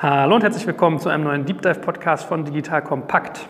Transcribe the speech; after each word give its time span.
Hallo 0.00 0.36
und 0.36 0.44
herzlich 0.44 0.64
willkommen 0.64 1.00
zu 1.00 1.08
einem 1.08 1.24
neuen 1.24 1.44
Deep 1.44 1.60
Dive 1.60 1.80
Podcast 1.80 2.24
von 2.26 2.44
Digital 2.44 2.84
Kompakt. 2.84 3.48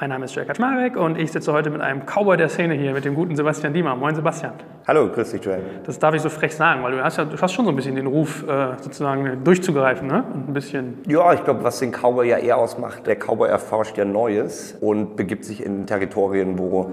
Mein 0.00 0.08
Name 0.08 0.24
ist 0.24 0.34
Jörg 0.34 0.46
Kaczmarek 0.46 0.96
und 0.96 1.18
ich 1.18 1.32
sitze 1.32 1.52
heute 1.52 1.68
mit 1.68 1.82
einem 1.82 2.06
Cowboy 2.06 2.38
der 2.38 2.48
Szene 2.48 2.72
hier, 2.72 2.94
mit 2.94 3.04
dem 3.04 3.14
guten 3.14 3.36
Sebastian 3.36 3.74
Diemer. 3.74 3.94
Moin 3.94 4.14
Sebastian. 4.14 4.54
Hallo, 4.86 5.10
grüß 5.10 5.32
dich 5.32 5.44
Joel. 5.44 5.60
Das 5.84 5.98
darf 5.98 6.14
ich 6.14 6.22
so 6.22 6.30
frech 6.30 6.54
sagen, 6.54 6.82
weil 6.82 6.92
du 6.92 7.04
hast 7.04 7.18
ja 7.18 7.26
du 7.26 7.38
hast 7.38 7.52
schon 7.52 7.66
so 7.66 7.72
ein 7.72 7.76
bisschen 7.76 7.94
den 7.94 8.06
Ruf, 8.06 8.42
äh, 8.48 8.78
sozusagen 8.80 9.44
durchzugreifen, 9.44 10.08
ne? 10.08 10.24
Und 10.32 10.48
ein 10.48 10.54
bisschen. 10.54 11.02
Ja, 11.06 11.34
ich 11.34 11.44
glaube, 11.44 11.62
was 11.62 11.78
den 11.78 11.92
Cowboy 11.92 12.26
ja 12.26 12.38
eher 12.38 12.56
ausmacht, 12.56 13.06
der 13.06 13.16
Cowboy 13.16 13.50
erforscht 13.50 13.98
ja 13.98 14.06
Neues 14.06 14.74
und 14.80 15.14
begibt 15.14 15.44
sich 15.44 15.62
in 15.62 15.86
Territorien, 15.86 16.58
wo 16.58 16.90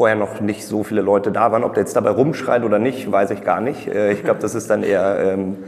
vorher 0.00 0.16
noch 0.16 0.40
nicht 0.40 0.64
so 0.66 0.82
viele 0.82 1.02
Leute 1.02 1.30
da 1.30 1.52
waren. 1.52 1.62
Ob 1.62 1.74
der 1.74 1.82
jetzt 1.82 1.94
dabei 1.94 2.08
rumschreit 2.08 2.64
oder 2.64 2.78
nicht, 2.78 3.12
weiß 3.12 3.32
ich 3.32 3.44
gar 3.44 3.60
nicht. 3.60 3.86
Äh, 3.86 4.12
ich 4.12 4.24
glaube, 4.24 4.40
das 4.40 4.54
ist 4.54 4.70
dann 4.70 4.82
eher 4.82 5.18
ähm, 5.22 5.58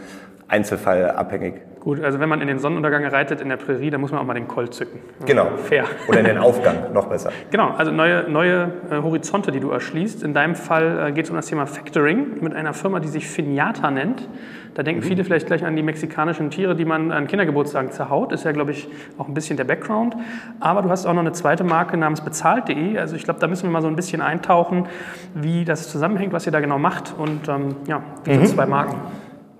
einzelfallabhängig. 0.48 1.56
Gut, 1.82 2.00
also 2.00 2.20
wenn 2.20 2.28
man 2.28 2.40
in 2.40 2.46
den 2.46 2.60
Sonnenuntergang 2.60 3.04
reitet 3.06 3.40
in 3.40 3.48
der 3.48 3.56
Prärie, 3.56 3.90
dann 3.90 4.00
muss 4.00 4.12
man 4.12 4.20
auch 4.20 4.24
mal 4.24 4.34
den 4.34 4.46
Colt 4.46 4.72
zücken. 4.72 5.00
Genau. 5.26 5.48
Fair. 5.56 5.84
Oder 6.06 6.20
in 6.20 6.26
den 6.26 6.38
Aufgang, 6.38 6.92
noch 6.92 7.06
besser. 7.06 7.32
Genau, 7.50 7.70
also 7.70 7.90
neue, 7.90 8.30
neue 8.30 8.70
äh, 8.88 9.02
Horizonte, 9.02 9.50
die 9.50 9.58
du 9.58 9.70
erschließt. 9.70 10.22
In 10.22 10.32
deinem 10.32 10.54
Fall 10.54 11.08
äh, 11.08 11.12
geht 11.12 11.24
es 11.24 11.30
um 11.30 11.36
das 11.36 11.46
Thema 11.46 11.66
Factoring 11.66 12.40
mit 12.40 12.54
einer 12.54 12.72
Firma, 12.72 13.00
die 13.00 13.08
sich 13.08 13.26
Finata 13.26 13.90
nennt. 13.90 14.28
Da 14.74 14.84
denken 14.84 15.02
mhm. 15.02 15.08
viele 15.08 15.24
vielleicht 15.24 15.48
gleich 15.48 15.64
an 15.64 15.74
die 15.74 15.82
mexikanischen 15.82 16.50
Tiere, 16.50 16.76
die 16.76 16.84
man 16.84 17.10
an 17.10 17.26
Kindergeburtstagen 17.26 17.90
zerhaut. 17.90 18.30
Ist 18.30 18.44
ja, 18.44 18.52
glaube 18.52 18.70
ich, 18.70 18.88
auch 19.18 19.26
ein 19.26 19.34
bisschen 19.34 19.56
der 19.56 19.64
Background. 19.64 20.14
Aber 20.60 20.82
du 20.82 20.88
hast 20.88 21.04
auch 21.04 21.14
noch 21.14 21.20
eine 21.20 21.32
zweite 21.32 21.64
Marke 21.64 21.96
namens 21.96 22.20
bezahlt.de. 22.20 22.96
Also 22.96 23.16
ich 23.16 23.24
glaube, 23.24 23.40
da 23.40 23.48
müssen 23.48 23.64
wir 23.64 23.70
mal 23.72 23.82
so 23.82 23.88
ein 23.88 23.96
bisschen 23.96 24.22
eintauchen, 24.22 24.86
wie 25.34 25.64
das 25.64 25.90
zusammenhängt, 25.90 26.32
was 26.32 26.46
ihr 26.46 26.52
da 26.52 26.60
genau 26.60 26.78
macht 26.78 27.12
und 27.18 27.48
ähm, 27.48 27.74
ja, 27.88 28.02
diese 28.24 28.38
mhm. 28.38 28.46
zwei 28.46 28.66
Marken. 28.66 29.00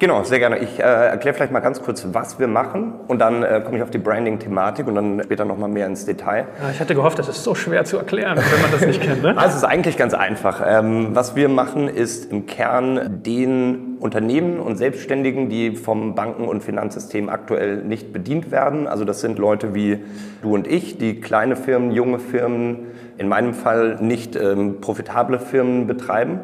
Genau, 0.03 0.25
sehr 0.25 0.41
gerne. 0.41 0.58
Ich 0.58 0.81
äh, 0.81 0.83
erkläre 0.83 1.33
vielleicht 1.33 1.53
mal 1.53 1.61
ganz 1.61 1.81
kurz, 1.81 2.05
was 2.11 2.41
wir 2.41 2.48
machen 2.48 2.95
und 3.06 3.20
dann 3.20 3.45
äh, 3.45 3.61
komme 3.64 3.77
ich 3.77 3.84
auf 3.84 3.91
die 3.91 3.98
Branding-Thematik 3.98 4.89
und 4.89 4.97
dann 4.97 5.20
später 5.22 5.44
noch 5.44 5.56
mal 5.56 5.69
mehr 5.69 5.86
ins 5.86 6.05
Detail. 6.06 6.48
Ja, 6.61 6.70
ich 6.72 6.81
hatte 6.81 6.97
gehofft, 6.97 7.20
das 7.20 7.28
ist 7.28 7.44
so 7.44 7.55
schwer 7.55 7.84
zu 7.84 7.98
erklären, 7.98 8.36
wenn 8.36 8.62
man 8.62 8.72
das 8.72 8.84
nicht 8.84 9.00
kennt. 9.00 9.22
Ne? 9.22 9.28
Also 9.36 9.50
es 9.50 9.62
ist 9.62 9.64
eigentlich 9.64 9.97
ganz 9.97 10.12
einfach. 10.12 10.61
Ähm, 10.67 11.11
was 11.12 11.36
wir 11.36 11.48
machen, 11.48 11.86
ist 11.86 12.33
im 12.33 12.47
Kern 12.47 13.22
den 13.22 13.98
Unternehmen 14.00 14.59
und 14.59 14.75
Selbstständigen, 14.77 15.48
die 15.48 15.77
vom 15.77 16.16
Banken- 16.16 16.48
und 16.48 16.64
Finanzsystem 16.64 17.28
aktuell 17.28 17.77
nicht 17.77 18.12
bedient 18.12 18.50
werden. 18.50 18.89
Also 18.89 19.05
das 19.05 19.20
sind 19.20 19.39
Leute 19.39 19.72
wie 19.72 20.03
du 20.42 20.55
und 20.55 20.66
ich, 20.66 20.98
die 20.98 21.20
kleine 21.20 21.55
Firmen, 21.55 21.92
junge 21.92 22.19
Firmen, 22.19 22.89
in 23.19 23.28
meinem 23.28 23.55
Fall 23.55 23.98
nicht 24.00 24.34
ähm, 24.34 24.81
profitable 24.81 25.39
Firmen 25.39 25.87
betreiben 25.87 26.41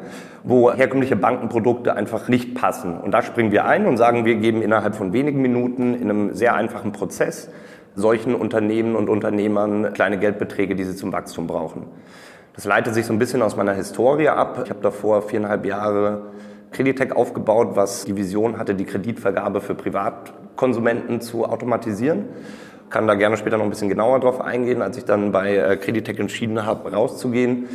wo 0.48 0.72
herkömmliche 0.72 1.14
Bankenprodukte 1.14 1.94
einfach 1.94 2.28
nicht 2.28 2.54
passen. 2.54 2.96
Und 2.96 3.12
da 3.12 3.20
springen 3.20 3.52
wir 3.52 3.66
ein 3.66 3.86
und 3.86 3.98
sagen, 3.98 4.24
wir 4.24 4.36
geben 4.36 4.62
innerhalb 4.62 4.96
von 4.96 5.12
wenigen 5.12 5.42
Minuten 5.42 5.92
in 5.92 6.08
einem 6.08 6.34
sehr 6.34 6.54
einfachen 6.54 6.92
Prozess 6.92 7.50
solchen 7.94 8.34
Unternehmen 8.34 8.96
und 8.96 9.10
Unternehmern 9.10 9.92
kleine 9.92 10.18
Geldbeträge, 10.18 10.74
die 10.74 10.84
sie 10.84 10.96
zum 10.96 11.12
Wachstum 11.12 11.46
brauchen. 11.46 11.82
Das 12.54 12.64
leitet 12.64 12.94
sich 12.94 13.04
so 13.04 13.12
ein 13.12 13.18
bisschen 13.18 13.42
aus 13.42 13.56
meiner 13.56 13.74
Historie 13.74 14.28
ab. 14.28 14.60
Ich 14.64 14.70
habe 14.70 14.80
davor 14.80 15.20
viereinhalb 15.20 15.66
Jahre 15.66 16.22
Creditec 16.70 17.14
aufgebaut, 17.14 17.70
was 17.74 18.06
die 18.06 18.16
Vision 18.16 18.56
hatte, 18.56 18.74
die 18.74 18.84
Kreditvergabe 18.84 19.60
für 19.60 19.74
Privatkonsumenten 19.74 21.20
zu 21.20 21.44
automatisieren. 21.44 22.24
Kann 22.88 23.06
da 23.06 23.16
gerne 23.16 23.36
später 23.36 23.58
noch 23.58 23.64
ein 23.64 23.70
bisschen 23.70 23.90
genauer 23.90 24.20
drauf 24.20 24.40
eingehen. 24.40 24.80
Als 24.80 24.96
ich 24.96 25.04
dann 25.04 25.30
bei 25.30 25.56
äh, 25.56 25.76
Creditec 25.76 26.18
entschieden 26.18 26.64
habe, 26.64 26.90
rauszugehen, 26.90 27.68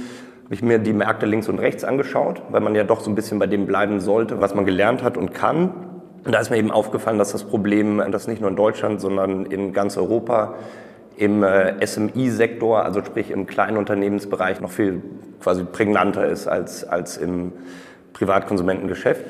habe 0.44 0.54
ich 0.54 0.62
mir 0.62 0.80
die 0.80 0.94
Märkte 0.94 1.26
links 1.26 1.48
und 1.48 1.60
rechts 1.60 1.84
angeschaut, 1.84 2.42
weil 2.50 2.62
man 2.62 2.76
ja 2.76 2.84
doch 2.84 3.00
so 3.00 3.10
ein 3.10 3.16
bisschen 3.16 3.40
bei 3.40 3.48
dem 3.48 3.66
bleiben 3.66 4.00
sollte, 4.00 4.42
was 4.42 4.54
man 4.56 4.66
gelernt 4.66 5.04
hat 5.04 5.18
und 5.18 5.34
kann. 5.34 5.72
Und 6.26 6.34
da 6.34 6.40
ist 6.40 6.50
mir 6.50 6.58
eben 6.58 6.72
aufgefallen, 6.72 7.18
dass 7.18 7.32
das 7.32 7.44
Problem, 7.44 8.02
das 8.12 8.28
nicht 8.28 8.42
nur 8.42 8.50
in 8.50 8.56
Deutschland, 8.56 9.02
sondern 9.02 9.46
in 9.46 9.74
ganz 9.74 9.98
Europa 9.98 10.56
im 11.18 11.44
äh, 11.44 11.86
SMI-Sektor, 11.86 12.84
also 12.84 13.04
sprich 13.04 13.30
im 13.32 13.46
Kleinunternehmensbereich, 13.46 14.62
noch 14.62 14.72
viel 14.72 15.02
quasi 15.42 15.64
prägnanter 15.64 16.26
ist 16.26 16.48
als, 16.48 16.84
als 16.84 17.18
im 17.18 17.52
Privatkonsumentengeschäft. 18.14 19.26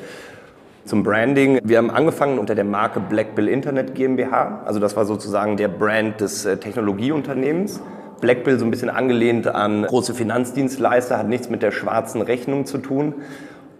Zum 0.85 1.03
Branding. 1.03 1.59
Wir 1.63 1.77
haben 1.77 1.89
angefangen 1.89 2.39
unter 2.39 2.55
der 2.55 2.65
Marke 2.65 2.99
Blackbill 2.99 3.47
Internet 3.47 3.95
GmbH. 3.95 4.63
Also 4.65 4.79
das 4.79 4.97
war 4.97 5.05
sozusagen 5.05 5.55
der 5.55 5.69
Brand 5.69 6.19
des 6.19 6.45
äh, 6.45 6.57
Technologieunternehmens. 6.57 7.81
Blackbill 8.23 8.57
so 8.57 8.63
ein 8.63 8.71
bisschen 8.71 8.89
angelehnt 8.89 9.47
an 9.47 9.83
große 9.83 10.13
Finanzdienstleister, 10.13 11.17
hat 11.17 11.27
nichts 11.27 11.49
mit 11.49 11.61
der 11.61 11.71
schwarzen 11.71 12.21
Rechnung 12.21 12.65
zu 12.65 12.77
tun. 12.77 13.15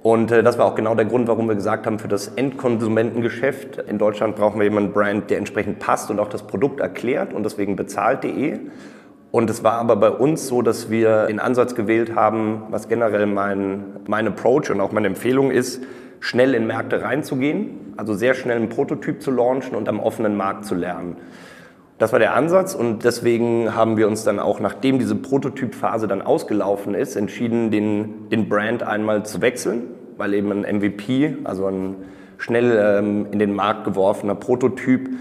Und 0.01 0.31
äh, 0.31 0.43
das 0.43 0.57
war 0.57 0.65
auch 0.65 0.75
genau 0.75 0.95
der 0.95 1.05
Grund, 1.05 1.29
warum 1.29 1.47
wir 1.47 1.55
gesagt 1.55 1.85
haben, 1.85 1.97
für 1.97 2.09
das 2.09 2.27
Endkonsumentengeschäft 2.27 3.77
in 3.77 3.97
Deutschland 3.97 4.35
brauchen 4.35 4.59
wir 4.59 4.65
jemanden 4.65 4.91
Brand, 4.91 5.29
der 5.29 5.37
entsprechend 5.37 5.79
passt 5.79 6.11
und 6.11 6.19
auch 6.19 6.27
das 6.27 6.43
Produkt 6.43 6.81
erklärt 6.81 7.33
und 7.33 7.43
deswegen 7.43 7.77
bezahlt.de. 7.77 8.59
Und 9.31 9.49
es 9.49 9.63
war 9.63 9.75
aber 9.75 9.95
bei 9.95 10.09
uns 10.09 10.45
so, 10.47 10.61
dass 10.61 10.91
wir 10.91 11.27
den 11.27 11.39
Ansatz 11.39 11.73
gewählt 11.73 12.13
haben, 12.13 12.63
was 12.69 12.89
generell 12.89 13.25
mein, 13.25 13.85
mein 14.07 14.27
Approach 14.27 14.69
und 14.69 14.81
auch 14.81 14.91
meine 14.91 15.07
Empfehlung 15.07 15.51
ist, 15.51 15.81
schnell 16.19 16.53
in 16.53 16.67
Märkte 16.67 17.01
reinzugehen, 17.01 17.93
also 17.95 18.13
sehr 18.13 18.33
schnell 18.33 18.57
einen 18.57 18.67
Prototyp 18.67 19.21
zu 19.21 19.31
launchen 19.31 19.73
und 19.75 19.87
am 19.87 20.01
offenen 20.01 20.35
Markt 20.35 20.65
zu 20.65 20.75
lernen. 20.75 21.15
Das 22.03 22.11
war 22.11 22.19
der 22.19 22.33
Ansatz 22.33 22.75
und 22.75 23.05
deswegen 23.05 23.75
haben 23.75 23.95
wir 23.95 24.09
uns 24.09 24.25
dann 24.25 24.37
auch, 24.37 24.59
nachdem 24.59 24.99
diese 24.99 25.15
Prototypphase 25.15 26.05
dann 26.05 26.21
ausgelaufen 26.21 26.95
ist, 26.95 27.15
entschieden, 27.15 27.71
den, 27.71 28.27
den 28.27 28.49
Brand 28.49 28.83
einmal 28.83 29.23
zu 29.23 29.41
wechseln, 29.41 29.83
weil 30.17 30.33
eben 30.33 30.51
ein 30.51 30.79
MVP, 30.79 31.37
also 31.45 31.65
ein 31.65 31.95
schnell 32.37 32.77
ähm, 32.77 33.27
in 33.31 33.39
den 33.39 33.55
Markt 33.55 33.85
geworfener 33.85 34.35
Prototyp, 34.35 35.11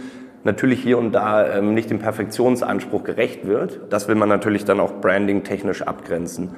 natürlich 0.43 0.82
hier 0.82 0.98
und 0.98 1.12
da 1.12 1.56
ähm, 1.56 1.72
nicht 1.72 1.88
dem 1.88 2.00
Perfektionsanspruch 2.00 3.04
gerecht 3.04 3.47
wird. 3.47 3.78
Das 3.91 4.09
will 4.09 4.16
man 4.16 4.28
natürlich 4.28 4.64
dann 4.64 4.81
auch 4.81 4.94
branding-technisch 5.00 5.82
abgrenzen. 5.82 6.56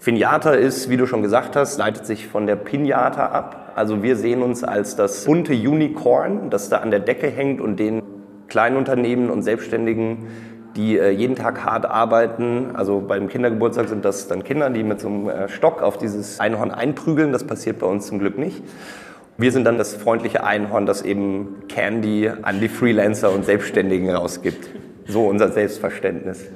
Finiata 0.00 0.50
ist, 0.50 0.90
wie 0.90 0.96
du 0.96 1.06
schon 1.06 1.22
gesagt 1.22 1.54
hast, 1.54 1.78
leitet 1.78 2.06
sich 2.06 2.26
von 2.26 2.48
der 2.48 2.56
Pinata 2.56 3.26
ab. 3.26 3.74
Also 3.76 4.02
wir 4.02 4.16
sehen 4.16 4.42
uns 4.42 4.64
als 4.64 4.96
das 4.96 5.26
bunte 5.26 5.52
Unicorn, 5.52 6.50
das 6.50 6.70
da 6.70 6.78
an 6.78 6.90
der 6.90 6.98
Decke 6.98 7.28
hängt 7.28 7.60
und 7.60 7.78
den 7.78 8.02
Kleinunternehmen 8.50 9.30
und 9.30 9.42
Selbstständigen, 9.42 10.26
die 10.76 10.98
äh, 10.98 11.10
jeden 11.10 11.36
Tag 11.36 11.64
hart 11.64 11.86
arbeiten. 11.86 12.72
Also 12.74 13.00
beim 13.00 13.28
Kindergeburtstag 13.28 13.88
sind 13.88 14.04
das 14.04 14.28
dann 14.28 14.44
Kinder, 14.44 14.68
die 14.68 14.82
mit 14.82 15.00
so 15.00 15.08
einem 15.08 15.28
äh, 15.28 15.48
Stock 15.48 15.82
auf 15.82 15.96
dieses 15.96 16.38
Einhorn 16.38 16.70
einprügeln. 16.70 17.32
Das 17.32 17.44
passiert 17.44 17.78
bei 17.78 17.86
uns 17.86 18.06
zum 18.06 18.18
Glück 18.18 18.36
nicht. 18.36 18.62
Wir 19.38 19.52
sind 19.52 19.64
dann 19.64 19.78
das 19.78 19.94
freundliche 19.94 20.44
Einhorn, 20.44 20.84
das 20.84 21.00
eben 21.00 21.62
Candy 21.68 22.30
an 22.42 22.60
die 22.60 22.68
Freelancer 22.68 23.32
und 23.32 23.46
Selbstständigen 23.46 24.10
rausgibt. 24.10 24.68
So 25.10 25.26
unser 25.26 25.48
Selbstverständnis. 25.48 26.48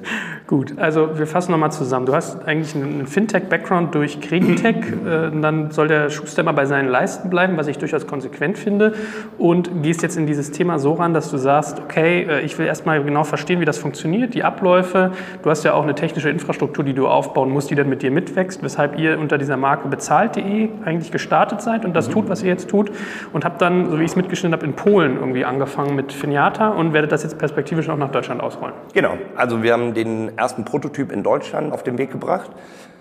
Gut, 0.47 0.77
also 0.77 1.17
wir 1.17 1.27
fassen 1.27 1.51
nochmal 1.51 1.71
zusammen. 1.71 2.05
Du 2.05 2.13
hast 2.13 2.47
eigentlich 2.47 2.73
einen 2.75 3.05
Fintech-Background 3.05 3.93
durch 3.95 4.21
Creditech. 4.21 4.75
Äh, 5.05 5.29
dann 5.39 5.71
soll 5.71 5.87
der 5.87 6.09
Schuster 6.09 6.41
mal 6.41 6.53
bei 6.53 6.65
seinen 6.65 6.89
Leisten 6.89 7.29
bleiben, 7.29 7.57
was 7.57 7.67
ich 7.67 7.77
durchaus 7.77 8.07
konsequent 8.07 8.57
finde. 8.57 8.93
Und 9.37 9.83
gehst 9.83 10.01
jetzt 10.01 10.17
in 10.17 10.25
dieses 10.25 10.51
Thema 10.51 10.79
so 10.79 10.93
ran, 10.93 11.13
dass 11.13 11.29
du 11.29 11.37
sagst, 11.37 11.79
okay, 11.79 12.23
äh, 12.23 12.41
ich 12.41 12.57
will 12.57 12.65
erstmal 12.65 13.03
genau 13.03 13.23
verstehen, 13.23 13.59
wie 13.59 13.65
das 13.65 13.77
funktioniert, 13.77 14.33
die 14.33 14.43
Abläufe. 14.43 15.11
Du 15.43 15.49
hast 15.49 15.63
ja 15.63 15.73
auch 15.73 15.83
eine 15.83 15.93
technische 15.93 16.29
Infrastruktur, 16.29 16.83
die 16.83 16.93
du 16.93 17.07
aufbauen 17.07 17.51
musst, 17.51 17.69
die 17.69 17.75
dann 17.75 17.89
mit 17.89 18.01
dir 18.01 18.09
mitwächst, 18.09 18.63
weshalb 18.63 18.97
ihr 18.97 19.19
unter 19.19 19.37
dieser 19.37 19.57
Marke 19.57 19.87
bezahlt.de 19.89 20.69
eigentlich 20.85 21.11
gestartet 21.11 21.61
seid 21.61 21.85
und 21.85 21.95
das 21.95 22.07
mhm. 22.07 22.13
tut, 22.13 22.29
was 22.29 22.41
ihr 22.41 22.49
jetzt 22.49 22.69
tut. 22.69 22.91
Und 23.33 23.45
habt 23.45 23.61
dann, 23.61 23.91
so 23.91 23.99
wie 23.99 24.03
ich 24.03 24.11
es 24.11 24.15
mitgeschnitten 24.15 24.53
habe, 24.53 24.65
in 24.65 24.73
Polen 24.73 25.17
irgendwie 25.17 25.45
angefangen 25.45 25.95
mit 25.95 26.13
Finiata 26.13 26.69
und 26.69 26.93
werdet 26.93 27.11
das 27.11 27.23
jetzt 27.23 27.37
perspektivisch 27.37 27.89
auch 27.89 27.97
nach 27.97 28.11
Deutschland 28.11 28.41
ausrollen. 28.45 28.75
Genau, 28.93 29.17
also 29.35 29.63
wir 29.63 29.73
haben 29.73 29.93
den 29.93 30.37
ersten 30.37 30.63
Prototyp 30.63 31.11
in 31.11 31.23
Deutschland 31.23 31.73
auf 31.73 31.83
den 31.83 31.97
Weg 31.97 32.11
gebracht. 32.11 32.51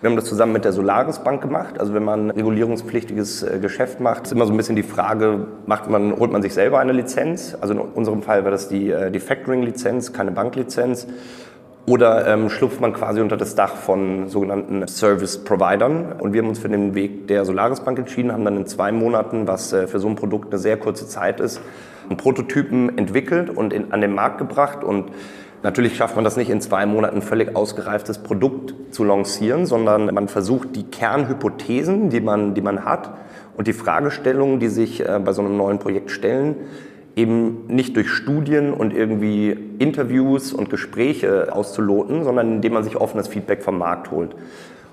Wir 0.00 0.10
haben 0.10 0.16
das 0.16 0.27
zusammen 0.27 0.53
mit 0.53 0.65
der 0.65 0.72
Solaris 0.72 1.21
Bank 1.21 1.41
gemacht. 1.41 1.81
Also 1.81 1.94
wenn 1.94 2.05
man 2.05 2.31
regulierungspflichtiges 2.31 3.43
äh, 3.43 3.58
Geschäft 3.58 4.00
macht, 4.00 4.25
ist 4.25 4.32
immer 4.32 4.44
so 4.44 4.52
ein 4.52 4.56
bisschen 4.56 4.76
die 4.76 4.82
Frage, 4.82 5.46
macht 5.64 5.88
man, 5.88 6.14
holt 6.19 6.31
man 6.31 6.43
sich 6.43 6.52
selber 6.52 6.79
eine 6.79 6.93
Lizenz? 6.93 7.56
Also 7.61 7.73
in 7.73 7.81
unserem 7.81 8.23
Fall 8.23 8.44
war 8.44 8.50
das 8.50 8.69
die, 8.69 8.91
äh, 8.91 9.11
die 9.11 9.20
Factoring-Lizenz, 9.20 10.12
keine 10.12 10.31
Banklizenz. 10.31 11.06
Oder 11.87 12.26
ähm, 12.26 12.49
schlupft 12.49 12.81
man 12.81 12.94
quasi 12.94 13.20
unter 13.20 13.37
das 13.37 13.55
Dach 13.55 13.76
von 13.76 14.29
sogenannten 14.29 14.87
Service-Providern. 14.87 16.12
Und 16.19 16.32
wir 16.32 16.43
haben 16.43 16.49
uns 16.49 16.58
für 16.58 16.69
den 16.69 16.94
Weg 16.94 17.29
der 17.29 17.44
Solaris 17.44 17.81
Bank 17.81 17.99
entschieden, 17.99 18.32
haben 18.32 18.44
dann 18.44 18.56
in 18.56 18.67
zwei 18.67 18.90
Monaten, 18.90 19.47
was 19.47 19.73
äh, 19.73 19.87
für 19.87 20.00
so 20.00 20.08
ein 20.08 20.17
Produkt 20.17 20.52
eine 20.52 20.58
sehr 20.58 20.79
kurze 20.79 21.06
Zeit 21.06 21.40
ist, 21.40 21.61
einen 22.08 22.16
Prototypen 22.16 22.96
entwickelt 22.98 23.50
und 23.50 23.72
in, 23.72 23.92
an 23.92 24.00
den 24.00 24.14
Markt 24.14 24.38
gebracht. 24.38 24.84
Und 24.84 25.10
Natürlich 25.64 25.96
schafft 25.96 26.14
man 26.14 26.24
das 26.24 26.36
nicht 26.36 26.50
in 26.50 26.60
zwei 26.60 26.84
Monaten 26.84 27.22
völlig 27.22 27.56
ausgereiftes 27.56 28.18
Produkt 28.18 28.74
zu 28.90 29.02
lancieren, 29.02 29.64
sondern 29.64 30.12
man 30.12 30.28
versucht 30.28 30.76
die 30.76 30.82
Kernhypothesen, 30.82 32.10
die 32.10 32.20
man, 32.20 32.52
die 32.52 32.60
man 32.60 32.84
hat 32.84 33.14
und 33.56 33.66
die 33.66 33.72
Fragestellungen, 33.72 34.60
die 34.60 34.68
sich 34.68 35.00
äh, 35.00 35.18
bei 35.24 35.32
so 35.32 35.40
einem 35.40 35.56
neuen 35.56 35.78
Projekt 35.78 36.10
stellen, 36.10 36.56
eben 37.16 37.66
nicht 37.68 37.96
durch 37.96 38.10
Studien 38.10 38.74
und 38.74 38.92
irgendwie 38.92 39.56
Interviews 39.78 40.52
und 40.52 40.68
Gespräche 40.68 41.50
auszuloten, 41.50 42.24
sondern 42.24 42.56
indem 42.56 42.74
man 42.74 42.84
sich 42.84 42.98
offenes 42.98 43.28
Feedback 43.28 43.62
vom 43.62 43.78
Markt 43.78 44.10
holt. 44.10 44.36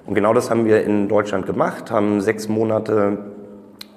Und 0.06 0.14
genau 0.14 0.34
das 0.34 0.50
haben 0.50 0.64
wir 0.64 0.86
in 0.86 1.10
Deutschland 1.10 1.46
gemacht, 1.46 1.92
haben 1.92 2.22
sechs 2.22 2.48
Monate 2.48 3.18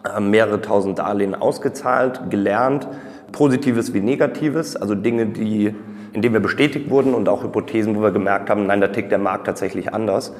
äh, 0.04 0.20
mehrere 0.20 0.60
tausend 0.60 0.98
Darlehen 0.98 1.34
ausgezahlt, 1.34 2.30
gelernt, 2.30 2.86
Positives 3.32 3.94
wie 3.94 4.00
Negatives, 4.00 4.76
also 4.76 4.94
Dinge, 4.94 5.26
die, 5.26 5.74
in 6.12 6.22
denen 6.22 6.34
wir 6.34 6.40
bestätigt 6.40 6.90
wurden 6.90 7.14
und 7.14 7.28
auch 7.28 7.42
Hypothesen, 7.42 7.96
wo 7.96 8.02
wir 8.02 8.10
gemerkt 8.10 8.50
haben, 8.50 8.66
nein, 8.66 8.80
da 8.80 8.88
tickt 8.88 9.10
der 9.10 9.18
Markt 9.18 9.46
tatsächlich 9.46 9.92
anders. 9.92 10.32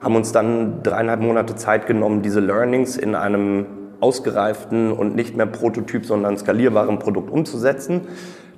Haben 0.00 0.16
uns 0.16 0.32
dann 0.32 0.82
dreieinhalb 0.82 1.20
Monate 1.20 1.54
Zeit 1.54 1.86
genommen, 1.86 2.22
diese 2.22 2.40
Learnings 2.40 2.96
in 2.96 3.14
einem 3.14 3.66
ausgereiften 4.00 4.92
und 4.92 5.14
nicht 5.14 5.36
mehr 5.36 5.46
Prototyp, 5.46 6.04
sondern 6.04 6.36
skalierbaren 6.36 6.98
Produkt 6.98 7.30
umzusetzen. 7.30 8.02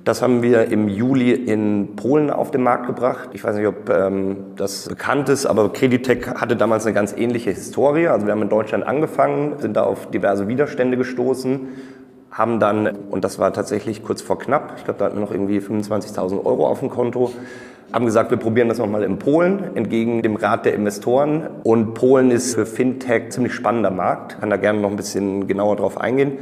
Das 0.07 0.21
haben 0.21 0.41
wir 0.41 0.71
im 0.71 0.87
Juli 0.87 1.33
in 1.33 1.97
Polen 1.97 2.29
auf 2.29 2.49
den 2.49 2.63
Markt 2.63 2.87
gebracht. 2.87 3.31
Ich 3.33 3.43
weiß 3.43 3.57
nicht, 3.57 3.67
ob 3.67 3.89
ähm, 3.89 4.37
das 4.55 4.87
bekannt 4.87 5.27
ist, 5.27 5.45
aber 5.45 5.73
Creditec 5.73 6.39
hatte 6.39 6.55
damals 6.55 6.85
eine 6.85 6.93
ganz 6.93 7.11
ähnliche 7.11 7.51
Historie. 7.51 8.07
Also 8.07 8.25
wir 8.25 8.31
haben 8.31 8.41
in 8.41 8.47
Deutschland 8.47 8.87
angefangen, 8.87 9.59
sind 9.59 9.75
da 9.75 9.83
auf 9.83 10.09
diverse 10.09 10.47
Widerstände 10.47 10.95
gestoßen, 10.95 11.67
haben 12.31 12.61
dann, 12.61 12.87
und 13.09 13.25
das 13.25 13.37
war 13.37 13.51
tatsächlich 13.51 14.01
kurz 14.01 14.21
vor 14.21 14.39
knapp, 14.39 14.75
ich 14.77 14.85
glaube, 14.85 14.97
da 14.97 15.05
hatten 15.07 15.17
wir 15.17 15.25
noch 15.25 15.31
irgendwie 15.33 15.59
25.000 15.59 16.45
Euro 16.45 16.67
auf 16.67 16.79
dem 16.79 16.89
Konto, 16.89 17.33
haben 17.91 18.05
gesagt, 18.05 18.31
wir 18.31 18.37
probieren 18.37 18.69
das 18.69 18.77
nochmal 18.77 19.03
in 19.03 19.19
Polen, 19.19 19.75
entgegen 19.75 20.21
dem 20.21 20.37
Rat 20.37 20.63
der 20.63 20.73
Investoren. 20.73 21.49
Und 21.63 21.95
Polen 21.95 22.31
ist 22.31 22.55
für 22.55 22.65
Fintech 22.65 23.31
ziemlich 23.31 23.53
spannender 23.53 23.91
Markt, 23.91 24.39
kann 24.39 24.49
da 24.49 24.55
gerne 24.55 24.79
noch 24.79 24.89
ein 24.89 24.95
bisschen 24.95 25.47
genauer 25.47 25.75
drauf 25.75 25.99
eingehen. 25.99 26.37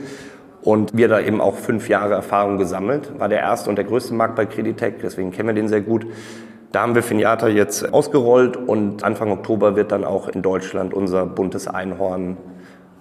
Und 0.66 0.98
wir 0.98 1.08
da 1.08 1.22
eben 1.22 1.40
auch 1.40 1.56
fünf 1.56 1.88
Jahre 1.88 2.16
Erfahrung 2.16 2.58
gesammelt. 2.58 3.18
War 3.20 3.30
der 3.30 3.40
erste 3.40 3.70
und 3.70 3.78
der 3.78 3.86
größte 3.86 4.14
Markt 4.14 4.36
bei 4.36 4.46
Creditec, 4.46 5.00
deswegen 5.02 5.32
kennen 5.32 5.50
wir 5.50 5.54
den 5.54 5.70
sehr 5.70 5.82
gut. 5.82 6.06
Da 6.72 6.82
haben 6.82 6.96
wir 6.96 7.04
Finiata 7.04 7.48
jetzt 7.48 7.94
ausgerollt 7.94 8.58
und 8.58 9.04
Anfang 9.04 9.32
Oktober 9.32 9.78
wird 9.78 9.94
dann 9.94 10.04
auch 10.04 10.28
in 10.28 10.42
Deutschland 10.42 10.94
unser 10.94 11.26
buntes 11.26 11.68
Einhorn 11.68 12.36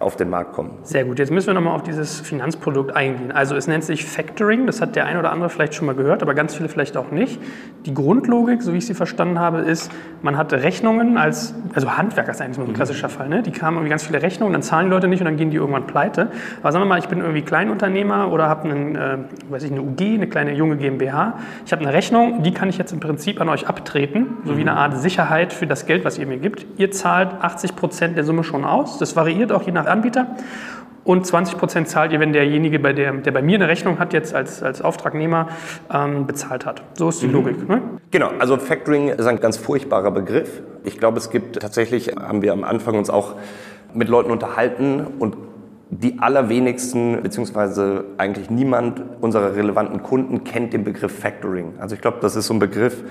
auf 0.05 0.17
den 0.17 0.31
Markt 0.31 0.53
kommen. 0.53 0.71
Sehr 0.83 1.05
gut. 1.05 1.19
Jetzt 1.19 1.31
müssen 1.31 1.47
wir 1.49 1.55
nochmal 1.55 1.75
auf 1.75 1.83
dieses 1.83 2.21
Finanzprodukt 2.21 2.95
eingehen. 2.95 3.33
Also 3.33 3.57
es 3.57 3.67
nennt 3.67 3.85
sich 3.85 4.05
Factoring. 4.05 4.67
Das 4.67 4.81
hat 4.81 4.97
der 4.97 5.07
ein 5.07 5.17
oder 5.17 5.33
andere 5.33 5.49
vielleicht 5.49 5.75
schon 5.75 5.87
mal 5.87 5.95
gehört, 5.95 6.23
aber 6.23 6.35
ganz 6.35 6.55
viele 6.55 6.69
vielleicht 6.69 6.97
auch 6.97 7.11
nicht. 7.11 7.41
Die 7.87 7.95
Grundlogik, 7.95 8.63
so 8.63 8.73
wie 8.73 8.79
ich 8.79 8.87
sie 8.87 8.95
verstanden 8.95 9.39
habe, 9.39 9.59
ist, 9.59 9.91
man 10.23 10.37
hatte 10.37 10.63
Rechnungen 10.63 11.17
als, 11.17 11.55
also 11.75 11.97
Handwerker 11.97 12.31
ist 12.31 12.41
eigentlich 12.41 12.57
so 12.57 12.63
ein 12.63 12.69
mhm. 12.69 12.75
klassischer 12.75 13.09
Fall. 13.09 13.29
Ne? 13.29 13.43
Die 13.43 13.51
kamen 13.51 13.79
irgendwie 13.79 13.91
ganz 13.91 14.05
viele 14.05 14.23
Rechnungen, 14.23 14.53
dann 14.53 14.63
zahlen 14.63 14.87
die 14.87 14.91
Leute 14.91 15.09
nicht 15.09 15.21
und 15.21 15.27
dann 15.27 15.37
gehen 15.37 15.51
die 15.51 15.57
irgendwann 15.57 15.87
pleite. 15.87 16.29
Aber 16.61 16.73
sagen 16.73 16.85
wir 16.85 16.89
mal, 16.89 16.99
ich 16.99 17.09
bin 17.09 17.21
irgendwie 17.21 17.43
Kleinunternehmer 17.43 18.31
oder 18.31 18.49
habe 18.49 18.69
einen, 18.69 18.97
äh, 18.97 19.19
weiß 19.49 19.65
ich, 19.65 19.73
eine 19.73 19.83
UG, 19.83 20.01
eine 20.01 20.29
kleine 20.29 20.53
junge 20.55 20.77
GmbH. 20.77 21.39
Ich 21.65 21.73
habe 21.73 21.83
eine 21.83 21.93
Rechnung, 21.93 22.43
die 22.43 22.53
kann 22.53 22.69
ich 22.69 22.79
jetzt 22.79 22.93
im 22.93 23.01
Prinzip 23.01 23.41
an 23.41 23.49
euch 23.49 23.69
abtreten, 23.69 24.39
so 24.45 24.57
wie 24.57 24.63
eine 24.63 24.77
Art 24.77 24.99
Sicherheit 24.99 25.53
für 25.53 25.67
das 25.67 25.87
Geld, 25.87 26.05
was 26.05 26.19
ihr 26.19 26.27
mir 26.27 26.39
gibt. 26.39 26.67
Ihr 26.77 26.91
zahlt 26.91 27.31
80 27.41 27.77
Prozent 27.77 28.17
der 28.17 28.25
Summe 28.25 28.45
schon 28.45 28.65
aus. 28.65 28.99
Das 28.99 29.17
variiert 29.17 29.53
auch 29.53 29.63
je 29.63 29.73
nach 29.73 29.87
Anbieter. 29.95 30.27
Und 31.05 31.27
20 31.27 31.59
Prozent 31.59 31.89
zahlt 31.89 32.13
ihr, 32.13 32.21
wenn 32.21 32.33
derjenige, 32.33 32.79
bei 32.79 32.95
der, 32.95 33.13
der 33.13 33.31
bei 33.31 33.43
mir 33.43 33.57
eine 33.57 33.69
Rechnung 33.69 33.99
hat, 33.99 34.15
jetzt 34.15 34.35
als, 34.35 34.63
als 34.63 34.81
Auftragnehmer, 34.81 35.49
ähm, 35.93 36.27
bezahlt 36.27 36.65
hat. 36.65 36.83
So 36.95 37.11
ist 37.11 37.21
die 37.21 37.27
mhm. 37.27 37.33
Logik. 37.35 37.69
Ne? 37.69 37.83
Genau, 38.11 38.31
also 38.39 38.57
Factoring 38.57 39.09
ist 39.09 39.27
ein 39.27 39.39
ganz 39.39 39.59
furchtbarer 39.59 40.11
Begriff. 40.11 40.63
Ich 40.83 40.99
glaube, 40.99 41.19
es 41.19 41.31
gibt 41.31 41.61
tatsächlich, 41.61 42.17
haben 42.17 42.41
wir 42.41 42.53
am 42.55 42.65
Anfang 42.65 42.97
uns 42.97 43.11
auch 43.11 43.35
mit 43.93 44.09
Leuten 44.09 44.31
unterhalten 44.31 45.07
und 45.19 45.37
die 45.91 46.19
allerwenigsten, 46.19 47.23
beziehungsweise 47.23 48.05
eigentlich 48.17 48.51
niemand 48.51 49.03
unserer 49.21 49.55
relevanten 49.55 50.03
Kunden 50.03 50.43
kennt 50.43 50.73
den 50.73 50.85
Begriff 50.85 51.17
Factoring. 51.17 51.75
Also 51.79 51.95
ich 51.95 52.01
glaube, 52.01 52.19
das 52.21 52.35
ist 52.35 52.47
so 52.47 52.55
ein 52.55 52.59
Begriff, 52.59 53.05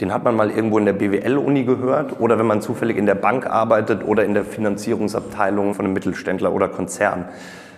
den 0.00 0.12
hat 0.12 0.24
man 0.24 0.36
mal 0.36 0.50
irgendwo 0.50 0.78
in 0.78 0.84
der 0.84 0.92
BWL-Uni 0.92 1.64
gehört 1.64 2.20
oder 2.20 2.38
wenn 2.38 2.46
man 2.46 2.60
zufällig 2.60 2.96
in 2.96 3.06
der 3.06 3.14
Bank 3.14 3.46
arbeitet 3.46 4.06
oder 4.06 4.24
in 4.24 4.34
der 4.34 4.44
Finanzierungsabteilung 4.44 5.74
von 5.74 5.86
einem 5.86 5.94
Mittelständler 5.94 6.52
oder 6.52 6.68
Konzern. 6.68 7.26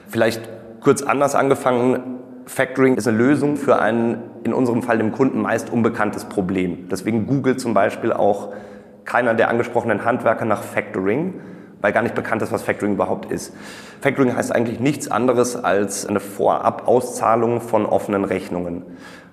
Vielleicht 0.09 0.49
kurz 0.81 1.03
anders 1.03 1.35
angefangen. 1.35 2.19
Factoring 2.47 2.97
ist 2.97 3.07
eine 3.07 3.19
Lösung 3.19 3.57
für 3.57 3.79
ein, 3.79 4.23
in 4.43 4.53
unserem 4.53 4.83
Fall 4.83 4.99
dem 4.99 5.13
Kunden 5.13 5.43
meist 5.43 5.71
unbekanntes 5.71 6.25
Problem. 6.25 6.89
Deswegen 6.91 7.27
googelt 7.27 7.61
zum 7.61 7.75
Beispiel 7.75 8.13
auch 8.13 8.53
keiner 9.05 9.35
der 9.35 9.49
angesprochenen 9.49 10.05
Handwerker 10.05 10.45
nach 10.45 10.63
Factoring, 10.63 11.35
weil 11.81 11.93
gar 11.93 12.03
nicht 12.03 12.15
bekannt 12.15 12.43
ist, 12.43 12.51
was 12.51 12.63
Factoring 12.63 12.95
überhaupt 12.95 13.31
ist. 13.31 13.55
Factoring 14.01 14.35
heißt 14.35 14.53
eigentlich 14.55 14.81
nichts 14.81 15.11
anderes 15.11 15.57
als 15.63 16.07
eine 16.07 16.21
Vorab-Auszahlung 16.21 17.61
von 17.61 17.87
offenen 17.87 18.25
Rechnungen. 18.25 18.83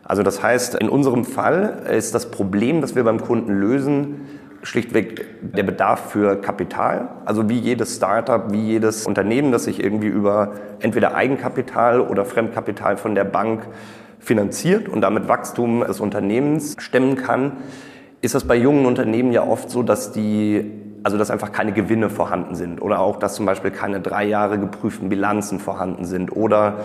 Also 0.05 0.21
das 0.21 0.41
heißt, 0.41 0.75
in 0.75 0.87
unserem 0.87 1.25
Fall 1.25 1.83
ist 1.91 2.13
das 2.13 2.29
Problem, 2.29 2.79
das 2.79 2.95
wir 2.95 3.03
beim 3.03 3.19
Kunden 3.19 3.51
lösen, 3.51 4.21
schlichtweg 4.61 5.25
der 5.41 5.63
Bedarf 5.63 6.11
für 6.11 6.35
Kapital. 6.41 7.09
Also 7.25 7.49
wie 7.49 7.57
jedes 7.57 7.95
Startup, 7.95 8.51
wie 8.51 8.61
jedes 8.61 9.05
Unternehmen, 9.05 9.51
das 9.51 9.65
sich 9.65 9.83
irgendwie 9.83 10.07
über 10.07 10.53
entweder 10.79 11.15
Eigenkapital 11.15 12.01
oder 12.01 12.23
Fremdkapital 12.23 12.97
von 12.97 13.15
der 13.15 13.23
Bank 13.23 13.67
finanziert 14.19 14.87
und 14.87 15.01
damit 15.01 15.27
Wachstum 15.27 15.81
des 15.81 15.99
Unternehmens 15.99 16.75
stemmen 16.79 17.15
kann, 17.15 17.53
ist 18.21 18.35
das 18.35 18.43
bei 18.43 18.55
jungen 18.55 18.85
Unternehmen 18.85 19.31
ja 19.31 19.43
oft 19.43 19.69
so, 19.69 19.83
dass 19.83 20.11
die 20.11 20.71
also 21.05 21.19
dass 21.19 21.29
einfach 21.29 21.51
keine 21.51 21.71
Gewinne 21.71 22.09
vorhanden 22.09 22.55
sind 22.55 22.81
oder 22.81 22.99
auch, 22.99 23.17
dass 23.17 23.35
zum 23.35 23.45
Beispiel 23.45 23.69
keine 23.69 24.01
drei 24.01 24.25
Jahre 24.25 24.57
geprüften 24.57 25.07
Bilanzen 25.07 25.59
vorhanden 25.59 26.03
sind 26.03 26.35
oder 26.35 26.77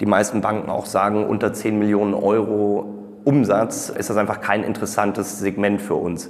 die 0.00 0.06
meisten 0.06 0.40
Banken 0.40 0.68
auch 0.68 0.84
sagen, 0.84 1.24
unter 1.24 1.52
10 1.52 1.78
Millionen 1.78 2.12
Euro 2.12 2.92
Umsatz 3.22 3.88
ist 3.88 4.10
das 4.10 4.16
einfach 4.16 4.40
kein 4.40 4.64
interessantes 4.64 5.38
Segment 5.38 5.80
für 5.80 5.94
uns. 5.94 6.28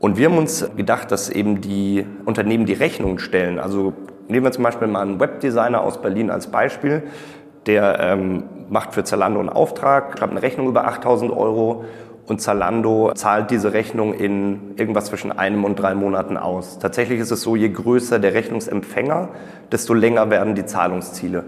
Und 0.00 0.18
wir 0.18 0.28
haben 0.28 0.36
uns 0.36 0.68
gedacht, 0.76 1.10
dass 1.10 1.30
eben 1.30 1.62
die 1.62 2.04
Unternehmen 2.26 2.66
die 2.66 2.74
Rechnungen 2.74 3.20
stellen. 3.20 3.58
Also 3.58 3.94
nehmen 4.28 4.44
wir 4.44 4.52
zum 4.52 4.64
Beispiel 4.64 4.86
mal 4.86 5.00
einen 5.00 5.18
Webdesigner 5.18 5.80
aus 5.80 6.02
Berlin 6.02 6.30
als 6.30 6.48
Beispiel, 6.48 7.04
der 7.64 8.00
ähm, 8.00 8.42
macht 8.68 8.92
für 8.92 9.02
Zalando 9.02 9.40
einen 9.40 9.48
Auftrag, 9.48 10.18
schreibt 10.18 10.32
eine 10.32 10.42
Rechnung 10.42 10.68
über 10.68 10.86
8000 10.86 11.32
Euro 11.32 11.86
und 12.26 12.40
Zalando 12.40 13.12
zahlt 13.14 13.50
diese 13.50 13.72
Rechnung 13.72 14.12
in 14.12 14.74
irgendwas 14.76 15.06
zwischen 15.06 15.32
einem 15.32 15.64
und 15.64 15.76
drei 15.76 15.94
Monaten 15.94 16.36
aus. 16.36 16.78
Tatsächlich 16.78 17.20
ist 17.20 17.30
es 17.30 17.42
so, 17.42 17.56
je 17.56 17.68
größer 17.68 18.18
der 18.18 18.34
Rechnungsempfänger, 18.34 19.28
desto 19.70 19.94
länger 19.94 20.28
werden 20.30 20.54
die 20.54 20.66
Zahlungsziele. 20.66 21.44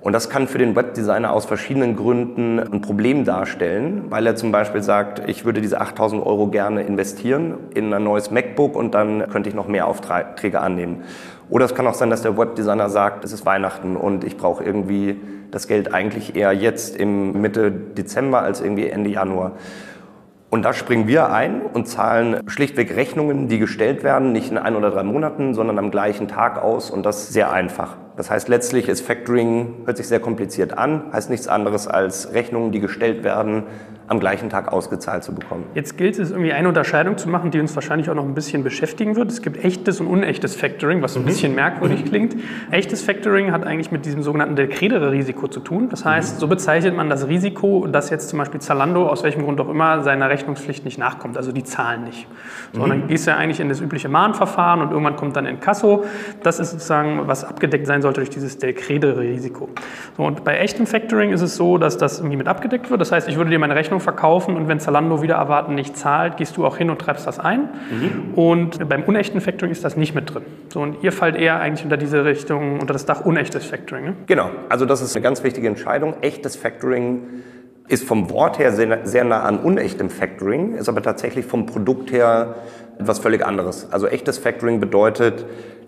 Und 0.00 0.12
das 0.12 0.28
kann 0.28 0.48
für 0.48 0.58
den 0.58 0.76
Webdesigner 0.76 1.32
aus 1.32 1.46
verschiedenen 1.46 1.96
Gründen 1.96 2.58
ein 2.58 2.82
Problem 2.82 3.24
darstellen, 3.24 4.04
weil 4.10 4.26
er 4.26 4.36
zum 4.36 4.52
Beispiel 4.52 4.82
sagt, 4.82 5.22
ich 5.30 5.46
würde 5.46 5.62
diese 5.62 5.80
8000 5.80 6.24
Euro 6.24 6.48
gerne 6.48 6.82
investieren 6.82 7.54
in 7.74 7.92
ein 7.94 8.04
neues 8.04 8.30
MacBook 8.30 8.76
und 8.76 8.94
dann 8.94 9.30
könnte 9.30 9.48
ich 9.48 9.54
noch 9.54 9.66
mehr 9.66 9.86
Aufträge 9.86 10.60
annehmen. 10.60 11.04
Oder 11.48 11.64
es 11.64 11.74
kann 11.74 11.86
auch 11.86 11.94
sein, 11.94 12.10
dass 12.10 12.20
der 12.20 12.36
Webdesigner 12.36 12.90
sagt, 12.90 13.24
es 13.24 13.32
ist 13.32 13.46
Weihnachten 13.46 13.96
und 13.96 14.24
ich 14.24 14.36
brauche 14.36 14.62
irgendwie 14.62 15.20
das 15.50 15.68
Geld 15.68 15.94
eigentlich 15.94 16.36
eher 16.36 16.52
jetzt 16.52 16.96
im 16.96 17.40
Mitte 17.40 17.70
Dezember 17.70 18.42
als 18.42 18.60
irgendwie 18.60 18.88
Ende 18.88 19.08
Januar. 19.08 19.52
Und 20.54 20.62
da 20.62 20.72
springen 20.72 21.08
wir 21.08 21.32
ein 21.32 21.62
und 21.62 21.88
zahlen 21.88 22.48
schlichtweg 22.48 22.94
Rechnungen, 22.94 23.48
die 23.48 23.58
gestellt 23.58 24.04
werden, 24.04 24.30
nicht 24.30 24.52
in 24.52 24.56
ein 24.56 24.76
oder 24.76 24.92
drei 24.92 25.02
Monaten, 25.02 25.52
sondern 25.52 25.80
am 25.80 25.90
gleichen 25.90 26.28
Tag 26.28 26.62
aus 26.62 26.92
und 26.92 27.04
das 27.04 27.30
sehr 27.30 27.50
einfach. 27.50 27.96
Das 28.16 28.30
heißt, 28.30 28.48
letztlich 28.48 28.88
ist 28.88 29.00
Factoring, 29.00 29.82
hört 29.84 29.96
sich 29.96 30.06
sehr 30.06 30.20
kompliziert 30.20 30.78
an, 30.78 31.12
heißt 31.12 31.28
nichts 31.28 31.48
anderes 31.48 31.88
als 31.88 32.34
Rechnungen, 32.34 32.70
die 32.70 32.78
gestellt 32.78 33.24
werden, 33.24 33.64
am 34.06 34.20
gleichen 34.20 34.50
Tag 34.50 34.72
ausgezahlt 34.72 35.24
zu 35.24 35.34
bekommen. 35.34 35.64
Jetzt 35.74 35.96
gilt 35.96 36.18
es 36.18 36.30
irgendwie 36.30 36.52
eine 36.52 36.68
Unterscheidung 36.68 37.16
zu 37.16 37.28
machen, 37.28 37.50
die 37.50 37.60
uns 37.60 37.74
wahrscheinlich 37.74 38.10
auch 38.10 38.14
noch 38.14 38.24
ein 38.24 38.34
bisschen 38.34 38.62
beschäftigen 38.62 39.16
wird. 39.16 39.30
Es 39.30 39.40
gibt 39.40 39.64
echtes 39.64 40.00
und 40.00 40.08
unechtes 40.08 40.54
Factoring, 40.54 41.00
was 41.00 41.16
ein 41.16 41.22
mhm. 41.22 41.26
bisschen 41.26 41.54
merkwürdig 41.54 42.04
klingt. 42.04 42.36
Echtes 42.70 43.02
Factoring 43.02 43.50
hat 43.50 43.64
eigentlich 43.64 43.90
mit 43.92 44.04
diesem 44.04 44.22
sogenannten 44.22 44.56
Delcredere-Risiko 44.56 45.48
zu 45.48 45.60
tun. 45.60 45.88
Das 45.88 46.04
heißt, 46.04 46.36
mhm. 46.36 46.40
so 46.40 46.48
bezeichnet 46.48 46.94
man 46.94 47.08
das 47.08 47.28
Risiko, 47.28 47.86
dass 47.86 48.10
jetzt 48.10 48.28
zum 48.28 48.38
Beispiel 48.38 48.60
Zalando 48.60 49.08
aus 49.08 49.22
welchem 49.24 49.42
Grund 49.42 49.60
auch 49.60 49.68
immer 49.70 50.02
seiner 50.02 50.28
Rechnungspflicht 50.28 50.84
nicht 50.84 50.98
nachkommt. 50.98 51.38
Also 51.38 51.52
die 51.52 51.64
zahlen 51.64 52.04
nicht. 52.04 52.26
So, 52.72 52.82
mhm. 52.82 52.88
dann 52.88 53.08
gehst 53.08 53.26
du 53.26 53.30
ja 53.30 53.38
eigentlich 53.38 53.60
in 53.60 53.70
das 53.70 53.80
übliche 53.80 54.10
Mahnverfahren 54.10 54.82
und 54.82 54.90
irgendwann 54.90 55.16
kommt 55.16 55.36
dann 55.36 55.46
in 55.46 55.60
Kasso. 55.60 56.04
Das 56.42 56.60
ist 56.60 56.72
sozusagen, 56.72 57.22
was 57.26 57.42
abgedeckt 57.44 57.86
sein 57.86 58.02
sollte 58.02 58.20
durch 58.20 58.30
dieses 58.30 58.58
Delcredere-Risiko. 58.58 59.70
So, 60.16 60.24
und 60.24 60.44
bei 60.44 60.58
echtem 60.58 60.86
Factoring 60.86 61.32
ist 61.32 61.40
es 61.40 61.56
so, 61.56 61.78
dass 61.78 61.96
das 61.96 62.18
irgendwie 62.18 62.36
mit 62.36 62.48
abgedeckt 62.48 62.90
wird. 62.90 63.00
Das 63.00 63.12
heißt, 63.12 63.28
ich 63.28 63.36
würde 63.36 63.50
dir 63.50 63.58
meine 63.58 63.74
Rechnung 63.74 63.93
Rechnung 63.94 64.00
verkaufen 64.00 64.56
und 64.56 64.68
wenn 64.68 64.80
Zalando 64.80 65.22
wieder 65.22 65.36
erwarten 65.36 65.74
nicht 65.74 65.96
zahlt, 65.96 66.36
gehst 66.36 66.56
du 66.56 66.66
auch 66.66 66.76
hin 66.76 66.90
und 66.90 66.98
treibst 66.98 67.26
das 67.26 67.38
ein. 67.38 67.68
Mhm. 67.90 68.34
Und 68.34 68.88
beim 68.88 69.04
unechten 69.04 69.40
Factoring 69.40 69.70
ist 69.70 69.84
das 69.84 69.96
nicht 69.96 70.14
mit 70.14 70.32
drin. 70.34 70.42
So, 70.72 70.80
und 70.80 71.02
ihr 71.02 71.12
fallt 71.12 71.36
eher 71.36 71.60
eigentlich 71.60 71.84
unter 71.84 71.96
diese 71.96 72.24
Richtung, 72.24 72.80
unter 72.80 72.92
das 72.92 73.06
Dach 73.06 73.24
unechtes 73.24 73.64
Factoring. 73.64 74.04
Ne? 74.04 74.14
Genau, 74.26 74.50
also 74.68 74.84
das 74.86 75.00
ist 75.00 75.14
eine 75.14 75.22
ganz 75.22 75.44
wichtige 75.44 75.68
Entscheidung. 75.68 76.14
Echtes 76.20 76.56
Factoring 76.56 77.22
ist 77.88 78.04
vom 78.04 78.30
Wort 78.30 78.58
her 78.58 78.72
sehr, 78.72 79.06
sehr 79.06 79.24
nah 79.24 79.42
an 79.42 79.58
unechtem 79.58 80.10
Factoring, 80.10 80.74
ist 80.74 80.88
aber 80.88 81.02
tatsächlich 81.02 81.44
vom 81.44 81.66
Produkt 81.66 82.10
her 82.12 82.56
etwas 82.98 83.18
völlig 83.18 83.44
anderes. 83.44 83.88
Also 83.92 84.06
echtes 84.06 84.38
Factoring 84.38 84.80
bedeutet, 84.80 85.44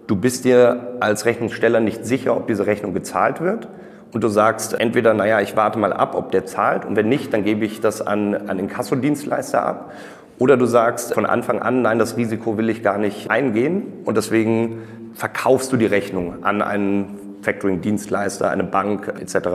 du 0.07 0.17
bist 0.17 0.45
dir 0.45 0.97
als 1.01 1.25
Rechnungssteller 1.25 1.81
nicht 1.81 2.05
sicher, 2.05 2.37
ob 2.37 2.47
diese 2.47 2.67
Rechnung 2.67 2.95
gezahlt 2.95 3.41
wird 3.41 3.69
und 4.13 4.23
du 4.25 4.29
sagst 4.29 4.73
entweder, 4.79 5.15
naja, 5.15 5.41
ich 5.41 5.57
warte 5.57 5.79
mal 5.79 5.93
ab, 5.93 6.15
ob 6.15 6.31
der 6.31 6.47
zahlt 6.47 6.85
und 6.85 6.97
wenn 6.97 7.09
nicht, 7.09 7.33
dann 7.33 7.45
gebe 7.45 7.65
ich 7.65 7.81
das 7.81 8.01
an, 8.01 8.35
an 8.49 8.57
den 8.57 8.69
Kassodienstleister 8.69 9.63
ab. 9.63 9.93
Oder 10.39 10.57
du 10.57 10.67
sagst 10.67 11.15
von 11.15 11.25
Anfang 11.27 11.61
an, 11.61 11.83
nein, 11.83 11.99
das 11.99 12.17
Risiko 12.17 12.59
will 12.59 12.69
ich 12.69 12.83
gar 12.83 12.99
nicht 12.99 13.31
eingehen 13.31 13.85
und 14.05 14.17
deswegen 14.17 14.83
verkaufst 15.15 15.73
du 15.73 15.77
die 15.77 15.87
Rechnung 15.87 16.45
an 16.45 16.61
einen 16.61 17.19
Factoring-Dienstleister, 17.43 18.51
eine 18.51 18.65
Bank 18.65 19.15
etc. 19.21 19.49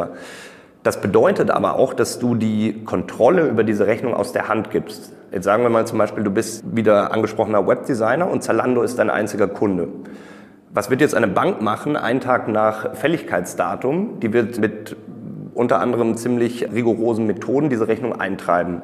Das 0.83 0.99
bedeutet 1.01 1.51
aber 1.51 1.75
auch, 1.75 1.93
dass 1.93 2.17
du 2.17 2.33
die 2.33 2.83
Kontrolle 2.83 3.47
über 3.47 3.63
diese 3.63 3.85
Rechnung 3.85 4.15
aus 4.15 4.31
der 4.31 4.47
Hand 4.47 4.71
gibst. 4.71 5.13
Jetzt 5.31 5.43
sagen 5.43 5.61
wir 5.63 5.69
mal 5.69 5.85
zum 5.85 5.99
Beispiel, 5.99 6.23
du 6.23 6.31
bist 6.31 6.63
wieder 6.75 7.13
angesprochener 7.13 7.67
Webdesigner 7.67 8.27
und 8.27 8.43
Zalando 8.43 8.81
ist 8.81 8.97
dein 8.97 9.09
einziger 9.09 9.47
Kunde. 9.47 9.87
Was 10.73 10.89
wird 10.89 11.01
jetzt 11.01 11.15
eine 11.15 11.27
Bank 11.27 11.61
machen, 11.61 11.95
einen 11.95 12.21
Tag 12.21 12.47
nach 12.47 12.95
Fälligkeitsdatum? 12.95 14.19
Die 14.21 14.31
wird 14.31 14.57
mit 14.59 14.95
unter 15.53 15.79
anderem 15.79 16.15
ziemlich 16.15 16.71
rigorosen 16.71 17.27
Methoden 17.27 17.69
diese 17.69 17.87
Rechnung 17.87 18.19
eintreiben 18.19 18.81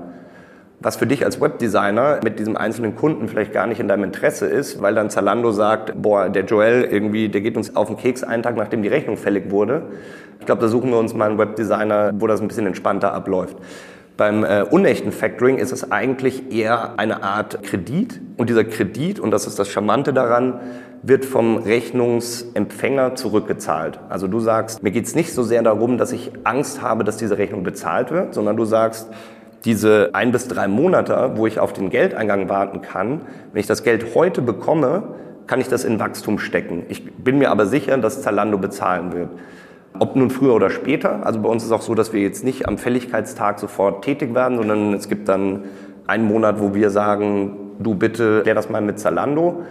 was 0.80 0.96
für 0.96 1.08
dich 1.08 1.26
als 1.26 1.42
Webdesigner 1.42 2.20
mit 2.24 2.38
diesem 2.38 2.56
einzelnen 2.56 2.96
Kunden 2.96 3.28
vielleicht 3.28 3.52
gar 3.52 3.66
nicht 3.66 3.80
in 3.80 3.88
deinem 3.88 4.04
Interesse 4.04 4.46
ist, 4.46 4.82
weil 4.82 4.94
dann 4.94 5.10
Zalando 5.10 5.52
sagt, 5.52 6.00
boah, 6.00 6.30
der 6.30 6.46
Joel 6.46 6.84
irgendwie, 6.84 7.30
der 7.30 7.42
geht 7.42 7.58
uns 7.58 7.76
auf 7.76 7.88
den 7.88 7.98
Keks 7.98 8.24
einen 8.24 8.44
Tag, 8.44 8.56
nachdem 8.56 8.84
die 8.84 8.88
Rechnung 8.88 9.18
fällig 9.18 9.50
wurde. 9.50 9.84
Ich 10.40 10.46
glaube, 10.46 10.62
da 10.62 10.68
suchen 10.68 10.92
wir 10.92 11.00
uns 11.00 11.16
mal 11.16 11.30
einen 11.30 11.40
Webdesigner, 11.40 12.12
wo 12.20 12.28
das 12.28 12.42
ein 12.42 12.48
bisschen 12.48 12.68
entspannter 12.68 13.14
abläuft. 13.14 13.58
Beim 14.18 14.44
äh, 14.44 14.64
unechten 14.64 15.12
Factoring 15.12 15.58
ist 15.58 15.72
es 15.72 15.92
eigentlich 15.92 16.52
eher 16.52 16.98
eine 16.98 17.24
Art 17.24 17.64
Kredit 17.64 18.20
und 18.38 18.50
dieser 18.50 18.64
Kredit, 18.64 19.20
und 19.20 19.32
das 19.32 19.46
ist 19.46 19.60
das 19.60 19.70
Charmante 19.70 20.14
daran, 20.14 20.60
wird 21.04 21.26
vom 21.26 21.58
Rechnungsempfänger 21.58 23.16
zurückgezahlt. 23.16 24.00
Also 24.10 24.28
du 24.28 24.40
sagst, 24.40 24.84
mir 24.84 24.92
geht 24.92 25.06
es 25.06 25.16
nicht 25.16 25.34
so 25.34 25.44
sehr 25.44 25.62
darum, 25.62 25.98
dass 25.98 26.12
ich 26.12 26.32
Angst 26.44 26.82
habe, 26.82 27.04
dass 27.04 27.18
diese 27.18 27.38
Rechnung 27.38 27.64
bezahlt 27.64 28.12
wird, 28.12 28.34
sondern 28.34 28.58
du 28.58 28.66
sagst, 28.66 29.10
diese 29.66 30.12
ein 30.14 30.32
bis 30.32 30.48
drei 30.48 30.68
Monate, 30.68 31.32
wo 31.36 31.48
ich 31.48 31.60
auf 31.60 31.74
den 31.74 31.90
Geldeingang 31.90 32.50
warten 32.50 32.82
kann, 32.82 33.22
wenn 33.52 33.60
ich 33.60 33.68
das 33.68 33.84
Geld 33.84 34.16
heute 34.16 34.42
bekomme, 34.42 35.04
kann 35.48 35.62
ich 35.62 35.68
das 35.68 35.84
in 35.84 36.00
Wachstum 36.00 36.40
stecken. 36.40 36.84
Ich 36.90 37.12
bin 37.16 37.38
mir 37.38 37.52
aber 37.52 37.66
sicher, 37.66 37.98
dass 37.98 38.22
Zalando 38.22 38.58
bezahlen 38.58 39.14
wird. 39.14 39.30
Ob 40.00 40.16
nun 40.16 40.30
früher 40.30 40.54
oder 40.54 40.70
später, 40.70 41.26
also 41.26 41.42
bei 41.42 41.50
uns 41.50 41.64
ist 41.64 41.72
auch 41.72 41.82
so, 41.82 41.96
dass 41.96 42.14
wir 42.14 42.22
jetzt 42.22 42.44
nicht 42.44 42.68
am 42.68 42.78
Fälligkeitstag 42.78 43.60
sofort 43.60 44.04
tätig 44.04 44.36
werden, 44.36 44.58
sondern 44.58 44.94
es 44.94 45.10
gibt 45.10 45.28
dann 45.28 45.64
einen 46.06 46.26
Monat, 46.26 46.60
wo 46.60 46.76
wir 46.76 46.90
sagen, 46.90 47.58
du 47.80 47.96
bitte 47.96 48.42
klär 48.44 48.56
das 48.56 48.70
mal 48.70 48.82
mit 48.82 49.00
Zalando, 49.00 49.64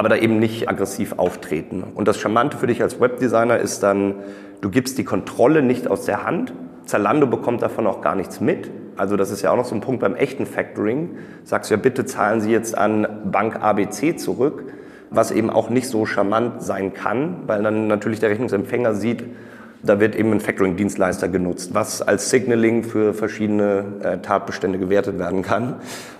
aber 0.00 0.08
da 0.08 0.16
eben 0.16 0.38
nicht 0.38 0.66
aggressiv 0.66 1.12
auftreten. 1.18 1.84
Und 1.94 2.08
das 2.08 2.18
Charmante 2.18 2.56
für 2.56 2.66
dich 2.66 2.80
als 2.80 3.02
Webdesigner 3.02 3.58
ist 3.58 3.82
dann, 3.82 4.14
du 4.62 4.70
gibst 4.70 4.96
die 4.96 5.04
Kontrolle 5.04 5.60
nicht 5.60 5.88
aus 5.88 6.06
der 6.06 6.24
Hand. 6.24 6.54
Zalando 6.86 7.26
bekommt 7.26 7.60
davon 7.60 7.86
auch 7.86 8.00
gar 8.00 8.14
nichts 8.14 8.40
mit. 8.40 8.70
Also 8.96 9.18
das 9.18 9.30
ist 9.30 9.42
ja 9.42 9.50
auch 9.50 9.58
noch 9.58 9.66
so 9.66 9.74
ein 9.74 9.82
Punkt 9.82 10.00
beim 10.00 10.14
echten 10.14 10.46
Factoring. 10.46 11.18
Sagst 11.44 11.70
du 11.70 11.74
ja, 11.74 11.78
bitte 11.78 12.06
zahlen 12.06 12.40
Sie 12.40 12.50
jetzt 12.50 12.78
an 12.78 13.06
Bank 13.30 13.62
ABC 13.62 14.16
zurück, 14.16 14.72
was 15.10 15.32
eben 15.32 15.50
auch 15.50 15.68
nicht 15.68 15.86
so 15.86 16.06
charmant 16.06 16.62
sein 16.62 16.94
kann, 16.94 17.42
weil 17.46 17.62
dann 17.62 17.86
natürlich 17.86 18.20
der 18.20 18.30
Rechnungsempfänger 18.30 18.94
sieht, 18.94 19.24
da 19.82 20.00
wird 20.00 20.14
eben 20.14 20.32
ein 20.32 20.40
Factoring-Dienstleister 20.40 21.28
genutzt, 21.28 21.74
was 21.74 22.02
als 22.02 22.30
Signaling 22.30 22.84
für 22.84 23.14
verschiedene 23.14 23.84
äh, 24.02 24.18
Tatbestände 24.18 24.78
gewertet 24.78 25.18
werden 25.18 25.42
kann. 25.42 25.76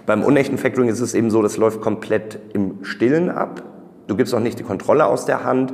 Beim 0.07 0.23
unechten 0.23 0.59
Factoring 0.59 0.89
ist 0.89 1.01
es 1.01 1.15
eben 1.15 1.31
so, 1.31 1.43
das 1.43 1.57
läuft 1.57 1.81
komplett 1.81 2.39
im 2.53 2.85
Stillen 2.85 3.31
ab. 3.31 3.63
Du 4.11 4.17
gibst 4.17 4.35
auch 4.35 4.41
nicht 4.41 4.59
die 4.59 4.65
Kontrolle 4.65 5.07
aus 5.07 5.25
der 5.25 5.45
Hand 5.45 5.73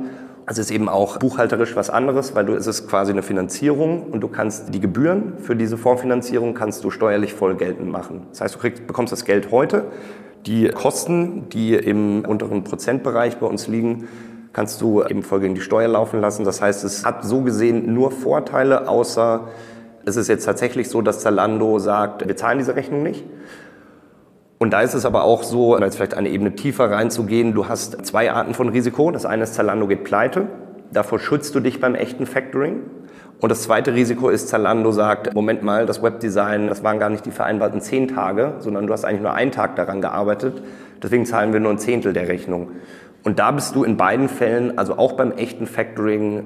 es 0.49 0.57
ist 0.57 0.71
eben 0.71 0.87
auch 0.87 1.17
buchhalterisch 1.17 1.75
was 1.75 1.89
anderes, 1.89 2.33
weil 2.33 2.45
du, 2.45 2.53
es 2.53 2.67
ist 2.67 2.87
quasi 2.87 3.11
eine 3.11 3.21
Finanzierung 3.21 4.03
und 4.03 4.21
du 4.21 4.29
kannst 4.29 4.73
die 4.73 4.79
Gebühren 4.79 5.33
für 5.39 5.57
diese 5.57 5.77
Vorfinanzierung 5.77 6.53
kannst 6.53 6.85
du 6.85 6.89
steuerlich 6.89 7.33
voll 7.33 7.55
geltend 7.55 7.91
machen. 7.91 8.27
Das 8.29 8.39
heißt, 8.39 8.55
du 8.55 8.59
kriegst, 8.59 8.87
bekommst 8.87 9.11
das 9.11 9.25
Geld 9.25 9.51
heute. 9.51 9.87
Die 10.45 10.69
Kosten, 10.69 11.49
die 11.49 11.73
im 11.73 12.23
unteren 12.23 12.63
Prozentbereich 12.63 13.35
bei 13.39 13.45
uns 13.45 13.67
liegen, 13.67 14.07
kannst 14.53 14.79
du 14.79 15.03
eben 15.03 15.21
voll 15.21 15.41
gegen 15.41 15.53
die 15.53 15.59
Steuer 15.59 15.89
laufen 15.89 16.21
lassen. 16.21 16.45
Das 16.45 16.61
heißt, 16.61 16.85
es 16.85 17.05
hat 17.05 17.25
so 17.25 17.41
gesehen 17.41 17.93
nur 17.93 18.11
Vorteile, 18.11 18.87
außer 18.87 19.49
es 20.05 20.15
ist 20.15 20.29
jetzt 20.29 20.45
tatsächlich 20.45 20.87
so, 20.87 21.01
dass 21.01 21.19
Zalando 21.19 21.77
sagt, 21.77 22.25
wir 22.25 22.37
zahlen 22.37 22.59
diese 22.59 22.77
Rechnung 22.77 23.03
nicht. 23.03 23.25
Und 24.59 24.73
da 24.73 24.81
ist 24.81 24.95
es 24.95 25.05
aber 25.05 25.23
auch 25.23 25.43
so, 25.43 25.77
jetzt 25.77 25.97
vielleicht 25.97 26.15
eine 26.15 26.29
Ebene 26.29 26.55
tiefer 26.55 26.89
reinzugehen, 26.89 27.53
du 27.53 27.67
hast 27.67 28.05
zwei 28.05 28.31
Arten 28.31 28.53
von 28.53 28.69
Risiko. 28.69 29.11
Das 29.11 29.25
eine 29.25 29.43
ist, 29.43 29.53
Zalando 29.53 29.87
geht 29.87 30.03
pleite. 30.03 30.47
Davor 30.91 31.19
schützt 31.19 31.53
du 31.53 31.59
dich 31.59 31.79
beim 31.79 31.93
echten 31.93 32.25
Factoring. 32.25 32.81
Und 33.39 33.51
das 33.51 33.61
zweite 33.61 33.93
Risiko 33.93 34.29
ist, 34.29 34.49
Zalando 34.49 34.91
sagt, 34.91 35.35
Moment 35.35 35.61
mal, 35.61 35.85
das 35.85 36.01
Webdesign, 36.01 36.67
das 36.67 36.83
waren 36.83 36.97
gar 36.97 37.09
nicht 37.09 37.25
die 37.27 37.31
vereinbarten 37.31 37.81
zehn 37.81 38.07
Tage, 38.07 38.55
sondern 38.59 38.87
du 38.87 38.93
hast 38.93 39.05
eigentlich 39.05 39.21
nur 39.21 39.33
einen 39.33 39.51
Tag 39.51 39.75
daran 39.75 40.01
gearbeitet. 40.01 40.63
Deswegen 41.03 41.25
zahlen 41.25 41.53
wir 41.53 41.59
nur 41.59 41.71
ein 41.71 41.77
Zehntel 41.77 42.13
der 42.13 42.27
Rechnung. 42.27 42.71
Und 43.23 43.37
da 43.37 43.51
bist 43.51 43.75
du 43.75 43.83
in 43.83 43.95
beiden 43.95 44.27
Fällen, 44.27 44.79
also 44.79 44.97
auch 44.97 45.13
beim 45.13 45.33
echten 45.33 45.67
Factoring, 45.67 46.45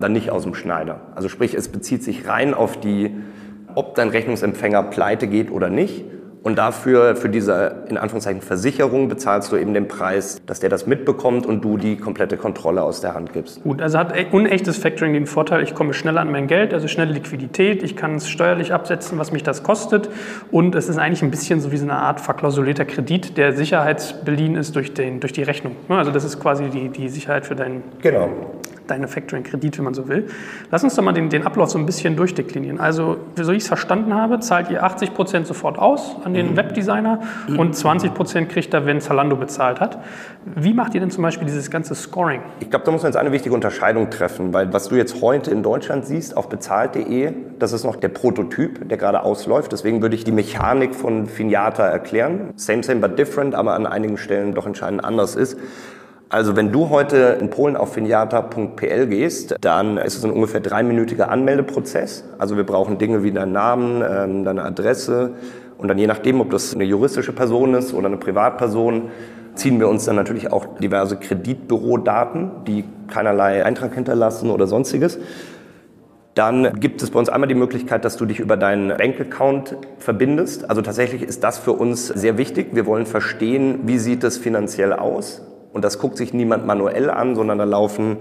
dann 0.00 0.12
nicht 0.12 0.30
aus 0.30 0.42
dem 0.42 0.54
Schneider. 0.54 1.02
Also 1.14 1.28
sprich, 1.28 1.54
es 1.54 1.68
bezieht 1.68 2.02
sich 2.02 2.26
rein 2.26 2.54
auf 2.54 2.80
die, 2.80 3.14
ob 3.76 3.94
dein 3.94 4.08
Rechnungsempfänger 4.08 4.82
pleite 4.84 5.28
geht 5.28 5.52
oder 5.52 5.70
nicht. 5.70 6.04
Und 6.42 6.56
dafür, 6.58 7.14
für 7.14 7.28
diese, 7.28 7.84
in 7.88 7.96
Anführungszeichen, 7.96 8.42
Versicherung 8.42 9.08
bezahlst 9.08 9.52
du 9.52 9.56
eben 9.56 9.74
den 9.74 9.86
Preis, 9.86 10.42
dass 10.46 10.58
der 10.58 10.70
das 10.70 10.86
mitbekommt 10.86 11.46
und 11.46 11.62
du 11.62 11.76
die 11.76 11.96
komplette 11.96 12.36
Kontrolle 12.36 12.82
aus 12.82 13.00
der 13.00 13.14
Hand 13.14 13.32
gibst. 13.32 13.62
Gut, 13.62 13.80
also 13.80 13.98
hat 13.98 14.12
unechtes 14.32 14.76
Factoring 14.76 15.12
den 15.12 15.26
Vorteil, 15.26 15.62
ich 15.62 15.74
komme 15.74 15.94
schneller 15.94 16.20
an 16.20 16.32
mein 16.32 16.48
Geld, 16.48 16.74
also 16.74 16.88
schnelle 16.88 17.12
Liquidität, 17.12 17.82
ich 17.82 17.96
kann 17.96 18.16
es 18.16 18.28
steuerlich 18.28 18.72
absetzen, 18.72 19.18
was 19.18 19.30
mich 19.30 19.44
das 19.44 19.62
kostet. 19.62 20.08
Und 20.50 20.74
es 20.74 20.88
ist 20.88 20.98
eigentlich 20.98 21.22
ein 21.22 21.30
bisschen 21.30 21.60
so 21.60 21.70
wie 21.70 21.76
so 21.76 21.84
eine 21.84 21.96
Art 21.96 22.20
verklausulierter 22.20 22.84
Kredit, 22.84 23.36
der 23.36 23.52
sicherheitsbeliehen 23.52 24.56
ist 24.56 24.74
durch, 24.74 24.94
den, 24.94 25.20
durch 25.20 25.32
die 25.32 25.42
Rechnung. 25.42 25.76
Also 25.88 26.10
das 26.10 26.24
ist 26.24 26.40
quasi 26.40 26.70
die, 26.70 26.88
die 26.88 27.08
Sicherheit 27.08 27.46
für 27.46 27.54
deinen, 27.54 27.82
genau 28.00 28.30
deine 28.92 29.08
Factoring-Kredit, 29.08 29.78
wenn 29.78 29.84
man 29.84 29.94
so 29.94 30.08
will. 30.08 30.26
Lass 30.70 30.84
uns 30.84 30.94
doch 30.94 31.02
mal 31.02 31.12
den, 31.12 31.30
den 31.30 31.46
Ablauf 31.46 31.70
so 31.70 31.78
ein 31.78 31.86
bisschen 31.86 32.14
durchdeklinieren. 32.14 32.78
Also, 32.78 33.16
so 33.36 33.52
ich 33.52 33.62
es 33.62 33.68
verstanden 33.68 34.14
habe, 34.14 34.40
zahlt 34.40 34.70
ihr 34.70 34.84
80 34.84 35.14
Prozent 35.14 35.46
sofort 35.46 35.78
aus 35.78 36.16
an 36.24 36.34
den 36.34 36.52
mhm. 36.52 36.56
Webdesigner 36.56 37.20
mhm. 37.48 37.58
und 37.58 37.74
20 37.74 38.14
Prozent 38.14 38.48
kriegt 38.50 38.72
er, 38.74 38.86
wenn 38.86 39.00
Zalando 39.00 39.36
bezahlt 39.36 39.80
hat. 39.80 39.98
Wie 40.44 40.74
macht 40.74 40.94
ihr 40.94 41.00
denn 41.00 41.10
zum 41.10 41.22
Beispiel 41.22 41.46
dieses 41.46 41.70
ganze 41.70 41.94
Scoring? 41.94 42.42
Ich 42.60 42.68
glaube, 42.68 42.84
da 42.84 42.92
muss 42.92 43.02
man 43.02 43.10
jetzt 43.12 43.18
eine 43.18 43.32
wichtige 43.32 43.54
Unterscheidung 43.54 44.10
treffen, 44.10 44.52
weil 44.52 44.72
was 44.72 44.88
du 44.88 44.96
jetzt 44.96 45.22
heute 45.22 45.50
in 45.50 45.62
Deutschland 45.62 46.04
siehst 46.04 46.36
auf 46.36 46.48
bezahlt.de, 46.48 47.32
das 47.58 47.72
ist 47.72 47.84
noch 47.84 47.96
der 47.96 48.08
Prototyp, 48.08 48.88
der 48.88 48.98
gerade 48.98 49.22
ausläuft. 49.22 49.72
Deswegen 49.72 50.02
würde 50.02 50.16
ich 50.16 50.24
die 50.24 50.32
Mechanik 50.32 50.94
von 50.94 51.26
Finiata 51.26 51.86
erklären. 51.86 52.52
Same, 52.56 52.82
same, 52.82 53.00
but 53.00 53.18
different, 53.18 53.54
aber 53.54 53.74
an 53.74 53.86
einigen 53.86 54.18
Stellen 54.18 54.54
doch 54.54 54.66
entscheidend 54.66 55.04
anders 55.04 55.36
ist. 55.36 55.56
Also 56.32 56.56
wenn 56.56 56.72
du 56.72 56.88
heute 56.88 57.36
in 57.38 57.50
Polen 57.50 57.76
auf 57.76 57.92
finiata.pl 57.92 59.06
gehst, 59.06 59.54
dann 59.60 59.98
ist 59.98 60.16
es 60.16 60.24
ein 60.24 60.30
ungefähr 60.30 60.60
dreiminütiger 60.60 61.30
Anmeldeprozez. 61.30 62.24
Also 62.38 62.56
wir 62.56 62.64
brauchen 62.64 62.96
Dinge 62.96 63.22
wie 63.22 63.32
deinen 63.32 63.52
Namen, 63.52 64.02
ähm, 64.02 64.42
deine 64.42 64.62
Adresse 64.62 65.32
und 65.76 65.88
dann 65.88 65.98
je 65.98 66.06
nachdem, 66.06 66.40
ob 66.40 66.48
das 66.48 66.74
eine 66.74 66.84
juristische 66.84 67.32
Person 67.32 67.74
ist 67.74 67.92
oder 67.92 68.06
eine 68.06 68.16
Privatperson, 68.16 69.10
ziehen 69.56 69.78
wir 69.78 69.90
uns 69.90 70.06
dann 70.06 70.16
natürlich 70.16 70.50
auch 70.50 70.78
diverse 70.78 71.18
Kreditbürodaten, 71.18 72.50
die 72.66 72.84
keinerlei 73.08 73.62
Eintrag 73.62 73.92
hinterlassen 73.92 74.48
oder 74.48 74.66
sonstiges. 74.66 75.18
Dann 76.32 76.80
gibt 76.80 77.02
es 77.02 77.10
bei 77.10 77.18
uns 77.18 77.28
einmal 77.28 77.48
die 77.48 77.54
Möglichkeit, 77.54 78.06
dass 78.06 78.16
du 78.16 78.24
dich 78.24 78.40
über 78.40 78.56
deinen 78.56 78.88
Bankaccount 78.88 79.76
verbindest. 79.98 80.70
Also 80.70 80.80
tatsächlich 80.80 81.20
ist 81.20 81.44
das 81.44 81.58
für 81.58 81.72
uns 81.72 82.06
sehr 82.06 82.38
wichtig. 82.38 82.68
Wir 82.72 82.86
wollen 82.86 83.04
verstehen, 83.04 83.80
wie 83.84 83.98
sieht 83.98 84.24
es 84.24 84.38
finanziell 84.38 84.94
aus? 84.94 85.42
Und 85.72 85.84
das 85.84 85.98
guckt 85.98 86.16
sich 86.16 86.32
niemand 86.32 86.66
manuell 86.66 87.10
an, 87.10 87.34
sondern 87.34 87.58
da 87.58 87.64
laufen 87.64 88.18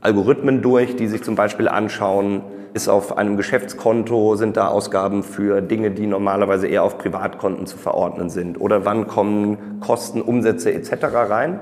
Algorithmen 0.00 0.62
durch, 0.62 0.96
die 0.96 1.08
sich 1.08 1.22
zum 1.22 1.34
Beispiel 1.34 1.68
anschauen, 1.68 2.42
ist 2.74 2.88
auf 2.88 3.16
einem 3.16 3.36
Geschäftskonto, 3.36 4.36
sind 4.36 4.56
da 4.56 4.68
Ausgaben 4.68 5.22
für 5.22 5.60
Dinge, 5.60 5.90
die 5.90 6.06
normalerweise 6.06 6.66
eher 6.66 6.84
auf 6.84 6.98
Privatkonten 6.98 7.66
zu 7.66 7.78
verordnen 7.78 8.30
sind? 8.30 8.60
Oder 8.60 8.84
wann 8.84 9.08
kommen 9.08 9.80
Kosten, 9.80 10.20
Umsätze 10.20 10.72
etc. 10.72 11.06
rein? 11.12 11.60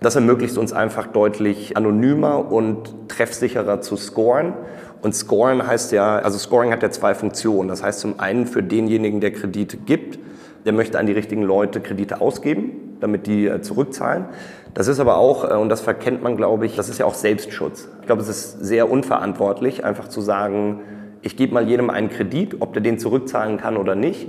Das 0.00 0.16
ermöglicht 0.16 0.58
uns 0.58 0.72
einfach 0.72 1.06
deutlich 1.06 1.76
anonymer 1.76 2.52
und 2.52 3.08
treffsicherer 3.08 3.80
zu 3.80 3.96
scoren. 3.96 4.52
Und 5.00 5.14
scoren 5.14 5.66
heißt 5.66 5.92
ja, 5.92 6.18
also 6.18 6.38
Scoring 6.38 6.72
hat 6.72 6.82
ja 6.82 6.90
zwei 6.90 7.14
Funktionen. 7.14 7.68
Das 7.68 7.82
heißt 7.82 8.00
zum 8.00 8.20
einen 8.20 8.46
für 8.46 8.62
denjenigen, 8.62 9.20
der 9.20 9.32
Kredite 9.32 9.76
gibt, 9.78 10.18
der 10.64 10.72
möchte 10.72 10.98
an 10.98 11.06
die 11.06 11.12
richtigen 11.12 11.42
Leute 11.42 11.80
Kredite 11.80 12.20
ausgeben, 12.20 12.83
damit 13.00 13.26
die 13.26 13.46
äh, 13.46 13.60
zurückzahlen. 13.60 14.26
Das 14.74 14.88
ist 14.88 15.00
aber 15.00 15.16
auch, 15.16 15.48
äh, 15.48 15.54
und 15.54 15.68
das 15.68 15.80
verkennt 15.80 16.22
man, 16.22 16.36
glaube 16.36 16.66
ich, 16.66 16.76
das 16.76 16.88
ist 16.88 16.98
ja 16.98 17.06
auch 17.06 17.14
Selbstschutz. 17.14 17.88
Ich 18.00 18.06
glaube, 18.06 18.22
es 18.22 18.28
ist 18.28 18.64
sehr 18.64 18.90
unverantwortlich, 18.90 19.84
einfach 19.84 20.08
zu 20.08 20.20
sagen, 20.20 20.80
ich 21.22 21.36
gebe 21.36 21.54
mal 21.54 21.68
jedem 21.68 21.90
einen 21.90 22.10
Kredit, 22.10 22.56
ob 22.60 22.72
der 22.72 22.82
den 22.82 22.98
zurückzahlen 22.98 23.56
kann 23.56 23.76
oder 23.76 23.94
nicht, 23.94 24.28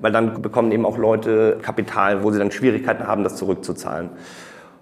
weil 0.00 0.12
dann 0.12 0.42
bekommen 0.42 0.72
eben 0.72 0.86
auch 0.86 0.98
Leute 0.98 1.58
Kapital, 1.62 2.24
wo 2.24 2.30
sie 2.30 2.38
dann 2.38 2.50
Schwierigkeiten 2.50 3.06
haben, 3.06 3.22
das 3.22 3.36
zurückzuzahlen. 3.36 4.10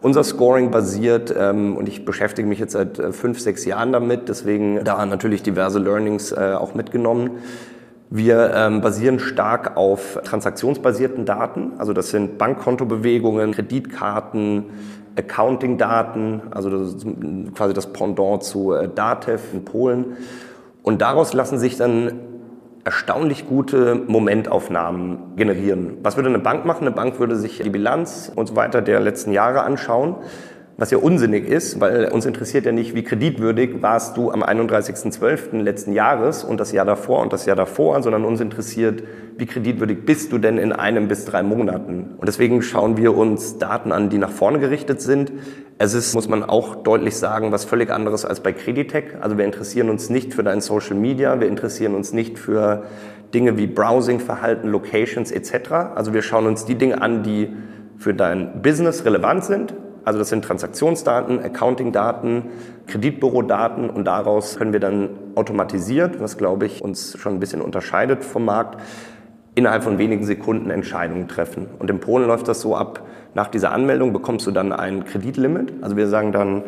Unser 0.01 0.25
Scoring 0.25 0.71
basiert, 0.71 1.35
ähm, 1.39 1.77
und 1.77 1.87
ich 1.87 2.07
beschäftige 2.07 2.49
mich 2.49 2.59
jetzt 2.59 2.73
seit 2.73 2.99
äh, 2.99 3.13
fünf, 3.13 3.39
sechs 3.41 3.67
Jahren 3.67 3.93
damit, 3.93 4.29
deswegen 4.31 4.83
da 4.85 5.05
natürlich 5.05 5.43
diverse 5.43 5.79
Learnings 5.79 6.33
auch 6.33 6.75
mitgenommen 6.75 7.33
Wir 8.13 8.53
ähm, 8.55 8.81
basieren 8.81 9.21
stark 9.21 9.77
auf 9.77 10.19
transaktionsbasierten 10.25 11.25
Daten. 11.25 11.75
Also 11.79 11.93
das 11.93 12.11
sind 12.11 12.39
Bankkontobewegungen, 12.39 13.53
Kreditkarten, 13.53 14.65
Accounting-Daten, 15.17 16.43
also 16.51 16.71
das 16.71 16.95
ist 16.95 17.07
quasi 17.55 17.73
das 17.73 17.93
Pendant 17.93 18.43
zu 18.43 18.73
äh, 18.73 18.89
Datev 18.93 19.53
in 19.53 19.65
Polen. 19.65 20.17
Und 20.83 21.03
daraus 21.03 21.35
lassen 21.35 21.59
sich 21.59 21.77
dann 21.77 22.21
erstaunlich 22.83 23.47
gute 23.47 23.95
Momentaufnahmen 23.95 25.37
generieren. 25.37 25.99
Was 26.03 26.17
würde 26.17 26.31
eine 26.31 26.39
Bank 26.41 26.65
machen? 26.65 26.87
Eine 26.87 26.97
Bank 26.97 27.21
würde 27.21 27.37
sich 27.37 27.59
die 27.59 27.71
Bilanz 27.71 28.33
und 28.35 28.49
so 28.49 28.57
weiter 28.57 28.83
der 28.83 28.99
letzten 28.99 29.33
Jahre 29.33 29.63
anschauen 29.63 30.17
was 30.81 30.91
ja 30.91 30.97
unsinnig 30.97 31.47
ist, 31.47 31.79
weil 31.79 32.07
uns 32.07 32.25
interessiert 32.25 32.65
ja 32.65 32.73
nicht, 32.73 32.95
wie 32.95 33.03
kreditwürdig 33.03 33.83
warst 33.83 34.17
du 34.17 34.31
am 34.31 34.43
31.12. 34.43 35.61
letzten 35.61 35.93
Jahres 35.93 36.43
und 36.43 36.59
das 36.59 36.73
Jahr 36.73 36.87
davor 36.87 37.21
und 37.21 37.35
das 37.35 37.45
Jahr 37.45 37.55
davor, 37.55 38.03
sondern 38.03 38.25
uns 38.25 38.41
interessiert, 38.41 39.03
wie 39.37 39.45
kreditwürdig 39.45 40.07
bist 40.07 40.33
du 40.33 40.39
denn 40.39 40.57
in 40.57 40.73
einem 40.73 41.07
bis 41.07 41.27
drei 41.27 41.43
Monaten. 41.43 42.15
Und 42.17 42.27
deswegen 42.27 42.63
schauen 42.63 42.97
wir 42.97 43.15
uns 43.15 43.59
Daten 43.59 43.93
an, 43.93 44.09
die 44.09 44.17
nach 44.17 44.31
vorne 44.31 44.59
gerichtet 44.59 45.03
sind. 45.03 45.33
Es 45.77 45.93
ist, 45.93 46.15
muss 46.15 46.31
man 46.31 46.43
auch 46.43 46.77
deutlich 46.77 47.15
sagen, 47.15 47.53
was 47.53 47.67
völlig 47.67 47.91
anderes 47.91 48.25
als 48.25 48.41
bei 48.41 48.55
Creditech. 48.55 49.05
Also 49.21 49.37
wir 49.37 49.45
interessieren 49.45 49.91
uns 49.91 50.09
nicht 50.09 50.33
für 50.33 50.43
dein 50.43 50.63
Social 50.63 50.97
Media, 50.97 51.41
wir 51.41 51.49
interessieren 51.49 51.95
uns 51.95 52.15
nicht 52.15 52.39
für 52.39 52.85
Dinge 53.35 53.59
wie 53.59 53.67
Browsing-Verhalten, 53.67 54.67
Locations 54.69 55.31
etc. 55.31 55.73
Also 55.95 56.15
wir 56.15 56.23
schauen 56.23 56.47
uns 56.47 56.65
die 56.65 56.77
Dinge 56.77 57.03
an, 57.03 57.23
die 57.23 57.51
für 57.99 58.15
dein 58.15 58.63
Business 58.63 59.05
relevant 59.05 59.45
sind 59.45 59.75
also 60.11 60.19
das 60.19 60.29
sind 60.29 60.45
Transaktionsdaten, 60.45 61.39
Accounting-Daten, 61.41 62.43
Kreditbürodaten 62.89 63.89
und 63.89 64.05
daraus 64.07 64.57
können 64.57 64.73
wir 64.73 64.81
dann 64.81 65.11
automatisiert, 65.37 66.19
was 66.21 66.37
glaube 66.37 66.67
ich 66.67 66.83
uns 66.83 67.17
schon 67.17 67.35
ein 67.35 67.39
bisschen 67.39 67.63
unterscheidet 67.63 68.25
vom 68.25 68.45
Markt, 68.45 68.81
innerhalb 69.55 69.85
von 69.85 69.99
wenigen 69.99 70.25
Sekunden 70.25 70.71
Entscheidungen 70.71 71.29
treffen. 71.29 71.69
Und 71.79 71.91
in 71.91 72.01
Polen 72.01 72.27
läuft 72.27 72.49
das 72.49 72.61
so 72.61 72.75
ab, 72.75 73.07
nach 73.35 73.47
dieser 73.47 73.71
Anmeldung 73.71 74.13
bekommst 74.13 74.49
du 74.49 74.51
dann 74.51 74.73
ein 74.73 75.05
Kreditlimit. 75.05 75.75
Also 75.81 75.97
wir 75.97 76.09
sagen 76.09 76.33
dann, 76.33 76.65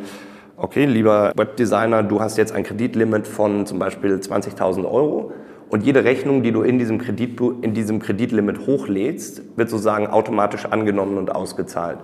okay, 0.56 0.84
lieber 0.84 1.32
Webdesigner, 1.34 2.04
du 2.04 2.20
hast 2.20 2.38
jetzt 2.38 2.54
ein 2.54 2.62
Kreditlimit 2.62 3.26
von 3.26 3.66
zum 3.66 3.80
Beispiel 3.80 4.14
20.000 4.14 4.84
Euro. 4.84 5.32
Und 5.68 5.82
jede 5.82 6.04
Rechnung, 6.04 6.44
die 6.44 6.52
du 6.52 6.62
in 6.62 6.78
diesem, 6.78 6.98
Kredit, 6.98 7.40
in 7.62 7.74
diesem 7.74 7.98
Kreditlimit 7.98 8.68
hochlädst, 8.68 9.42
wird 9.56 9.68
sozusagen 9.68 10.06
automatisch 10.06 10.66
angenommen 10.66 11.18
und 11.18 11.34
ausgezahlt. 11.34 11.98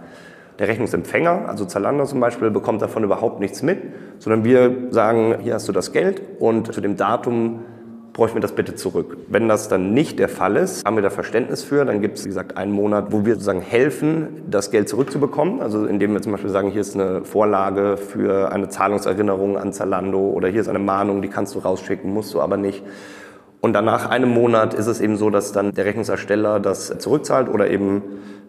Der 0.58 0.66
Rechnungsempfänger, 0.66 1.48
also 1.48 1.64
Zalando 1.64 2.04
zum 2.04 2.18
Beispiel, 2.20 2.50
bekommt 2.50 2.82
davon 2.82 3.04
überhaupt 3.04 3.38
nichts 3.38 3.62
mit, 3.62 3.78
sondern 4.18 4.44
wir 4.44 4.88
sagen, 4.90 5.36
hier 5.40 5.54
hast 5.54 5.68
du 5.68 5.72
das 5.72 5.92
Geld 5.92 6.20
und 6.40 6.72
zu 6.72 6.80
dem 6.80 6.96
Datum 6.96 7.60
bräuchten 8.12 8.38
wir 8.38 8.40
das 8.40 8.50
bitte 8.50 8.74
zurück. 8.74 9.16
Wenn 9.28 9.46
das 9.46 9.68
dann 9.68 9.94
nicht 9.94 10.18
der 10.18 10.28
Fall 10.28 10.56
ist, 10.56 10.84
haben 10.84 10.96
wir 10.96 11.04
da 11.04 11.10
Verständnis 11.10 11.62
für. 11.62 11.84
Dann 11.84 12.02
gibt 12.02 12.18
es, 12.18 12.24
wie 12.24 12.28
gesagt, 12.28 12.56
einen 12.56 12.72
Monat, 12.72 13.12
wo 13.12 13.24
wir 13.24 13.34
sozusagen 13.34 13.60
helfen, 13.60 14.42
das 14.50 14.72
Geld 14.72 14.88
zurückzubekommen. 14.88 15.60
Also 15.60 15.86
indem 15.86 16.14
wir 16.14 16.20
zum 16.20 16.32
Beispiel 16.32 16.50
sagen, 16.50 16.72
hier 16.72 16.80
ist 16.80 16.96
eine 16.96 17.24
Vorlage 17.24 17.96
für 17.96 18.50
eine 18.50 18.68
Zahlungserinnerung 18.68 19.56
an 19.56 19.72
Zalando 19.72 20.18
oder 20.18 20.48
hier 20.48 20.60
ist 20.60 20.68
eine 20.68 20.80
Mahnung, 20.80 21.22
die 21.22 21.28
kannst 21.28 21.54
du 21.54 21.60
rausschicken, 21.60 22.12
musst 22.12 22.34
du 22.34 22.40
aber 22.40 22.56
nicht. 22.56 22.82
Und 23.60 23.72
dann 23.74 23.84
nach 23.84 24.10
einem 24.10 24.30
Monat 24.30 24.74
ist 24.74 24.88
es 24.88 25.00
eben 25.00 25.16
so, 25.16 25.30
dass 25.30 25.52
dann 25.52 25.72
der 25.74 25.84
Rechnungsersteller 25.84 26.58
das 26.58 26.98
zurückzahlt 26.98 27.48
oder 27.48 27.70
eben 27.70 28.02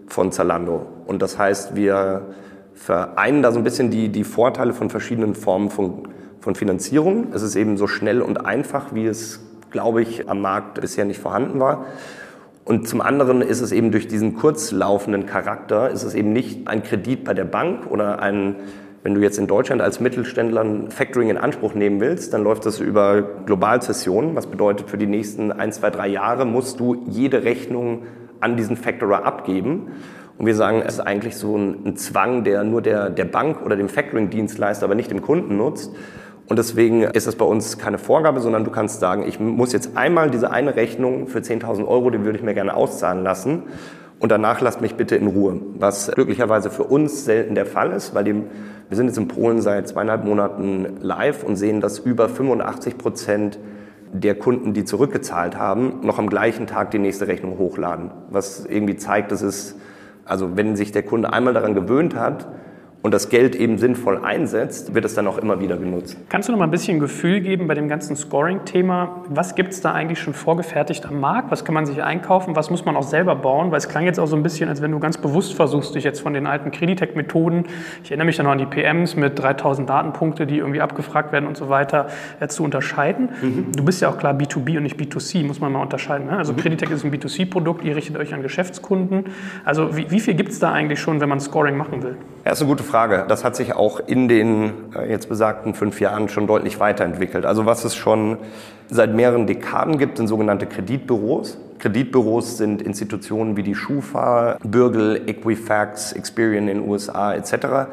von 0.10 0.32
Zalando. 0.32 0.86
Und 1.06 1.22
das 1.22 1.38
heißt, 1.38 1.76
wir 1.76 2.28
vereinen 2.74 3.42
da 3.42 3.52
so 3.52 3.60
ein 3.60 3.64
bisschen 3.64 3.92
die, 3.92 4.10
die 4.10 4.24
Vorteile 4.24 4.74
von 4.74 4.90
verschiedenen 4.90 5.36
Formen 5.36 5.70
von, 5.70 6.08
von 6.40 6.56
Finanzierung. 6.56 7.28
Es 7.34 7.42
ist 7.42 7.56
eben 7.56 7.78
so 7.78 7.88
schnell 7.88 8.22
und 8.22 8.46
einfach, 8.46 8.94
wie 8.94 9.06
es, 9.06 9.42
glaube 9.70 10.02
ich, 10.02 10.30
am 10.30 10.42
Markt 10.42 10.80
bisher 10.82 11.06
nicht 11.06 11.20
vorhanden 11.20 11.60
war. 11.60 11.86
Und 12.66 12.88
zum 12.88 13.02
anderen 13.02 13.42
ist 13.42 13.62
es 13.62 13.72
eben 13.72 13.92
durch 13.92 14.08
diesen 14.08 14.36
kurzlaufenden 14.36 15.26
Charakter, 15.26 15.90
ist 15.90 16.04
es 16.04 16.14
eben 16.14 16.34
nicht 16.34 16.68
ein 16.68 16.84
Kredit 16.84 17.24
bei 17.24 17.34
der 17.34 17.46
Bank 17.46 17.90
oder 17.90 18.22
ein, 18.22 18.56
wenn 19.02 19.16
du 19.16 19.22
jetzt 19.22 19.40
in 19.40 19.48
Deutschland 19.48 19.82
als 19.82 20.00
Mittelständler 20.00 20.62
ein 20.62 20.92
Factoring 20.92 21.30
in 21.30 21.38
Anspruch 21.38 21.74
nehmen 21.74 22.00
willst, 22.00 22.34
dann 22.34 22.44
läuft 22.44 22.66
das 22.66 22.80
über 22.80 23.24
Globalzessionen. 23.46 24.36
Was 24.36 24.48
bedeutet, 24.48 24.90
für 24.90 24.98
die 24.98 25.08
nächsten 25.08 25.52
ein, 25.52 25.72
zwei, 25.72 25.90
drei 25.90 26.08
Jahre 26.08 26.46
musst 26.46 26.80
du 26.80 27.04
jede 27.08 27.44
Rechnung 27.44 28.04
an 28.40 28.58
diesen 28.58 28.76
Factorer 28.76 29.26
abgeben. 29.26 29.92
Und 30.38 30.46
wir 30.46 30.56
sagen, 30.56 30.82
es 30.86 30.96
ist 30.96 31.00
eigentlich 31.02 31.36
so 31.36 31.58
ein, 31.58 31.86
ein 31.86 31.96
Zwang, 31.98 32.44
der 32.44 32.64
nur 32.64 32.82
der, 32.82 33.10
der 33.10 33.26
Bank 33.26 33.62
oder 33.66 33.76
dem 33.76 33.90
Factoring-Dienstleister, 33.90 34.86
aber 34.86 34.96
nicht 34.96 35.12
dem 35.12 35.22
Kunden 35.22 35.58
nutzt. 35.58 35.92
Und 36.48 36.58
deswegen 36.58 37.04
ist 37.04 37.28
es 37.28 37.36
bei 37.36 37.46
uns 37.46 37.78
keine 37.78 37.98
Vorgabe, 37.98 38.40
sondern 38.40 38.64
du 38.64 38.72
kannst 38.72 39.00
sagen, 39.00 39.24
ich 39.28 39.40
muss 39.40 39.72
jetzt 39.72 39.96
einmal 39.96 40.32
diese 40.32 40.50
eine 40.50 40.76
Rechnung 40.76 41.28
für 41.28 41.40
10.000 41.40 41.86
Euro, 41.86 42.10
die 42.10 42.24
würde 42.24 42.38
ich 42.38 42.44
mir 42.44 42.56
gerne 42.56 42.74
auszahlen 42.74 43.24
lassen. 43.24 43.64
Und 44.20 44.32
danach 44.32 44.60
lasst 44.60 44.82
mich 44.82 44.96
bitte 44.96 45.16
in 45.16 45.28
Ruhe. 45.28 45.62
Was 45.78 46.12
glücklicherweise 46.12 46.70
für 46.70 46.84
uns 46.84 47.24
selten 47.24 47.54
der 47.54 47.66
Fall 47.66 47.92
ist, 47.92 48.16
weil 48.16 48.24
die, 48.24 48.34
wir 48.34 48.98
sind 48.98 49.08
jetzt 49.08 49.18
in 49.18 49.28
Polen 49.28 49.62
seit 49.62 49.88
zweieinhalb 49.88 50.26
Monaten 50.26 50.98
live 51.02 51.44
und 51.44 51.56
sehen, 51.56 51.82
dass 51.82 52.00
über 52.00 52.28
85 52.28 52.98
Prozent 52.98 53.60
der 54.12 54.36
Kunden, 54.36 54.74
die 54.74 54.86
zurückgezahlt 54.86 55.58
haben, 55.58 56.00
noch 56.02 56.20
am 56.20 56.30
gleichen 56.30 56.68
Tag 56.68 56.92
die 56.92 57.00
nächste 57.00 57.28
Rechnung 57.28 57.58
hochladen. 57.58 58.12
Was 58.30 58.66
irgendwie 58.66 58.98
zeigt, 58.98 59.32
dass 59.32 59.42
es, 59.42 59.76
also 60.26 60.58
wenn 60.58 60.76
sich 60.76 60.92
der 60.92 61.04
Kunde 61.04 61.32
einmal 61.32 61.54
daran 61.54 61.76
gewöhnt 61.76 62.16
hat, 62.16 62.48
und 63.02 63.14
das 63.14 63.30
Geld 63.30 63.56
eben 63.56 63.78
sinnvoll 63.78 64.18
einsetzt, 64.24 64.94
wird 64.94 65.06
es 65.06 65.14
dann 65.14 65.26
auch 65.28 65.38
immer 65.38 65.62
wieder 65.62 65.78
genutzt. 65.78 66.18
Kannst 66.28 66.50
du 66.50 66.52
noch 66.52 66.60
mal 66.60 66.66
ein 66.66 66.72
bisschen 66.72 67.00
Gefühl 67.00 67.40
geben 67.40 67.68
bei 67.68 67.74
dem 67.74 67.88
ganzen 67.88 68.18
Scoring-Thema? 68.18 69.24
Was 69.30 69.56
gibt 69.56 69.72
es 69.72 69.80
da 69.80 69.94
eigentlich 69.94 70.20
schon 70.20 70.34
vorgefertigt 70.34 71.06
am 71.06 71.22
Markt? 71.22 71.50
Was 71.50 71.64
kann 71.64 71.74
man 71.74 71.86
sich 71.86 72.04
einkaufen? 72.04 72.58
Was 72.58 72.70
muss 72.70 72.84
man 72.84 72.98
auch 72.98 73.04
selber 73.04 73.36
bauen? 73.36 73.72
Weil 73.72 73.78
es 73.78 73.88
klang 73.88 74.04
jetzt 74.04 74.20
auch 74.20 74.26
so 74.26 74.36
ein 74.36 74.44
bisschen, 74.44 74.68
als 74.68 74.82
wenn 74.82 74.92
du 74.92 75.00
ganz 75.00 75.18
bewusst 75.18 75.54
versuchst, 75.54 75.96
dich 75.96 76.04
jetzt 76.04 76.20
von 76.20 76.34
den 76.34 76.46
alten 76.46 76.72
Creditec-Methoden, 76.72 77.66
ich 78.04 78.12
erinnere 78.12 78.26
mich 78.26 78.36
dann 78.36 78.46
noch 78.46 78.52
an 78.52 78.58
die 78.58 78.66
PMs 78.66 79.16
mit 79.16 79.40
3000 79.40 79.90
Datenpunkte, 79.90 80.46
die 80.46 80.58
irgendwie 80.58 80.82
abgefragt 80.82 81.32
werden 81.32 81.48
und 81.48 81.56
so 81.56 81.70
weiter, 81.70 82.08
äh, 82.42 82.50
zu 82.50 82.66
unterscheiden. 82.66 83.30
Mhm. 83.42 83.72
Du 83.78 83.86
bist 83.86 84.02
ja 84.02 84.10
auch 84.10 84.18
klar 84.18 84.34
B2B 84.34 84.76
und 84.76 84.84
nicht 84.84 85.00
B2C, 85.00 85.46
muss 85.46 85.62
man 85.62 85.72
mal 85.72 85.82
unterscheiden. 85.82 86.28
Ne? 86.28 86.38
Also 86.38 86.52
mhm. 86.52 86.58
Creditec 86.58 86.90
ist 86.92 87.06
ein 87.06 87.12
B2C-Produkt, 87.12 87.86
ihr 87.86 87.96
richtet 87.96 88.18
euch 88.18 88.34
an 88.34 88.42
Geschäftskunden. 88.42 89.26
Also 89.64 89.96
wie, 89.96 90.12
wie 90.12 90.20
viel 90.20 90.34
gibt 90.34 90.52
es 90.52 90.60
da 90.60 90.74
eigentlich 90.74 91.00
schon, 91.00 91.22
wenn 91.22 91.30
man 91.30 91.40
Scoring 91.40 91.78
machen 91.78 92.04
will? 92.04 92.18
Ja, 92.46 92.52
ist 92.52 92.62
eine 92.62 92.70
gute 92.70 92.84
Frage. 92.90 93.26
Das 93.28 93.44
hat 93.44 93.56
sich 93.56 93.74
auch 93.74 94.00
in 94.06 94.28
den 94.28 94.94
äh, 94.96 95.10
jetzt 95.10 95.30
besagten 95.30 95.74
fünf 95.74 96.00
Jahren 96.02 96.30
schon 96.30 96.48
deutlich 96.48 96.80
weiterentwickelt. 96.80 97.46
Also 97.46 97.66
was 97.66 97.86
es 97.86 97.96
schon 97.96 98.38
seit 98.90 99.14
mehreren 99.14 99.48
Dekaden 99.48 99.98
gibt, 99.98 100.18
sind 100.18 100.28
sogenannte 100.28 100.66
Kreditbüros. 100.66 101.58
Kreditbüros 101.80 102.58
sind 102.58 102.82
Institutionen 102.82 103.56
wie 103.56 103.64
die 103.64 103.76
Schufa, 103.76 104.58
Bürgel, 104.64 105.22
Equifax, 105.28 106.12
Experian 106.14 106.68
in 106.68 106.80
den 106.80 106.90
USA 106.90 107.34
etc. 107.34 107.90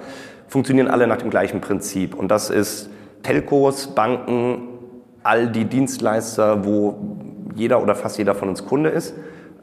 Funktionieren 0.49 0.89
alle 0.89 1.07
nach 1.07 1.19
dem 1.19 1.31
gleichen 1.31 1.61
Prinzip. 1.61 2.15
Und 2.15 2.29
das 2.29 2.51
ist 2.51 2.91
Telcos, 3.23 3.89
Banken, 3.89 4.69
all 5.23 5.49
die 5.49 5.67
Dienstleister, 5.67 6.65
wo 6.65 6.97
jeder 7.55 7.83
oder 7.83 7.95
fast 7.95 8.19
jeder 8.19 8.35
von 8.35 8.49
uns 8.49 8.65
Kunde 8.65 8.91
ist 8.91 9.15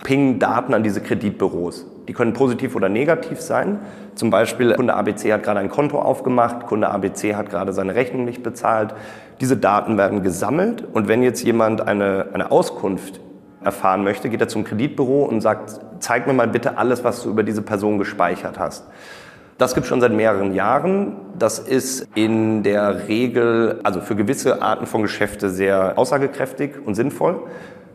pingen 0.04 0.38
Daten 0.40 0.74
an 0.74 0.84
diese 0.84 1.02
Kreditbüros. 1.02 1.86
Die 2.08 2.14
können 2.14 2.34
positiv 2.34 2.76
oder 2.76 2.90
negativ 2.90 3.40
sein. 3.40 3.80
Zum 4.16 4.30
Beispiel, 4.30 4.76
Kunde 4.76 4.94
ABC 4.94 5.32
hat 5.32 5.44
gerade 5.44 5.60
ein 5.60 5.70
Konto 5.70 6.00
aufgemacht, 6.00 6.66
Kunde 6.68 6.90
ABC 6.90 7.36
hat 7.36 7.50
gerade 7.50 7.74
seine 7.74 7.96
Rechnung 7.96 8.26
nicht 8.26 8.44
bezahlt. 8.44 8.94
Diese 9.42 9.58
Daten 9.58 9.98
werden 9.98 10.24
gesammelt 10.24 10.84
und 10.94 11.08
wenn 11.08 11.24
jetzt 11.24 11.44
jemand 11.44 11.88
eine, 11.88 12.28
eine 12.34 12.52
Auskunft 12.52 13.20
erfahren 13.64 14.04
möchte, 14.04 14.30
geht 14.30 14.42
er 14.42 14.48
zum 14.48 14.64
Kreditbüro 14.64 15.24
und 15.24 15.42
sagt, 15.42 15.80
zeig 16.00 16.28
mir 16.28 16.34
mal 16.34 16.48
bitte 16.48 16.78
alles, 16.78 17.04
was 17.04 17.24
du 17.24 17.30
über 17.30 17.44
diese 17.44 17.62
Person 17.62 17.98
gespeichert 17.98 18.60
hast. 18.60 18.86
Das 19.58 19.76
gibt 19.76 19.86
es 19.86 19.90
schon 19.90 20.02
seit 20.02 20.12
mehreren 20.12 20.54
Jahren. 20.54 21.16
Das 21.38 21.60
ist 21.60 22.08
in 22.16 22.64
der 22.64 23.08
Regel, 23.08 23.80
also 23.84 24.02
für 24.02 24.16
gewisse 24.16 24.62
Arten 24.62 24.88
von 24.88 25.04
Geschäfte 25.04 25.50
sehr 25.50 25.98
aussagekräftig 25.98 26.72
und 26.84 26.96
sinnvoll 26.96 27.44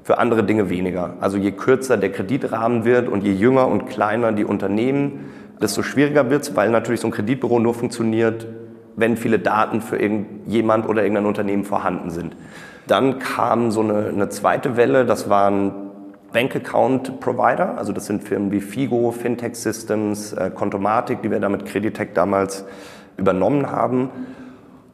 für 0.09 0.17
andere 0.17 0.43
Dinge 0.43 0.71
weniger. 0.71 1.17
Also 1.21 1.37
je 1.37 1.53
kürzer 1.53 1.99
der 1.99 2.11
Kreditrahmen 2.11 2.87
wird 2.87 3.11
und 3.11 3.23
je 3.23 3.33
jünger 3.35 3.69
und 3.69 3.89
kleiner 3.89 4.33
die 4.33 4.47
Unternehmen, 4.47 5.27
desto 5.61 5.83
schwieriger 5.83 6.31
wird 6.31 6.45
es, 6.45 6.57
weil 6.57 6.71
natürlich 6.71 7.01
so 7.03 7.09
ein 7.09 7.11
Kreditbüro 7.11 7.59
nur 7.59 7.75
funktioniert, 7.75 8.47
wenn 8.97 9.19
viele 9.19 9.39
Daten 9.39 9.83
für 9.83 9.99
irgendjemand 9.99 10.89
oder 10.89 11.03
irgendein 11.03 11.27
Unternehmen 11.27 11.65
vorhanden 11.65 12.09
sind. 12.09 12.35
Dann 12.87 13.19
kam 13.19 13.71
so 13.71 13.83
eine, 13.83 14.09
eine 14.09 14.31
zweite 14.31 14.79
Welle, 14.79 15.05
das 15.05 15.29
waren 15.29 15.73
Bank-Account-Provider, 16.33 17.77
also 17.77 17.93
das 17.93 18.07
sind 18.07 18.25
Firmen 18.25 18.51
wie 18.51 18.63
Figo, 18.63 19.11
Fintech 19.11 19.57
Systems, 19.57 20.33
äh, 20.33 20.51
Kontomatik, 20.55 21.21
die 21.21 21.31
wir 21.31 21.39
damit 21.39 21.67
Creditec 21.67 22.15
damals 22.15 22.65
übernommen 23.19 23.71
haben. 23.71 24.09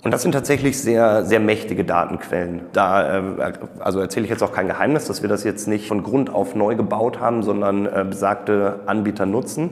Und 0.04 0.10
das 0.12 0.20
sind 0.20 0.32
tatsächlich 0.32 0.78
sehr, 0.78 1.24
sehr 1.24 1.40
mächtige 1.40 1.82
Datenquellen. 1.82 2.66
Da 2.72 3.20
äh, 3.20 3.52
also 3.80 4.00
erzähle 4.00 4.24
ich 4.24 4.30
jetzt 4.30 4.42
auch 4.42 4.52
kein 4.52 4.68
Geheimnis, 4.68 5.06
dass 5.06 5.22
wir 5.22 5.30
das 5.30 5.44
jetzt 5.44 5.66
nicht 5.66 5.88
von 5.88 6.02
Grund 6.02 6.28
auf 6.28 6.54
neu 6.54 6.76
gebaut 6.76 7.20
haben, 7.20 7.42
sondern 7.42 7.86
äh, 7.86 8.04
besagte 8.08 8.80
Anbieter 8.84 9.24
nutzen, 9.24 9.70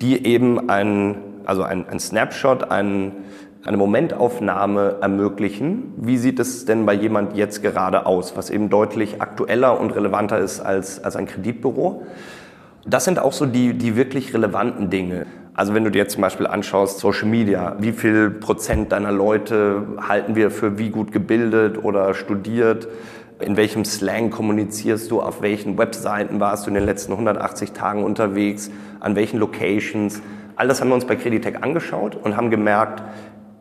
die 0.00 0.26
eben 0.26 0.70
ein, 0.70 1.16
also 1.44 1.62
ein, 1.62 1.86
ein 1.90 2.00
Snapshot, 2.00 2.70
ein, 2.70 3.12
eine 3.66 3.76
Momentaufnahme 3.76 4.96
ermöglichen. 5.02 5.92
Wie 5.98 6.16
sieht 6.16 6.40
es 6.40 6.64
denn 6.64 6.86
bei 6.86 6.94
jemand 6.94 7.36
jetzt 7.36 7.62
gerade 7.62 8.06
aus, 8.06 8.34
was 8.34 8.48
eben 8.48 8.70
deutlich 8.70 9.20
aktueller 9.20 9.78
und 9.78 9.94
relevanter 9.94 10.38
ist 10.38 10.60
als, 10.60 11.04
als 11.04 11.16
ein 11.16 11.26
Kreditbüro? 11.26 12.06
Das 12.86 13.04
sind 13.04 13.18
auch 13.18 13.32
so 13.34 13.44
die, 13.44 13.74
die 13.74 13.94
wirklich 13.94 14.32
relevanten 14.32 14.88
Dinge. 14.88 15.26
Also 15.56 15.72
wenn 15.72 15.84
du 15.84 15.90
dir 15.90 16.00
jetzt 16.00 16.12
zum 16.12 16.20
Beispiel 16.20 16.46
anschaust, 16.46 16.98
Social 16.98 17.26
Media, 17.28 17.76
wie 17.78 17.92
viel 17.92 18.28
Prozent 18.28 18.92
deiner 18.92 19.10
Leute 19.10 19.86
halten 20.06 20.36
wir 20.36 20.50
für 20.50 20.76
wie 20.76 20.90
gut 20.90 21.12
gebildet 21.12 21.82
oder 21.82 22.12
studiert? 22.12 22.86
In 23.40 23.56
welchem 23.56 23.86
Slang 23.86 24.28
kommunizierst 24.28 25.10
du? 25.10 25.22
Auf 25.22 25.40
welchen 25.40 25.78
Webseiten 25.78 26.40
warst 26.40 26.66
du 26.66 26.68
in 26.68 26.74
den 26.74 26.84
letzten 26.84 27.12
180 27.12 27.72
Tagen 27.72 28.04
unterwegs? 28.04 28.70
An 29.00 29.16
welchen 29.16 29.38
Locations? 29.38 30.20
All 30.56 30.68
das 30.68 30.82
haben 30.82 30.88
wir 30.88 30.94
uns 30.94 31.06
bei 31.06 31.16
Creditec 31.16 31.62
angeschaut 31.62 32.16
und 32.16 32.36
haben 32.36 32.50
gemerkt, 32.50 33.02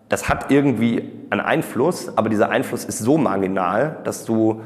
das 0.10 0.28
hat 0.28 0.52
irgendwie 0.52 1.10
einen 1.30 1.42
Einfluss, 1.42 2.18
aber 2.18 2.28
dieser 2.28 2.50
Einfluss 2.50 2.84
ist 2.84 3.00
so 3.00 3.18
marginal, 3.18 4.00
dass 4.04 4.26
du, 4.26 4.62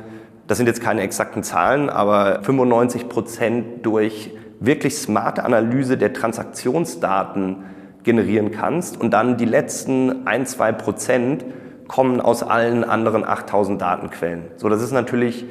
das 0.48 0.58
sind 0.58 0.66
jetzt 0.66 0.82
keine 0.82 1.02
exakten 1.02 1.44
Zahlen, 1.44 1.92
aber 1.92 2.42
95 2.42 3.08
Prozent 3.08 3.86
durch 3.86 4.32
wirklich 4.60 4.98
smarte 4.98 5.44
Analyse 5.44 5.98
der 5.98 6.14
Transaktionsdaten 6.14 7.58
generieren 8.04 8.52
kannst 8.52 9.00
und 9.00 9.12
dann 9.12 9.38
die 9.38 9.46
letzten 9.46 10.28
ein, 10.28 10.46
zwei 10.46 10.72
Prozent 10.72 11.46
kommen 11.88 12.22
aus 12.22 12.44
allen 12.44 12.84
anderen 12.84 13.26
8000 13.26 13.82
Datenquellen. 13.82 14.44
So, 14.58 14.70
das 14.70 14.82
ist 14.82 14.92
natürlich 14.92 15.46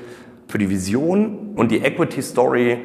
für 0.47 0.59
die 0.59 0.71
Vision 0.71 1.53
und 1.57 1.71
die 1.71 1.79
Equity 1.79 2.23
Story 2.23 2.79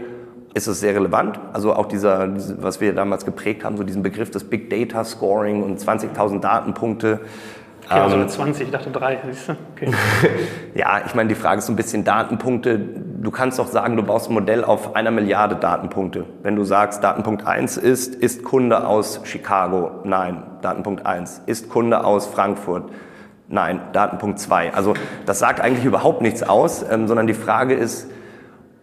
ist 0.53 0.67
es 0.67 0.79
sehr 0.79 0.95
relevant. 0.95 1.39
Also 1.53 1.73
auch 1.73 1.87
dieser, 1.87 2.29
was 2.61 2.81
wir 2.81 2.93
damals 2.93 3.25
geprägt 3.25 3.63
haben, 3.63 3.77
so 3.77 3.83
diesen 3.83 4.03
Begriff 4.03 4.31
des 4.31 4.43
Big 4.43 4.69
Data 4.69 5.03
Scoring 5.03 5.63
und 5.63 5.79
20.000 5.79 6.39
Datenpunkte 6.39 7.21
Okay, 7.85 7.99
also 7.99 8.15
eine 8.15 8.27
20, 8.27 8.67
ich 8.67 8.71
dachte 8.71 8.91
drei, 8.91 9.19
siehst 9.25 9.49
du? 9.49 9.55
Okay. 9.75 9.91
ja, 10.75 11.01
ich 11.05 11.13
meine, 11.15 11.29
die 11.29 11.35
Frage 11.35 11.59
ist 11.59 11.65
so 11.65 11.73
ein 11.73 11.75
bisschen 11.75 12.03
Datenpunkte. 12.03 12.79
Du 12.79 13.31
kannst 13.31 13.59
doch 13.59 13.67
sagen, 13.67 13.97
du 13.97 14.03
baust 14.03 14.29
ein 14.29 14.33
Modell 14.33 14.63
auf 14.63 14.95
einer 14.95 15.11
Milliarde 15.11 15.55
Datenpunkte. 15.55 16.25
Wenn 16.41 16.55
du 16.55 16.63
sagst, 16.63 17.03
Datenpunkt 17.03 17.45
1 17.45 17.77
ist, 17.77 18.15
ist 18.15 18.43
Kunde 18.43 18.87
aus 18.87 19.21
Chicago? 19.23 19.91
Nein, 20.03 20.43
Datenpunkt 20.61 21.05
1. 21.05 21.43
Ist 21.45 21.69
Kunde 21.69 22.03
aus 22.05 22.27
Frankfurt? 22.27 22.91
Nein, 23.49 23.81
Datenpunkt 23.91 24.39
2. 24.39 24.73
Also 24.73 24.93
das 25.25 25.39
sagt 25.39 25.59
eigentlich 25.59 25.85
überhaupt 25.85 26.21
nichts 26.21 26.41
aus, 26.41 26.85
ähm, 26.89 27.07
sondern 27.07 27.27
die 27.27 27.33
Frage 27.33 27.73
ist, 27.73 28.09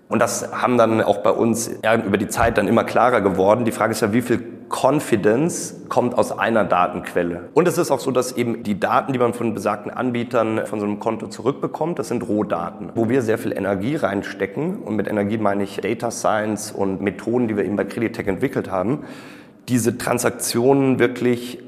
und 0.08 0.20
das 0.20 0.52
haben 0.52 0.76
dann 0.76 1.00
auch 1.02 1.18
bei 1.18 1.30
uns 1.30 1.70
ja, 1.84 1.94
über 1.94 2.18
die 2.18 2.28
Zeit 2.28 2.58
dann 2.58 2.66
immer 2.66 2.84
klarer 2.84 3.20
geworden. 3.20 3.64
Die 3.64 3.72
Frage 3.72 3.92
ist 3.92 4.02
ja, 4.02 4.12
wie 4.12 4.22
viel 4.22 4.59
Confidence 4.70 5.74
kommt 5.88 6.16
aus 6.16 6.30
einer 6.30 6.64
Datenquelle. 6.64 7.48
Und 7.54 7.66
es 7.66 7.76
ist 7.76 7.90
auch 7.90 7.98
so, 7.98 8.12
dass 8.12 8.32
eben 8.32 8.62
die 8.62 8.78
Daten, 8.78 9.12
die 9.12 9.18
man 9.18 9.34
von 9.34 9.52
besagten 9.52 9.90
Anbietern 9.90 10.64
von 10.66 10.78
so 10.78 10.86
einem 10.86 11.00
Konto 11.00 11.26
zurückbekommt, 11.26 11.98
das 11.98 12.08
sind 12.08 12.26
Rohdaten, 12.26 12.90
wo 12.94 13.08
wir 13.08 13.22
sehr 13.22 13.36
viel 13.36 13.52
Energie 13.52 13.96
reinstecken. 13.96 14.76
Und 14.78 14.94
mit 14.94 15.08
Energie 15.08 15.38
meine 15.38 15.64
ich 15.64 15.76
Data 15.78 16.12
Science 16.12 16.70
und 16.70 17.02
Methoden, 17.02 17.48
die 17.48 17.56
wir 17.56 17.64
eben 17.64 17.76
bei 17.76 17.84
Creditec 17.84 18.28
entwickelt 18.28 18.70
haben, 18.70 19.00
diese 19.68 19.98
Transaktionen 19.98 21.00
wirklich 21.00 21.58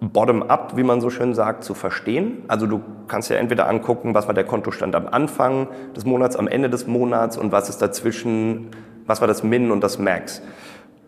bottom-up, 0.00 0.76
wie 0.76 0.82
man 0.82 1.00
so 1.00 1.10
schön 1.10 1.34
sagt, 1.34 1.62
zu 1.62 1.74
verstehen. 1.74 2.42
Also 2.48 2.66
du 2.66 2.80
kannst 3.06 3.28
ja 3.30 3.36
entweder 3.36 3.68
angucken, 3.68 4.14
was 4.14 4.26
war 4.26 4.34
der 4.34 4.44
Kontostand 4.44 4.94
am 4.94 5.06
Anfang 5.08 5.68
des 5.94 6.04
Monats, 6.04 6.36
am 6.36 6.48
Ende 6.48 6.70
des 6.70 6.86
Monats 6.86 7.36
und 7.36 7.52
was 7.52 7.68
ist 7.68 7.82
dazwischen, 7.82 8.68
was 9.06 9.20
war 9.20 9.28
das 9.28 9.42
Min 9.42 9.70
und 9.70 9.82
das 9.82 9.98
Max. 9.98 10.42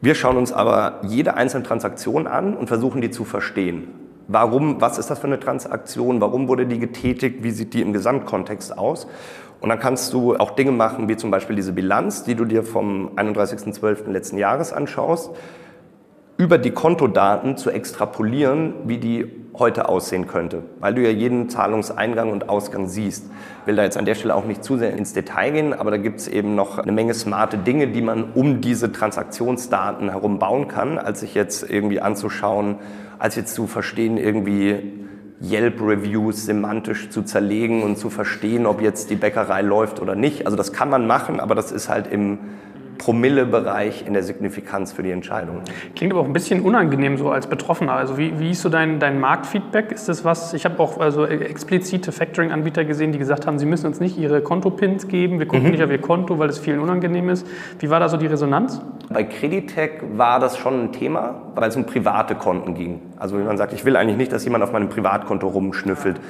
Wir 0.00 0.14
schauen 0.14 0.36
uns 0.36 0.52
aber 0.52 1.00
jede 1.02 1.34
einzelne 1.34 1.64
Transaktion 1.64 2.26
an 2.26 2.56
und 2.56 2.68
versuchen 2.68 3.00
die 3.00 3.10
zu 3.10 3.24
verstehen. 3.24 3.88
Warum, 4.28 4.80
was 4.80 4.98
ist 4.98 5.10
das 5.10 5.18
für 5.18 5.26
eine 5.26 5.40
Transaktion? 5.40 6.20
Warum 6.20 6.48
wurde 6.48 6.66
die 6.66 6.78
getätigt? 6.78 7.42
Wie 7.42 7.50
sieht 7.50 7.74
die 7.74 7.80
im 7.80 7.92
Gesamtkontext 7.92 8.76
aus? 8.76 9.08
Und 9.60 9.70
dann 9.70 9.80
kannst 9.80 10.12
du 10.12 10.36
auch 10.36 10.52
Dinge 10.52 10.70
machen, 10.70 11.08
wie 11.08 11.16
zum 11.16 11.30
Beispiel 11.30 11.56
diese 11.56 11.72
Bilanz, 11.72 12.22
die 12.22 12.36
du 12.36 12.44
dir 12.44 12.62
vom 12.62 13.10
31.12. 13.16 14.08
letzten 14.10 14.38
Jahres 14.38 14.72
anschaust 14.72 15.30
über 16.36 16.56
die 16.56 16.70
Kontodaten 16.70 17.56
zu 17.56 17.70
extrapolieren, 17.70 18.74
wie 18.84 18.98
die 18.98 19.26
heute 19.58 19.88
aussehen 19.88 20.26
könnte, 20.26 20.62
weil 20.80 20.94
du 20.94 21.02
ja 21.02 21.10
jeden 21.10 21.48
Zahlungseingang 21.48 22.30
und 22.30 22.48
Ausgang 22.48 22.88
siehst. 22.88 23.24
Ich 23.60 23.66
will 23.66 23.76
da 23.76 23.84
jetzt 23.84 23.96
an 23.96 24.04
der 24.04 24.14
Stelle 24.14 24.34
auch 24.34 24.44
nicht 24.44 24.62
zu 24.62 24.78
sehr 24.78 24.92
ins 24.92 25.12
Detail 25.12 25.50
gehen, 25.50 25.74
aber 25.74 25.90
da 25.90 25.96
gibt 25.96 26.20
es 26.20 26.28
eben 26.28 26.54
noch 26.54 26.78
eine 26.78 26.92
Menge 26.92 27.14
smarte 27.14 27.58
Dinge, 27.58 27.88
die 27.88 28.02
man 28.02 28.32
um 28.34 28.60
diese 28.60 28.92
Transaktionsdaten 28.92 30.10
herum 30.10 30.38
bauen 30.38 30.68
kann, 30.68 30.98
als 30.98 31.20
sich 31.20 31.34
jetzt 31.34 31.68
irgendwie 31.68 32.00
anzuschauen, 32.00 32.76
als 33.18 33.36
jetzt 33.36 33.54
zu 33.54 33.66
verstehen, 33.66 34.16
irgendwie 34.16 34.76
Yelp-Reviews 35.40 36.46
semantisch 36.46 37.10
zu 37.10 37.22
zerlegen 37.22 37.82
und 37.82 37.96
zu 37.96 38.10
verstehen, 38.10 38.66
ob 38.66 38.80
jetzt 38.80 39.10
die 39.10 39.16
Bäckerei 39.16 39.62
läuft 39.62 40.00
oder 40.00 40.14
nicht. 40.14 40.46
Also 40.46 40.56
das 40.56 40.72
kann 40.72 40.90
man 40.90 41.06
machen, 41.06 41.38
aber 41.38 41.54
das 41.54 41.70
ist 41.70 41.88
halt 41.88 42.08
im 42.08 42.38
Promillebereich 42.98 44.06
in 44.06 44.12
der 44.12 44.22
Signifikanz 44.22 44.92
für 44.92 45.02
die 45.02 45.10
Entscheidung. 45.10 45.62
Klingt 45.94 46.12
aber 46.12 46.22
auch 46.22 46.26
ein 46.26 46.32
bisschen 46.32 46.60
unangenehm 46.60 47.16
so 47.16 47.30
als 47.30 47.46
Betroffener. 47.46 47.92
Also 47.92 48.18
wie, 48.18 48.38
wie 48.38 48.50
ist 48.50 48.62
so 48.62 48.68
dein, 48.68 48.98
dein 48.98 49.20
Marktfeedback? 49.20 49.92
Ist 49.92 50.08
das 50.08 50.24
was, 50.24 50.52
ich 50.52 50.64
habe 50.64 50.78
auch 50.80 50.98
also 50.98 51.24
explizite 51.24 52.12
Factoring-Anbieter 52.12 52.84
gesehen, 52.84 53.12
die 53.12 53.18
gesagt 53.18 53.46
haben, 53.46 53.58
sie 53.58 53.66
müssen 53.66 53.86
uns 53.86 54.00
nicht 54.00 54.18
ihre 54.18 54.42
Kontopins 54.42 55.08
geben, 55.08 55.38
wir 55.38 55.46
gucken 55.46 55.66
mhm. 55.66 55.72
nicht 55.72 55.82
auf 55.82 55.90
ihr 55.90 56.00
Konto, 56.00 56.38
weil 56.38 56.48
es 56.48 56.58
vielen 56.58 56.80
unangenehm 56.80 57.28
ist. 57.28 57.46
Wie 57.78 57.88
war 57.88 58.00
da 58.00 58.08
so 58.08 58.16
die 58.16 58.26
Resonanz? 58.26 58.80
Bei 59.08 59.24
Creditec 59.24 60.02
war 60.16 60.40
das 60.40 60.58
schon 60.58 60.84
ein 60.84 60.92
Thema, 60.92 61.42
weil 61.54 61.68
es 61.68 61.76
um 61.76 61.86
private 61.86 62.34
Konten 62.34 62.74
ging. 62.74 63.00
Also 63.16 63.38
wie 63.38 63.42
man 63.42 63.56
sagt, 63.56 63.72
ich 63.72 63.84
will 63.84 63.96
eigentlich 63.96 64.16
nicht, 64.16 64.32
dass 64.32 64.44
jemand 64.44 64.64
auf 64.64 64.72
meinem 64.72 64.88
Privatkonto 64.88 65.46
rumschnüffelt. 65.46 66.20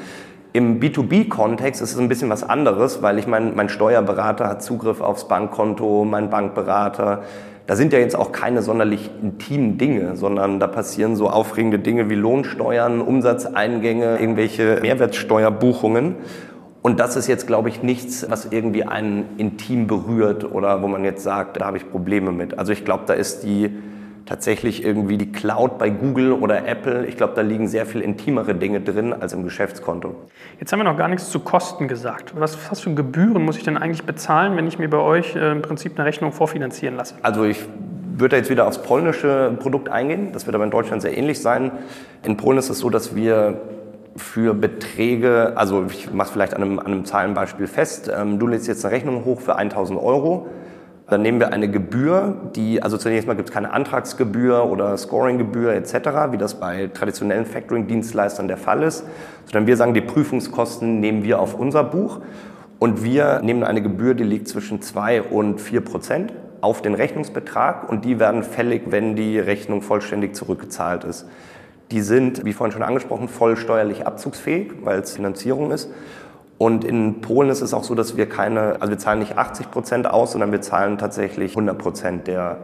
Im 0.53 0.81
B2B-Kontext 0.81 1.83
ist 1.83 1.93
es 1.93 1.99
ein 1.99 2.09
bisschen 2.09 2.31
was 2.31 2.43
anderes, 2.43 3.03
weil 3.03 3.19
ich 3.19 3.27
mein, 3.27 3.55
mein 3.55 3.69
Steuerberater 3.69 4.49
hat 4.49 4.63
Zugriff 4.63 5.01
aufs 5.01 5.29
Bankkonto, 5.29 6.05
mein 6.05 6.31
Bankberater. 6.31 7.23
Da 7.67 7.77
sind 7.77 7.93
ja 7.93 7.99
jetzt 7.99 8.17
auch 8.17 8.33
keine 8.33 8.63
sonderlich 8.63 9.11
intimen 9.23 9.77
Dinge, 9.77 10.17
sondern 10.17 10.59
da 10.59 10.67
passieren 10.67 11.17
so 11.17 11.29
aufregende 11.29 11.79
Dinge 11.79 12.09
wie 12.09 12.15
Lohnsteuern, 12.15 13.03
Umsatzeingänge, 13.03 14.19
irgendwelche 14.19 14.79
Mehrwertsteuerbuchungen. 14.81 16.15
Und 16.81 16.99
das 16.99 17.17
ist 17.17 17.27
jetzt, 17.27 17.47
glaube 17.47 17.69
ich, 17.69 17.83
nichts, 17.83 18.25
was 18.31 18.47
irgendwie 18.51 18.85
einen 18.85 19.27
intim 19.37 19.87
berührt 19.87 20.51
oder 20.51 20.81
wo 20.81 20.89
man 20.89 21.05
jetzt 21.05 21.23
sagt, 21.23 21.61
da 21.61 21.67
habe 21.67 21.77
ich 21.77 21.91
Probleme 21.91 22.33
mit. 22.33 22.59
Also 22.59 22.73
ich 22.73 22.87
glaube, 22.87 23.05
da 23.07 23.13
ist 23.13 23.43
die 23.43 23.71
tatsächlich 24.29 24.85
irgendwie 24.85 25.17
die 25.17 25.33
Cloud 25.33 25.79
bei 25.79 25.88
Google 25.88 26.33
oder 26.33 26.67
Apple. 26.67 27.07
Ich 27.07 27.17
glaube, 27.17 27.33
da 27.35 27.41
liegen 27.41 27.67
sehr 27.67 27.87
viel 27.87 28.03
intimere 28.03 28.55
Dinge 28.55 28.81
drin 28.81 29.14
als 29.14 29.33
im 29.33 29.43
Geschäftskonto. 29.43 30.14
Jetzt 30.61 30.71
haben 30.71 30.81
wir 30.81 30.85
noch 30.85 30.99
gar 30.99 31.09
nichts 31.09 31.31
zu 31.31 31.41
Kosten 31.41 31.88
gesagt. 31.88 32.35
Was, 32.37 32.59
was 32.71 32.81
für 32.81 32.93
Gebühren 32.93 33.43
muss 33.43 33.57
ich 33.57 33.64
denn 33.64 33.79
eigentlich 33.79 34.05
bezahlen, 34.05 34.57
wenn 34.57 34.67
ich 34.67 34.79
mir 34.79 34.91
bei 34.91 34.99
euch 34.99 35.35
äh, 35.35 35.51
im 35.51 35.62
Prinzip 35.62 35.99
eine 35.99 36.07
Rechnung 36.07 36.33
vorfinanzieren 36.33 36.97
lasse? 36.97 37.14
Also 37.23 37.45
ich 37.45 37.64
würde 38.17 38.37
jetzt 38.37 38.51
wieder 38.51 38.67
aufs 38.67 38.83
polnische 38.83 39.57
Produkt 39.61 39.88
eingehen. 39.88 40.33
Das 40.33 40.45
wird 40.45 40.55
aber 40.55 40.64
in 40.64 40.71
Deutschland 40.71 41.01
sehr 41.01 41.17
ähnlich 41.17 41.41
sein. 41.41 41.71
In 42.23 42.37
Polen 42.37 42.59
ist 42.59 42.69
es 42.69 42.81
so, 42.81 42.91
dass 42.91 43.17
wir 43.17 43.62
für 44.17 44.53
Beträge, 44.53 45.53
also 45.57 45.87
ich 45.88 46.12
mache 46.12 46.27
es 46.27 46.33
vielleicht 46.33 46.53
an 46.53 46.62
einem, 46.62 46.79
an 46.81 46.87
einem 46.87 47.05
Zahlenbeispiel 47.07 47.67
fest, 47.67 48.11
ähm, 48.14 48.38
du 48.38 48.47
lädst 48.47 48.67
jetzt 48.69 48.85
eine 48.85 48.93
Rechnung 48.93 49.25
hoch 49.25 49.41
für 49.41 49.57
1000 49.57 49.99
Euro 49.99 50.49
dann 51.09 51.23
nehmen 51.23 51.40
wir 51.40 51.53
eine 51.53 51.71
Gebühr, 51.71 52.37
die, 52.55 52.83
also 52.83 52.99
zunächst 52.99 53.27
mal 53.27 53.35
gibt 53.35 53.49
es 53.49 53.55
keine 53.55 53.73
Antragsgebühr 53.73 54.64
oder 54.64 54.97
Scoringgebühr 54.97 55.73
etc., 55.73 55.94
wie 56.31 56.37
das 56.37 56.61
bei 56.61 56.90
traditionellen 56.92 57.47
Factoring-Dienstleistern 57.47 58.47
der 58.47 58.59
Fall 58.59 58.83
ist, 58.83 59.05
sondern 59.47 59.66
wir 59.66 59.77
sagen, 59.77 59.94
die 59.94 60.03
Prüfungskosten 60.03 61.01
nehmen 61.01 61.25
wir 61.25 61.40
auf 61.40 61.55
unser 61.55 61.83
Buch 61.83 62.21
und 62.79 63.03
wir 63.03 63.40
nehmen 63.40 63.64
eine 63.64 63.81
Gebühr, 63.81 64.14
die 64.14 64.25
liegt 64.25 64.49
zwischen 64.49 64.83
2 64.83 65.23
und 65.23 65.62
4 65.62 65.81
Prozent 65.81 66.35
auf 66.61 66.83
den 66.83 66.94
Rechnungsbetrag 66.94 67.88
und 67.88 68.05
die 68.05 68.21
werden 68.21 68.42
fällig, 68.42 68.83
wenn 68.87 69.16
die 69.16 69.38
Rechnung 69.38 69.81
vollständig 69.81 70.35
zurückgezahlt 70.35 71.05
ist. 71.05 71.27
Die 71.90 72.03
sind, 72.03 72.44
wie 72.44 72.53
vorhin 72.53 72.73
schon 72.73 72.83
angesprochen, 72.83 73.29
voll 73.29 73.57
steuerlich 73.57 74.07
abzugsfähig, 74.07 74.73
weil 74.83 75.01
es 75.01 75.12
Finanzierung 75.12 75.71
ist. 75.71 75.90
Und 76.59 76.85
in 76.85 77.21
Polen 77.21 77.51
ist 77.51 77.62
es 77.62 77.73
auch 77.73 77.85
so, 77.85 77.94
dass 77.94 78.16
wir 78.16 78.29
keine, 78.29 78.81
also 78.81 78.90
wir 78.90 78.99
zahlen 78.99 79.21
nicht 79.21 79.38
80 79.38 79.71
Prozent 79.71 80.11
aus, 80.11 80.33
sondern 80.33 80.51
wir 80.51 80.61
zahlen 80.61 80.99
tatsächlich 80.99 81.53
100 81.53 81.79
Prozent 81.79 82.27
der, 82.27 82.59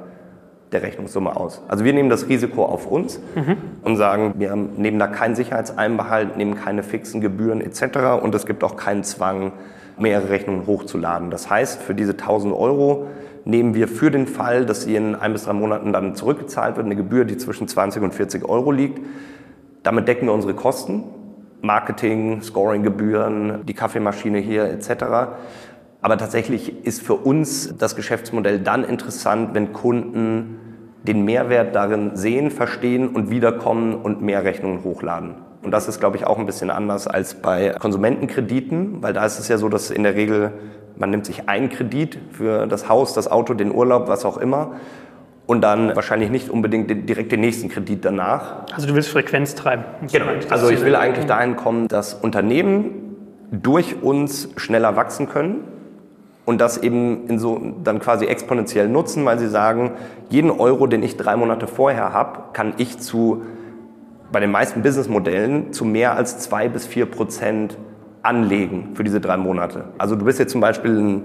der 0.73 0.83
Rechnungssumme 0.83 1.37
aus. 1.37 1.63
Also 1.69 1.85
wir 1.85 1.93
nehmen 1.93 2.11
das 2.11 2.29
Risiko 2.29 2.65
auf 2.65 2.89
uns 2.89 3.21
mhm. 3.37 3.57
und 3.83 3.97
sagen, 3.97 4.35
wir 4.37 4.55
nehmen 4.57 4.99
da 4.99 5.07
keinen 5.07 5.37
Sicherheitseinbehalt, 5.37 6.37
nehmen 6.37 6.57
keine 6.57 6.83
fixen 6.83 7.21
Gebühren 7.21 7.61
etc. 7.61 8.21
Und 8.21 8.35
es 8.35 8.47
gibt 8.47 8.65
auch 8.65 8.77
keinen 8.77 9.05
Zwang, 9.05 9.53
mehrere 9.97 10.31
Rechnungen 10.31 10.67
hochzuladen. 10.67 11.31
Das 11.31 11.49
heißt, 11.49 11.81
für 11.81 11.95
diese 11.95 12.13
1000 12.13 12.53
Euro 12.53 13.07
nehmen 13.45 13.75
wir 13.75 13.87
für 13.87 14.11
den 14.11 14.27
Fall, 14.27 14.67
dass 14.67 14.83
sie 14.83 14.97
in 14.97 15.15
ein 15.15 15.33
bis 15.33 15.45
drei 15.45 15.53
Monaten 15.53 15.93
dann 15.93 16.17
zurückgezahlt 16.17 16.77
wird, 16.77 16.87
eine 16.87 16.97
Gebühr, 16.97 17.25
die 17.25 17.37
zwischen 17.37 17.69
20 17.69 18.03
und 18.03 18.13
40 18.13 18.45
Euro 18.45 18.73
liegt. 18.73 18.99
Damit 19.85 20.09
decken 20.09 20.27
wir 20.27 20.33
unsere 20.33 20.55
Kosten 20.55 21.05
Marketing, 21.65 22.43
Scoringgebühren, 22.43 23.65
die 23.67 23.75
Kaffeemaschine 23.75 24.39
hier 24.39 24.65
etc. 24.65 25.05
Aber 26.03 26.19
tatsächlich 26.19 26.85
ist 26.85 27.03
für 27.03 27.15
uns 27.15 27.77
das 27.79 27.97
Geschäftsmodell 27.97 28.61
dann 28.61 28.85
interessant, 28.85 29.55
wenn 29.55 29.73
Kunden 29.73 30.61
den 31.03 31.25
Mehrwert 31.25 31.75
darin 31.75 32.13
sehen, 32.15 32.51
verstehen 32.51 33.09
und 33.09 33.31
wiederkommen 33.31 33.95
und 33.95 34.23
mehr 34.23 34.45
Rechnungen 34.45 34.85
hochladen. 34.85 35.37
Und 35.63 35.71
das 35.71 35.89
ist, 35.89 35.99
glaube 35.99 36.19
ich, 36.19 36.27
auch 36.27 36.39
ein 36.39 36.47
bisschen 36.47 36.71
anders 36.71 37.07
als 37.07 37.35
bei 37.35 37.71
Konsumentenkrediten, 37.71 39.03
weil 39.03 39.15
da 39.15 39.25
ist 39.25 39.39
es 39.39 39.49
ja 39.49 39.57
so, 39.57 39.71
dass 39.71 39.91
in 39.91 40.03
der 40.03 40.15
Regel 40.15 40.53
man 40.97 41.11
nimmt 41.11 41.27
sich 41.27 41.49
einen 41.49 41.71
Kredit 41.71 42.19
für 42.31 42.67
das 42.67 42.89
Haus, 42.89 43.15
das 43.15 43.31
Auto, 43.31 43.55
den 43.55 43.75
Urlaub, 43.75 44.07
was 44.07 44.25
auch 44.25 44.37
immer 44.37 44.77
und 45.47 45.61
dann 45.61 45.95
wahrscheinlich 45.95 46.31
nicht 46.31 46.49
unbedingt 46.49 47.09
direkt 47.09 47.33
den 47.33 47.41
nächsten 47.41 47.69
Kredit 47.69 48.05
danach. 48.05 48.65
Also 48.75 48.87
du 48.87 48.95
willst 48.95 49.11
Frequenz 49.11 49.55
treiben. 49.55 49.85
Genau. 50.11 50.27
Also 50.49 50.71
ich 50.71 50.83
will 50.85 50.97
eigentlich 50.97 51.27
dahin 51.27 51.57
kommen, 51.57 51.89
dass 51.89 52.15
Unternehmen 52.15 53.17
durch 53.51 54.03
uns 54.03 54.49
schneller 54.57 54.97
wachsen 54.97 55.29
können 55.29 55.65
und 56.45 56.61
das 56.61 56.79
eben 56.79 57.27
in 57.29 57.39
so 57.39 57.61
dann 57.83 58.01
quasi 58.01 58.27
exponentiell 58.27 58.89
nutzen, 58.89 59.25
weil 59.25 59.39
sie 59.39 59.49
sagen, 59.49 59.93
jeden 60.31 60.51
Euro, 60.51 60.87
den 60.87 61.03
ich 61.03 61.17
drei 61.17 61.37
Monate 61.37 61.67
vorher 61.67 62.13
habe, 62.13 62.39
kann 62.53 62.75
ich 62.79 62.99
zu 62.99 63.43
bei 64.33 64.41
den 64.41 64.51
meisten 64.51 64.83
Businessmodellen 64.83 65.73
zu 65.73 65.85
mehr 65.85 66.17
als 66.17 66.39
zwei 66.39 66.69
bis 66.69 66.87
vier 66.87 67.07
Prozent 67.07 67.79
anlegen 68.23 68.91
für 68.95 69.05
diese 69.05 69.21
drei 69.21 69.37
Monate. 69.37 69.85
Also 69.99 70.17
du 70.17 70.25
bist 70.25 70.39
jetzt 70.39 70.51
zum 70.51 70.61
Beispiel 70.61 70.99
ein, 70.99 71.23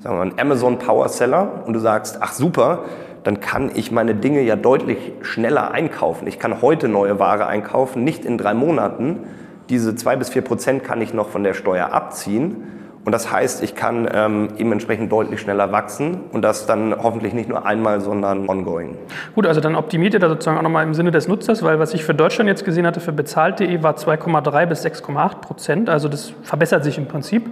sagen 0.00 0.16
wir 0.16 0.24
mal, 0.24 0.32
ein 0.32 0.40
Amazon 0.40 0.78
Power 0.78 1.08
Seller 1.08 1.62
und 1.66 1.74
du 1.74 1.78
sagst, 1.78 2.18
ach 2.20 2.32
super, 2.32 2.84
dann 3.24 3.40
kann 3.40 3.70
ich 3.74 3.90
meine 3.90 4.14
Dinge 4.14 4.42
ja 4.42 4.56
deutlich 4.56 5.12
schneller 5.22 5.70
einkaufen. 5.70 6.26
Ich 6.26 6.38
kann 6.38 6.62
heute 6.62 6.88
neue 6.88 7.18
Ware 7.18 7.46
einkaufen, 7.46 8.04
nicht 8.04 8.24
in 8.24 8.38
drei 8.38 8.54
Monaten. 8.54 9.20
Diese 9.68 9.94
zwei 9.94 10.16
bis 10.16 10.30
vier 10.30 10.42
Prozent 10.42 10.84
kann 10.84 11.00
ich 11.00 11.12
noch 11.12 11.28
von 11.28 11.44
der 11.44 11.54
Steuer 11.54 11.92
abziehen. 11.92 12.87
Und 13.08 13.12
das 13.12 13.32
heißt, 13.32 13.62
ich 13.62 13.74
kann 13.74 14.06
ähm, 14.12 14.48
eben 14.58 14.70
entsprechend 14.70 15.10
deutlich 15.10 15.40
schneller 15.40 15.72
wachsen 15.72 16.24
und 16.30 16.42
das 16.42 16.66
dann 16.66 16.94
hoffentlich 17.02 17.32
nicht 17.32 17.48
nur 17.48 17.64
einmal, 17.64 18.02
sondern 18.02 18.50
ongoing. 18.50 18.98
Gut, 19.34 19.46
also 19.46 19.62
dann 19.62 19.76
optimiert 19.76 20.12
ihr 20.12 20.20
da 20.20 20.28
sozusagen 20.28 20.58
auch 20.58 20.62
nochmal 20.62 20.84
im 20.84 20.92
Sinne 20.92 21.10
des 21.10 21.26
Nutzers, 21.26 21.62
weil 21.62 21.78
was 21.78 21.94
ich 21.94 22.04
für 22.04 22.12
Deutschland 22.12 22.48
jetzt 22.48 22.66
gesehen 22.66 22.86
hatte, 22.86 23.00
für 23.00 23.12
bezahlt.de 23.12 23.82
war 23.82 23.96
2,3 23.96 24.66
bis 24.66 24.84
6,8 24.84 25.36
Prozent. 25.36 25.88
Also 25.88 26.10
das 26.10 26.34
verbessert 26.42 26.84
sich 26.84 26.98
im 26.98 27.06
Prinzip. 27.06 27.48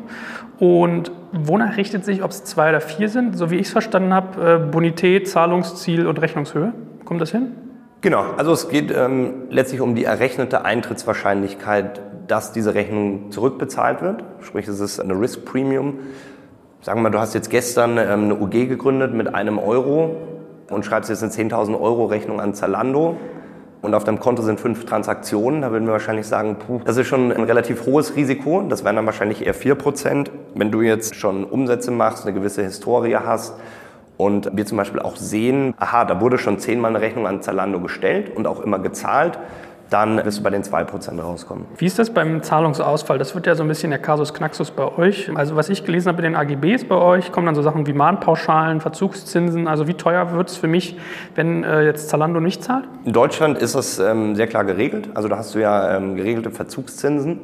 Und 0.58 1.10
wonach 1.32 1.78
richtet 1.78 2.04
sich, 2.04 2.22
ob 2.22 2.32
es 2.32 2.44
zwei 2.44 2.68
oder 2.68 2.82
vier 2.82 3.08
sind? 3.08 3.38
So 3.38 3.50
wie 3.50 3.54
ich 3.54 3.68
es 3.68 3.72
verstanden 3.72 4.12
habe, 4.12 4.56
äh, 4.56 4.58
Bonität, 4.58 5.26
Zahlungsziel 5.26 6.06
und 6.06 6.20
Rechnungshöhe. 6.20 6.74
Kommt 7.06 7.22
das 7.22 7.30
hin? 7.30 7.52
Genau, 8.02 8.26
also 8.36 8.52
es 8.52 8.68
geht 8.68 8.94
ähm, 8.94 9.44
letztlich 9.48 9.80
um 9.80 9.94
die 9.94 10.04
errechnete 10.04 10.66
Eintrittswahrscheinlichkeit 10.66 12.02
dass 12.28 12.52
diese 12.52 12.74
Rechnung 12.74 13.30
zurückbezahlt 13.30 14.02
wird. 14.02 14.24
Sprich, 14.40 14.68
es 14.68 14.80
ist 14.80 15.00
eine 15.00 15.18
Risk 15.18 15.44
Premium. 15.44 15.98
Sagen 16.82 16.98
wir 17.00 17.04
mal, 17.04 17.10
du 17.10 17.18
hast 17.18 17.34
jetzt 17.34 17.50
gestern 17.50 17.98
ähm, 17.98 18.24
eine 18.24 18.34
UG 18.34 18.68
gegründet 18.68 19.12
mit 19.14 19.34
einem 19.34 19.58
Euro 19.58 20.16
und 20.70 20.84
schreibst 20.84 21.10
jetzt 21.10 21.22
eine 21.22 21.32
10.000 21.32 21.80
Euro 21.80 22.06
Rechnung 22.06 22.40
an 22.40 22.54
Zalando 22.54 23.16
und 23.86 23.94
auf 23.94 24.02
deinem 24.02 24.18
Konto 24.18 24.42
sind 24.42 24.58
fünf 24.58 24.84
Transaktionen, 24.84 25.62
da 25.62 25.70
würden 25.70 25.86
wir 25.86 25.92
wahrscheinlich 25.92 26.26
sagen, 26.26 26.56
puh, 26.56 26.80
das 26.84 26.96
ist 26.96 27.06
schon 27.06 27.30
ein 27.30 27.44
relativ 27.44 27.86
hohes 27.86 28.16
Risiko. 28.16 28.64
Das 28.68 28.84
wären 28.84 28.96
dann 28.96 29.06
wahrscheinlich 29.06 29.46
eher 29.46 29.54
4%. 29.54 30.28
Wenn 30.54 30.72
du 30.72 30.82
jetzt 30.82 31.14
schon 31.14 31.44
Umsätze 31.44 31.92
machst, 31.92 32.24
eine 32.24 32.34
gewisse 32.34 32.64
Historie 32.64 33.14
hast 33.14 33.54
und 34.16 34.50
wir 34.56 34.66
zum 34.66 34.78
Beispiel 34.78 35.00
auch 35.00 35.14
sehen, 35.14 35.74
aha, 35.78 36.04
da 36.04 36.20
wurde 36.20 36.36
schon 36.36 36.58
zehnmal 36.58 36.90
eine 36.90 37.00
Rechnung 37.00 37.28
an 37.28 37.42
Zalando 37.42 37.78
gestellt 37.80 38.34
und 38.34 38.48
auch 38.48 38.60
immer 38.60 38.80
gezahlt, 38.80 39.38
dann 39.90 40.24
wirst 40.24 40.38
du 40.38 40.42
bei 40.42 40.50
den 40.50 40.62
2% 40.62 41.20
rauskommen. 41.20 41.66
Wie 41.78 41.86
ist 41.86 41.98
das 41.98 42.10
beim 42.10 42.42
Zahlungsausfall? 42.42 43.18
Das 43.18 43.34
wird 43.34 43.46
ja 43.46 43.54
so 43.54 43.62
ein 43.62 43.68
bisschen 43.68 43.90
der 43.90 44.00
Kasus 44.00 44.34
Knaxus 44.34 44.70
bei 44.72 44.96
euch. 44.96 45.30
Also 45.34 45.54
was 45.54 45.68
ich 45.68 45.84
gelesen 45.84 46.08
habe 46.08 46.18
in 46.18 46.32
den 46.32 46.36
AGBs 46.36 46.84
bei 46.84 46.96
euch, 46.96 47.30
kommen 47.30 47.46
dann 47.46 47.54
so 47.54 47.62
Sachen 47.62 47.86
wie 47.86 47.92
Mahnpauschalen, 47.92 48.80
Verzugszinsen. 48.80 49.68
Also 49.68 49.86
wie 49.86 49.94
teuer 49.94 50.32
wird 50.32 50.50
es 50.50 50.56
für 50.56 50.66
mich, 50.66 50.98
wenn 51.34 51.62
äh, 51.62 51.84
jetzt 51.84 52.08
Zalando 52.08 52.40
nicht 52.40 52.64
zahlt? 52.64 52.84
In 53.04 53.12
Deutschland 53.12 53.58
ist 53.58 53.74
das 53.74 53.98
ähm, 53.98 54.34
sehr 54.34 54.48
klar 54.48 54.64
geregelt. 54.64 55.10
Also 55.14 55.28
da 55.28 55.38
hast 55.38 55.54
du 55.54 55.60
ja 55.60 55.96
ähm, 55.96 56.16
geregelte 56.16 56.50
Verzugszinsen. 56.50 57.40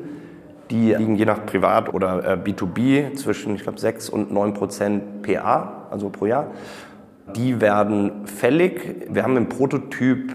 Die 0.70 0.94
liegen 0.94 1.16
je 1.16 1.26
nach 1.26 1.44
Privat- 1.44 1.92
oder 1.92 2.24
äh, 2.24 2.36
B2B 2.36 3.14
zwischen, 3.14 3.54
ich 3.54 3.62
glaube, 3.62 3.78
6 3.78 4.08
und 4.08 4.32
9 4.32 4.54
Prozent 4.54 5.22
PA, 5.22 5.86
also 5.90 6.08
pro 6.08 6.26
Jahr. 6.26 6.46
Die 7.36 7.60
werden 7.60 8.26
fällig. 8.26 9.06
Wir 9.08 9.22
haben 9.22 9.36
im 9.36 9.48
Prototyp 9.48 10.34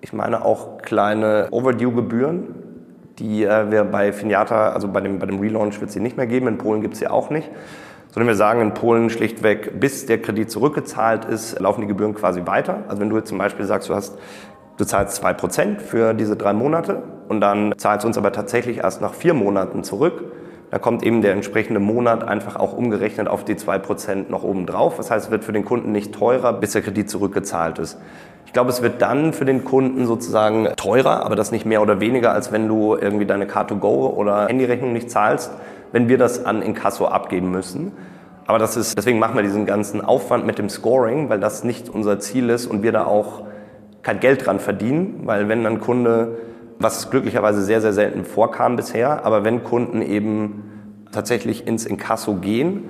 ich 0.00 0.12
meine 0.12 0.44
auch 0.44 0.78
kleine 0.82 1.48
Overdue-Gebühren, 1.50 2.54
die 3.18 3.44
äh, 3.44 3.70
wir 3.70 3.84
bei 3.84 4.12
Finiata, 4.12 4.70
also 4.70 4.88
bei 4.88 5.00
dem, 5.00 5.18
bei 5.18 5.26
dem 5.26 5.40
Relaunch 5.40 5.80
wird 5.80 5.88
es 5.88 5.94
sie 5.94 6.00
nicht 6.00 6.16
mehr 6.16 6.26
geben, 6.26 6.46
in 6.48 6.58
Polen 6.58 6.82
gibt 6.82 6.94
es 6.94 7.00
sie 7.00 7.08
auch 7.08 7.30
nicht. 7.30 7.50
Sondern 8.10 8.28
wir 8.28 8.36
sagen 8.36 8.60
in 8.60 8.74
Polen 8.74 9.10
schlichtweg, 9.10 9.80
bis 9.80 10.06
der 10.06 10.22
Kredit 10.22 10.50
zurückgezahlt 10.50 11.26
ist, 11.26 11.60
laufen 11.60 11.82
die 11.82 11.86
Gebühren 11.86 12.14
quasi 12.14 12.46
weiter. 12.46 12.84
Also 12.88 13.02
wenn 13.02 13.10
du 13.10 13.16
jetzt 13.16 13.28
zum 13.28 13.38
Beispiel 13.38 13.66
sagst, 13.66 13.88
du 13.88 13.94
hast 13.94 14.18
Du 14.78 14.84
zahlst 14.84 15.24
2% 15.24 15.80
für 15.80 16.14
diese 16.14 16.36
drei 16.36 16.52
Monate 16.52 17.02
und 17.28 17.40
dann 17.40 17.74
zahlst 17.76 18.04
du 18.04 18.06
uns 18.06 18.16
aber 18.16 18.30
tatsächlich 18.30 18.78
erst 18.78 19.00
nach 19.00 19.12
vier 19.12 19.34
Monaten 19.34 19.82
zurück. 19.82 20.22
Da 20.70 20.78
kommt 20.78 21.02
eben 21.02 21.20
der 21.20 21.32
entsprechende 21.32 21.80
Monat 21.80 22.22
einfach 22.22 22.54
auch 22.54 22.76
umgerechnet 22.76 23.26
auf 23.26 23.44
die 23.44 23.56
2% 23.56 24.30
noch 24.30 24.44
oben 24.44 24.66
drauf. 24.66 24.96
Das 24.96 25.10
heißt, 25.10 25.26
es 25.26 25.30
wird 25.32 25.42
für 25.42 25.50
den 25.50 25.64
Kunden 25.64 25.90
nicht 25.90 26.14
teurer, 26.14 26.52
bis 26.52 26.72
der 26.72 26.82
Kredit 26.82 27.10
zurückgezahlt 27.10 27.80
ist. 27.80 27.98
Ich 28.48 28.54
glaube, 28.54 28.70
es 28.70 28.80
wird 28.80 29.02
dann 29.02 29.34
für 29.34 29.44
den 29.44 29.62
Kunden 29.62 30.06
sozusagen 30.06 30.68
teurer, 30.74 31.22
aber 31.22 31.36
das 31.36 31.52
nicht 31.52 31.66
mehr 31.66 31.82
oder 31.82 32.00
weniger, 32.00 32.32
als 32.32 32.50
wenn 32.50 32.66
du 32.66 32.96
irgendwie 32.96 33.26
deine 33.26 33.44
Car2Go 33.44 34.14
oder 34.14 34.46
Handyrechnung 34.46 34.94
nicht 34.94 35.10
zahlst, 35.10 35.50
wenn 35.92 36.08
wir 36.08 36.16
das 36.16 36.46
an 36.46 36.62
Inkasso 36.62 37.04
abgeben 37.04 37.50
müssen. 37.50 37.92
Aber 38.46 38.58
das 38.58 38.78
ist, 38.78 38.96
deswegen 38.96 39.18
machen 39.18 39.36
wir 39.36 39.42
diesen 39.42 39.66
ganzen 39.66 40.02
Aufwand 40.02 40.46
mit 40.46 40.56
dem 40.56 40.70
Scoring, 40.70 41.28
weil 41.28 41.40
das 41.40 41.62
nicht 41.62 41.90
unser 41.90 42.20
Ziel 42.20 42.48
ist 42.48 42.66
und 42.66 42.82
wir 42.82 42.90
da 42.90 43.04
auch 43.04 43.42
kein 44.00 44.18
Geld 44.18 44.46
dran 44.46 44.60
verdienen, 44.60 45.24
weil 45.24 45.50
wenn 45.50 45.62
dann 45.62 45.78
Kunde, 45.78 46.38
was 46.78 47.10
glücklicherweise 47.10 47.60
sehr, 47.60 47.82
sehr 47.82 47.92
selten 47.92 48.24
vorkam 48.24 48.76
bisher, 48.76 49.26
aber 49.26 49.44
wenn 49.44 49.62
Kunden 49.62 50.00
eben 50.00 51.04
tatsächlich 51.12 51.66
ins 51.66 51.84
Inkasso 51.84 52.36
gehen, 52.36 52.88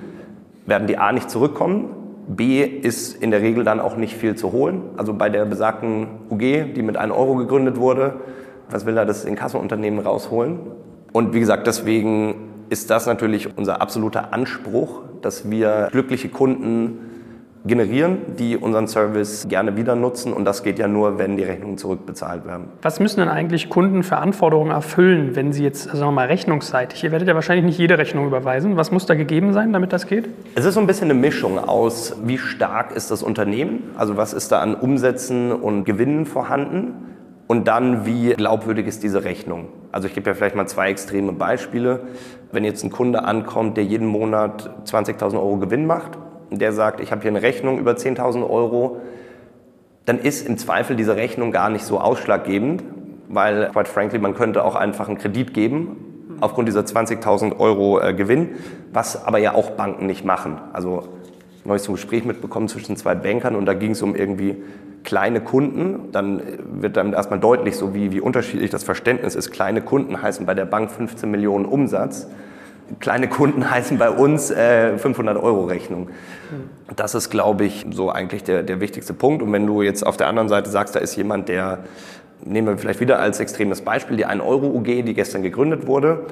werden 0.65 0.87
die 0.87 0.97
A 0.97 1.11
nicht 1.11 1.29
zurückkommen, 1.29 1.98
B 2.29 2.63
ist 2.63 3.21
in 3.21 3.31
der 3.31 3.41
Regel 3.41 3.63
dann 3.63 3.79
auch 3.79 3.97
nicht 3.97 4.15
viel 4.15 4.35
zu 4.35 4.51
holen. 4.51 4.83
Also 4.97 5.13
bei 5.15 5.29
der 5.29 5.45
besagten 5.45 6.07
UG, 6.29 6.73
die 6.75 6.83
mit 6.83 6.95
1 6.95 7.11
Euro 7.11 7.35
gegründet 7.35 7.77
wurde, 7.77 8.17
was 8.69 8.85
will 8.85 8.93
da 8.93 9.03
das 9.03 9.25
Inkassounternehmen 9.25 9.99
rausholen? 9.99 10.59
Und 11.11 11.33
wie 11.33 11.39
gesagt, 11.39 11.65
deswegen 11.65 12.49
ist 12.69 12.91
das 12.91 13.07
natürlich 13.07 13.57
unser 13.57 13.81
absoluter 13.81 14.31
Anspruch, 14.31 15.01
dass 15.23 15.49
wir 15.49 15.89
glückliche 15.91 16.29
Kunden 16.29 17.08
generieren, 17.65 18.19
die 18.37 18.55
unseren 18.55 18.87
Service 18.87 19.47
gerne 19.49 19.75
wieder 19.75 19.95
nutzen. 19.95 20.31
Und 20.31 20.45
das 20.45 20.63
geht 20.63 20.79
ja 20.79 20.87
nur, 20.87 21.17
wenn 21.17 21.35
die 21.35 21.43
Rechnungen 21.43 21.77
zurückbezahlt 21.77 22.45
werden. 22.45 22.65
Was 22.81 22.99
müssen 22.99 23.19
denn 23.19 23.29
eigentlich 23.29 23.69
Kunden 23.69 24.03
für 24.03 24.17
Anforderungen 24.17 24.71
erfüllen, 24.71 25.35
wenn 25.35 25.51
sie 25.51 25.63
jetzt, 25.63 25.83
sagen 25.83 25.99
wir 25.99 26.11
mal, 26.11 26.27
rechnungsseitig, 26.27 27.03
ihr 27.03 27.11
werdet 27.11 27.27
ja 27.27 27.35
wahrscheinlich 27.35 27.65
nicht 27.65 27.77
jede 27.77 27.97
Rechnung 27.97 28.25
überweisen. 28.25 28.77
Was 28.77 28.91
muss 28.91 29.05
da 29.05 29.15
gegeben 29.15 29.53
sein, 29.53 29.73
damit 29.73 29.91
das 29.91 30.07
geht? 30.07 30.29
Es 30.55 30.65
ist 30.65 30.75
so 30.75 30.79
ein 30.79 30.87
bisschen 30.87 31.11
eine 31.11 31.19
Mischung 31.19 31.59
aus, 31.59 32.15
wie 32.23 32.37
stark 32.37 32.95
ist 32.95 33.11
das 33.11 33.23
Unternehmen, 33.23 33.91
also 33.97 34.15
was 34.15 34.33
ist 34.33 34.51
da 34.51 34.61
an 34.61 34.75
Umsätzen 34.75 35.51
und 35.51 35.83
Gewinnen 35.83 36.25
vorhanden 36.25 36.93
und 37.47 37.67
dann, 37.67 38.05
wie 38.05 38.29
glaubwürdig 38.29 38.87
ist 38.87 39.03
diese 39.03 39.23
Rechnung. 39.23 39.67
Also 39.91 40.07
ich 40.07 40.13
gebe 40.13 40.29
ja 40.29 40.33
vielleicht 40.33 40.55
mal 40.55 40.67
zwei 40.67 40.89
extreme 40.89 41.33
Beispiele. 41.33 42.01
Wenn 42.51 42.63
jetzt 42.63 42.83
ein 42.83 42.91
Kunde 42.91 43.23
ankommt, 43.23 43.75
der 43.75 43.83
jeden 43.83 44.07
Monat 44.07 44.69
20.000 44.85 45.33
Euro 45.33 45.57
Gewinn 45.57 45.85
macht 45.85 46.17
der 46.51 46.73
sagt, 46.73 46.99
ich 46.99 47.11
habe 47.11 47.21
hier 47.21 47.31
eine 47.31 47.41
Rechnung 47.41 47.79
über 47.79 47.91
10.000 47.91 48.49
Euro, 48.49 48.97
dann 50.05 50.19
ist 50.19 50.47
im 50.47 50.57
Zweifel 50.57 50.95
diese 50.95 51.15
Rechnung 51.15 51.51
gar 51.51 51.69
nicht 51.69 51.85
so 51.85 51.99
ausschlaggebend, 51.99 52.83
weil, 53.27 53.69
quite 53.71 53.89
frankly, 53.89 54.19
man 54.19 54.33
könnte 54.33 54.63
auch 54.63 54.75
einfach 54.75 55.07
einen 55.07 55.17
Kredit 55.17 55.53
geben 55.53 56.37
aufgrund 56.41 56.67
dieser 56.67 56.81
20.000 56.81 57.59
Euro 57.59 57.99
äh, 57.99 58.13
Gewinn, 58.13 58.49
was 58.91 59.25
aber 59.25 59.37
ja 59.37 59.53
auch 59.53 59.71
Banken 59.71 60.05
nicht 60.05 60.25
machen. 60.25 60.57
Also 60.73 61.03
neues 61.65 61.83
zum 61.83 61.95
Gespräch 61.95 62.25
mitbekommen 62.25 62.67
zwischen 62.67 62.95
zwei 62.95 63.15
Bankern 63.15 63.55
und 63.55 63.65
da 63.65 63.73
ging 63.73 63.91
es 63.91 64.01
um 64.01 64.15
irgendwie 64.15 64.57
kleine 65.03 65.41
Kunden. 65.41 66.11
Dann 66.11 66.41
wird 66.81 66.97
dann 66.97 67.13
erstmal 67.13 67.39
deutlich, 67.39 67.75
so 67.75 67.93
wie, 67.93 68.11
wie 68.11 68.21
unterschiedlich 68.21 68.69
das 68.69 68.83
Verständnis 68.83 69.35
ist. 69.35 69.51
Kleine 69.51 69.81
Kunden 69.81 70.21
heißen 70.21 70.45
bei 70.45 70.53
der 70.53 70.65
Bank 70.65 70.91
15 70.91 71.29
Millionen 71.29 71.65
Umsatz 71.65 72.27
kleine 72.99 73.27
Kunden 73.27 73.69
heißen 73.69 73.97
bei 73.97 74.09
uns 74.09 74.51
äh, 74.51 74.97
500 74.97 75.37
Euro 75.37 75.65
Rechnung. 75.65 76.09
Das 76.95 77.15
ist, 77.15 77.29
glaube 77.29 77.65
ich, 77.65 77.85
so 77.91 78.09
eigentlich 78.09 78.43
der, 78.43 78.63
der 78.63 78.79
wichtigste 78.79 79.13
Punkt. 79.13 79.41
Und 79.41 79.51
wenn 79.53 79.67
du 79.67 79.81
jetzt 79.81 80.05
auf 80.05 80.17
der 80.17 80.27
anderen 80.27 80.49
Seite 80.49 80.69
sagst, 80.69 80.95
da 80.95 80.99
ist 80.99 81.15
jemand, 81.15 81.49
der, 81.49 81.79
nehmen 82.43 82.67
wir 82.67 82.77
vielleicht 82.77 82.99
wieder 82.99 83.19
als 83.19 83.39
extremes 83.39 83.81
Beispiel, 83.81 84.17
die 84.17 84.25
1 84.25 84.41
Euro 84.41 84.67
UG, 84.67 85.03
die 85.03 85.13
gestern 85.13 85.43
gegründet 85.43 85.87
wurde, 85.87 86.25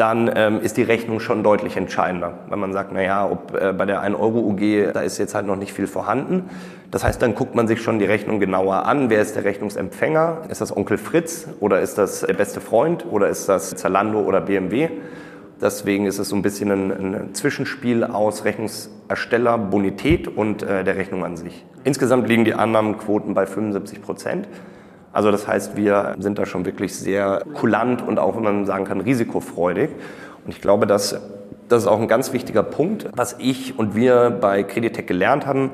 dann 0.00 0.30
ähm, 0.34 0.60
ist 0.62 0.78
die 0.78 0.82
Rechnung 0.82 1.20
schon 1.20 1.42
deutlich 1.42 1.76
entscheidender. 1.76 2.38
Wenn 2.48 2.58
man 2.58 2.72
sagt, 2.72 2.90
naja, 2.90 3.28
ob 3.30 3.54
äh, 3.54 3.74
bei 3.74 3.84
der 3.84 4.00
1 4.00 4.16
Euro 4.16 4.38
UG, 4.38 4.92
da 4.94 5.02
ist 5.02 5.18
jetzt 5.18 5.34
halt 5.34 5.46
noch 5.46 5.56
nicht 5.56 5.74
viel 5.74 5.86
vorhanden. 5.86 6.48
Das 6.90 7.04
heißt, 7.04 7.20
dann 7.20 7.34
guckt 7.34 7.54
man 7.54 7.68
sich 7.68 7.82
schon 7.82 7.98
die 7.98 8.06
Rechnung 8.06 8.40
genauer 8.40 8.86
an. 8.86 9.10
Wer 9.10 9.20
ist 9.20 9.36
der 9.36 9.44
Rechnungsempfänger? 9.44 10.38
Ist 10.48 10.62
das 10.62 10.74
Onkel 10.74 10.96
Fritz 10.96 11.48
oder 11.60 11.80
ist 11.80 11.98
das 11.98 12.20
der 12.20 12.32
beste 12.32 12.62
Freund 12.62 13.04
oder 13.10 13.28
ist 13.28 13.48
das 13.48 13.76
Zalando 13.76 14.20
oder 14.20 14.40
BMW? 14.40 14.88
Deswegen 15.60 16.06
ist 16.06 16.18
es 16.18 16.30
so 16.30 16.36
ein 16.36 16.42
bisschen 16.42 16.70
ein, 16.70 16.90
ein 16.90 17.34
Zwischenspiel 17.34 18.04
aus 18.04 18.44
Rechnungsersteller, 18.44 19.58
Bonität 19.58 20.26
und 20.26 20.62
äh, 20.62 20.84
der 20.84 20.96
Rechnung 20.96 21.24
an 21.24 21.36
sich. 21.36 21.64
Insgesamt 21.84 22.28
liegen 22.28 22.44
die 22.44 22.54
Annahmenquoten 22.54 23.34
bei 23.34 23.46
75 23.46 24.00
Prozent. 24.00 24.48
Also 25.12 25.30
das 25.30 25.46
heißt, 25.46 25.76
wir 25.76 26.16
sind 26.18 26.38
da 26.38 26.46
schon 26.46 26.64
wirklich 26.64 26.94
sehr 26.96 27.44
kulant 27.54 28.06
und 28.06 28.18
auch, 28.18 28.36
wenn 28.36 28.44
man 28.44 28.66
sagen 28.66 28.84
kann, 28.84 29.00
risikofreudig. 29.00 29.90
Und 30.44 30.52
ich 30.52 30.60
glaube, 30.60 30.86
dass 30.86 31.20
das 31.68 31.84
ist 31.84 31.88
auch 31.88 32.00
ein 32.00 32.08
ganz 32.08 32.32
wichtiger 32.32 32.64
Punkt. 32.64 33.08
Was 33.14 33.36
ich 33.38 33.78
und 33.78 33.94
wir 33.94 34.30
bei 34.30 34.64
Creditec 34.64 35.06
gelernt 35.06 35.46
haben, 35.46 35.70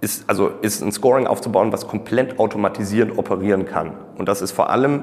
ist, 0.00 0.28
also 0.28 0.48
ist 0.62 0.80
ein 0.80 0.92
Scoring 0.92 1.26
aufzubauen, 1.26 1.72
was 1.72 1.88
komplett 1.88 2.38
automatisiert 2.38 3.18
operieren 3.18 3.66
kann. 3.66 3.92
Und 4.16 4.28
das 4.28 4.42
ist 4.42 4.52
vor 4.52 4.70
allem 4.70 5.02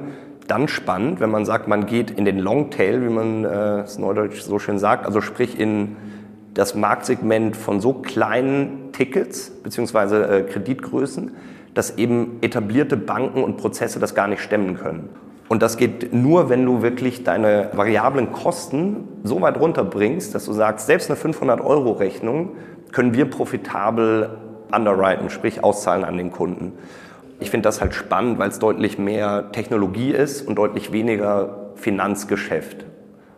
dann 0.52 0.68
spannend, 0.68 1.22
wenn 1.22 1.32
man 1.32 1.46
sagt, 1.46 1.70
man 1.70 1.86
geht 1.86 2.12
in 2.12 2.26
den 2.26 2.38
Longtail, 2.38 3.02
wie 3.02 3.10
man 3.10 3.46
äh, 3.46 3.80
es 3.80 3.98
neudeutsch 3.98 4.42
so 4.42 4.60
schön 4.60 4.80
sagt, 4.80 5.06
also 5.06 5.22
sprich 5.22 5.58
in 5.58 5.96
das 6.54 6.76
Marktsegment 6.76 7.56
von 7.56 7.80
so 7.80 7.94
kleinen 7.94 8.92
Tickets 8.92 9.50
beziehungsweise 9.64 10.26
äh, 10.28 10.44
Kreditgrößen, 10.44 11.32
dass 11.74 11.98
eben 11.98 12.40
etablierte 12.42 12.98
Banken 12.98 13.46
und 13.46 13.56
Prozesse 13.56 14.00
das 14.00 14.14
gar 14.14 14.28
nicht 14.28 14.42
stemmen 14.42 14.76
können. 14.76 15.08
Und 15.48 15.62
das 15.62 15.78
geht 15.78 16.14
nur, 16.14 16.50
wenn 16.50 16.66
du 16.66 16.82
wirklich 16.82 17.24
deine 17.24 17.70
variablen 17.72 18.34
Kosten 18.34 19.08
so 19.24 19.40
weit 19.40 19.58
runterbringst, 19.58 20.36
dass 20.36 20.46
du 20.46 20.52
sagst, 20.52 20.86
selbst 20.86 21.10
eine 21.10 21.18
500-Euro-Rechnung 21.18 22.58
können 22.92 23.14
wir 23.14 23.30
profitabel 23.30 24.38
underwriten, 24.74 25.30
sprich 25.30 25.64
auszahlen 25.64 26.04
an 26.04 26.18
den 26.18 26.32
Kunden. 26.32 26.74
Ich 27.42 27.50
finde 27.50 27.68
das 27.68 27.82
halt 27.82 27.96
spannend, 27.96 28.40
weil 28.40 28.50
es 28.50 28.60
deutlich 28.60 29.00
mehr 29.00 29.52
Technologie 29.52 30.12
ist 30.12 30.48
und 30.48 30.56
deutlich 30.56 30.94
weniger 30.94 31.72
Finanzgeschäft. 31.76 32.86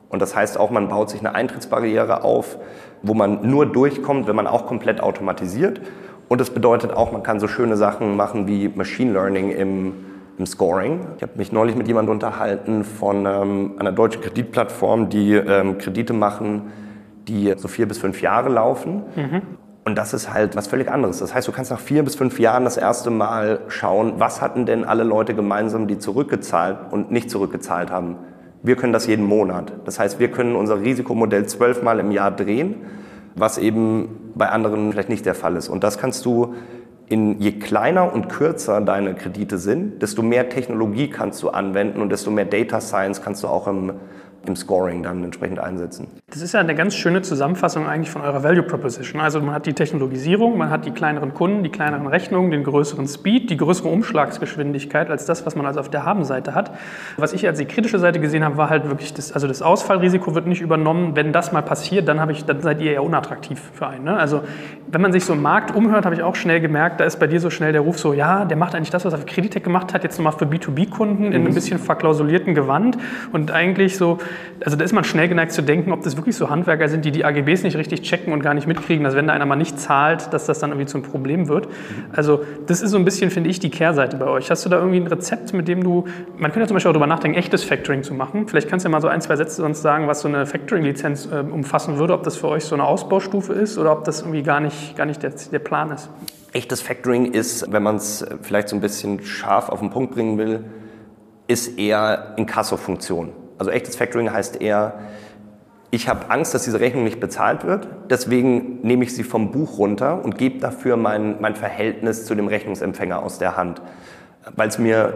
Und 0.10 0.22
das 0.22 0.36
heißt 0.36 0.60
auch, 0.60 0.70
man 0.70 0.90
baut 0.90 1.10
sich 1.10 1.22
eine 1.22 1.34
Eintrittsbarriere 1.34 2.24
auf, 2.24 2.58
wo 3.02 3.14
man 3.14 3.50
nur 3.50 3.66
durchkommt, 3.66 4.28
wenn 4.28 4.36
man 4.36 4.46
auch 4.46 4.68
komplett 4.68 5.02
automatisiert. 5.02 5.82
Und 6.28 6.42
das 6.42 6.50
bedeutet 6.50 6.92
auch, 6.92 7.14
man 7.14 7.24
kann 7.24 7.40
so 7.40 7.48
schöne 7.48 7.78
Sachen 7.78 8.16
machen 8.18 8.46
wie 8.46 8.68
Machine 8.68 9.14
Learning 9.14 9.52
im, 9.52 9.94
im 10.38 10.46
Scoring. 10.46 11.00
Ich 11.16 11.24
habe 11.24 11.34
mich 11.38 11.54
neulich 11.54 11.76
mit 11.76 11.88
jemandem 11.88 12.14
unterhalten 12.14 12.84
von 12.84 13.26
ähm, 13.26 13.76
einer 13.80 13.94
deutschen 13.94 14.22
Kreditplattform, 14.22 15.10
die 15.10 15.34
ähm, 15.34 15.78
Kredite 15.78 16.14
machen, 16.14 16.74
die 17.28 17.54
so 17.56 17.70
vier 17.70 17.88
bis 17.88 18.00
fünf 18.00 18.22
Jahre 18.22 18.50
laufen. 18.50 19.04
Mhm. 19.16 19.42
Und 19.86 19.98
das 19.98 20.14
ist 20.14 20.34
halt 20.34 20.56
was 20.56 20.68
völlig 20.68 20.90
anderes. 20.90 21.20
Das 21.20 21.34
heißt, 21.34 21.48
du 21.48 21.52
kannst 21.52 21.72
nach 21.72 21.80
vier 21.80 22.04
bis 22.04 22.16
fünf 22.16 22.40
Jahren 22.40 22.64
das 22.64 22.78
erste 22.78 23.10
Mal 23.10 23.62
schauen, 23.68 24.14
was 24.18 24.42
hatten 24.42 24.66
denn 24.66 24.86
alle 24.86 25.04
Leute 25.04 25.36
gemeinsam, 25.36 25.88
die 25.88 25.98
zurückgezahlt 25.98 26.78
und 26.92 27.12
nicht 27.12 27.30
zurückgezahlt 27.30 27.92
haben. 27.92 28.16
Wir 28.62 28.78
können 28.78 28.94
das 28.94 29.08
jeden 29.08 29.26
Monat. 29.26 29.74
Das 29.84 30.00
heißt, 30.00 30.20
wir 30.20 30.32
können 30.32 30.56
unser 30.56 30.80
Risikomodell 30.80 31.48
zwölfmal 31.48 32.00
im 32.00 32.12
Jahr 32.12 32.32
drehen, 32.32 32.76
was 33.36 33.58
eben 33.58 34.32
bei 34.36 34.48
anderen 34.48 34.92
vielleicht 34.94 35.10
nicht 35.10 35.26
der 35.26 35.36
Fall 35.36 35.58
ist. 35.58 35.68
Und 35.68 35.84
das 35.84 35.98
kannst 35.98 36.26
du 36.26 36.54
in 37.10 37.40
je 37.42 37.52
kleiner 37.52 38.14
und 38.14 38.30
kürzer 38.30 38.80
deine 38.80 39.14
Kredite 39.16 39.58
sind, 39.58 40.02
desto 40.02 40.24
mehr 40.24 40.48
Technologie 40.48 41.10
kannst 41.10 41.44
du 41.44 41.50
anwenden 41.50 42.02
und 42.02 42.10
desto 42.10 42.32
mehr 42.32 42.46
Data 42.46 42.80
Science 42.80 43.22
kannst 43.22 43.44
du 43.44 43.50
auch 43.50 43.68
im 43.68 43.94
im 44.46 44.56
Scoring 44.56 45.04
dann 45.04 45.24
entsprechend 45.24 45.60
einsetzen. 45.60 46.08
Das 46.30 46.42
ist 46.42 46.54
ja 46.54 46.60
eine 46.60 46.76
ganz 46.76 46.96
schöne 46.96 47.22
Zusammenfassung 47.22 47.88
eigentlich 47.88 48.10
von 48.10 48.22
eurer 48.22 48.44
Value 48.44 48.64
Proposition. 48.64 49.22
Also 49.22 49.40
man 49.40 49.56
hat 49.56 49.66
die 49.66 49.74
Technologisierung, 49.74 50.58
man 50.58 50.70
hat 50.70 50.86
die 50.86 50.92
kleineren 50.92 51.34
Kunden, 51.34 51.64
die 51.64 51.70
kleineren 51.70 52.08
Rechnungen, 52.08 52.52
den 52.52 52.64
größeren 52.64 53.08
Speed, 53.08 53.50
die 53.50 53.58
größere 53.58 53.88
Umschlagsgeschwindigkeit 53.88 55.10
als 55.10 55.26
das, 55.26 55.46
was 55.46 55.56
man 55.56 55.66
also 55.66 55.80
auf 55.80 55.90
der 55.90 56.06
Habenseite 56.06 56.56
hat. 56.56 56.72
Was 57.18 57.34
ich 57.34 57.48
als 57.48 57.60
die 57.60 57.66
kritische 57.66 58.00
Seite 58.00 58.20
gesehen 58.20 58.44
habe, 58.44 58.58
war 58.58 58.70
halt 58.70 58.88
wirklich 58.90 59.14
das, 59.14 59.32
also 59.32 59.48
das 59.48 59.62
Ausfallrisiko 59.62 60.36
wird 60.36 60.48
nicht 60.48 60.62
übernommen. 60.62 61.16
Wenn 61.16 61.32
das 61.32 61.52
mal 61.52 61.62
passiert, 61.62 62.08
dann, 62.08 62.30
ich, 62.30 62.44
dann 62.46 62.62
seid 62.62 62.82
ihr 62.82 62.92
eher 62.92 63.04
unattraktiv 63.04 63.62
für 63.74 63.88
einen. 63.88 64.04
Ne? 64.06 64.18
Also 64.18 64.42
wenn 64.88 65.02
man 65.02 65.14
sich 65.14 65.24
so 65.24 65.34
im 65.34 65.42
Markt 65.42 65.74
umhört, 65.74 66.06
habe 66.06 66.16
ich 66.16 66.24
auch 66.24 66.36
schnell 66.36 66.60
gemerkt, 66.60 67.00
da 67.00 67.06
ist 67.06 67.20
bei 67.20 67.28
dir 67.28 67.40
so 67.40 67.50
schnell 67.50 67.72
der 67.72 67.82
Ruf 67.82 67.98
so, 67.98 68.14
ja, 68.14 68.46
der 68.46 68.58
macht 68.58 68.76
eigentlich 68.76 68.90
das, 68.90 69.06
was 69.06 69.14
er 69.14 69.20
für 69.20 69.26
Creditec 69.26 69.64
gemacht 69.64 69.94
hat, 69.94 70.04
jetzt 70.04 70.18
nochmal 70.18 70.34
für 70.34 70.46
B2B-Kunden 70.46 71.28
in 71.28 71.34
ein 71.34 71.44
mhm. 71.44 71.54
bisschen 71.54 71.80
verklausulierten 71.80 72.54
Gewand 72.56 72.98
und 73.32 73.52
eigentlich 73.52 73.98
so, 73.98 74.18
also 74.64 74.78
da 74.78 74.84
ist 74.84 74.94
man 74.94 75.04
schnell 75.04 75.28
geneigt 75.28 75.52
zu 75.52 75.62
denken, 75.62 75.92
ob 75.92 76.04
das 76.04 76.16
wirklich 76.16 76.36
so 76.36 76.50
Handwerker 76.50 76.88
sind, 76.90 77.06
die 77.06 77.12
die 77.12 77.26
AGBs 77.26 77.64
nicht 77.64 77.78
richtig 77.78 78.02
checken 78.02 78.34
und 78.34 78.42
gar 78.42 78.54
nicht 78.54 78.68
mitkriegen, 78.68 79.04
dass 79.04 79.16
wenn 79.16 79.28
da 79.28 79.34
einer 79.34 79.46
mal 79.46 79.56
nicht 79.56 79.80
zahlt, 79.80 80.34
dass 80.34 80.46
das 80.46 80.60
dann 80.60 80.72
irgendwie 80.72 80.88
zum 80.88 81.02
Problem 81.02 81.48
wird. 81.48 81.68
Also 82.12 82.44
das 82.68 82.82
ist 82.82 82.92
so 82.92 82.98
ein 82.98 83.06
bisschen, 83.06 83.32
finde 83.32 83.50
ich, 83.50 83.60
die 83.60 83.70
Kehrseite 83.70 84.18
bei 84.18 84.26
euch. 84.26 84.50
Hast 84.52 84.66
du 84.66 84.70
da 84.70 84.78
irgendwie 84.78 85.00
ein 85.00 85.08
Rezept, 85.08 85.54
mit 85.54 85.68
dem 85.68 85.84
du, 85.84 86.06
man 86.38 86.52
könnte 86.52 86.62
ja 86.62 86.68
zum 86.68 86.76
Beispiel 86.76 86.90
auch 86.90 86.94
darüber 86.94 87.08
nachdenken, 87.08 87.38
echtes 87.38 87.64
Factoring 87.64 88.04
zu 88.04 88.14
machen. 88.14 88.48
Vielleicht 88.48 88.70
kannst 88.70 88.86
du 88.86 88.90
ja 88.90 88.92
mal 88.92 89.02
so 89.02 89.08
ein, 89.08 89.22
zwei 89.22 89.36
Sätze 89.36 89.58
sonst 89.58 89.82
sagen, 89.82 90.08
was 90.08 90.22
so 90.22 90.28
eine 90.28 90.46
Factoring-Lizenz 90.46 91.28
äh, 91.32 91.40
umfassen 91.40 91.98
würde, 91.98 92.14
ob 92.14 92.24
das 92.24 92.38
für 92.38 92.48
euch 92.48 92.64
so 92.64 92.76
eine 92.76 92.86
Ausbaustufe 92.86 93.54
ist 93.54 93.78
oder 93.78 93.92
ob 93.92 94.04
das 94.04 94.22
irgendwie 94.22 94.44
gar 94.44 94.60
nicht, 94.60 94.96
gar 94.96 95.06
nicht 95.06 95.24
der, 95.24 95.34
der 95.52 95.60
Plan 95.60 95.92
ist. 95.92 96.10
Echtes 96.54 96.82
Factoring 96.82 97.32
ist, 97.32 97.72
wenn 97.72 97.82
man 97.82 97.96
es 97.96 98.26
vielleicht 98.42 98.70
so 98.70 98.76
ein 98.76 98.82
bisschen 98.82 99.24
scharf 99.24 99.70
auf 99.70 99.80
den 99.80 99.90
Punkt 99.90 100.14
bringen 100.14 100.38
will, 100.38 100.64
ist 101.48 101.80
eher 101.80 102.34
Inkasso-Funktion. 102.38 103.34
Also 103.58 103.72
echtes 103.72 103.96
Factoring 103.96 104.32
heißt 104.32 104.62
eher, 104.62 104.94
ich 105.92 106.10
habe 106.10 106.32
Angst, 106.32 106.56
dass 106.56 106.64
diese 106.64 106.80
Rechnung 106.80 107.04
nicht 107.04 107.20
bezahlt 107.20 107.66
wird, 107.66 107.88
deswegen 108.10 108.82
nehme 108.82 109.04
ich 109.04 109.14
sie 109.14 109.24
vom 109.24 109.52
Buch 109.52 109.78
runter 109.78 110.24
und 110.24 110.40
gebe 110.40 110.60
dafür 110.60 110.98
mein, 110.98 111.40
mein 111.40 111.56
Verhältnis 111.56 112.26
zu 112.26 112.34
dem 112.34 112.48
Rechnungsempfänger 112.48 113.22
aus 113.22 113.38
der 113.38 113.58
Hand, 113.58 113.82
weil 114.56 114.70
es 114.70 114.80
mir 114.80 115.14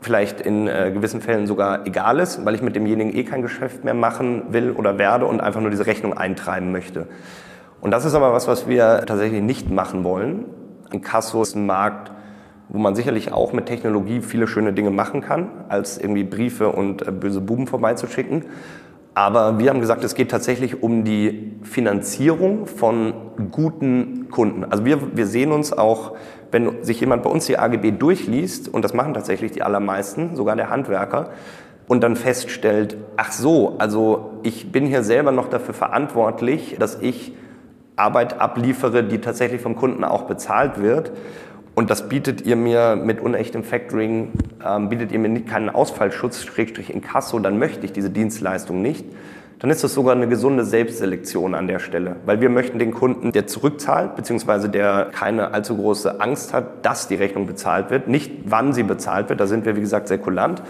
vielleicht 0.00 0.40
in 0.40 0.66
äh, 0.66 0.90
gewissen 0.92 1.20
Fällen 1.20 1.46
sogar 1.46 1.86
egal 1.86 2.20
ist, 2.20 2.44
weil 2.44 2.54
ich 2.54 2.62
mit 2.62 2.74
demjenigen 2.74 3.14
eh 3.14 3.24
kein 3.24 3.42
Geschäft 3.42 3.84
mehr 3.84 3.94
machen 3.94 4.44
will 4.48 4.70
oder 4.70 4.98
werde 4.98 5.26
und 5.26 5.40
einfach 5.40 5.60
nur 5.60 5.70
diese 5.70 5.86
Rechnung 5.86 6.16
eintreiben 6.16 6.72
möchte. 6.72 7.06
Und 7.80 7.90
das 7.90 8.04
ist 8.04 8.14
aber 8.14 8.32
was, 8.32 8.48
was 8.48 8.66
wir 8.68 9.04
tatsächlich 9.06 9.42
nicht 9.42 9.70
machen 9.70 10.04
wollen. 10.04 10.46
Ein 10.90 11.02
Kasso 11.02 11.42
ist 11.42 11.54
ein 11.54 11.66
Markt, 11.66 12.12
wo 12.72 12.78
man 12.78 12.94
sicherlich 12.94 13.32
auch 13.32 13.52
mit 13.52 13.66
Technologie 13.66 14.22
viele 14.22 14.46
schöne 14.46 14.72
Dinge 14.72 14.90
machen 14.90 15.20
kann, 15.20 15.48
als 15.68 15.98
irgendwie 15.98 16.24
Briefe 16.24 16.70
und 16.70 17.06
äh, 17.06 17.12
böse 17.12 17.42
Buben 17.42 17.66
vorbeizuschicken. 17.66 18.46
Aber 19.14 19.58
wir 19.58 19.68
haben 19.68 19.80
gesagt, 19.80 20.02
es 20.04 20.14
geht 20.14 20.30
tatsächlich 20.30 20.82
um 20.82 21.04
die 21.04 21.52
Finanzierung 21.62 22.66
von 22.66 23.12
guten 23.50 24.28
Kunden. 24.30 24.64
Also 24.64 24.86
wir, 24.86 25.14
wir 25.14 25.26
sehen 25.26 25.52
uns 25.52 25.74
auch, 25.74 26.12
wenn 26.50 26.82
sich 26.82 26.98
jemand 27.00 27.22
bei 27.22 27.28
uns 27.28 27.44
die 27.44 27.58
AGB 27.58 27.90
durchliest, 27.90 28.72
und 28.72 28.82
das 28.82 28.94
machen 28.94 29.12
tatsächlich 29.12 29.52
die 29.52 29.62
allermeisten, 29.62 30.34
sogar 30.34 30.56
der 30.56 30.70
Handwerker, 30.70 31.28
und 31.88 32.02
dann 32.02 32.16
feststellt, 32.16 32.96
ach 33.18 33.32
so, 33.32 33.74
also 33.76 34.30
ich 34.44 34.72
bin 34.72 34.86
hier 34.86 35.02
selber 35.02 35.30
noch 35.30 35.50
dafür 35.50 35.74
verantwortlich, 35.74 36.76
dass 36.78 36.98
ich 37.02 37.34
Arbeit 37.96 38.40
abliefere, 38.40 39.04
die 39.04 39.18
tatsächlich 39.18 39.60
vom 39.60 39.76
Kunden 39.76 40.04
auch 40.04 40.22
bezahlt 40.22 40.80
wird. 40.80 41.12
Und 41.74 41.88
das 41.88 42.08
bietet 42.08 42.42
ihr 42.42 42.56
mir 42.56 42.96
mit 42.96 43.20
unechtem 43.20 43.64
Factoring, 43.64 44.32
ähm, 44.64 44.88
bietet 44.90 45.10
ihr 45.10 45.18
mir 45.18 45.40
keinen 45.40 45.70
Ausfallschutz, 45.70 46.44
Schrägstrich 46.44 46.92
in 46.92 47.00
Kasso, 47.00 47.38
dann 47.38 47.58
möchte 47.58 47.86
ich 47.86 47.92
diese 47.92 48.10
Dienstleistung 48.10 48.82
nicht. 48.82 49.06
Dann 49.58 49.70
ist 49.70 49.84
das 49.84 49.94
sogar 49.94 50.16
eine 50.16 50.26
gesunde 50.26 50.64
Selbstselektion 50.64 51.54
an 51.54 51.68
der 51.68 51.78
Stelle. 51.78 52.16
Weil 52.26 52.40
wir 52.40 52.50
möchten 52.50 52.80
den 52.80 52.90
Kunden, 52.90 53.30
der 53.30 53.46
zurückzahlt, 53.46 54.16
beziehungsweise 54.16 54.68
der 54.68 55.10
keine 55.12 55.54
allzu 55.54 55.76
große 55.76 56.20
Angst 56.20 56.52
hat, 56.52 56.84
dass 56.84 57.06
die 57.06 57.14
Rechnung 57.14 57.46
bezahlt 57.46 57.90
wird, 57.90 58.08
nicht 58.08 58.32
wann 58.44 58.72
sie 58.72 58.82
bezahlt 58.82 59.28
wird, 59.28 59.40
da 59.40 59.46
sind 59.46 59.64
wir 59.64 59.76
wie 59.76 59.80
gesagt 59.80 60.08
sehr 60.08 60.18
kulant, 60.18 60.62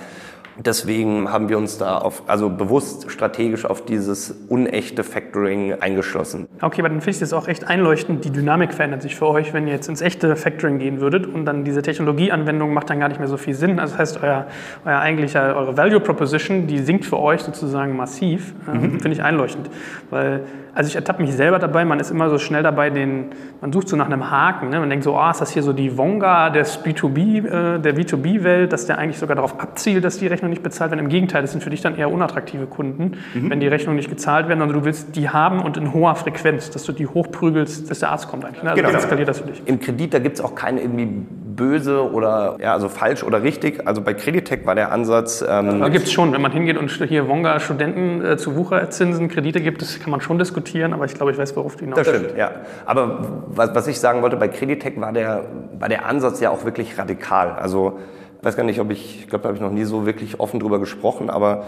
Deswegen 0.59 1.33
haben 1.33 1.49
wir 1.49 1.57
uns 1.57 1.79
da 1.79 1.99
auf, 1.99 2.25
also 2.27 2.51
bewusst 2.51 3.11
strategisch 3.11 3.65
auf 3.65 3.85
dieses 3.85 4.31
unechte 4.49 5.03
Factoring 5.05 5.75
eingeschlossen. 5.81 6.47
Okay, 6.61 6.81
aber 6.81 6.89
dann 6.91 7.01
finde 7.01 7.11
ich 7.13 7.19
das 7.21 7.33
auch 7.33 7.49
echt 7.49 7.65
einleuchtend. 7.65 8.25
Die 8.25 8.31
Dynamik 8.31 8.75
verändert 8.75 9.03
sich 9.03 9.17
für 9.17 9.27
euch, 9.29 9.53
wenn 9.53 9.67
ihr 9.67 9.73
jetzt 9.73 9.89
ins 9.89 10.03
echte 10.03 10.37
Factoring 10.37 10.79
gehen 10.79 11.01
würdet 11.01 11.27
und 11.27 11.47
dann 11.47 11.65
diese 11.65 11.83
Technologieanwendung 11.83 12.75
macht 12.75 12.91
dann 12.91 13.01
gar 13.01 13.09
nicht 13.09 13.19
mehr 13.19 13.29
so 13.29 13.37
viel 13.37 13.55
Sinn. 13.55 13.79
Also 13.79 13.93
das 13.93 14.01
heißt, 14.01 14.23
euer, 14.23 14.47
euer 14.85 14.99
eigentlicher, 14.99 15.57
eure 15.57 15.77
Value 15.77 16.01
Proposition, 16.01 16.67
die 16.67 16.79
sinkt 16.79 17.07
für 17.07 17.19
euch 17.19 17.41
sozusagen 17.43 17.97
massiv. 17.97 18.55
Ähm, 18.69 18.75
mhm. 18.75 19.01
Finde 19.01 19.13
ich 19.13 19.23
einleuchtend. 19.23 19.71
Weil 20.11 20.43
also 20.75 20.89
ich 20.89 20.97
ertappe 20.97 21.21
mich 21.21 21.35
selber 21.35 21.59
dabei, 21.59 21.85
man 21.85 22.01
ist 22.01 22.11
immer 22.11 22.31
so 22.31 22.39
schnell 22.39 22.63
dabei, 22.63 22.89
den, 22.89 23.27
man 23.61 23.73
sucht 23.73 23.89
so 23.89 23.97
nach 23.97 24.07
einem 24.07 24.31
Haken. 24.31 24.71
Ne? 24.71 24.81
Man 24.81 24.89
denkt 24.89 25.05
so, 25.05 25.19
oh, 25.19 25.31
ist 25.31 25.41
das 25.41 25.51
hier 25.51 25.63
so 25.63 25.73
die 25.73 25.99
Wonga 25.99 26.51
des 26.51 26.83
B2B, 26.83 27.47
äh, 27.47 27.79
der 27.79 27.95
B2B-Welt, 27.95 28.73
dass 28.73 28.87
der 28.87 28.99
eigentlich 28.99 29.19
sogar 29.19 29.37
darauf 29.37 29.61
abzielt, 29.61 30.05
dass 30.05 30.19
die 30.19 30.27
Rechnung 30.27 30.51
nicht 30.51 30.63
bezahlt 30.63 30.91
werden. 30.91 31.01
Im 31.01 31.11
Gegenteil, 31.11 31.43
das 31.43 31.53
sind 31.53 31.63
für 31.63 31.71
dich 31.71 31.83
dann 31.83 31.97
eher 31.97 32.11
unattraktive 32.11 32.67
Kunden, 32.67 33.19
mhm. 33.35 33.51
wenn 33.51 33.61
die 33.61 33.69
Rechnungen 33.69 33.97
nicht 33.97 34.09
gezahlt 34.09 34.49
werden, 34.49 34.61
sondern 34.61 34.79
du 34.79 34.85
willst 34.87 35.15
die 35.15 35.29
haben 35.29 35.61
und 35.61 35.77
in 35.77 35.93
hoher 35.93 36.15
Frequenz, 36.15 36.71
dass 36.71 36.85
du 36.85 36.93
die 36.93 37.07
hochprügelst, 37.07 37.91
dass 37.91 37.99
der 37.99 38.11
Arzt 38.11 38.29
kommt 38.29 38.45
eigentlich. 38.45 38.63
Ne? 38.63 38.71
Also 38.71 38.83
genau. 38.83 38.99
skaliert 38.99 39.29
das 39.29 39.41
für 39.41 39.49
dich. 39.49 39.63
Im 39.67 39.79
Kredit, 39.79 40.15
da 40.15 40.19
gibt 40.21 40.37
es 40.37 40.41
auch 40.45 40.55
keine 40.55 40.81
irgendwie 40.81 41.27
böse 41.57 42.11
oder 42.11 42.57
ja, 42.61 42.73
also 42.73 42.89
falsch 42.89 43.23
oder 43.23 43.43
richtig. 43.43 43.87
Also 43.87 44.01
bei 44.01 44.15
Creditec 44.15 44.67
war 44.67 44.75
der 44.75 44.93
Ansatz. 44.93 45.45
Ähm, 45.47 45.81
da 45.81 45.89
gibt 45.89 46.07
es 46.07 46.13
schon, 46.13 46.33
wenn 46.33 46.43
man 46.43 46.53
hingeht 46.53 46.79
und 46.79 46.91
hier 46.91 47.29
Wonga 47.29 47.61
Studenten 47.61 48.25
äh, 48.25 48.37
zu 48.37 48.57
Wucherzinsen 48.57 49.29
Kredite 49.29 49.61
gibt, 49.61 49.83
das 49.83 49.99
kann 50.01 50.11
man 50.11 50.21
schon 50.21 50.39
diskutieren 50.39 50.93
aber 50.93 51.05
ich 51.05 51.15
glaube, 51.15 51.33
ich 51.33 51.39
weiß, 51.39 51.57
worauf 51.57 51.77
du 51.77 51.85
hinaus 51.85 51.99
Das 51.99 52.09
stimmt, 52.09 52.37
ja. 52.37 52.51
Aber 52.87 53.43
was, 53.49 53.75
was 53.75 53.87
ich 53.89 53.99
sagen 53.99 54.23
wollte, 54.23 54.37
bei 54.37 54.49
Creditec 54.49 55.01
war 55.01 55.13
der, 55.13 55.45
war 55.79 55.89
der 55.89 56.07
Ansatz 56.07 56.41
ja 56.41 56.51
auch 56.51 56.65
wirklich 56.65 56.99
radikal. 56.99 57.53
Also, 57.53 57.99
ich 58.39 58.45
weiß 58.45 58.57
gar 58.57 58.65
nicht, 58.65 58.81
ob 58.81 58.91
ich, 58.91 59.21
ich 59.21 59.29
glaube, 59.29 59.43
da 59.43 59.49
habe 59.49 59.57
ich 59.57 59.63
noch 59.63 59.71
nie 59.71 59.85
so 59.85 60.07
wirklich 60.07 60.41
offen 60.41 60.61
drüber 60.61 60.79
gesprochen, 60.79 61.31
aber 61.31 61.65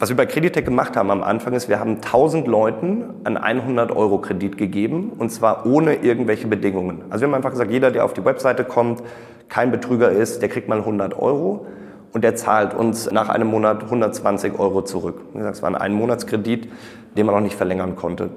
Was 0.00 0.10
wir 0.10 0.16
bei 0.16 0.26
Creditec 0.26 0.64
gemacht 0.64 0.96
haben 0.96 1.10
am 1.10 1.24
Anfang 1.24 1.54
ist, 1.54 1.68
wir 1.68 1.80
haben 1.80 1.96
1000 1.96 2.46
Leuten 2.46 3.02
einen 3.24 3.36
100 3.36 3.90
Euro 3.90 4.18
Kredit 4.18 4.56
gegeben 4.56 5.12
und 5.18 5.30
zwar 5.30 5.66
ohne 5.66 5.96
irgendwelche 5.96 6.46
Bedingungen. 6.46 7.02
Also 7.10 7.22
wir 7.22 7.28
haben 7.28 7.34
einfach 7.34 7.50
gesagt, 7.50 7.72
jeder, 7.72 7.90
der 7.90 8.04
auf 8.04 8.12
die 8.12 8.24
Webseite 8.24 8.62
kommt, 8.62 9.02
kein 9.48 9.72
Betrüger 9.72 10.10
ist, 10.10 10.40
der 10.40 10.50
kriegt 10.50 10.68
mal 10.68 10.78
100 10.78 11.18
Euro 11.18 11.66
und 12.12 12.22
der 12.22 12.36
zahlt 12.36 12.74
uns 12.74 13.10
nach 13.10 13.28
einem 13.28 13.48
Monat 13.48 13.82
120 13.82 14.56
Euro 14.60 14.82
zurück. 14.82 15.20
Wie 15.32 15.38
gesagt, 15.38 15.56
es 15.56 15.62
war 15.62 15.70
ein 15.70 15.74
Einmonatskredit, 15.74 16.68
den 17.16 17.26
man 17.26 17.34
noch 17.34 17.42
nicht 17.42 17.56
verlängern 17.56 17.96
konnte. 17.96 18.30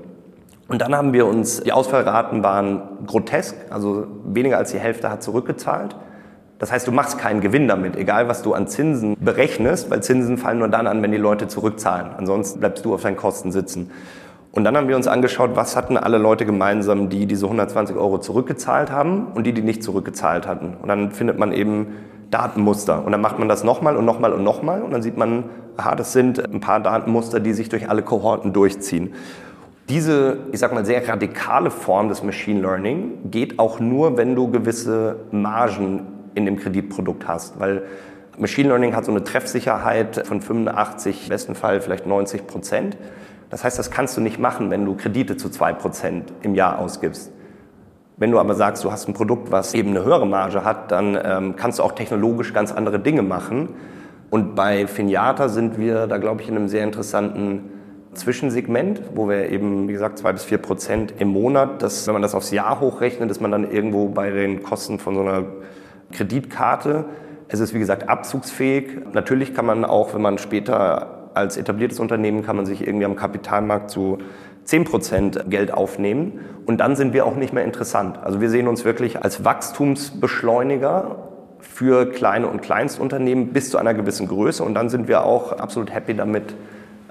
Und 0.67 0.81
dann 0.81 0.95
haben 0.95 1.13
wir 1.13 1.27
uns, 1.27 1.61
die 1.61 1.73
Ausfallraten 1.73 2.41
waren 2.41 2.81
grotesk, 3.05 3.55
also 3.69 4.07
weniger 4.25 4.57
als 4.57 4.71
die 4.71 4.79
Hälfte 4.79 5.11
hat 5.11 5.21
zurückgezahlt. 5.21 5.95
Das 6.61 6.71
heißt, 6.71 6.87
du 6.87 6.91
machst 6.91 7.17
keinen 7.17 7.41
Gewinn 7.41 7.67
damit, 7.67 7.95
egal 7.95 8.27
was 8.27 8.43
du 8.43 8.53
an 8.53 8.67
Zinsen 8.67 9.17
berechnest, 9.19 9.89
weil 9.89 10.03
Zinsen 10.03 10.37
fallen 10.37 10.59
nur 10.59 10.67
dann 10.67 10.85
an, 10.85 11.01
wenn 11.01 11.11
die 11.11 11.17
Leute 11.17 11.47
zurückzahlen. 11.47 12.11
Ansonsten 12.15 12.59
bleibst 12.59 12.85
du 12.85 12.93
auf 12.93 13.01
deinen 13.01 13.17
Kosten 13.17 13.51
sitzen. 13.51 13.89
Und 14.51 14.63
dann 14.63 14.77
haben 14.77 14.87
wir 14.87 14.95
uns 14.95 15.07
angeschaut, 15.07 15.55
was 15.55 15.75
hatten 15.75 15.97
alle 15.97 16.19
Leute 16.19 16.45
gemeinsam, 16.45 17.09
die 17.09 17.25
diese 17.25 17.47
120 17.47 17.95
Euro 17.95 18.19
zurückgezahlt 18.19 18.91
haben 18.91 19.29
und 19.33 19.47
die, 19.47 19.53
die 19.53 19.63
nicht 19.63 19.81
zurückgezahlt 19.81 20.45
hatten. 20.45 20.75
Und 20.79 20.87
dann 20.87 21.09
findet 21.09 21.39
man 21.39 21.51
eben 21.51 21.95
Datenmuster. 22.29 23.03
Und 23.03 23.11
dann 23.11 23.21
macht 23.21 23.39
man 23.39 23.49
das 23.49 23.63
nochmal 23.63 23.97
und 23.97 24.05
nochmal 24.05 24.31
und 24.31 24.43
nochmal. 24.43 24.83
Und 24.83 24.91
dann 24.91 25.01
sieht 25.01 25.17
man, 25.17 25.45
aha, 25.77 25.95
das 25.95 26.13
sind 26.13 26.47
ein 26.53 26.59
paar 26.59 26.79
Datenmuster, 26.79 27.39
die 27.39 27.53
sich 27.53 27.69
durch 27.69 27.89
alle 27.89 28.03
Kohorten 28.03 28.53
durchziehen. 28.53 29.15
Diese, 29.89 30.37
ich 30.51 30.59
sag 30.59 30.73
mal, 30.73 30.85
sehr 30.85 31.07
radikale 31.07 31.71
Form 31.71 32.07
des 32.07 32.21
Machine 32.21 32.61
Learning 32.61 33.31
geht 33.31 33.57
auch 33.57 33.79
nur, 33.79 34.15
wenn 34.15 34.35
du 34.35 34.51
gewisse 34.51 35.15
Margen 35.31 36.10
in 36.35 36.45
dem 36.45 36.57
Kreditprodukt 36.57 37.27
hast. 37.27 37.59
Weil 37.59 37.83
Machine 38.37 38.69
Learning 38.69 38.95
hat 38.95 39.05
so 39.05 39.11
eine 39.11 39.23
Treffsicherheit 39.23 40.25
von 40.25 40.41
85, 40.41 41.23
im 41.23 41.29
besten 41.29 41.55
Fall 41.55 41.81
vielleicht 41.81 42.05
90 42.05 42.47
Prozent. 42.47 42.97
Das 43.49 43.63
heißt, 43.63 43.77
das 43.77 43.91
kannst 43.91 44.15
du 44.15 44.21
nicht 44.21 44.39
machen, 44.39 44.71
wenn 44.71 44.85
du 44.85 44.95
Kredite 44.95 45.37
zu 45.37 45.49
2 45.49 45.73
Prozent 45.73 46.33
im 46.41 46.55
Jahr 46.55 46.79
ausgibst. 46.79 47.31
Wenn 48.17 48.31
du 48.31 48.39
aber 48.39 48.55
sagst, 48.55 48.83
du 48.83 48.91
hast 48.91 49.07
ein 49.07 49.13
Produkt, 49.13 49.51
was 49.51 49.73
eben 49.73 49.89
eine 49.89 50.05
höhere 50.05 50.27
Marge 50.27 50.63
hat, 50.63 50.91
dann 50.91 51.17
ähm, 51.23 51.55
kannst 51.55 51.79
du 51.79 51.83
auch 51.83 51.93
technologisch 51.93 52.53
ganz 52.53 52.71
andere 52.71 52.99
Dinge 52.99 53.23
machen. 53.23 53.69
Und 54.29 54.55
bei 54.55 54.87
Finiata 54.87 55.49
sind 55.49 55.77
wir 55.77 56.07
da, 56.07 56.17
glaube 56.17 56.41
ich, 56.41 56.47
in 56.47 56.55
einem 56.55 56.67
sehr 56.67 56.83
interessanten 56.83 57.71
Zwischensegment, 58.13 59.01
wo 59.15 59.27
wir 59.27 59.49
eben, 59.49 59.87
wie 59.87 59.93
gesagt, 59.93 60.19
zwei 60.19 60.33
bis 60.33 60.43
vier 60.43 60.57
Prozent 60.57 61.13
im 61.19 61.29
Monat, 61.29 61.81
das, 61.81 62.07
wenn 62.07 62.13
man 62.13 62.21
das 62.21 62.35
aufs 62.35 62.51
Jahr 62.51 62.79
hochrechnet, 62.79 63.31
ist 63.31 63.41
man 63.41 63.51
dann 63.51 63.69
irgendwo 63.69 64.07
bei 64.09 64.29
den 64.29 64.63
Kosten 64.63 64.99
von 64.99 65.15
so 65.15 65.21
einer 65.21 65.43
Kreditkarte. 66.11 67.05
Es 67.47 67.59
ist 67.59 67.73
wie 67.73 67.79
gesagt 67.79 68.09
abzugsfähig. 68.09 69.13
Natürlich 69.13 69.53
kann 69.53 69.65
man 69.65 69.85
auch, 69.85 70.13
wenn 70.13 70.21
man 70.21 70.37
später 70.37 71.29
als 71.33 71.57
etabliertes 71.57 71.99
Unternehmen 71.99 72.43
kann 72.43 72.55
man 72.55 72.65
sich 72.65 72.85
irgendwie 72.85 73.05
am 73.05 73.15
Kapitalmarkt 73.15 73.89
zu 73.89 74.17
10% 74.67 75.49
Geld 75.49 75.73
aufnehmen 75.73 76.39
und 76.65 76.77
dann 76.77 76.95
sind 76.95 77.13
wir 77.13 77.25
auch 77.25 77.35
nicht 77.35 77.53
mehr 77.53 77.63
interessant. 77.63 78.19
Also 78.21 78.41
wir 78.41 78.49
sehen 78.49 78.67
uns 78.67 78.85
wirklich 78.85 79.23
als 79.23 79.43
Wachstumsbeschleuniger 79.43 81.29
für 81.59 82.09
kleine 82.11 82.47
und 82.47 82.61
Kleinstunternehmen 82.61 83.53
bis 83.53 83.69
zu 83.69 83.77
einer 83.77 83.93
gewissen 83.93 84.27
Größe 84.27 84.63
und 84.63 84.75
dann 84.75 84.89
sind 84.89 85.07
wir 85.07 85.23
auch 85.23 85.53
absolut 85.53 85.93
happy 85.93 86.15
damit, 86.15 86.55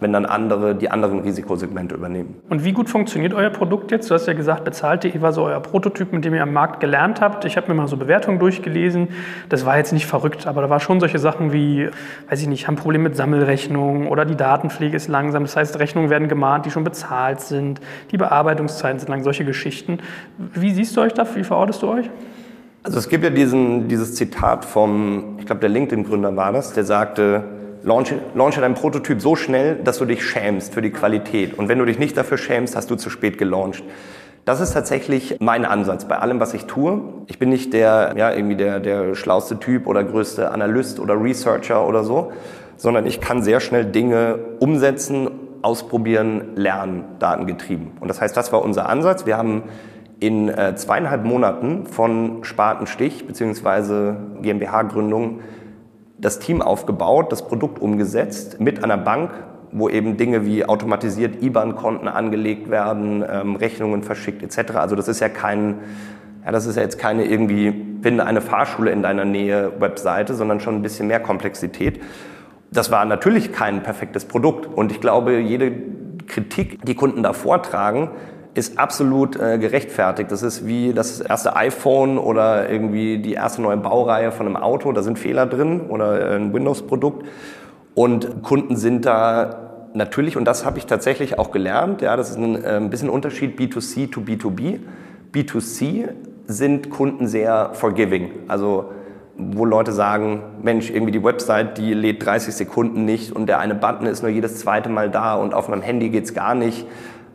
wenn 0.00 0.12
dann 0.12 0.26
andere 0.26 0.74
die 0.74 0.90
anderen 0.90 1.20
Risikosegmente 1.20 1.94
übernehmen. 1.94 2.36
Und 2.48 2.64
wie 2.64 2.72
gut 2.72 2.88
funktioniert 2.88 3.34
euer 3.34 3.50
Produkt 3.50 3.90
jetzt? 3.90 4.10
Du 4.10 4.14
hast 4.14 4.26
ja 4.26 4.32
gesagt, 4.32 4.64
bezahlte 4.64 5.10
war 5.20 5.32
so 5.32 5.44
euer 5.44 5.60
Prototyp, 5.60 6.12
mit 6.12 6.24
dem 6.24 6.34
ihr 6.34 6.42
am 6.42 6.52
Markt 6.52 6.80
gelernt 6.80 7.20
habt. 7.20 7.44
Ich 7.44 7.56
habe 7.56 7.68
mir 7.68 7.74
mal 7.74 7.88
so 7.88 7.96
Bewertungen 7.96 8.38
durchgelesen. 8.38 9.08
Das 9.48 9.66
war 9.66 9.76
jetzt 9.76 9.92
nicht 9.92 10.06
verrückt, 10.06 10.46
aber 10.46 10.62
da 10.62 10.70
war 10.70 10.80
schon 10.80 11.00
solche 11.00 11.18
Sachen 11.18 11.52
wie, 11.52 11.88
weiß 12.28 12.40
ich 12.40 12.48
nicht, 12.48 12.66
haben 12.66 12.76
Probleme 12.76 13.04
mit 13.04 13.16
Sammelrechnungen 13.16 14.08
oder 14.08 14.24
die 14.24 14.36
Datenpflege 14.36 14.96
ist 14.96 15.08
langsam. 15.08 15.44
Das 15.44 15.56
heißt, 15.56 15.78
Rechnungen 15.78 16.10
werden 16.10 16.28
gemahnt, 16.28 16.66
die 16.66 16.70
schon 16.70 16.84
bezahlt 16.84 17.40
sind. 17.40 17.80
Die 18.10 18.16
Bearbeitungszeiten 18.16 18.98
sind 18.98 19.08
lang, 19.08 19.22
solche 19.22 19.44
Geschichten. 19.44 19.98
Wie 20.38 20.72
siehst 20.72 20.96
du 20.96 21.02
euch 21.02 21.12
da? 21.12 21.26
Wie 21.34 21.44
verortest 21.44 21.82
du 21.82 21.88
euch? 21.88 22.10
Also 22.82 22.98
es 22.98 23.08
gibt 23.08 23.24
ja 23.24 23.30
diesen, 23.30 23.88
dieses 23.88 24.14
Zitat 24.14 24.64
vom, 24.64 25.36
ich 25.38 25.46
glaube 25.46 25.60
der 25.60 25.68
LinkedIn-Gründer 25.68 26.34
war 26.36 26.52
das, 26.52 26.72
der 26.72 26.84
sagte, 26.84 27.44
launche, 27.82 28.18
launche 28.34 28.60
deinen 28.60 28.74
Prototyp 28.74 29.20
so 29.20 29.36
schnell, 29.36 29.76
dass 29.76 29.98
du 29.98 30.04
dich 30.04 30.24
schämst 30.24 30.74
für 30.74 30.82
die 30.82 30.90
Qualität. 30.90 31.58
Und 31.58 31.68
wenn 31.68 31.78
du 31.78 31.84
dich 31.84 31.98
nicht 31.98 32.16
dafür 32.16 32.38
schämst, 32.38 32.76
hast 32.76 32.90
du 32.90 32.96
zu 32.96 33.10
spät 33.10 33.38
gelauncht. 33.38 33.82
Das 34.44 34.60
ist 34.60 34.72
tatsächlich 34.72 35.36
mein 35.38 35.64
Ansatz 35.64 36.06
bei 36.06 36.18
allem, 36.18 36.40
was 36.40 36.54
ich 36.54 36.64
tue. 36.64 37.02
Ich 37.26 37.38
bin 37.38 37.50
nicht 37.50 37.72
der, 37.72 38.14
ja, 38.16 38.32
irgendwie 38.32 38.56
der, 38.56 38.80
der 38.80 39.14
schlauste 39.14 39.58
Typ 39.58 39.86
oder 39.86 40.02
größte 40.02 40.50
Analyst 40.50 40.98
oder 40.98 41.20
Researcher 41.20 41.86
oder 41.86 42.04
so, 42.04 42.32
sondern 42.76 43.06
ich 43.06 43.20
kann 43.20 43.42
sehr 43.42 43.60
schnell 43.60 43.84
Dinge 43.84 44.38
umsetzen, 44.58 45.28
ausprobieren, 45.62 46.56
lernen, 46.56 47.04
datengetrieben. 47.18 47.92
Und 48.00 48.08
das 48.08 48.20
heißt, 48.20 48.34
das 48.34 48.50
war 48.50 48.62
unser 48.62 48.88
Ansatz. 48.88 49.26
Wir 49.26 49.36
haben 49.36 49.64
in 50.20 50.48
äh, 50.48 50.74
zweieinhalb 50.74 51.24
Monaten 51.24 51.86
von 51.86 52.42
Spatenstich 52.42 53.26
bzw. 53.26 54.14
GmbH-Gründung 54.40 55.40
das 56.20 56.38
Team 56.38 56.62
aufgebaut, 56.62 57.32
das 57.32 57.46
Produkt 57.46 57.80
umgesetzt 57.80 58.60
mit 58.60 58.84
einer 58.84 58.98
Bank, 58.98 59.30
wo 59.72 59.88
eben 59.88 60.16
Dinge 60.16 60.44
wie 60.44 60.64
automatisiert 60.64 61.42
IBAN-Konten 61.42 62.08
angelegt 62.08 62.70
werden, 62.70 63.24
ähm, 63.28 63.56
Rechnungen 63.56 64.02
verschickt 64.02 64.42
etc. 64.42 64.72
Also 64.76 64.96
das 64.96 65.08
ist 65.08 65.20
ja 65.20 65.28
kein, 65.28 65.76
ja, 66.44 66.52
das 66.52 66.66
ist 66.66 66.76
ja 66.76 66.82
jetzt 66.82 66.98
keine 66.98 67.24
irgendwie 67.24 67.90
finde 68.02 68.24
eine 68.24 68.40
Fahrschule 68.40 68.90
in 68.90 69.02
deiner 69.02 69.24
Nähe 69.24 69.72
Webseite, 69.78 70.34
sondern 70.34 70.60
schon 70.60 70.76
ein 70.76 70.82
bisschen 70.82 71.06
mehr 71.06 71.20
Komplexität. 71.20 72.00
Das 72.70 72.90
war 72.90 73.04
natürlich 73.04 73.52
kein 73.52 73.82
perfektes 73.82 74.24
Produkt 74.24 74.66
und 74.66 74.92
ich 74.92 75.00
glaube, 75.00 75.38
jede 75.38 75.72
Kritik, 76.26 76.84
die 76.84 76.94
Kunden 76.94 77.22
da 77.22 77.32
vortragen, 77.32 78.10
ist 78.54 78.78
absolut 78.78 79.36
äh, 79.36 79.58
gerechtfertigt. 79.58 80.30
Das 80.30 80.42
ist 80.42 80.66
wie 80.66 80.92
das 80.92 81.20
erste 81.20 81.56
iPhone 81.56 82.18
oder 82.18 82.68
irgendwie 82.68 83.18
die 83.18 83.34
erste 83.34 83.62
neue 83.62 83.76
Baureihe 83.76 84.32
von 84.32 84.46
einem 84.46 84.56
Auto. 84.56 84.92
Da 84.92 85.02
sind 85.02 85.18
Fehler 85.18 85.46
drin 85.46 85.82
oder 85.88 86.34
ein 86.34 86.52
Windows-Produkt. 86.52 87.26
Und 87.94 88.42
Kunden 88.42 88.76
sind 88.76 89.06
da 89.06 89.88
natürlich, 89.94 90.36
und 90.36 90.44
das 90.44 90.64
habe 90.64 90.78
ich 90.78 90.86
tatsächlich 90.86 91.38
auch 91.38 91.50
gelernt, 91.50 92.02
ja, 92.02 92.16
das 92.16 92.30
ist 92.30 92.38
ein, 92.38 92.62
äh, 92.62 92.76
ein 92.76 92.90
bisschen 92.90 93.08
Unterschied 93.08 93.58
B2C 93.58 94.10
to 94.10 94.20
B2B. 94.20 94.80
B2C 95.32 96.08
sind 96.46 96.90
Kunden 96.90 97.28
sehr 97.28 97.70
forgiving. 97.74 98.30
Also 98.48 98.90
wo 99.36 99.64
Leute 99.64 99.92
sagen, 99.92 100.42
Mensch, 100.62 100.90
irgendwie 100.90 101.12
die 101.12 101.24
Website, 101.24 101.78
die 101.78 101.94
lädt 101.94 102.24
30 102.24 102.54
Sekunden 102.54 103.04
nicht 103.04 103.32
und 103.32 103.46
der 103.46 103.58
eine 103.58 103.74
Button 103.74 104.06
ist 104.06 104.22
nur 104.22 104.30
jedes 104.30 104.58
zweite 104.58 104.88
Mal 104.88 105.10
da 105.10 105.34
und 105.34 105.54
auf 105.54 105.68
meinem 105.68 105.82
Handy 105.82 106.10
geht's 106.10 106.34
gar 106.34 106.54
nicht. 106.54 106.86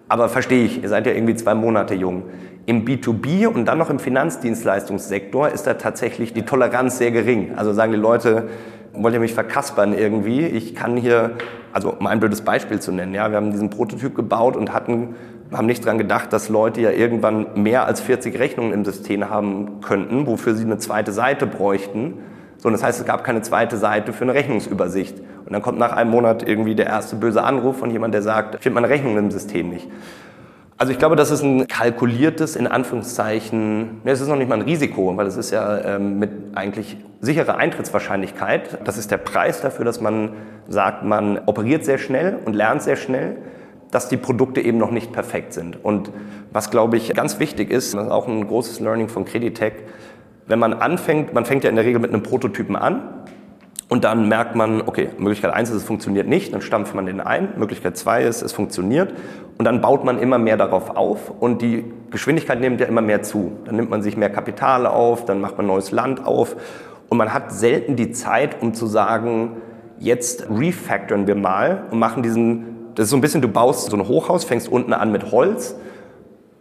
Aber 0.07 0.29
verstehe 0.29 0.65
ich, 0.65 0.83
ihr 0.83 0.89
seid 0.89 1.07
ja 1.07 1.13
irgendwie 1.13 1.35
zwei 1.35 1.55
Monate 1.55 1.95
jung. 1.95 2.23
Im 2.67 2.85
B2B 2.85 3.47
und 3.47 3.65
dann 3.65 3.77
noch 3.77 3.89
im 3.89 3.99
Finanzdienstleistungssektor 3.99 5.49
ist 5.49 5.67
da 5.67 5.75
tatsächlich 5.75 6.33
die 6.33 6.43
Toleranz 6.43 6.97
sehr 6.97 7.11
gering. 7.11 7.53
Also 7.55 7.73
sagen 7.73 7.91
die 7.91 7.97
Leute, 7.97 8.49
wollt 8.93 9.13
ihr 9.13 9.19
mich 9.19 9.33
verkaspern 9.33 9.93
irgendwie? 9.93 10.45
Ich 10.45 10.75
kann 10.75 10.95
hier, 10.97 11.31
also 11.73 11.91
um 11.91 12.07
ein 12.07 12.19
blödes 12.19 12.41
Beispiel 12.41 12.79
zu 12.79 12.91
nennen, 12.91 13.13
ja, 13.13 13.29
wir 13.29 13.37
haben 13.37 13.51
diesen 13.51 13.69
Prototyp 13.69 14.15
gebaut 14.15 14.55
und 14.55 14.73
hatten, 14.73 15.15
haben 15.51 15.65
nicht 15.65 15.85
dran 15.85 15.97
gedacht, 15.97 16.31
dass 16.33 16.49
Leute 16.49 16.81
ja 16.81 16.91
irgendwann 16.91 17.47
mehr 17.61 17.85
als 17.85 18.01
40 18.01 18.39
Rechnungen 18.39 18.73
im 18.73 18.85
System 18.85 19.29
haben 19.29 19.81
könnten, 19.81 20.27
wofür 20.27 20.55
sie 20.55 20.65
eine 20.65 20.77
zweite 20.77 21.11
Seite 21.11 21.45
bräuchten. 21.47 22.15
So, 22.57 22.67
und 22.67 22.73
das 22.73 22.83
heißt, 22.83 22.99
es 22.99 23.05
gab 23.05 23.23
keine 23.23 23.41
zweite 23.41 23.77
Seite 23.77 24.13
für 24.13 24.23
eine 24.23 24.33
Rechnungsübersicht. 24.33 25.21
Und 25.45 25.53
dann 25.53 25.61
kommt 25.61 25.77
nach 25.77 25.91
einem 25.91 26.09
Monat 26.09 26.47
irgendwie 26.47 26.75
der 26.75 26.87
erste 26.87 27.15
böse 27.15 27.43
Anruf 27.43 27.77
von 27.77 27.91
jemand, 27.91 28.13
der 28.13 28.21
sagt, 28.21 28.55
ich 28.55 28.61
finde 28.61 28.81
meine 28.81 28.89
Rechnung 28.89 29.17
im 29.17 29.29
System 29.29 29.69
nicht. 29.69 29.87
Also 30.77 30.91
ich 30.91 30.99
glaube, 30.99 31.15
das 31.15 31.31
ist 31.31 31.41
ein 31.41 31.67
kalkuliertes, 31.67 32.57
in 32.57 32.67
Anführungszeichen, 32.67 34.01
es 34.03 34.19
ist 34.19 34.27
noch 34.27 34.35
nicht 34.35 34.49
mal 34.49 34.55
ein 34.55 34.63
Risiko, 34.63 35.15
weil 35.15 35.25
es 35.25 35.37
ist 35.37 35.51
ja 35.51 35.95
ähm, 35.95 36.19
mit 36.19 36.31
eigentlich 36.55 36.97
sicherer 37.21 37.57
Eintrittswahrscheinlichkeit. 37.57 38.79
Das 38.83 38.97
ist 38.97 39.09
der 39.09 39.17
Preis 39.17 39.61
dafür, 39.61 39.85
dass 39.85 40.01
man 40.01 40.31
sagt, 40.67 41.05
man 41.05 41.39
operiert 41.45 41.85
sehr 41.85 41.97
schnell 41.97 42.39
und 42.43 42.53
lernt 42.53 42.81
sehr 42.81 42.97
schnell, 42.97 43.37
dass 43.91 44.09
die 44.09 44.17
Produkte 44.17 44.59
eben 44.59 44.77
noch 44.77 44.91
nicht 44.91 45.13
perfekt 45.13 45.53
sind. 45.53 45.81
Und 45.81 46.11
was, 46.51 46.71
glaube 46.71 46.97
ich, 46.97 47.13
ganz 47.13 47.39
wichtig 47.39 47.71
ist, 47.71 47.93
das 47.93 48.03
ist 48.03 48.11
auch 48.11 48.27
ein 48.27 48.45
großes 48.45 48.81
Learning 48.81 49.07
von 49.07 49.23
Creditec, 49.23 49.75
wenn 50.47 50.59
man 50.59 50.73
anfängt, 50.73 51.33
man 51.33 51.45
fängt 51.45 51.63
ja 51.63 51.69
in 51.69 51.77
der 51.77 51.85
Regel 51.85 52.01
mit 52.01 52.11
einem 52.11 52.21
Prototypen 52.21 52.75
an 52.75 53.14
und 53.87 54.03
dann 54.03 54.27
merkt 54.27 54.55
man, 54.55 54.81
okay, 54.81 55.09
Möglichkeit 55.17 55.53
eins 55.53 55.69
ist, 55.69 55.75
es 55.75 55.83
funktioniert 55.83 56.27
nicht, 56.27 56.53
dann 56.53 56.61
stampft 56.61 56.95
man 56.95 57.05
den 57.05 57.21
ein. 57.21 57.49
Möglichkeit 57.57 57.97
zwei 57.97 58.23
ist, 58.23 58.41
es 58.41 58.51
funktioniert. 58.51 59.13
Und 59.57 59.65
dann 59.65 59.79
baut 59.81 60.03
man 60.03 60.19
immer 60.19 60.39
mehr 60.39 60.57
darauf 60.57 60.97
auf 60.97 61.31
und 61.39 61.61
die 61.61 61.85
Geschwindigkeit 62.09 62.59
nimmt 62.59 62.81
ja 62.81 62.87
immer 62.87 63.01
mehr 63.01 63.21
zu. 63.21 63.51
Dann 63.65 63.75
nimmt 63.75 63.89
man 63.89 64.01
sich 64.01 64.17
mehr 64.17 64.29
Kapital 64.29 64.87
auf, 64.87 65.25
dann 65.25 65.39
macht 65.39 65.57
man 65.57 65.67
neues 65.67 65.91
Land 65.91 66.25
auf 66.25 66.55
und 67.09 67.17
man 67.17 67.33
hat 67.33 67.53
selten 67.53 67.95
die 67.95 68.11
Zeit, 68.11 68.61
um 68.61 68.73
zu 68.73 68.87
sagen, 68.87 69.57
jetzt 69.99 70.47
refactoren 70.49 71.27
wir 71.27 71.35
mal 71.35 71.83
und 71.91 71.99
machen 71.99 72.23
diesen, 72.23 72.93
das 72.95 73.05
ist 73.05 73.11
so 73.11 73.17
ein 73.17 73.21
bisschen, 73.21 73.41
du 73.41 73.47
baust 73.47 73.91
so 73.91 73.95
ein 73.95 74.07
Hochhaus, 74.07 74.43
fängst 74.45 74.67
unten 74.67 74.93
an 74.93 75.11
mit 75.11 75.31
Holz 75.31 75.75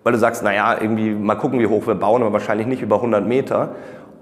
weil 0.05 0.12
du 0.12 0.18
sagst, 0.18 0.45
naja, 0.45 0.77
irgendwie 0.79 1.11
mal 1.11 1.35
gucken, 1.35 1.59
wie 1.59 1.66
hoch 1.66 1.87
wir 1.87 1.95
bauen, 1.95 2.22
aber 2.22 2.35
wahrscheinlich 2.35 2.66
nicht 2.66 2.83
über 2.83 2.97
100 2.97 3.27
Meter. 3.27 3.70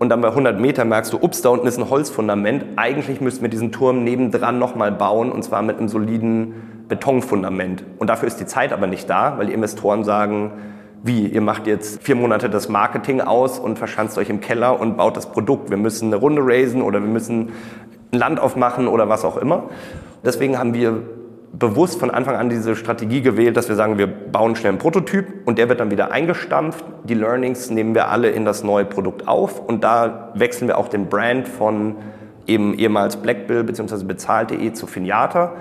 Und 0.02 0.08
dann 0.08 0.20
bei 0.20 0.30
100 0.30 0.58
Meter 0.58 0.84
merkst 0.84 1.12
du, 1.12 1.18
ups, 1.22 1.42
da 1.42 1.50
unten 1.50 1.68
ist 1.68 1.78
ein 1.78 1.88
Holzfundament. 1.88 2.64
Eigentlich 2.74 3.20
müssten 3.20 3.42
wir 3.42 3.48
diesen 3.48 3.70
Turm 3.70 4.02
nebendran 4.02 4.58
nochmal 4.58 4.90
bauen 4.90 5.30
und 5.30 5.44
zwar 5.44 5.62
mit 5.62 5.78
einem 5.78 5.86
soliden 5.86 6.54
Betonfundament. 6.88 7.84
Und 8.00 8.10
dafür 8.10 8.26
ist 8.26 8.40
die 8.40 8.46
Zeit 8.46 8.72
aber 8.72 8.88
nicht 8.88 9.08
da, 9.08 9.38
weil 9.38 9.46
die 9.46 9.52
Investoren 9.52 10.02
sagen, 10.02 10.50
wie, 11.04 11.28
ihr 11.28 11.40
macht 11.40 11.68
jetzt 11.68 12.02
vier 12.02 12.16
Monate 12.16 12.50
das 12.50 12.68
Marketing 12.68 13.20
aus 13.20 13.60
und 13.60 13.78
verschanzt 13.78 14.18
euch 14.18 14.28
im 14.28 14.40
Keller 14.40 14.80
und 14.80 14.96
baut 14.96 15.16
das 15.16 15.26
Produkt. 15.26 15.70
Wir 15.70 15.76
müssen 15.76 16.08
eine 16.08 16.16
Runde 16.16 16.42
raisen 16.44 16.82
oder 16.82 17.00
wir 17.00 17.08
müssen 17.08 17.52
ein 18.10 18.18
Land 18.18 18.40
aufmachen 18.40 18.88
oder 18.88 19.08
was 19.08 19.24
auch 19.24 19.36
immer. 19.36 19.70
Deswegen 20.24 20.58
haben 20.58 20.74
wir 20.74 21.00
bewusst 21.52 22.00
von 22.00 22.10
Anfang 22.10 22.36
an 22.36 22.48
diese 22.48 22.74
Strategie 22.76 23.20
gewählt, 23.20 23.56
dass 23.56 23.68
wir 23.68 23.76
sagen, 23.76 23.98
wir 23.98 24.06
bauen 24.06 24.56
schnell 24.56 24.70
einen 24.70 24.78
Prototyp 24.78 25.26
und 25.44 25.58
der 25.58 25.68
wird 25.68 25.80
dann 25.80 25.90
wieder 25.90 26.10
eingestampft. 26.10 26.84
Die 27.04 27.14
Learnings 27.14 27.70
nehmen 27.70 27.94
wir 27.94 28.08
alle 28.08 28.30
in 28.30 28.44
das 28.44 28.64
neue 28.64 28.84
Produkt 28.84 29.28
auf 29.28 29.60
und 29.60 29.84
da 29.84 30.32
wechseln 30.34 30.68
wir 30.68 30.78
auch 30.78 30.88
den 30.88 31.08
Brand 31.08 31.46
von 31.46 31.96
eben 32.46 32.74
ehemals 32.74 33.16
Blackbill 33.16 33.64
bzw. 33.64 34.04
bezahlt.de 34.04 34.72
zu 34.72 34.86
Finiata, 34.86 35.52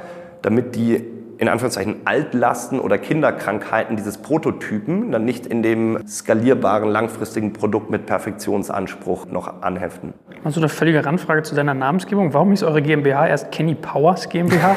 damit 0.41 0.75
die 0.75 1.03
in 1.41 1.49
Anführungszeichen 1.49 2.01
Altlasten 2.05 2.79
oder 2.79 2.99
Kinderkrankheiten 2.99 3.95
dieses 3.95 4.19
Prototypen 4.19 5.11
dann 5.11 5.25
nicht 5.25 5.47
in 5.47 5.63
dem 5.63 5.97
skalierbaren, 6.07 6.87
langfristigen 6.87 7.51
Produkt 7.51 7.89
mit 7.89 8.05
Perfektionsanspruch 8.05 9.25
noch 9.25 9.63
anheften. 9.63 10.13
Also 10.43 10.59
eine 10.59 10.69
völlige 10.69 11.03
Randfrage 11.03 11.41
zu 11.41 11.55
deiner 11.55 11.73
Namensgebung. 11.73 12.35
Warum 12.35 12.51
ist 12.51 12.61
eure 12.61 12.83
GmbH 12.83 13.27
erst 13.27 13.51
Kenny 13.51 13.73
Powers 13.73 14.29
GmbH? 14.29 14.75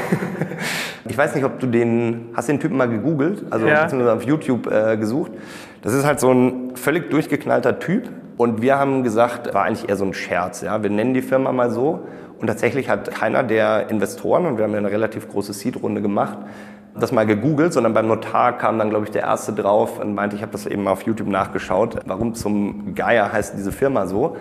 ich 1.05 1.19
weiß 1.19 1.35
nicht, 1.35 1.45
ob 1.45 1.61
du 1.61 1.67
den, 1.67 2.31
hast 2.35 2.49
den 2.49 2.59
Typen 2.59 2.79
mal 2.79 2.89
gegoogelt, 2.89 3.45
also 3.51 3.67
ja. 3.67 3.87
auf 4.15 4.23
YouTube 4.23 4.67
äh, 4.73 4.97
gesucht. 4.97 5.33
Das 5.83 5.93
ist 5.93 6.07
halt 6.07 6.19
so 6.19 6.33
ein 6.33 6.77
völlig 6.77 7.11
durchgeknallter 7.11 7.79
Typ. 7.79 8.09
Und 8.39 8.63
wir 8.63 8.79
haben 8.79 9.03
gesagt, 9.03 9.53
war 9.53 9.65
eigentlich 9.65 9.91
eher 9.91 9.97
so 9.97 10.07
ein 10.07 10.15
Scherz. 10.15 10.63
Ja? 10.63 10.83
Wir 10.83 10.89
nennen 10.89 11.13
die 11.13 11.23
Firma 11.23 11.53
mal 11.53 11.71
so. 11.71 12.07
Und 12.41 12.47
tatsächlich 12.47 12.89
hat 12.89 13.11
keiner 13.13 13.43
der 13.43 13.91
Investoren, 13.91 14.47
und 14.47 14.59
wir 14.59 14.65
haben 14.65 14.73
ja 14.73 14.79
eine 14.79 14.91
relativ 14.91 15.29
große 15.29 15.53
Seed-Runde 15.53 16.03
gemacht, 16.03 16.39
das 16.99 17.13
mal 17.13 17.27
gegoogelt, 17.27 17.73
sondern 17.73 17.93
beim 17.93 18.07
Notar 18.07 18.57
kam 18.57 18.79
dann, 18.79 18.91
glaube 18.91 19.05
ich, 19.05 19.11
der 19.11 19.23
Erste 19.23 19.53
drauf 19.53 19.99
und 19.99 20.15
meinte, 20.15 20.37
ich 20.37 20.43
habe 20.43 20.53
das 20.53 20.67
eben 20.67 20.87
auf 20.87 21.03
YouTube 21.03 21.29
nachgeschaut, 21.29 21.97
warum 22.07 22.35
zum 22.35 22.95
Geier 22.95 23.33
heißt 23.33 23.55
diese 23.57 23.73
Firma 23.73 24.07
so. 24.07 24.37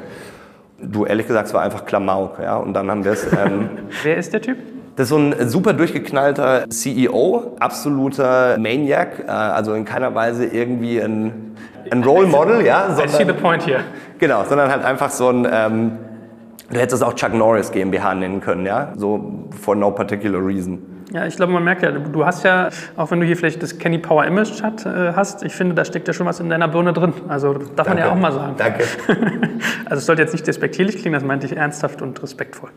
Du, 0.79 1.05
ehrlich 1.05 1.27
gesagt, 1.27 1.47
es 1.47 1.53
war 1.53 1.61
einfach 1.61 1.85
Klamauk. 1.85 2.39
Ja? 2.39 2.57
Und 2.57 2.73
dann 2.73 2.91
haben 2.91 3.05
wir 3.05 3.13
es... 3.13 3.25
Ähm, 3.31 3.69
Wer 4.03 4.17
ist 4.17 4.33
der 4.33 4.41
Typ? 4.41 4.57
Das 4.95 5.05
ist 5.05 5.09
so 5.09 5.17
ein 5.17 5.49
super 5.49 5.73
durchgeknallter 5.73 6.69
CEO, 6.69 7.55
absoluter 7.59 8.57
Maniac, 8.59 9.23
äh, 9.25 9.31
also 9.31 9.73
in 9.73 9.85
keiner 9.85 10.13
Weise 10.13 10.45
irgendwie 10.45 10.99
ein, 10.99 11.55
ein 11.89 12.03
Role 12.03 12.27
Model, 12.27 12.63
ja. 12.63 12.89
Sondern, 12.89 13.05
I 13.07 13.09
see 13.09 13.25
the 13.25 13.33
point 13.33 13.65
here. 13.65 13.79
Genau, 14.19 14.43
sondern 14.43 14.69
halt 14.69 14.85
einfach 14.85 15.09
so 15.09 15.29
ein 15.29 15.47
ähm, 15.51 15.97
Du 16.69 16.79
hättest 16.79 17.01
es 17.01 17.07
auch 17.07 17.13
Chuck 17.13 17.33
Norris 17.33 17.71
GmbH 17.71 18.15
nennen 18.15 18.41
können, 18.41 18.65
ja? 18.65 18.93
So 18.95 19.47
for 19.61 19.75
no 19.75 19.91
particular 19.91 20.45
reason. 20.45 20.79
Ja, 21.11 21.27
ich 21.27 21.35
glaube, 21.35 21.53
man 21.53 21.63
merkt 21.63 21.83
ja, 21.83 21.91
du 21.91 22.25
hast 22.25 22.43
ja, 22.43 22.69
auch 22.95 23.11
wenn 23.11 23.19
du 23.19 23.25
hier 23.25 23.37
vielleicht 23.37 23.61
das 23.61 23.77
Kenny 23.77 23.99
Power 23.99 24.25
Image 24.25 24.59
Chat 24.59 24.85
äh, 24.85 25.13
hast, 25.15 25.43
ich 25.43 25.53
finde, 25.53 25.75
da 25.75 25.85
steckt 25.85 26.07
ja 26.07 26.13
schon 26.13 26.25
was 26.25 26.39
in 26.39 26.49
deiner 26.49 26.67
Birne 26.67 26.91
drin. 26.93 27.13
Also 27.27 27.53
darf 27.53 27.87
Danke. 27.87 27.89
man 27.89 27.97
ja 27.99 28.11
auch 28.11 28.15
mal 28.15 28.31
sagen. 28.31 28.55
Danke. 28.57 28.85
also 29.85 29.97
es 29.97 30.05
sollte 30.05 30.23
jetzt 30.23 30.31
nicht 30.31 30.47
despektierlich 30.47 30.97
klingen, 30.97 31.13
das 31.13 31.23
meinte 31.23 31.45
ich 31.45 31.55
ernsthaft 31.55 32.01
und 32.01 32.21
respektvoll 32.23 32.71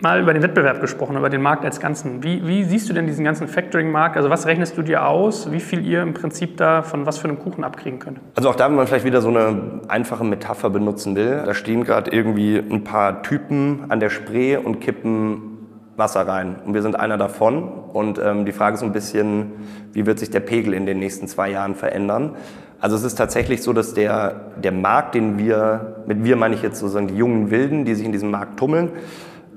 mal 0.00 0.20
über 0.20 0.32
den 0.32 0.42
Wettbewerb 0.42 0.80
gesprochen, 0.80 1.16
über 1.16 1.30
den 1.30 1.42
Markt 1.42 1.64
als 1.64 1.80
Ganzen. 1.80 2.22
Wie, 2.22 2.46
wie 2.46 2.64
siehst 2.64 2.88
du 2.88 2.92
denn 2.92 3.06
diesen 3.06 3.24
ganzen 3.24 3.48
Factoring-Markt? 3.48 4.16
Also 4.16 4.30
was 4.30 4.46
rechnest 4.46 4.76
du 4.78 4.82
dir 4.82 5.06
aus, 5.06 5.50
wie 5.50 5.60
viel 5.60 5.84
ihr 5.84 6.02
im 6.02 6.14
Prinzip 6.14 6.56
da 6.56 6.82
von 6.82 7.06
was 7.06 7.18
für 7.18 7.28
einem 7.28 7.38
Kuchen 7.38 7.64
abkriegen 7.64 7.98
könnt? 7.98 8.20
Also 8.36 8.48
auch 8.48 8.54
da, 8.54 8.68
wenn 8.68 8.76
man 8.76 8.86
vielleicht 8.86 9.04
wieder 9.04 9.20
so 9.20 9.28
eine 9.28 9.80
einfache 9.88 10.24
Metapher 10.24 10.70
benutzen 10.70 11.16
will, 11.16 11.42
da 11.44 11.54
stehen 11.54 11.84
gerade 11.84 12.10
irgendwie 12.10 12.58
ein 12.58 12.84
paar 12.84 13.22
Typen 13.22 13.86
an 13.88 13.98
der 13.98 14.10
Spree 14.10 14.56
und 14.56 14.80
kippen 14.80 15.58
Wasser 15.96 16.26
rein. 16.28 16.56
Und 16.64 16.74
wir 16.74 16.82
sind 16.82 16.98
einer 16.98 17.18
davon. 17.18 17.64
Und 17.92 18.20
ähm, 18.22 18.44
die 18.44 18.52
Frage 18.52 18.76
ist 18.76 18.82
ein 18.82 18.92
bisschen, 18.92 19.52
wie 19.92 20.06
wird 20.06 20.20
sich 20.20 20.30
der 20.30 20.40
Pegel 20.40 20.72
in 20.74 20.86
den 20.86 21.00
nächsten 21.00 21.26
zwei 21.26 21.50
Jahren 21.50 21.74
verändern? 21.74 22.36
Also 22.80 22.94
es 22.94 23.02
ist 23.02 23.16
tatsächlich 23.16 23.62
so, 23.62 23.72
dass 23.72 23.94
der, 23.94 24.52
der 24.62 24.70
Markt, 24.70 25.16
den 25.16 25.38
wir, 25.38 26.04
mit 26.06 26.22
wir 26.22 26.36
meine 26.36 26.54
ich 26.54 26.62
jetzt 26.62 26.78
sozusagen 26.78 27.08
die 27.08 27.16
jungen 27.16 27.50
Wilden, 27.50 27.84
die 27.84 27.96
sich 27.96 28.06
in 28.06 28.12
diesem 28.12 28.30
Markt 28.30 28.56
tummeln, 28.56 28.92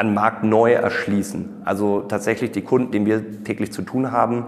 einen 0.01 0.13
Markt 0.13 0.43
neu 0.43 0.73
erschließen. 0.73 1.61
Also 1.63 2.01
tatsächlich 2.01 2.51
die 2.51 2.61
Kunden, 2.61 2.91
denen 2.91 3.05
wir 3.05 3.43
täglich 3.43 3.71
zu 3.71 3.83
tun 3.83 4.11
haben, 4.11 4.45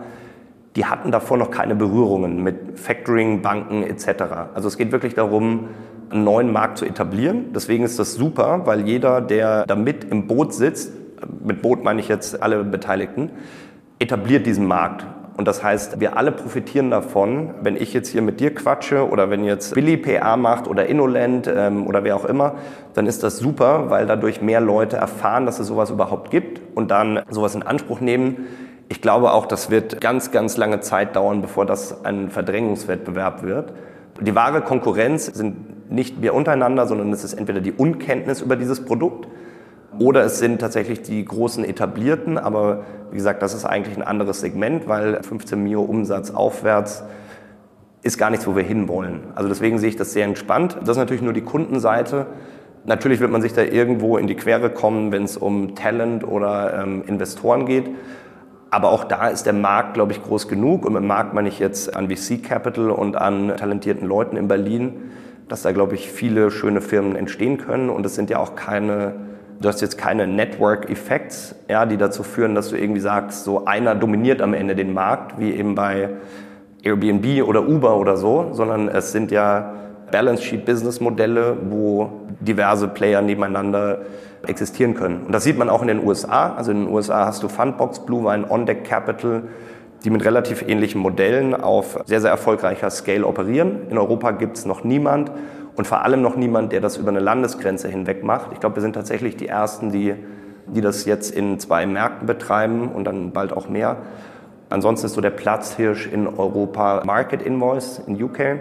die 0.76 0.86
hatten 0.86 1.12
davor 1.12 1.38
noch 1.38 1.52
keine 1.52 1.76
Berührungen 1.76 2.42
mit 2.44 2.80
Factoring, 2.80 3.42
Banken 3.42 3.84
etc. 3.84 4.24
Also 4.56 4.68
es 4.68 4.78
geht 4.78 4.92
wirklich 4.92 5.14
darum, 5.14 5.68
einen 6.10 6.24
neuen 6.24 6.52
Markt 6.52 6.80
zu 6.80 6.86
etablieren. 6.86 7.54
Deswegen 7.54 7.84
ist 7.84 8.00
das 8.00 8.16
super, 8.16 8.62
weil 8.66 8.88
jeder, 8.88 9.22
der 9.22 9.66
da 9.66 9.76
mit 9.76 10.04
im 10.06 10.28
Boot 10.28 10.54
sitzt, 10.54 10.92
mit 11.44 11.62
Boot 11.62 11.84
meine 11.84 12.00
ich 12.00 12.08
jetzt 12.08 12.42
alle 12.42 12.64
Beteiligten, 12.64 13.30
etabliert 14.00 14.46
diesen 14.46 14.66
Markt. 14.68 15.06
Und 15.36 15.48
das 15.48 15.64
heißt, 15.64 16.00
wir 16.00 16.16
alle 16.16 16.32
profitieren 16.32 16.92
davon, 16.92 17.56
wenn 17.62 17.76
ich 17.76 17.94
jetzt 17.94 18.10
hier 18.10 18.22
mit 18.22 18.40
dir 18.40 18.54
quatsche 18.54 19.10
oder 19.10 19.30
wenn 19.32 19.44
jetzt 19.44 19.74
Billy 19.74 19.98
PA 19.98 20.38
macht 20.38 20.68
oder 20.68 20.86
Innoland 20.86 21.52
ähm, 21.54 21.88
oder 21.88 22.04
wer 22.04 22.16
auch 22.16 22.26
immer, 22.26 22.56
dann 22.94 23.08
ist 23.08 23.24
das 23.24 23.38
super, 23.38 23.90
weil 23.90 24.06
dadurch 24.06 24.42
mehr 24.42 24.62
Leute 24.62 24.98
erfahren, 24.98 25.46
dass 25.48 25.60
es 25.60 25.68
sowas 25.68 25.90
überhaupt 25.90 26.30
gibt 26.30 26.62
und 26.76 26.92
dann 26.92 27.22
sowas 27.30 27.56
in 27.56 27.64
Anspruch 27.64 28.00
nehmen. 28.00 28.48
Ich 28.90 29.02
glaube 29.02 29.32
auch, 29.32 29.48
das 29.48 29.72
wird 29.72 30.02
ganz, 30.02 30.32
ganz 30.32 30.58
lange 30.58 30.82
Zeit 30.82 31.16
dauern, 31.16 31.42
bevor 31.42 31.66
das 31.66 32.06
ein 32.06 32.30
Verdrängungswettbewerb 32.30 33.42
wird. 33.42 33.74
Die 34.22 34.36
wahre 34.36 34.62
Konkurrenz 34.62 35.26
sind 35.26 35.92
nicht 35.92 36.22
wir 36.22 36.36
untereinander, 36.36 36.86
sondern 36.86 37.12
es 37.12 37.24
ist 37.24 37.34
entweder 37.34 37.60
die 37.60 37.72
Unkenntnis 37.72 38.42
über 38.42 38.56
dieses 38.56 38.86
Produkt 38.86 39.28
oder 40.00 40.24
es 40.24 40.40
sind 40.40 40.60
tatsächlich 40.60 41.02
die 41.02 41.24
großen 41.24 41.64
etablierten, 41.64 42.38
aber 42.38 42.84
wie 43.12 43.18
gesagt, 43.18 43.42
das 43.42 43.54
ist 43.54 43.66
eigentlich 43.66 43.96
ein 43.96 44.04
anderes 44.04 44.42
Segment, 44.42 44.88
weil 44.88 45.22
15 45.22 45.62
Mio 45.62 45.82
Umsatz 45.82 46.32
aufwärts 46.32 47.04
ist 48.02 48.18
gar 48.18 48.30
nichts, 48.30 48.46
wo 48.48 48.56
wir 48.56 48.64
hinwollen. 48.64 49.22
Also 49.36 49.48
deswegen 49.50 49.80
sehe 49.80 49.90
ich 49.90 49.96
das 49.96 50.14
sehr 50.14 50.26
entspannt. 50.26 50.78
Das 50.82 50.90
ist 50.90 50.98
natürlich 50.98 51.22
nur 51.22 51.34
die 51.34 51.42
Kundenseite. 51.42 52.26
Natürlich 52.86 53.22
wird 53.22 53.32
man 53.32 53.42
sich 53.42 53.54
da 53.54 53.62
irgendwo 53.62 54.18
in 54.18 54.28
die 54.28 54.36
Quere 54.36 54.70
kommen, 54.70 55.12
wenn 55.12 55.24
es 55.24 55.38
um 55.38 55.74
Talent 55.76 56.28
oder 56.28 56.84
ähm, 56.84 57.04
Investoren 57.08 57.66
geht. 57.66 57.90
Aber 58.72 58.90
auch 58.90 59.06
da 59.06 59.28
ist 59.28 59.46
der 59.46 59.54
Markt, 59.54 59.94
glaube 59.94 60.12
ich, 60.12 60.22
groß 60.22 60.48
genug. 60.48 60.86
Und 60.86 60.94
mit 60.94 61.04
Markt 61.04 61.34
meine 61.34 61.48
ich 61.48 61.60
jetzt 61.60 61.96
an 61.96 62.10
VC 62.10 62.44
Capital 62.44 62.90
und 62.90 63.16
an 63.16 63.56
talentierten 63.56 64.08
Leuten 64.08 64.36
in 64.36 64.48
Berlin, 64.48 65.12
dass 65.48 65.62
da, 65.62 65.72
glaube 65.72 65.96
ich, 65.96 66.12
viele 66.12 66.52
schöne 66.52 66.82
Firmen 66.82 67.16
entstehen 67.16 67.58
können. 67.58 67.90
Und 67.90 68.06
es 68.06 68.16
sind 68.16 68.30
ja 68.30 68.40
auch 68.40 68.56
keine 68.56 69.14
Du 69.60 69.70
hast 69.70 69.82
jetzt 69.82 69.98
keine 69.98 70.28
Network-Effects, 70.28 71.56
ja, 71.70 71.86
die 71.86 71.98
dazu 71.98 72.24
führen, 72.24 72.56
dass 72.56 72.70
du 72.70 72.76
irgendwie 72.76 73.00
sagst, 73.00 73.44
so 73.44 73.66
einer 73.66 73.96
dominiert 73.96 74.42
am 74.42 74.54
Ende 74.54 74.76
den 74.76 74.94
Markt, 74.94 75.40
wie 75.40 75.54
eben 75.54 75.76
bei 75.76 76.10
Airbnb 76.84 77.48
oder 77.48 77.68
Uber 77.68 77.98
oder 77.98 78.18
so, 78.18 78.50
sondern 78.52 78.90
es 78.90 79.12
sind 79.12 79.32
ja 79.32 79.74
Balance 80.12 80.44
Sheet 80.44 80.66
Business 80.66 81.00
Modelle, 81.00 81.58
wo 81.70 82.12
diverse 82.40 82.88
Player 82.88 83.22
nebeneinander 83.22 84.00
existieren 84.46 84.94
können. 84.94 85.24
Und 85.26 85.32
das 85.32 85.44
sieht 85.44 85.58
man 85.58 85.70
auch 85.70 85.82
in 85.82 85.88
den 85.88 86.06
USA. 86.06 86.54
Also 86.56 86.72
in 86.72 86.86
den 86.86 86.94
USA 86.94 87.26
hast 87.26 87.42
du 87.42 87.48
Fundbox, 87.48 88.06
Blue 88.06 88.26
Wine, 88.26 88.46
On 88.50 88.66
Deck 88.66 88.84
Capital, 88.84 89.44
die 90.04 90.10
mit 90.10 90.26
relativ 90.26 90.68
ähnlichen 90.68 91.00
Modellen 91.00 91.56
auf 91.56 92.00
sehr, 92.06 92.20
sehr 92.20 92.32
erfolgreicher 92.32 92.90
Scale 92.90 93.26
operieren. 93.26 93.88
In 93.90 93.98
Europa 93.98 94.32
gibt 94.32 94.58
es 94.58 94.66
noch 94.66 94.84
niemand 94.84 95.32
und 95.76 95.88
vor 95.88 96.04
allem 96.04 96.22
noch 96.22 96.36
niemand, 96.36 96.72
der 96.72 96.82
das 96.82 96.98
über 96.98 97.10
eine 97.10 97.20
Landesgrenze 97.20 97.88
hinweg 97.88 98.24
macht. 98.24 98.52
Ich 98.54 98.60
glaube, 98.60 98.76
wir 98.76 98.82
sind 98.82 98.94
tatsächlich 98.94 99.38
die 99.38 99.48
Ersten, 99.48 99.92
die, 99.92 100.16
die 100.68 100.82
das 100.82 101.06
jetzt 101.06 101.32
in 101.32 101.60
zwei 101.60 101.86
Märkten 101.86 102.28
betreiben 102.28 102.90
und 102.90 103.06
dann 103.06 103.32
bald 103.32 103.54
auch 103.54 103.70
mehr. 103.70 103.98
Ansonsten 104.70 105.08
ist 105.08 105.14
so 105.14 105.22
der 105.22 105.32
Platzhirsch 105.32 106.08
in 106.08 106.28
Europa 106.28 107.04
Market 107.06 107.42
Invoice 107.42 108.02
in 108.08 108.22
UK. 108.22 108.60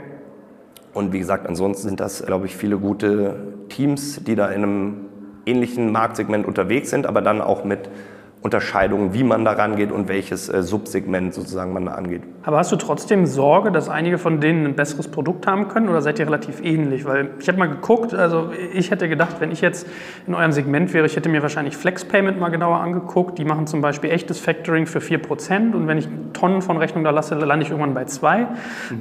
Und 0.94 1.12
wie 1.12 1.18
gesagt, 1.18 1.46
ansonsten 1.46 1.88
sind 1.88 2.00
das, 2.00 2.24
glaube 2.24 2.46
ich, 2.46 2.56
viele 2.56 2.76
gute 2.78 3.36
Teams, 3.68 4.22
die 4.24 4.34
da 4.34 4.48
in 4.48 4.62
einem 4.62 4.96
ähnlichen 5.46 5.90
Marktsegment 5.90 6.46
unterwegs 6.46 6.90
sind, 6.90 7.06
aber 7.06 7.22
dann 7.22 7.40
auch 7.40 7.64
mit 7.64 7.88
Unterscheidungen, 8.42 9.14
wie 9.14 9.22
man 9.22 9.44
da 9.44 9.52
rangeht 9.52 9.92
und 9.92 10.08
welches 10.08 10.48
äh, 10.48 10.64
Subsegment 10.64 11.32
sozusagen 11.32 11.72
man 11.72 11.86
da 11.86 11.92
angeht. 11.92 12.22
Aber 12.42 12.58
hast 12.58 12.72
du 12.72 12.76
trotzdem 12.76 13.24
Sorge, 13.24 13.70
dass 13.70 13.88
einige 13.88 14.18
von 14.18 14.40
denen 14.40 14.66
ein 14.66 14.74
besseres 14.74 15.06
Produkt 15.06 15.46
haben 15.46 15.68
können 15.68 15.88
oder 15.88 16.02
seid 16.02 16.18
ihr 16.18 16.26
relativ 16.26 16.60
ähnlich? 16.60 17.04
Weil 17.04 17.30
ich 17.38 17.46
habe 17.46 17.58
mal 17.58 17.68
geguckt, 17.68 18.14
also 18.14 18.50
ich 18.74 18.90
hätte 18.90 19.08
gedacht, 19.08 19.36
wenn 19.38 19.52
ich 19.52 19.60
jetzt 19.60 19.86
in 20.26 20.34
eurem 20.34 20.50
Segment 20.50 20.92
wäre, 20.92 21.06
ich 21.06 21.14
hätte 21.14 21.28
mir 21.28 21.40
wahrscheinlich 21.42 21.76
Flex 21.76 22.04
Payment 22.04 22.40
mal 22.40 22.48
genauer 22.48 22.80
angeguckt. 22.80 23.38
Die 23.38 23.44
machen 23.44 23.68
zum 23.68 23.80
Beispiel 23.80 24.10
echtes 24.10 24.40
Factoring 24.40 24.86
für 24.86 24.98
4% 24.98 25.72
und 25.72 25.86
wenn 25.86 25.98
ich 25.98 26.08
Tonnen 26.32 26.62
von 26.62 26.78
Rechnungen 26.78 27.04
da 27.04 27.10
lasse, 27.10 27.36
lande 27.36 27.64
ich 27.64 27.70
irgendwann 27.70 27.94
bei 27.94 28.06
2. 28.06 28.38
Mhm. 28.38 28.46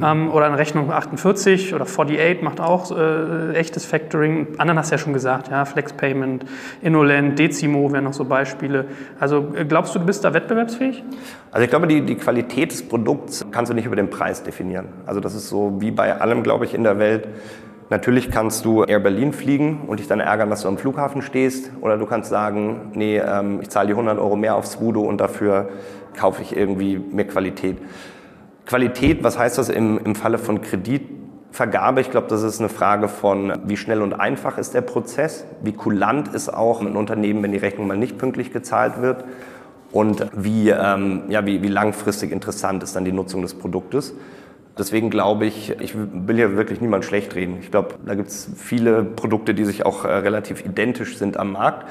Ähm, 0.03 0.31
oder 0.31 0.45
eine 0.45 0.59
Rechnung 0.59 0.91
48 0.91 1.73
oder 1.73 1.85
48 1.85 2.43
macht 2.43 2.61
auch 2.61 2.95
äh, 2.95 3.55
echtes 3.55 3.85
Factoring. 3.85 4.49
Anderen 4.59 4.77
hast 4.77 4.91
du 4.91 4.95
ja 4.95 4.99
schon 4.99 5.13
gesagt, 5.13 5.49
ja, 5.49 5.65
Flex 5.65 5.93
Payment, 5.93 6.45
Innoland, 6.83 7.39
Decimo 7.39 7.91
wären 7.91 8.03
noch 8.03 8.13
so 8.13 8.25
Beispiele. 8.25 8.85
Also 9.19 9.30
also 9.31 9.55
äh, 9.55 9.65
glaubst 9.65 9.95
du, 9.95 9.99
du 9.99 10.05
bist 10.05 10.23
da 10.25 10.33
wettbewerbsfähig? 10.33 11.03
Also 11.51 11.63
ich 11.63 11.69
glaube, 11.69 11.87
die, 11.87 12.01
die 12.01 12.15
Qualität 12.15 12.71
des 12.71 12.83
Produkts 12.83 13.45
kannst 13.51 13.71
du 13.71 13.75
nicht 13.75 13.85
über 13.85 13.95
den 13.95 14.09
Preis 14.09 14.43
definieren. 14.43 14.89
Also 15.05 15.19
das 15.19 15.35
ist 15.35 15.49
so 15.49 15.79
wie 15.79 15.91
bei 15.91 16.19
allem, 16.19 16.43
glaube 16.43 16.65
ich, 16.65 16.73
in 16.73 16.83
der 16.83 16.99
Welt. 16.99 17.27
Natürlich 17.89 18.31
kannst 18.31 18.63
du 18.63 18.83
Air 18.83 18.99
Berlin 18.99 19.33
fliegen 19.33 19.81
und 19.87 19.99
dich 19.99 20.07
dann 20.07 20.21
ärgern, 20.21 20.49
dass 20.49 20.61
du 20.61 20.67
am 20.67 20.77
Flughafen 20.77 21.21
stehst. 21.21 21.71
Oder 21.81 21.97
du 21.97 22.05
kannst 22.05 22.29
sagen, 22.29 22.91
nee, 22.93 23.17
ähm, 23.17 23.59
ich 23.61 23.69
zahle 23.69 23.87
die 23.87 23.93
100 23.93 24.17
Euro 24.17 24.35
mehr 24.35 24.55
aufs 24.55 24.79
Voodoo 24.79 25.01
und 25.01 25.19
dafür 25.19 25.69
kaufe 26.17 26.41
ich 26.41 26.55
irgendwie 26.55 26.97
mehr 26.97 27.27
Qualität. 27.27 27.77
Qualität, 28.65 29.23
was 29.23 29.37
heißt 29.37 29.57
das 29.57 29.69
im, 29.69 29.99
im 30.03 30.15
Falle 30.15 30.37
von 30.37 30.61
Kreditvergabe? 31.51 32.01
Ich 32.01 32.11
glaube, 32.11 32.27
das 32.27 32.43
ist 32.43 32.59
eine 32.59 32.69
Frage 32.69 33.07
von, 33.07 33.53
wie 33.65 33.77
schnell 33.77 34.01
und 34.01 34.13
einfach 34.13 34.57
ist 34.57 34.73
der 34.73 34.81
Prozess, 34.81 35.45
wie 35.61 35.73
kulant 35.73 36.29
ist 36.29 36.49
auch 36.49 36.81
ein 36.81 36.95
Unternehmen, 36.95 37.43
wenn 37.43 37.51
die 37.51 37.57
Rechnung 37.57 37.87
mal 37.87 37.97
nicht 37.97 38.17
pünktlich 38.17 38.51
gezahlt 38.51 39.01
wird 39.01 39.25
und 39.91 40.25
wie, 40.33 40.69
ähm, 40.69 41.23
ja, 41.29 41.45
wie, 41.45 41.61
wie 41.61 41.67
langfristig 41.67 42.31
interessant 42.31 42.83
ist 42.83 42.95
dann 42.95 43.05
die 43.05 43.11
Nutzung 43.11 43.41
des 43.41 43.53
Produktes. 43.53 44.13
Deswegen 44.77 45.09
glaube 45.09 45.45
ich, 45.45 45.75
ich 45.81 45.93
will 45.95 46.37
hier 46.37 46.55
wirklich 46.55 46.79
niemand 46.79 47.03
schlecht 47.03 47.35
reden. 47.35 47.57
Ich 47.59 47.71
glaube, 47.71 47.95
da 48.05 48.15
gibt 48.15 48.29
es 48.29 48.49
viele 48.55 49.03
Produkte, 49.03 49.53
die 49.53 49.65
sich 49.65 49.85
auch 49.85 50.05
äh, 50.05 50.07
relativ 50.07 50.65
identisch 50.65 51.17
sind 51.17 51.37
am 51.37 51.51
Markt. 51.51 51.87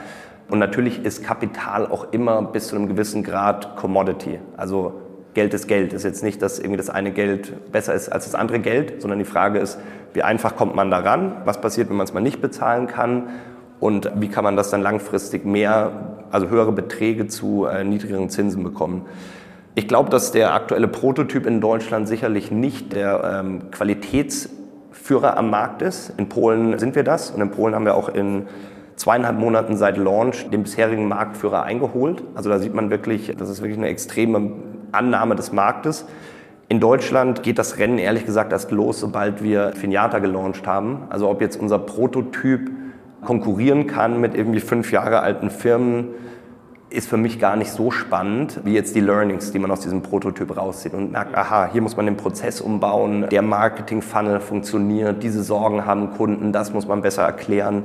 Und 0.49 0.59
natürlich 0.59 1.05
ist 1.05 1.23
Kapital 1.23 1.87
auch 1.87 2.13
immer 2.13 2.43
bis 2.43 2.69
zu 2.69 2.77
einem 2.77 2.89
gewissen 2.89 3.23
Grad 3.23 3.77
Commodity. 3.77 4.41
Also 4.57 4.95
Geld 5.35 5.55
ist 5.55 5.69
Geld. 5.69 5.93
Ist 5.93 6.05
jetzt 6.05 6.23
nicht, 6.23 6.43
dass 6.43 6.59
irgendwie 6.59 6.77
das 6.77 6.91
eine 6.91 7.13
Geld 7.13 7.73
besser 7.73 7.95
ist 7.95 8.09
als 8.09 8.25
das 8.25 8.35
andere 8.35 8.59
Geld, 8.59 9.01
sondern 9.01 9.19
die 9.19 9.25
Frage 9.25 9.59
ist, 9.59 9.79
wie 10.13 10.23
einfach 10.23 10.57
kommt 10.57 10.75
man 10.75 10.91
daran? 10.91 11.37
Was 11.45 11.61
passiert, 11.61 11.89
wenn 11.89 11.97
man 11.97 12.05
es 12.05 12.13
mal 12.13 12.21
nicht 12.21 12.41
bezahlen 12.41 12.87
kann? 12.87 13.29
Und 13.79 14.11
wie 14.17 14.29
kann 14.29 14.45
man 14.45 14.57
das 14.57 14.71
dann 14.71 14.83
langfristig 14.83 15.45
mehr, 15.45 15.93
also 16.31 16.49
höhere 16.49 16.73
Beträge 16.73 17.29
zu 17.29 17.67
äh, 17.67 17.85
niedrigeren 17.85 18.29
Zinsen 18.29 18.63
bekommen? 18.63 19.07
Ich 19.75 19.87
glaube, 19.87 20.11
dass 20.11 20.33
der 20.33 20.53
aktuelle 20.53 20.89
Prototyp 20.89 21.47
in 21.47 21.61
Deutschland 21.61 22.09
sicherlich 22.09 22.51
nicht 22.51 22.93
der 22.93 23.41
ähm, 23.41 23.71
Qualitätsführer 23.71 25.37
am 25.37 25.49
Markt 25.49 25.81
ist. 25.81 26.13
In 26.17 26.29
Polen 26.29 26.79
sind 26.79 26.97
wir 26.97 27.05
das 27.05 27.31
und 27.31 27.41
in 27.41 27.51
Polen 27.51 27.75
haben 27.75 27.85
wir 27.85 27.95
auch 27.95 28.09
in 28.09 28.49
zweieinhalb 28.97 29.39
Monaten 29.39 29.77
seit 29.77 29.97
Launch 29.97 30.51
den 30.51 30.65
bisherigen 30.65 31.09
Marktführer 31.09 31.63
eingeholt. 31.63 32.23
Also 32.35 32.51
da 32.51 32.59
sieht 32.59 32.75
man 32.75 32.91
wirklich, 32.91 33.35
das 33.39 33.49
ist 33.49 33.63
wirklich 33.63 33.79
eine 33.79 33.89
extreme 33.89 34.53
Annahme 34.93 35.37
des 35.37 35.53
Marktes. 35.53 36.07
In 36.69 36.79
Deutschland 36.79 37.43
geht 37.43 37.59
das 37.59 37.79
Rennen 37.79 37.99
ehrlich 37.99 38.27
gesagt 38.27 38.53
erst 38.53 38.71
los, 38.71 39.01
sobald 39.01 39.43
wir 39.43 39.73
Finiata 39.73 40.21
gelauncht 40.21 40.67
haben. 40.67 41.03
Also 41.11 41.29
ob 41.29 41.41
jetzt 41.41 41.61
unser 41.61 41.79
Prototyp 41.79 42.71
konkurrieren 43.25 43.87
kann 43.87 44.21
mit 44.21 44.35
irgendwie 44.35 44.61
fünf 44.61 44.93
Jahre 44.93 45.21
alten 45.21 45.51
Firmen, 45.51 46.09
ist 46.91 47.09
für 47.09 47.17
mich 47.17 47.39
gar 47.39 47.57
nicht 47.57 47.71
so 47.71 47.91
spannend, 47.91 48.61
wie 48.65 48.75
jetzt 48.75 48.97
die 48.97 49.01
Learnings, 49.01 49.53
die 49.53 49.59
man 49.61 49.71
aus 49.71 49.81
diesem 49.81 50.03
Prototyp 50.03 50.57
rauszieht 50.57 50.93
und 50.93 51.13
merkt, 51.13 51.37
aha, 51.37 51.69
hier 51.73 51.83
muss 51.83 51.97
man 51.97 52.07
den 52.07 52.17
Prozess 52.17 52.61
umbauen, 52.61 53.27
der 53.31 53.43
Marketing-Funnel 53.43 54.41
funktioniert, 54.41 55.23
diese 55.23 55.43
Sorgen 55.43 55.87
haben 55.87 56.11
Kunden, 56.15 56.53
das 56.53 56.73
muss 56.73 56.89
man 56.89 57.01
besser 57.01 57.23
erklären. 57.23 57.85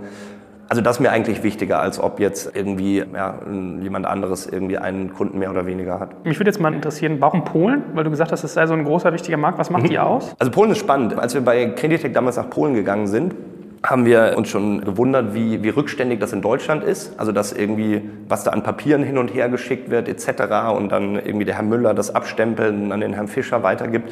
Also 0.68 0.82
das 0.82 0.97
ist 0.97 0.99
mir 0.99 1.11
eigentlich 1.11 1.43
wichtiger, 1.43 1.80
als 1.80 1.99
ob 1.99 2.20
jetzt 2.20 2.55
irgendwie 2.55 2.97
ja, 2.97 3.36
jemand 3.82 4.05
anderes 4.05 4.47
irgendwie 4.47 4.78
einen 4.78 5.13
Kunden 5.13 5.38
mehr 5.38 5.51
oder 5.51 5.66
weniger 5.66 5.99
hat. 5.99 6.26
Mich 6.26 6.39
würde 6.39 6.49
jetzt 6.49 6.59
mal 6.59 6.74
interessieren, 6.74 7.18
warum 7.20 7.43
Polen? 7.43 7.84
Weil 7.93 8.03
du 8.03 8.09
gesagt 8.09 8.32
hast, 8.32 8.43
das 8.43 8.53
sei 8.53 8.66
so 8.66 8.74
ein 8.74 8.84
großer, 8.84 9.13
wichtiger 9.13 9.38
Markt. 9.38 9.59
Was 9.59 9.70
macht 9.70 9.84
mhm. 9.84 9.89
die 9.89 9.99
aus? 9.99 10.36
Also 10.39 10.51
Polen 10.51 10.72
ist 10.72 10.80
spannend. 10.80 11.18
Als 11.20 11.34
wir 11.36 11.41
bei 11.41 11.68
Creditec 11.68 12.13
damals 12.13 12.38
nach 12.38 12.49
Polen 12.49 12.74
gegangen 12.74 13.07
sind, 13.07 13.36
haben 13.84 14.05
wir 14.05 14.34
uns 14.36 14.49
schon 14.49 14.82
gewundert, 14.82 15.36
wie, 15.36 15.61
wie 15.61 15.70
rückständig 15.70 16.20
das 16.20 16.34
in 16.34 16.41
Deutschland 16.41 16.84
ist. 16.84 17.20
Also 17.20 17.32
dass 17.32 17.53
irgendwie, 17.53 18.01
was 18.28 18.43
da 18.43 18.51
an 18.51 18.63
Papieren 18.63 19.03
hin 19.03 19.20
und 19.20 19.34
her 19.34 19.49
geschickt 19.49 19.91
wird 19.91 20.07
etc. 20.07 20.76
und 20.76 20.91
dann 20.91 21.16
irgendwie 21.16 21.45
der 21.45 21.55
Herr 21.55 21.63
Müller 21.63 21.93
das 21.93 22.13
abstempelt 22.13 22.74
und 22.74 22.91
an 22.91 23.01
den 23.01 23.13
Herrn 23.13 23.28
Fischer 23.28 23.61
weitergibt. 23.61 24.11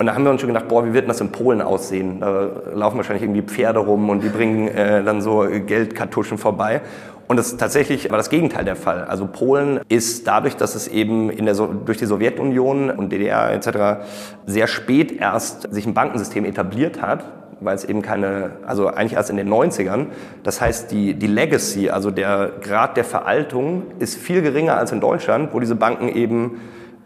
Und 0.00 0.06
da 0.06 0.14
haben 0.14 0.24
wir 0.24 0.30
uns 0.30 0.40
schon 0.40 0.48
gedacht, 0.48 0.66
boah, 0.68 0.86
wie 0.86 0.94
wird 0.94 1.06
das 1.10 1.20
in 1.20 1.30
Polen 1.30 1.60
aussehen? 1.60 2.20
Da 2.20 2.48
laufen 2.72 2.96
wahrscheinlich 2.96 3.22
irgendwie 3.22 3.42
Pferde 3.42 3.80
rum 3.80 4.08
und 4.08 4.22
die 4.22 4.30
bringen 4.30 4.66
äh, 4.68 5.04
dann 5.04 5.20
so 5.20 5.46
Geldkartuschen 5.66 6.38
vorbei. 6.38 6.80
Und 7.28 7.36
das 7.36 7.58
tatsächlich 7.58 8.10
war 8.10 8.16
das 8.16 8.30
Gegenteil 8.30 8.64
der 8.64 8.76
Fall. 8.76 9.04
Also 9.04 9.26
Polen 9.26 9.80
ist 9.90 10.26
dadurch, 10.26 10.56
dass 10.56 10.74
es 10.74 10.88
eben 10.88 11.28
in 11.28 11.44
der 11.44 11.54
so 11.54 11.66
durch 11.66 11.98
die 11.98 12.06
Sowjetunion 12.06 12.90
und 12.90 13.12
DDR 13.12 13.52
etc. 13.52 14.02
sehr 14.46 14.68
spät 14.68 15.12
erst 15.20 15.70
sich 15.70 15.84
ein 15.84 15.92
Bankensystem 15.92 16.46
etabliert 16.46 17.02
hat, 17.02 17.26
weil 17.60 17.74
es 17.74 17.84
eben 17.84 18.00
keine, 18.00 18.52
also 18.66 18.86
eigentlich 18.86 19.12
erst 19.12 19.28
in 19.28 19.36
den 19.36 19.50
90ern. 19.50 20.06
Das 20.44 20.62
heißt, 20.62 20.90
die, 20.92 21.12
die 21.12 21.26
Legacy, 21.26 21.90
also 21.90 22.10
der 22.10 22.52
Grad 22.62 22.96
der 22.96 23.04
Veraltung 23.04 23.82
ist 23.98 24.16
viel 24.16 24.40
geringer 24.40 24.78
als 24.78 24.92
in 24.92 25.00
Deutschland, 25.00 25.52
wo 25.52 25.60
diese 25.60 25.74
Banken 25.74 26.08
eben 26.08 26.52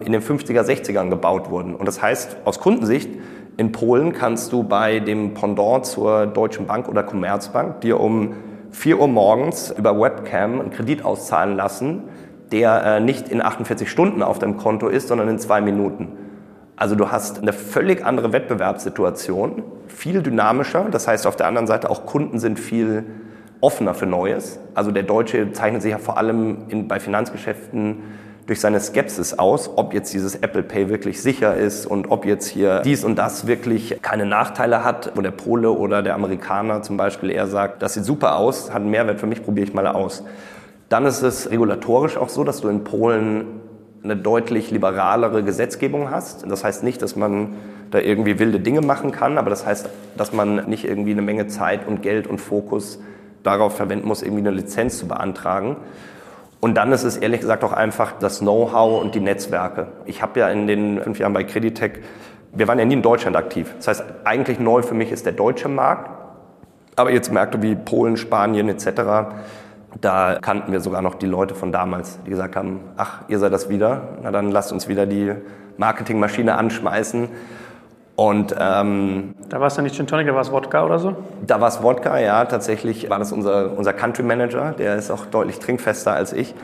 in 0.01 0.13
den 0.13 0.23
50er, 0.23 0.63
60ern 0.63 1.11
gebaut 1.11 1.51
wurden. 1.51 1.75
Und 1.75 1.87
das 1.87 2.03
heißt, 2.03 2.39
aus 2.45 2.61
Kundensicht, 2.61 3.11
in 3.57 3.71
Polen 3.71 4.13
kannst 4.13 4.53
du 4.53 4.65
bei 4.65 4.99
dem 4.99 5.35
Pendant 5.35 5.87
zur 5.87 6.27
Deutschen 6.27 6.67
Bank 6.67 6.89
oder 6.89 7.05
Commerzbank 7.05 7.81
dir 7.83 8.01
um 8.01 8.35
4 8.73 8.99
Uhr 8.99 9.07
morgens 9.07 9.71
über 9.71 10.01
Webcam 10.01 10.61
einen 10.61 10.71
Kredit 10.71 11.05
auszahlen 11.05 11.57
lassen, 11.57 12.03
der 12.51 12.85
äh, 12.85 13.01
nicht 13.01 13.29
in 13.29 13.41
48 13.41 13.89
Stunden 13.89 14.23
auf 14.23 14.41
deinem 14.41 14.57
Konto 14.57 14.89
ist, 14.89 15.09
sondern 15.09 15.29
in 15.29 15.39
zwei 15.39 15.61
Minuten. 15.61 16.09
Also 16.77 16.97
du 16.97 17.13
hast 17.13 17.41
eine 17.41 17.53
völlig 17.53 18.05
andere 18.05 18.33
Wettbewerbssituation, 18.33 19.63
viel 19.87 20.23
dynamischer. 20.23 20.87
Das 20.91 21.07
heißt 21.07 21.27
auf 21.27 21.37
der 21.37 21.47
anderen 21.47 21.69
Seite 21.69 21.89
auch 21.89 22.05
Kunden 22.05 22.41
sind 22.41 22.59
viel 22.59 23.05
offener 23.61 23.95
für 23.95 24.07
Neues. 24.07 24.59
Also 24.75 24.91
der 24.91 25.05
Deutsche 25.05 25.53
zeichnet 25.53 25.83
sich 25.83 25.93
ja 25.93 25.99
vor 25.99 26.19
allem 26.19 26.65
in, 26.69 26.89
bei 26.89 26.99
Finanzgeschäften 26.99 27.99
durch 28.47 28.61
seine 28.61 28.79
Skepsis 28.81 29.39
aus, 29.39 29.71
ob 29.77 29.95
jetzt 29.95 30.13
dieses 30.13 30.35
Apple 30.35 30.63
Pay 30.63 30.89
wirklich 30.91 31.23
sicher 31.23 31.55
ist 31.55 31.87
und 31.87 32.11
ob 32.11 32.27
jetzt 32.27 32.47
hier 32.47 32.81
dies 32.81 33.03
und 33.05 33.17
das 33.17 33.47
wirklich 33.47 34.03
keine 34.03 34.27
Nachteile 34.27 34.85
hat, 34.85 35.13
wo 35.15 35.23
der 35.23 35.31
Pole 35.31 35.71
oder 35.71 36.03
der 36.03 36.15
Amerikaner 36.15 36.83
zum 36.83 36.97
Beispiel 36.97 37.31
eher 37.31 37.47
sagt, 37.47 37.83
das 37.83 37.95
sieht 37.95 38.05
super 38.05 38.37
aus, 38.37 38.71
hat 38.71 38.83
einen 38.83 38.91
Mehrwert 38.91 39.19
für 39.19 39.27
mich, 39.27 39.43
probiere 39.43 39.67
ich 39.67 39.75
mal 39.75 39.87
aus. 39.87 40.25
Dann 40.91 41.07
ist 41.07 41.23
es 41.23 41.51
regulatorisch 41.51 42.19
auch 42.19 42.29
so, 42.29 42.45
dass 42.45 42.61
du 42.61 42.69
in 42.69 42.85
Polen 42.85 43.47
eine 44.03 44.17
deutlich 44.17 44.71
liberalere 44.71 45.43
Gesetzgebung 45.43 46.11
hast. 46.11 46.45
Das 46.51 46.63
heißt 46.63 46.85
nicht, 46.85 47.01
dass 47.01 47.17
man 47.17 47.55
da 47.91 47.99
irgendwie 48.01 48.39
wilde 48.39 48.61
Dinge 48.61 48.83
machen 48.83 49.11
kann, 49.11 49.39
aber 49.39 49.49
das 49.49 49.65
heißt, 49.65 49.89
dass 50.19 50.35
man 50.35 50.69
nicht 50.69 50.85
irgendwie 50.85 51.13
eine 51.13 51.23
Menge 51.23 51.47
Zeit 51.47 51.89
und 51.89 52.03
Geld 52.03 52.27
und 52.27 52.39
Fokus 52.39 53.01
darauf 53.43 53.77
verwenden 53.77 54.07
muss, 54.07 54.23
irgendwie 54.23 54.41
eine 54.41 54.51
Lizenz 54.51 54.99
zu 54.99 55.09
beantragen. 55.09 55.77
Und 56.65 56.79
dann 56.79 56.93
ist 56.93 57.05
es 57.05 57.19
ehrlich 57.19 57.43
gesagt 57.43 57.63
auch 57.63 57.75
einfach 57.75 58.13
das 58.13 58.39
Know-how 58.39 59.03
und 59.03 59.15
die 59.15 59.21
Netzwerke. 59.21 59.89
Ich 60.07 60.23
habe 60.23 60.41
ja 60.41 60.49
in 60.49 60.67
den 60.67 60.99
fünf 61.03 61.19
Jahren 61.19 61.35
bei 61.35 61.45
Creditec, 61.45 62.03
wir 62.55 62.67
waren 62.67 62.79
ja 62.79 62.87
nie 62.87 62.95
in 62.95 63.03
Deutschland 63.03 63.37
aktiv. 63.37 63.75
Das 63.77 63.89
heißt, 63.89 64.05
eigentlich 64.25 64.59
neu 64.59 64.81
für 64.81 64.95
mich 64.95 65.13
ist 65.13 65.27
der 65.27 65.35
deutsche 65.35 65.69
Markt. 65.69 66.09
Aber 66.97 67.11
jetzt 67.11 67.31
Märkte 67.31 67.61
wie 67.61 67.75
Polen, 67.75 68.17
Spanien 68.17 68.71
etc., 68.71 68.89
da 70.01 70.39
kannten 70.41 70.73
wir 70.73 70.81
sogar 70.81 71.03
noch 71.03 71.17
die 71.17 71.27
Leute 71.27 71.55
von 71.55 71.71
damals, 71.71 72.19
die 72.25 72.31
gesagt 72.31 72.57
haben, 72.57 72.81
ach, 72.97 73.29
ihr 73.29 73.39
seid 73.39 73.53
das 73.53 73.69
wieder, 73.69 74.17
na 74.23 74.31
dann 74.31 74.51
lasst 74.51 74.73
uns 74.73 74.89
wieder 74.89 75.05
die 75.05 75.35
Marketingmaschine 75.77 76.55
anschmeißen. 76.55 77.29
Und 78.17 78.55
ähm, 78.59 79.35
da 79.49 79.59
war 79.59 79.67
es 79.67 79.75
dann 79.75 79.85
nicht 79.85 79.97
Gin 79.97 80.07
Tonic, 80.07 80.27
da 80.29 80.35
war 80.35 80.43
es 80.43 80.53
Wodka 80.53 80.85
oder 80.85 80.99
so? 80.99 81.17
Da 81.47 81.61
war 81.61 81.69
es 81.69 81.83
Wodka, 81.83 82.19
ja. 82.19 82.45
Tatsächlich 82.45 83.11
war 83.11 83.19
das 83.19 83.33
unser, 83.33 83.77
unser 83.77 83.93
Country 83.93 84.23
Manager, 84.23 84.73
der 84.73 84.97
ist 84.97 85.11
auch 85.11 85.27
deutlich 85.27 85.59
trinkfester 85.59 86.13
als 86.13 86.33
ich. 86.33 86.55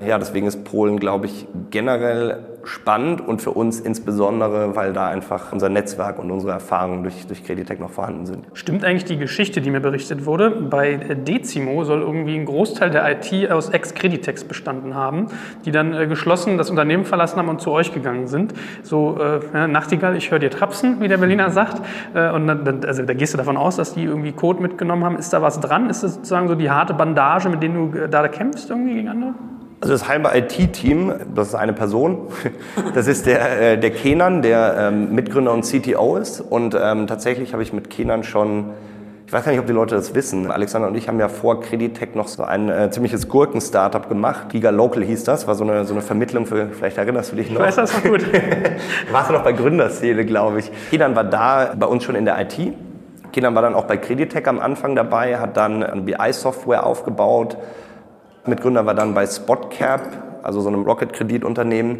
Ja, 0.00 0.18
deswegen 0.18 0.46
ist 0.46 0.64
Polen, 0.64 0.98
glaube 0.98 1.26
ich, 1.26 1.46
generell 1.70 2.38
spannend 2.64 3.26
und 3.26 3.42
für 3.42 3.50
uns 3.50 3.80
insbesondere, 3.80 4.76
weil 4.76 4.92
da 4.92 5.08
einfach 5.08 5.52
unser 5.52 5.68
Netzwerk 5.68 6.18
und 6.18 6.30
unsere 6.30 6.52
Erfahrungen 6.52 7.02
durch, 7.02 7.26
durch 7.26 7.44
Creditec 7.44 7.80
noch 7.80 7.90
vorhanden 7.90 8.26
sind. 8.26 8.46
Stimmt 8.54 8.84
eigentlich 8.84 9.04
die 9.04 9.16
Geschichte, 9.16 9.60
die 9.60 9.70
mir 9.70 9.80
berichtet 9.80 10.26
wurde? 10.26 10.50
Bei 10.50 10.96
Decimo 10.96 11.84
soll 11.84 12.00
irgendwie 12.00 12.36
ein 12.36 12.44
Großteil 12.44 12.90
der 12.90 13.10
IT 13.10 13.50
aus 13.50 13.70
Ex-Creditex 13.70 14.44
bestanden 14.44 14.94
haben, 14.94 15.26
die 15.64 15.70
dann 15.70 15.92
äh, 15.92 16.06
geschlossen 16.06 16.58
das 16.58 16.70
Unternehmen 16.70 17.04
verlassen 17.04 17.38
haben 17.38 17.48
und 17.48 17.60
zu 17.60 17.70
euch 17.70 17.92
gegangen 17.92 18.26
sind. 18.26 18.54
So, 18.82 19.18
äh, 19.18 19.66
Nachtigall, 19.66 20.16
ich 20.16 20.30
höre 20.30 20.38
dir 20.38 20.50
trapsen, 20.50 21.00
wie 21.00 21.08
der 21.08 21.18
Berliner 21.18 21.50
sagt. 21.50 21.82
Äh, 22.14 22.30
und 22.30 22.46
dann, 22.46 22.84
also, 22.84 23.02
da 23.02 23.14
gehst 23.14 23.34
du 23.34 23.38
davon 23.38 23.56
aus, 23.56 23.76
dass 23.76 23.94
die 23.94 24.04
irgendwie 24.04 24.32
Code 24.32 24.62
mitgenommen 24.62 25.04
haben. 25.04 25.16
Ist 25.16 25.32
da 25.32 25.42
was 25.42 25.60
dran? 25.60 25.90
Ist 25.90 26.02
das 26.02 26.14
sozusagen 26.14 26.48
so 26.48 26.54
die 26.54 26.70
harte 26.70 26.94
Bandage, 26.94 27.48
mit 27.48 27.62
denen 27.62 27.92
du 27.92 27.98
äh, 27.98 28.08
da 28.08 28.26
kämpfst 28.28 28.70
irgendwie 28.70 28.94
gegen 28.94 29.08
andere? 29.08 29.34
Also 29.82 29.94
das 29.94 30.08
halbe 30.08 30.30
IT-Team, 30.34 31.14
das 31.34 31.48
ist 31.48 31.54
eine 31.54 31.72
Person, 31.72 32.28
das 32.94 33.06
ist 33.06 33.24
der, 33.24 33.72
äh, 33.72 33.78
der 33.78 33.90
Kenan, 33.90 34.42
der 34.42 34.76
ähm, 34.78 35.14
Mitgründer 35.14 35.52
und 35.52 35.64
CTO 35.64 36.18
ist. 36.18 36.42
Und 36.42 36.76
ähm, 36.78 37.06
tatsächlich 37.06 37.54
habe 37.54 37.62
ich 37.62 37.72
mit 37.72 37.88
Kenan 37.88 38.22
schon, 38.22 38.72
ich 39.26 39.32
weiß 39.32 39.42
gar 39.42 39.52
nicht, 39.52 39.60
ob 39.60 39.66
die 39.66 39.72
Leute 39.72 39.94
das 39.94 40.14
wissen, 40.14 40.50
Alexander 40.50 40.88
und 40.88 40.96
ich 40.96 41.08
haben 41.08 41.18
ja 41.18 41.30
vor 41.30 41.62
Creditech 41.62 42.14
noch 42.14 42.28
so 42.28 42.42
ein 42.42 42.68
äh, 42.68 42.90
ziemliches 42.90 43.26
Gurken-Startup 43.26 44.06
gemacht. 44.06 44.50
Giga 44.50 44.68
Local 44.68 45.02
hieß 45.02 45.24
das, 45.24 45.46
war 45.46 45.54
so 45.54 45.64
eine, 45.64 45.86
so 45.86 45.94
eine 45.94 46.02
Vermittlung 46.02 46.44
für, 46.44 46.68
vielleicht 46.68 46.98
erinnerst 46.98 47.32
du 47.32 47.36
dich 47.36 47.50
noch? 47.50 47.60
Ich 47.60 47.68
weiß 47.68 47.76
das 47.76 47.94
noch 47.94 48.02
gut. 48.02 48.22
Warst 49.12 49.30
du 49.30 49.32
noch 49.32 49.44
bei 49.44 49.52
Gründerszene, 49.52 50.26
glaube 50.26 50.58
ich. 50.58 50.70
Kenan 50.90 51.16
war 51.16 51.24
da 51.24 51.72
bei 51.74 51.86
uns 51.86 52.04
schon 52.04 52.16
in 52.16 52.26
der 52.26 52.38
IT. 52.38 52.74
Kenan 53.32 53.54
war 53.54 53.62
dann 53.62 53.74
auch 53.74 53.84
bei 53.84 53.96
Creditech 53.96 54.46
am 54.46 54.58
Anfang 54.58 54.94
dabei, 54.94 55.38
hat 55.38 55.56
dann 55.56 55.82
eine 55.82 56.02
BI-Software 56.02 56.84
aufgebaut, 56.84 57.56
Mitgründer 58.46 58.86
war 58.86 58.94
dann 58.94 59.14
bei 59.14 59.26
Spotcap, 59.26 60.40
also 60.42 60.60
so 60.60 60.68
einem 60.68 60.82
Rocket-Kreditunternehmen, 60.82 61.98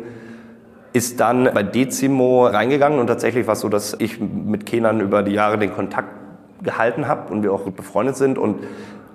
ist 0.92 1.20
dann 1.20 1.50
bei 1.54 1.62
Decimo 1.62 2.46
reingegangen 2.46 2.98
und 2.98 3.06
tatsächlich 3.06 3.46
war 3.46 3.54
es 3.54 3.60
so, 3.60 3.68
dass 3.68 3.94
ich 3.98 4.20
mit 4.20 4.66
Kenan 4.66 5.00
über 5.00 5.22
die 5.22 5.32
Jahre 5.32 5.58
den 5.58 5.72
Kontakt 5.72 6.08
gehalten 6.62 7.06
habe 7.06 7.32
und 7.32 7.42
wir 7.42 7.52
auch 7.52 7.64
gut 7.64 7.76
befreundet 7.76 8.16
sind. 8.16 8.38
Und 8.38 8.60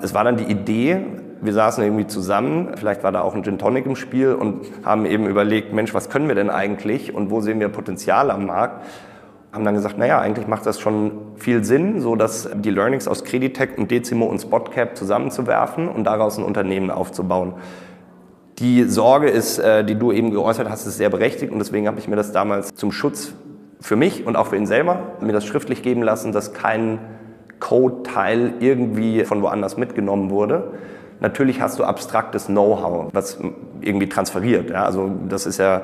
es 0.01 0.13
war 0.13 0.23
dann 0.23 0.37
die 0.37 0.45
Idee, 0.45 1.01
wir 1.41 1.53
saßen 1.53 1.83
irgendwie 1.83 2.07
zusammen, 2.07 2.69
vielleicht 2.75 3.03
war 3.03 3.11
da 3.11 3.21
auch 3.21 3.35
ein 3.35 3.43
Gin 3.43 3.57
Tonic 3.57 3.85
im 3.85 3.95
Spiel 3.95 4.33
und 4.33 4.65
haben 4.83 5.05
eben 5.05 5.27
überlegt, 5.27 5.73
Mensch, 5.73 5.93
was 5.93 6.09
können 6.09 6.27
wir 6.27 6.35
denn 6.35 6.49
eigentlich 6.49 7.13
und 7.13 7.29
wo 7.29 7.41
sehen 7.41 7.59
wir 7.59 7.69
Potenzial 7.69 8.31
am 8.31 8.45
Markt? 8.45 8.85
Haben 9.55 9.63
dann 9.63 9.75
gesagt, 9.75 9.97
naja, 9.97 10.19
eigentlich 10.19 10.47
macht 10.47 10.65
das 10.65 10.81
schon 10.81 11.11
viel 11.37 11.63
Sinn, 11.63 12.01
so 12.01 12.17
dass 12.17 12.49
die 12.53 12.71
Learnings 12.71 13.07
aus 13.07 13.23
Creditech 13.23 13.77
und 13.77 13.89
Decimo 13.89 14.25
und 14.25 14.39
Spotcap 14.39 14.97
zusammenzuwerfen 14.97 15.87
und 15.87 16.03
daraus 16.03 16.37
ein 16.37 16.43
Unternehmen 16.43 16.91
aufzubauen. 16.91 17.53
Die 18.59 18.83
Sorge 18.83 19.29
ist, 19.29 19.57
äh, 19.57 19.85
die 19.85 19.95
du 19.95 20.11
eben 20.11 20.31
geäußert 20.31 20.69
hast, 20.69 20.85
ist 20.85 20.97
sehr 20.97 21.09
berechtigt 21.09 21.53
und 21.53 21.59
deswegen 21.59 21.87
habe 21.87 21.99
ich 21.99 22.09
mir 22.09 22.17
das 22.17 22.33
damals 22.33 22.75
zum 22.75 22.91
Schutz 22.91 23.33
für 23.79 23.95
mich 23.95 24.27
und 24.27 24.35
auch 24.35 24.47
für 24.47 24.57
ihn 24.57 24.65
selber 24.65 25.13
mir 25.21 25.31
das 25.31 25.45
schriftlich 25.45 25.81
geben 25.81 26.03
lassen, 26.03 26.33
dass 26.33 26.53
kein 26.53 26.99
Code-Teil 27.61 28.55
irgendwie 28.59 29.23
von 29.23 29.41
woanders 29.41 29.77
mitgenommen 29.77 30.31
wurde. 30.31 30.73
Natürlich 31.21 31.61
hast 31.61 31.79
du 31.79 31.85
abstraktes 31.85 32.47
Know-how, 32.47 33.07
was 33.13 33.39
irgendwie 33.79 34.09
transferiert. 34.09 34.69
Ja? 34.69 34.83
Also 34.83 35.09
das 35.29 35.45
ist 35.45 35.59
ja 35.59 35.83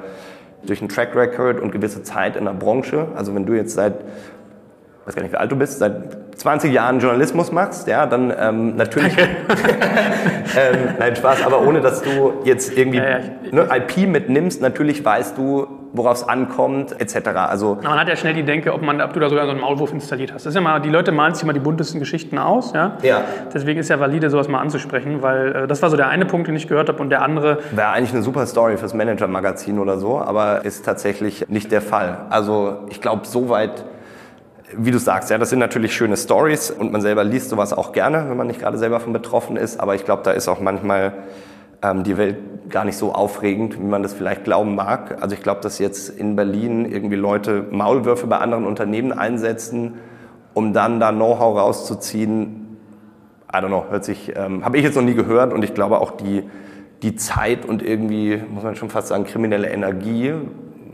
durch 0.66 0.80
einen 0.80 0.90
Track 0.90 1.16
Record 1.16 1.60
und 1.60 1.72
gewisse 1.72 2.04
Zeit 2.04 2.36
in 2.36 2.46
der 2.46 2.54
Branche. 2.54 3.08
Also 3.16 3.34
wenn 3.36 3.46
du 3.46 3.54
jetzt 3.54 3.74
seit, 3.74 3.96
ich 3.96 5.08
weiß 5.08 5.16
gar 5.16 5.24
nicht, 5.24 5.32
wie 5.32 5.38
alt 5.38 5.52
du 5.52 5.56
bist, 5.56 5.80
seit 5.80 6.18
20 6.38 6.74
Jahren 6.74 7.00
Journalismus 7.00 7.52
machst, 7.52 7.88
ja, 7.88 8.06
dann 8.06 8.34
ähm, 8.38 8.76
natürlich, 8.76 9.18
ähm, 9.18 10.78
nein, 10.98 11.16
Spaß, 11.16 11.44
aber 11.44 11.66
ohne, 11.66 11.82
dass 11.82 12.02
du 12.02 12.34
jetzt 12.44 12.76
irgendwie 12.78 12.98
ja, 12.98 13.10
ja, 13.10 13.20
ich, 13.44 13.52
ne, 13.52 13.68
IP 13.72 14.08
mitnimmst, 14.08 14.62
natürlich 14.62 15.04
weißt 15.04 15.38
du, 15.38 15.68
worauf 15.94 16.18
es 16.18 16.28
ankommt, 16.28 17.00
etc. 17.00 17.30
Also 17.30 17.78
man 17.84 18.00
hat 18.00 18.08
ja 18.08 18.16
schnell 18.16 18.34
die 18.34 18.44
Denke, 18.44 18.74
ob, 18.74 18.82
man, 18.82 19.02
ob 19.02 19.14
du 19.14 19.20
da 19.20 19.30
sogar 19.30 19.46
so 19.46 19.52
einen 19.52 19.60
Maulwurf 19.60 19.92
installiert 19.92 20.34
hast. 20.34 20.46
Das 20.46 20.52
ist 20.52 20.56
ja 20.56 20.62
mal, 20.62 20.80
die 20.80 20.90
Leute 20.90 21.12
malen 21.12 21.34
sich 21.34 21.44
immer 21.44 21.54
die 21.54 21.60
buntesten 21.60 22.00
Geschichten 22.00 22.38
aus. 22.38 22.74
Ja? 22.74 22.98
ja. 23.02 23.24
Deswegen 23.54 23.80
ist 23.80 23.90
ja 23.90 24.00
valide, 24.00 24.30
sowas 24.30 24.48
mal 24.48 24.60
anzusprechen, 24.60 25.22
weil 25.22 25.56
äh, 25.56 25.68
das 25.68 25.82
war 25.82 25.90
so 25.90 25.98
der 25.98 26.08
eine 26.08 26.26
Punkt, 26.26 26.48
den 26.48 26.56
ich 26.56 26.68
gehört 26.68 26.90
habe 26.90 27.02
und 27.02 27.10
der 27.10 27.22
andere... 27.22 27.60
Wäre 27.72 27.90
eigentlich 27.90 28.14
eine 28.14 28.24
super 28.24 28.46
Story 28.46 28.78
fürs 28.78 28.94
Manager-Magazin 28.94 29.80
oder 29.80 29.98
so, 29.98 30.20
aber 30.20 30.64
ist 30.66 30.86
tatsächlich 30.86 31.50
nicht 31.50 31.72
der 31.72 31.82
Fall. 31.82 32.26
Also 32.30 32.80
ich 32.90 33.02
glaube, 33.02 33.26
soweit 33.26 33.86
wie 34.78 34.92
du 34.92 35.00
sagst, 35.00 35.30
ja, 35.30 35.38
das 35.38 35.50
sind 35.50 35.60
natürlich 35.60 35.94
schöne 35.94 36.16
Stories 36.16 36.72
und 36.72 36.94
man 36.94 37.02
selber 37.02 37.26
liest 37.26 37.50
sowas 37.50 37.74
auch 37.74 37.92
gerne, 37.92 38.30
wenn 38.30 38.38
man 38.38 38.48
nicht 38.48 38.62
gerade 38.62 38.78
selber 38.78 39.02
von 39.02 39.12
betroffen 39.12 39.58
ist. 39.58 39.80
Aber 39.82 39.96
ich 39.96 40.06
glaube, 40.06 40.24
da 40.24 40.32
ist 40.32 40.48
auch 40.48 40.62
manchmal 40.62 41.12
ähm, 41.82 42.04
die 42.04 42.18
Welt 42.18 42.38
gar 42.70 42.86
nicht 42.86 42.98
so 42.98 43.14
aufregend, 43.14 43.78
wie 43.80 43.84
man 43.84 44.04
das 44.04 44.14
vielleicht 44.14 44.44
glauben 44.44 44.76
mag. 44.76 45.22
Also 45.22 45.36
ich 45.36 45.42
glaube, 45.42 45.62
dass 45.62 45.80
jetzt 45.80 46.10
in 46.10 46.36
Berlin 46.36 46.86
irgendwie 46.86 47.16
Leute 47.16 47.66
Maulwürfe 47.70 48.28
bei 48.28 48.38
anderen 48.38 48.66
Unternehmen 48.66 49.12
einsetzen, 49.12 49.96
um 50.54 50.74
dann 50.74 51.00
da 51.00 51.12
Know-how 51.12 51.58
rauszuziehen. 51.58 52.78
I 53.54 53.58
don't 53.58 53.68
know, 53.68 53.86
hört 53.90 54.06
sich, 54.06 54.32
ähm, 54.36 54.64
habe 54.64 54.78
ich 54.78 54.84
jetzt 54.84 54.96
noch 54.96 55.04
nie 55.04 55.14
gehört 55.14 55.54
und 55.54 55.64
ich 55.64 55.74
glaube 55.74 56.00
auch 56.00 56.12
die, 56.12 56.44
die 57.02 57.16
Zeit 57.16 57.66
und 57.66 57.84
irgendwie, 57.84 58.42
muss 58.50 58.64
man 58.64 58.76
schon 58.76 58.90
fast 58.90 59.10
sagen, 59.10 59.26
kriminelle 59.26 59.70
Energie 59.70 60.34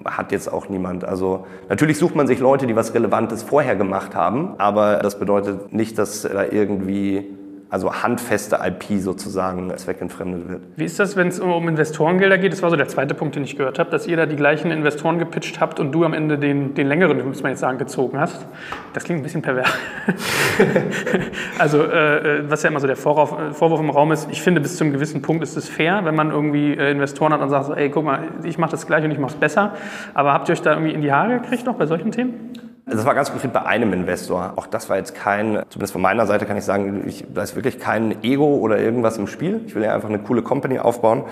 hat 0.05 0.31
jetzt 0.31 0.51
auch 0.51 0.69
niemand. 0.69 1.03
Also 1.03 1.45
natürlich 1.69 1.97
sucht 1.97 2.15
man 2.15 2.25
sich 2.27 2.39
Leute, 2.39 2.65
die 2.65 2.75
was 2.75 2.93
Relevantes 2.93 3.43
vorher 3.43 3.75
gemacht 3.75 4.15
haben, 4.15 4.55
aber 4.57 4.97
das 4.97 5.19
bedeutet 5.19 5.73
nicht, 5.73 5.97
dass 5.99 6.21
da 6.23 6.45
irgendwie 6.45 7.36
also 7.69 7.93
handfeste 7.93 8.59
IP 8.63 8.99
sozusagen 8.99 9.75
zweckentfremdet 9.77 10.47
wird. 10.47 10.61
Wie 10.77 10.85
ist 10.85 10.99
das, 10.99 11.15
wenn 11.15 11.27
es 11.27 11.39
um 11.39 11.67
Investorengelder 11.67 12.37
geht? 12.37 12.53
Das 12.53 12.61
war 12.61 12.69
so 12.69 12.75
der 12.75 12.87
zweite 12.87 13.13
Punkt, 13.13 13.35
den 13.35 13.43
ich 13.43 13.57
gehört 13.57 13.77
habe, 13.77 13.89
dass 13.89 14.07
ihr 14.07 14.15
da 14.15 14.25
die 14.25 14.37
gleichen 14.37 14.71
Investoren 14.71 15.19
gepitcht 15.19 15.59
habt 15.59 15.79
und 15.79 15.91
du 15.91 16.05
am 16.05 16.13
Ende 16.13 16.37
den, 16.37 16.75
den 16.75 16.87
längeren, 16.87 17.25
muss 17.27 17.43
man 17.43 17.51
jetzt 17.51 17.59
sagen, 17.59 17.77
gezogen 17.77 18.19
hast. 18.19 18.45
Das 18.93 19.03
klingt 19.03 19.19
ein 19.19 19.23
bisschen 19.23 19.41
pervers. 19.41 19.67
also 21.59 21.83
äh, 21.83 22.39
äh, 22.39 22.49
was 22.49 22.63
ja 22.63 22.69
immer 22.69 22.79
so 22.79 22.87
der 22.87 22.95
Vorwurf, 22.95 23.35
Vorwurf, 23.57 23.79
im 23.79 23.89
Raum 23.89 24.11
ist, 24.11 24.29
ich 24.31 24.41
finde 24.41 24.61
bis 24.61 24.77
zu 24.77 24.83
einem 24.83 24.93
gewissen 24.93 25.21
Punkt 25.21 25.43
ist 25.43 25.57
es 25.57 25.67
fair, 25.67 26.05
wenn 26.05 26.15
man 26.15 26.31
irgendwie 26.31 26.73
äh, 26.73 26.91
Investoren 26.91 27.33
hat 27.33 27.41
und 27.41 27.49
sagt, 27.49 27.77
ey, 27.77 27.89
guck 27.89 28.05
mal, 28.05 28.19
ich 28.43 28.57
mache 28.57 28.71
das 28.71 28.87
gleich 28.87 29.03
und 29.03 29.11
ich 29.11 29.19
mache 29.19 29.33
es 29.33 29.39
besser. 29.39 29.73
Aber 30.13 30.33
habt 30.33 30.47
ihr 30.49 30.53
euch 30.53 30.61
da 30.61 30.71
irgendwie 30.71 30.93
in 30.93 31.01
die 31.01 31.11
Haare 31.11 31.39
gekriegt 31.39 31.65
noch 31.65 31.75
bei 31.75 31.85
solchen 31.85 32.11
Themen? 32.11 32.66
Das 32.89 33.05
war 33.05 33.15
ganz 33.15 33.29
konkret 33.31 33.51
bei 33.51 33.65
einem 33.65 33.91
Investor. 33.91 34.53
Auch 34.55 34.65
das 34.65 34.89
war 34.89 34.95
jetzt 34.95 35.13
kein, 35.13 35.61
zumindest 35.69 35.91
von 35.91 36.01
meiner 36.01 36.25
Seite 36.25 36.45
kann 36.45 36.55
ich 36.55 36.63
sagen, 36.63 37.03
ich, 37.05 37.25
da 37.33 37.41
ist 37.41 37.53
wirklich 37.55 37.79
kein 37.79 38.23
Ego 38.23 38.45
oder 38.45 38.79
irgendwas 38.79 39.17
im 39.17 39.27
Spiel. 39.27 39.61
Ich 39.67 39.75
will 39.75 39.83
ja 39.83 39.93
einfach 39.93 40.07
eine 40.07 40.19
coole 40.19 40.41
Company 40.41 40.79
aufbauen 40.79 41.25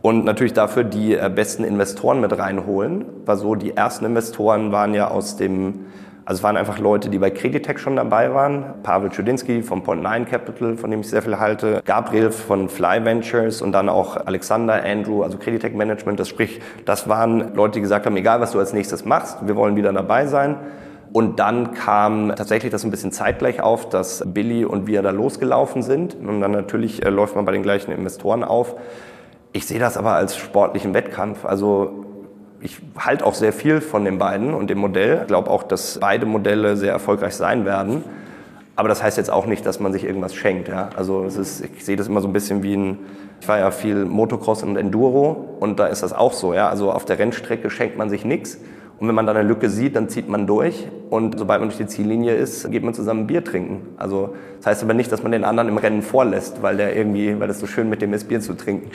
und 0.00 0.24
natürlich 0.24 0.54
dafür 0.54 0.82
die 0.82 1.14
äh, 1.14 1.30
besten 1.34 1.62
Investoren 1.62 2.22
mit 2.22 2.38
reinholen. 2.38 3.04
War 3.26 3.36
so, 3.36 3.54
die 3.54 3.76
ersten 3.76 4.06
Investoren 4.06 4.72
waren 4.72 4.94
ja 4.94 5.08
aus 5.08 5.36
dem, 5.36 5.84
also 6.24 6.40
es 6.40 6.42
waren 6.42 6.56
einfach 6.56 6.78
Leute, 6.78 7.10
die 7.10 7.18
bei 7.18 7.28
Creditech 7.28 7.78
schon 7.78 7.96
dabei 7.96 8.32
waren. 8.32 8.64
Pavel 8.82 9.10
Chudinski 9.10 9.62
vom 9.62 9.82
Point 9.82 10.02
9 10.02 10.24
Capital, 10.24 10.78
von 10.78 10.90
dem 10.90 11.00
ich 11.00 11.10
sehr 11.10 11.20
viel 11.20 11.38
halte. 11.38 11.82
Gabriel 11.84 12.30
von 12.30 12.70
Fly 12.70 13.04
Ventures 13.04 13.60
und 13.60 13.72
dann 13.72 13.90
auch 13.90 14.16
Alexander, 14.26 14.82
Andrew, 14.82 15.22
also 15.22 15.36
Creditech 15.36 15.74
Management. 15.74 16.18
Das 16.18 16.30
sprich, 16.30 16.62
das 16.86 17.10
waren 17.10 17.54
Leute, 17.54 17.74
die 17.74 17.82
gesagt 17.82 18.06
haben, 18.06 18.16
egal 18.16 18.40
was 18.40 18.52
du 18.52 18.58
als 18.58 18.72
nächstes 18.72 19.04
machst, 19.04 19.46
wir 19.46 19.54
wollen 19.54 19.76
wieder 19.76 19.92
dabei 19.92 20.24
sein. 20.24 20.56
Und 21.14 21.38
dann 21.38 21.74
kam 21.74 22.34
tatsächlich 22.34 22.72
das 22.72 22.82
ein 22.82 22.90
bisschen 22.90 23.12
zeitgleich 23.12 23.62
auf, 23.62 23.88
dass 23.88 24.24
Billy 24.26 24.64
und 24.64 24.88
wir 24.88 25.00
da 25.00 25.12
losgelaufen 25.12 25.80
sind. 25.80 26.16
Und 26.16 26.40
dann 26.40 26.50
natürlich 26.50 27.06
äh, 27.06 27.08
läuft 27.08 27.36
man 27.36 27.44
bei 27.44 27.52
den 27.52 27.62
gleichen 27.62 27.92
Investoren 27.92 28.42
auf. 28.42 28.74
Ich 29.52 29.64
sehe 29.64 29.78
das 29.78 29.96
aber 29.96 30.14
als 30.14 30.36
sportlichen 30.36 30.92
Wettkampf. 30.92 31.44
Also 31.44 32.04
ich 32.60 32.80
halte 32.98 33.24
auch 33.26 33.34
sehr 33.34 33.52
viel 33.52 33.80
von 33.80 34.04
den 34.04 34.18
beiden 34.18 34.54
und 34.54 34.70
dem 34.70 34.78
Modell. 34.78 35.20
Ich 35.20 35.28
glaube 35.28 35.50
auch, 35.52 35.62
dass 35.62 36.00
beide 36.00 36.26
Modelle 36.26 36.76
sehr 36.76 36.90
erfolgreich 36.90 37.36
sein 37.36 37.64
werden. 37.64 38.02
Aber 38.74 38.88
das 38.88 39.00
heißt 39.00 39.16
jetzt 39.16 39.30
auch 39.30 39.46
nicht, 39.46 39.64
dass 39.64 39.78
man 39.78 39.92
sich 39.92 40.02
irgendwas 40.02 40.34
schenkt. 40.34 40.66
Ja? 40.66 40.90
Also 40.96 41.26
es 41.26 41.36
ist, 41.36 41.64
ich 41.64 41.84
sehe 41.84 41.94
das 41.94 42.08
immer 42.08 42.22
so 42.22 42.26
ein 42.26 42.32
bisschen 42.32 42.64
wie 42.64 42.74
ein, 42.76 42.98
ich 43.40 43.46
war 43.46 43.60
ja 43.60 43.70
viel 43.70 44.04
Motocross 44.04 44.64
und 44.64 44.76
Enduro 44.76 45.58
und 45.60 45.78
da 45.78 45.86
ist 45.86 46.02
das 46.02 46.12
auch 46.12 46.32
so. 46.32 46.54
Ja? 46.54 46.70
Also 46.70 46.90
auf 46.90 47.04
der 47.04 47.20
Rennstrecke 47.20 47.70
schenkt 47.70 47.96
man 47.96 48.10
sich 48.10 48.24
nichts. 48.24 48.58
Und 48.98 49.08
wenn 49.08 49.14
man 49.14 49.26
dann 49.26 49.36
eine 49.36 49.48
Lücke 49.48 49.68
sieht, 49.68 49.96
dann 49.96 50.08
zieht 50.08 50.28
man 50.28 50.46
durch. 50.46 50.88
Und 51.10 51.38
sobald 51.38 51.60
man 51.60 51.68
durch 51.68 51.78
die 51.78 51.86
Ziellinie 51.86 52.34
ist, 52.34 52.70
geht 52.70 52.82
man 52.82 52.94
zusammen 52.94 53.26
Bier 53.26 53.44
trinken. 53.44 53.82
Also 53.98 54.34
das 54.56 54.66
heißt 54.66 54.82
aber 54.82 54.94
nicht, 54.94 55.12
dass 55.12 55.22
man 55.22 55.30
den 55.30 55.44
anderen 55.44 55.68
im 55.68 55.76
Rennen 55.76 56.02
vorlässt, 56.02 56.62
weil 56.62 56.76
der 56.76 56.96
irgendwie, 56.96 57.38
weil 57.38 57.48
das 57.48 57.60
so 57.60 57.66
schön 57.66 57.88
mit 57.88 58.02
dem 58.02 58.12
ist, 58.14 58.28
Bier 58.28 58.40
zu 58.40 58.54
trinken. 58.54 58.90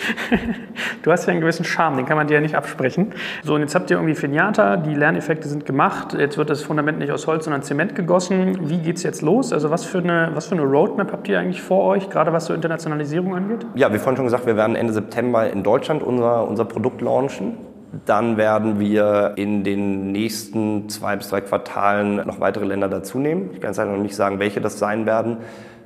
du 1.03 1.11
hast 1.11 1.27
ja 1.27 1.31
einen 1.31 1.41
gewissen 1.41 1.63
Charme, 1.63 1.97
den 1.97 2.05
kann 2.05 2.17
man 2.17 2.27
dir 2.27 2.35
ja 2.35 2.41
nicht 2.41 2.55
absprechen. 2.55 3.13
So, 3.43 3.53
und 3.55 3.61
jetzt 3.61 3.75
habt 3.75 3.91
ihr 3.91 3.97
irgendwie 3.97 4.15
Finiata, 4.15 4.77
die 4.77 4.95
Lerneffekte 4.95 5.47
sind 5.47 5.65
gemacht. 5.65 6.13
Jetzt 6.13 6.37
wird 6.37 6.49
das 6.49 6.63
Fundament 6.63 6.99
nicht 6.99 7.11
aus 7.11 7.27
Holz, 7.27 7.45
sondern 7.45 7.61
Zement 7.61 7.95
gegossen. 7.95 8.69
Wie 8.69 8.79
geht's 8.79 9.03
jetzt 9.03 9.21
los? 9.21 9.53
Also 9.53 9.69
was 9.69 9.85
für 9.85 9.99
eine, 9.99 10.31
was 10.33 10.47
für 10.47 10.55
eine 10.55 10.63
Roadmap 10.63 11.11
habt 11.11 11.27
ihr 11.27 11.39
eigentlich 11.39 11.61
vor 11.61 11.83
euch, 11.83 12.09
gerade 12.09 12.33
was 12.33 12.45
so 12.45 12.53
Internationalisierung 12.53 13.35
angeht? 13.35 13.65
Ja, 13.75 13.93
wie 13.93 13.97
vorhin 13.97 14.17
schon 14.17 14.25
gesagt, 14.25 14.45
wir 14.45 14.57
werden 14.57 14.75
Ende 14.75 14.93
September 14.93 15.49
in 15.49 15.63
Deutschland 15.63 16.03
unser, 16.03 16.47
unser 16.47 16.65
Produkt 16.65 17.01
launchen. 17.01 17.68
Dann 18.05 18.37
werden 18.37 18.79
wir 18.79 19.33
in 19.35 19.63
den 19.63 20.11
nächsten 20.11 20.89
zwei 20.89 21.15
bis 21.15 21.29
drei 21.29 21.41
Quartalen 21.41 22.17
noch 22.17 22.39
weitere 22.39 22.65
Länder 22.65 22.87
dazunehmen. 22.87 23.49
Ich 23.53 23.61
kann 23.61 23.71
jetzt 23.71 23.83
noch 23.83 23.97
nicht 23.97 24.15
sagen, 24.15 24.37
welche 24.37 24.61
das 24.61 24.77
sein 24.77 25.05
werden. 25.07 25.37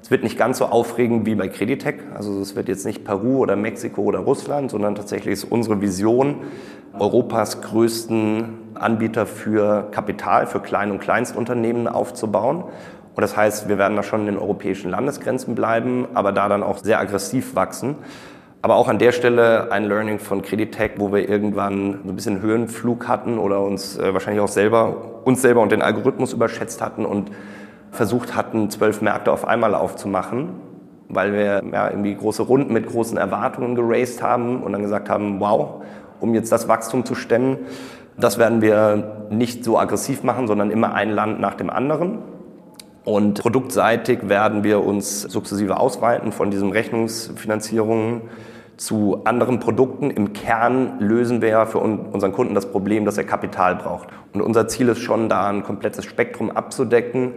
Es 0.01 0.11
wird 0.11 0.23
nicht 0.23 0.37
ganz 0.37 0.57
so 0.57 0.65
aufregend 0.65 1.25
wie 1.25 1.35
bei 1.35 1.47
Creditec. 1.47 2.01
Also 2.13 2.41
es 2.41 2.57
wird 2.57 2.67
jetzt 2.67 2.85
nicht 2.85 3.05
Peru 3.05 3.37
oder 3.37 3.55
Mexiko 3.55 4.01
oder 4.01 4.19
Russland, 4.19 4.69
sondern 4.71 4.95
tatsächlich 4.95 5.31
ist 5.31 5.45
unsere 5.45 5.79
Vision, 5.79 6.41
Europas 6.99 7.61
größten 7.61 8.49
Anbieter 8.75 9.25
für 9.25 9.87
Kapital, 9.91 10.45
für 10.45 10.59
Klein- 10.59 10.91
und 10.91 10.99
Kleinstunternehmen 10.99 11.87
aufzubauen. 11.87 12.65
Und 13.15 13.21
das 13.21 13.37
heißt, 13.37 13.69
wir 13.69 13.77
werden 13.77 13.95
da 13.95 14.03
schon 14.03 14.21
in 14.21 14.25
den 14.25 14.37
europäischen 14.37 14.91
Landesgrenzen 14.91 15.55
bleiben, 15.55 16.07
aber 16.15 16.33
da 16.33 16.49
dann 16.49 16.63
auch 16.63 16.79
sehr 16.79 16.99
aggressiv 16.99 17.55
wachsen. 17.55 17.95
Aber 18.63 18.77
auch 18.77 18.87
an 18.87 18.97
der 18.97 19.11
Stelle 19.11 19.73
ein 19.73 19.83
Learning 19.83 20.19
von 20.19 20.41
Creditech, 20.41 20.91
wo 20.95 21.11
wir 21.11 21.27
irgendwann 21.27 21.99
so 22.05 22.09
ein 22.09 22.15
bisschen 22.15 22.41
Höhenflug 22.41 23.09
hatten 23.09 23.37
oder 23.37 23.59
uns 23.59 23.97
äh, 23.97 24.13
wahrscheinlich 24.13 24.41
auch 24.41 24.47
selber, 24.47 25.19
uns 25.25 25.41
selber 25.41 25.59
und 25.59 25.73
den 25.73 25.81
Algorithmus 25.81 26.31
überschätzt 26.31 26.81
hatten 26.81 27.05
und 27.05 27.29
versucht 27.91 28.37
hatten, 28.37 28.69
zwölf 28.69 29.01
Märkte 29.01 29.33
auf 29.33 29.45
einmal 29.45 29.75
aufzumachen, 29.75 30.51
weil 31.09 31.33
wir 31.33 31.61
ja, 31.73 31.89
irgendwie 31.89 32.15
große 32.15 32.43
Runden 32.43 32.71
mit 32.71 32.87
großen 32.87 33.17
Erwartungen 33.17 33.75
geraced 33.75 34.23
haben 34.23 34.63
und 34.63 34.71
dann 34.71 34.81
gesagt 34.81 35.09
haben, 35.09 35.41
wow, 35.41 35.83
um 36.21 36.33
jetzt 36.33 36.49
das 36.49 36.69
Wachstum 36.69 37.03
zu 37.03 37.15
stemmen, 37.15 37.57
das 38.15 38.37
werden 38.37 38.61
wir 38.61 39.27
nicht 39.29 39.65
so 39.65 39.77
aggressiv 39.77 40.23
machen, 40.23 40.47
sondern 40.47 40.71
immer 40.71 40.93
ein 40.93 41.11
Land 41.11 41.41
nach 41.41 41.55
dem 41.55 41.69
anderen. 41.69 42.19
Und 43.03 43.41
produktseitig 43.41 44.29
werden 44.29 44.63
wir 44.63 44.85
uns 44.85 45.23
sukzessive 45.23 45.77
ausweiten 45.77 46.31
von 46.31 46.49
diesen 46.49 46.71
Rechnungsfinanzierungen 46.71 48.21
zu 48.77 49.21
anderen 49.25 49.59
Produkten. 49.59 50.09
Im 50.09 50.33
Kern 50.33 50.99
lösen 50.99 51.41
wir 51.41 51.49
ja 51.49 51.65
für 51.65 51.79
unseren 51.79 52.31
Kunden 52.31 52.55
das 52.55 52.71
Problem, 52.71 53.05
dass 53.05 53.17
er 53.17 53.23
Kapital 53.23 53.75
braucht. 53.75 54.09
Und 54.33 54.41
unser 54.41 54.67
Ziel 54.67 54.89
ist 54.89 54.99
schon, 54.99 55.29
da 55.29 55.49
ein 55.49 55.63
komplettes 55.63 56.05
Spektrum 56.05 56.51
abzudecken. 56.51 57.33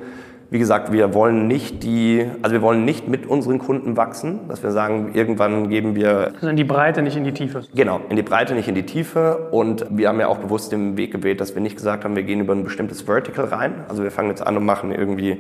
Wie 0.49 0.61
gesagt, 0.61 0.93
wir 0.93 1.13
wollen 1.13 1.49
nicht 1.49 1.83
die, 1.83 2.25
also 2.41 2.55
wir 2.55 2.63
wollen 2.63 2.85
nicht 2.85 3.09
mit 3.09 3.27
unseren 3.27 3.59
Kunden 3.59 3.97
wachsen, 3.97 4.41
dass 4.49 4.63
wir 4.63 4.71
sagen, 4.71 5.11
irgendwann 5.13 5.69
geben 5.69 5.97
wir. 5.97 6.35
Also 6.35 6.49
in 6.49 6.57
die 6.57 6.65
Breite, 6.65 7.03
nicht 7.03 7.17
in 7.17 7.25
die 7.25 7.33
Tiefe. 7.33 7.63
Genau, 7.75 8.01
in 8.09 8.15
die 8.15 8.23
Breite, 8.23 8.55
nicht 8.55 8.69
in 8.69 8.77
die 8.77 8.87
Tiefe. 8.87 9.49
Und 9.51 9.87
wir 9.91 10.09
haben 10.09 10.21
ja 10.21 10.29
auch 10.29 10.39
bewusst 10.39 10.71
den 10.71 10.97
Weg 10.97 11.11
gewählt, 11.11 11.41
dass 11.41 11.57
wir 11.57 11.63
nicht 11.63 11.77
gesagt 11.77 12.05
haben, 12.05 12.15
wir 12.15 12.23
gehen 12.23 12.41
über 12.41 12.55
ein 12.55 12.63
bestimmtes 12.63 13.03
Vertical 13.03 13.47
rein. 13.47 13.75
Also 13.89 14.05
wir 14.05 14.13
fangen 14.13 14.29
jetzt 14.29 14.47
an 14.47 14.57
und 14.57 14.65
machen 14.65 14.93
irgendwie 14.93 15.39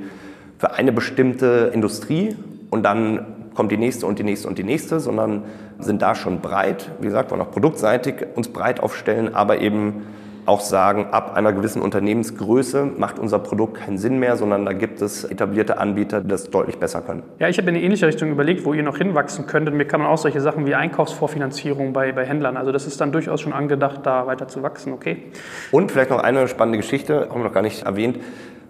für 0.58 0.72
eine 0.72 0.90
bestimmte 0.90 1.70
Industrie 1.72 2.34
und 2.70 2.82
dann 2.82 3.26
kommt 3.56 3.72
die 3.72 3.78
nächste 3.78 4.06
und 4.06 4.18
die 4.18 4.22
nächste 4.22 4.46
und 4.46 4.58
die 4.58 4.64
nächste, 4.64 5.00
sondern 5.00 5.42
sind 5.78 6.02
da 6.02 6.14
schon 6.14 6.40
breit, 6.40 6.90
wie 7.00 7.06
gesagt, 7.06 7.30
wollen 7.30 7.40
auch 7.40 7.50
produktseitig 7.50 8.26
uns 8.36 8.48
breit 8.48 8.80
aufstellen, 8.80 9.34
aber 9.34 9.60
eben 9.60 10.04
auch 10.46 10.60
sagen, 10.60 11.08
ab 11.10 11.34
einer 11.34 11.52
gewissen 11.52 11.82
Unternehmensgröße 11.82 12.88
macht 12.96 13.18
unser 13.18 13.40
Produkt 13.40 13.78
keinen 13.78 13.98
Sinn 13.98 14.18
mehr, 14.18 14.36
sondern 14.36 14.64
da 14.64 14.72
gibt 14.72 15.02
es 15.02 15.24
etablierte 15.24 15.78
Anbieter, 15.78 16.20
die 16.20 16.28
das 16.28 16.50
deutlich 16.50 16.78
besser 16.78 17.00
können. 17.00 17.24
Ja, 17.40 17.48
ich 17.48 17.58
habe 17.58 17.68
in 17.68 17.74
eine 17.74 17.84
ähnliche 17.84 18.06
Richtung 18.06 18.30
überlegt, 18.30 18.64
wo 18.64 18.72
ihr 18.72 18.84
noch 18.84 18.98
hinwachsen 18.98 19.46
könntet. 19.46 19.74
Mir 19.74 19.86
kann 19.86 20.00
man 20.00 20.08
auch 20.08 20.18
solche 20.18 20.40
Sachen 20.40 20.64
wie 20.66 20.74
Einkaufsvorfinanzierung 20.74 21.92
bei, 21.92 22.12
bei 22.12 22.24
Händlern. 22.24 22.56
Also 22.56 22.70
das 22.70 22.86
ist 22.86 23.00
dann 23.00 23.10
durchaus 23.10 23.40
schon 23.40 23.52
angedacht, 23.52 24.00
da 24.04 24.26
weiter 24.26 24.46
zu 24.46 24.62
wachsen, 24.62 24.92
okay? 24.92 25.24
Und 25.72 25.90
vielleicht 25.90 26.10
noch 26.10 26.22
eine 26.22 26.46
spannende 26.46 26.78
Geschichte, 26.78 27.28
haben 27.28 27.40
wir 27.40 27.44
noch 27.44 27.52
gar 27.52 27.62
nicht 27.62 27.82
erwähnt. 27.82 28.18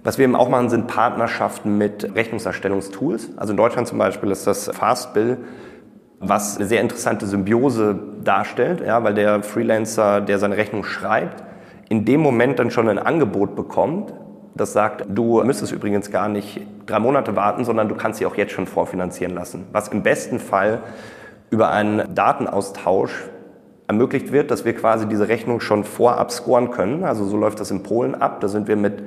Was 0.05 0.19
wir 0.19 0.25
eben 0.25 0.37
auch 0.37 0.49
machen, 0.49 0.69
sind 0.69 0.87
Partnerschaften 0.87 1.79
mit 1.79 2.15
Rechnungserstellungstools. 2.15 3.31
Also 3.37 3.53
in 3.53 3.57
Deutschland 3.57 3.89
zum 3.89 3.99
Beispiel 3.99 4.31
ist 4.31 4.47
das 4.47 4.69
Fastbill, 4.69 5.39
was 6.21 6.57
eine 6.57 6.67
sehr 6.67 6.81
interessante 6.81 7.27
Symbiose 7.27 7.99
darstellt, 8.25 8.81
ja, 8.81 9.03
weil 9.05 9.15
der 9.15 9.43
Freelancer, 9.43 10.21
der 10.21 10.39
seine 10.39 10.57
Rechnung 10.57 10.85
schreibt, 10.85 11.45
in 11.89 12.05
dem 12.05 12.21
Moment 12.21 12.59
dann 12.59 12.71
schon 12.71 12.89
ein 12.89 12.99
Angebot 12.99 13.55
bekommt, 13.55 14.13
das 14.55 14.73
sagt, 14.73 15.05
du 15.09 15.43
müsstest 15.45 15.73
übrigens 15.73 16.11
gar 16.11 16.29
nicht 16.29 16.61
drei 16.87 16.99
Monate 16.99 17.37
warten, 17.37 17.65
sondern 17.65 17.89
du 17.89 17.95
kannst 17.95 18.19
sie 18.19 18.27
auch 18.27 18.37
jetzt 18.37 18.53
schon 18.53 18.67
vorfinanzieren 18.67 19.35
lassen. 19.35 19.67
Was 19.73 19.89
im 19.89 20.03
besten 20.03 20.39
Fall 20.39 20.81
über 21.51 21.71
einen 21.71 22.15
Datenaustausch 22.15 23.29
ermöglicht 23.87 24.33
wird, 24.33 24.51
dass 24.51 24.65
wir 24.65 24.75
quasi 24.75 25.07
diese 25.07 25.29
Rechnung 25.29 25.61
schon 25.61 25.85
vorab 25.85 26.33
scoren 26.33 26.71
können. 26.71 27.05
Also 27.05 27.25
so 27.25 27.37
läuft 27.37 27.61
das 27.61 27.71
in 27.71 27.83
Polen 27.83 28.15
ab. 28.15 28.41
Da 28.41 28.49
sind 28.49 28.67
wir 28.67 28.77
mit 28.77 29.03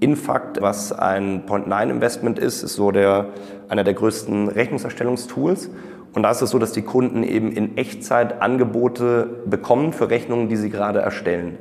Infact, 0.00 0.60
was 0.62 0.92
ein 0.92 1.44
Point-9-Investment 1.46 2.38
ist, 2.38 2.62
ist 2.62 2.74
so 2.74 2.90
der, 2.90 3.26
einer 3.68 3.84
der 3.84 3.94
größten 3.94 4.48
Rechnungserstellungstools. 4.48 5.70
Und 6.14 6.22
da 6.22 6.30
ist 6.30 6.40
es 6.40 6.50
so, 6.50 6.58
dass 6.58 6.72
die 6.72 6.82
Kunden 6.82 7.22
eben 7.22 7.52
in 7.52 7.76
Echtzeit 7.76 8.40
Angebote 8.40 9.42
bekommen 9.46 9.92
für 9.92 10.10
Rechnungen, 10.10 10.48
die 10.48 10.56
sie 10.56 10.70
gerade 10.70 11.00
erstellen. 11.00 11.58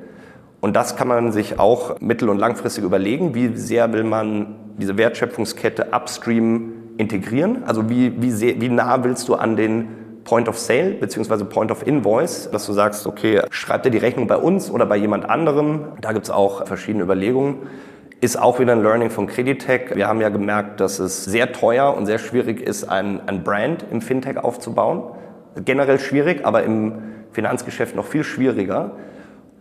Und 0.61 0.75
das 0.75 0.95
kann 0.95 1.07
man 1.07 1.31
sich 1.31 1.59
auch 1.59 1.99
mittel- 1.99 2.29
und 2.29 2.39
langfristig 2.39 2.83
überlegen, 2.83 3.35
wie 3.35 3.55
sehr 3.55 3.93
will 3.93 4.03
man 4.03 4.55
diese 4.77 4.97
Wertschöpfungskette 4.97 5.87
upstream 5.91 6.73
integrieren. 6.97 7.63
Also 7.65 7.89
wie, 7.89 8.21
wie, 8.21 8.31
sehr, 8.31 8.59
wie 8.59 8.69
nah 8.69 9.03
willst 9.03 9.27
du 9.27 9.35
an 9.35 9.55
den 9.55 9.87
Point 10.23 10.49
of 10.49 10.57
Sale 10.57 10.91
bzw. 10.91 11.45
Point 11.45 11.71
of 11.71 11.85
Invoice, 11.85 12.49
dass 12.51 12.65
du 12.65 12.73
sagst, 12.73 13.07
okay, 13.07 13.41
schreibt 13.49 13.85
dir 13.85 13.91
die 13.91 13.97
Rechnung 13.97 14.27
bei 14.27 14.37
uns 14.37 14.69
oder 14.69 14.85
bei 14.85 14.97
jemand 14.97 15.29
anderem. 15.29 15.85
Da 16.01 16.11
gibt 16.11 16.25
es 16.25 16.31
auch 16.31 16.65
verschiedene 16.67 17.03
Überlegungen. 17.03 17.59
Ist 18.19 18.39
auch 18.39 18.59
wieder 18.59 18.71
ein 18.71 18.81
Learning 18.81 19.11
von 19.11 19.27
Creditech. 19.27 19.95
Wir 19.95 20.07
haben 20.07 20.21
ja 20.21 20.29
gemerkt, 20.29 20.79
dass 20.79 20.97
es 20.97 21.23
sehr 21.25 21.51
teuer 21.51 21.95
und 21.95 22.07
sehr 22.07 22.17
schwierig 22.17 22.61
ist, 22.61 22.83
ein, 22.83 23.21
ein 23.27 23.43
Brand 23.43 23.85
im 23.91 24.01
Fintech 24.01 24.37
aufzubauen. 24.37 25.03
Generell 25.63 25.99
schwierig, 25.99 26.43
aber 26.43 26.63
im 26.63 26.93
Finanzgeschäft 27.31 27.95
noch 27.95 28.05
viel 28.05 28.23
schwieriger 28.23 28.93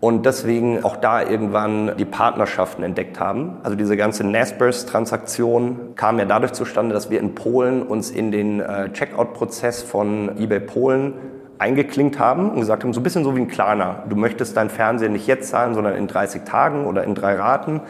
und 0.01 0.25
deswegen 0.25 0.85
auch 0.85 0.97
da 0.97 1.23
irgendwann 1.23 1.97
die 1.99 2.07
Partnerschaften 2.07 2.83
entdeckt 2.83 3.21
haben. 3.21 3.59
Also 3.63 3.77
diese 3.77 3.97
ganze 3.97 4.25
Naspers-Transaktion 4.25 5.95
kam 5.95 6.19
ja 6.19 6.25
dadurch 6.25 6.53
zustande, 6.53 6.95
dass 6.95 7.11
wir 7.11 7.21
in 7.21 7.35
Polen 7.35 7.83
uns 7.83 8.11
in 8.11 8.31
den 8.31 8.61
äh, 8.61 8.91
Checkout-Prozess 8.91 9.83
von 9.83 10.39
eBay 10.39 10.61
Polen 10.61 11.13
eingeklinkt 11.59 12.19
haben 12.19 12.51
und 12.51 12.61
gesagt 12.61 12.85
haben, 12.85 12.95
so 12.95 13.01
ein 13.01 13.03
bisschen 13.03 13.25
so 13.25 13.37
wie 13.37 13.41
ein 13.41 13.49
Klarner. 13.49 14.05
Du 14.09 14.17
möchtest 14.17 14.57
dein 14.57 14.71
Fernseher 14.71 15.09
nicht 15.11 15.27
jetzt 15.27 15.51
zahlen, 15.51 15.75
sondern 15.75 15.95
in 15.95 16.07
30 16.07 16.45
Tagen 16.45 16.87
oder 16.87 17.05
in 17.05 17.15
drei 17.15 17.35
Raten. 17.35 17.81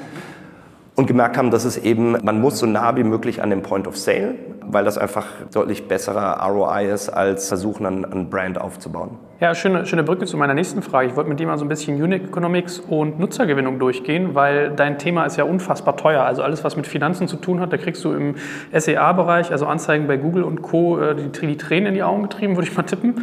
Und 0.97 1.07
gemerkt 1.07 1.37
haben, 1.37 1.51
dass 1.51 1.65
es 1.67 1.77
eben, 1.77 2.13
man 2.25 2.41
muss 2.41 2.59
so 2.59 2.67
nah 2.67 2.97
wie 2.97 3.05
möglich 3.05 3.43
an 3.43 3.51
dem 3.51 3.63
Point 3.63 3.87
of 3.87 3.99
Sale, 3.99 4.35
weil 4.63 4.85
das 4.85 4.97
einfach 4.97 5.27
deutlich 5.53 5.89
besserer 5.89 6.43
ROI 6.43 6.91
ist, 6.91 7.11
als 7.11 7.49
versuchen, 7.49 7.87
ein 7.87 8.31
Brand 8.31 8.59
aufzubauen. 8.59 9.19
Ja, 9.39 9.55
schöne, 9.55 9.85
schöne 9.85 10.03
Brücke 10.03 10.25
zu 10.25 10.39
meiner 10.39 10.55
nächsten 10.55 10.81
Frage. 10.81 11.09
Ich 11.09 11.15
wollte 11.17 11.29
mit 11.29 11.39
dir 11.39 11.47
mal 11.47 11.59
so 11.59 11.67
ein 11.67 11.69
bisschen 11.69 12.03
Unit 12.03 12.25
Economics 12.25 12.79
und 12.79 13.21
Nutzergewinnung 13.21 13.79
durchgehen, 13.79 14.35
weil 14.35 14.71
dein 14.71 14.99
Thema 14.99 15.27
ist 15.27 15.37
ja 15.37 15.45
unfassbar 15.45 15.99
teuer. 15.99 16.23
Also 16.23 16.43
alles, 16.43 16.65
was 16.65 16.75
mit 16.75 16.87
Finanzen 16.87 17.29
zu 17.29 17.37
tun 17.37 17.61
hat, 17.61 17.71
da 17.71 17.77
kriegst 17.77 18.03
du 18.07 18.13
im 18.15 18.37
SEA-Bereich, 18.73 19.53
also 19.53 19.67
Anzeigen 19.67 20.07
bei 20.07 20.17
Google 20.17 20.43
und 20.43 20.63
Co., 20.63 20.99
äh, 20.99 21.15
die, 21.15 21.47
die 21.47 21.57
Tränen 21.59 21.89
in 21.89 21.95
die 21.95 22.03
Augen 22.03 22.23
getrieben, 22.23 22.57
würde 22.57 22.67
ich 22.71 22.75
mal 22.75 22.85
tippen. 22.85 23.11
Mhm. 23.11 23.23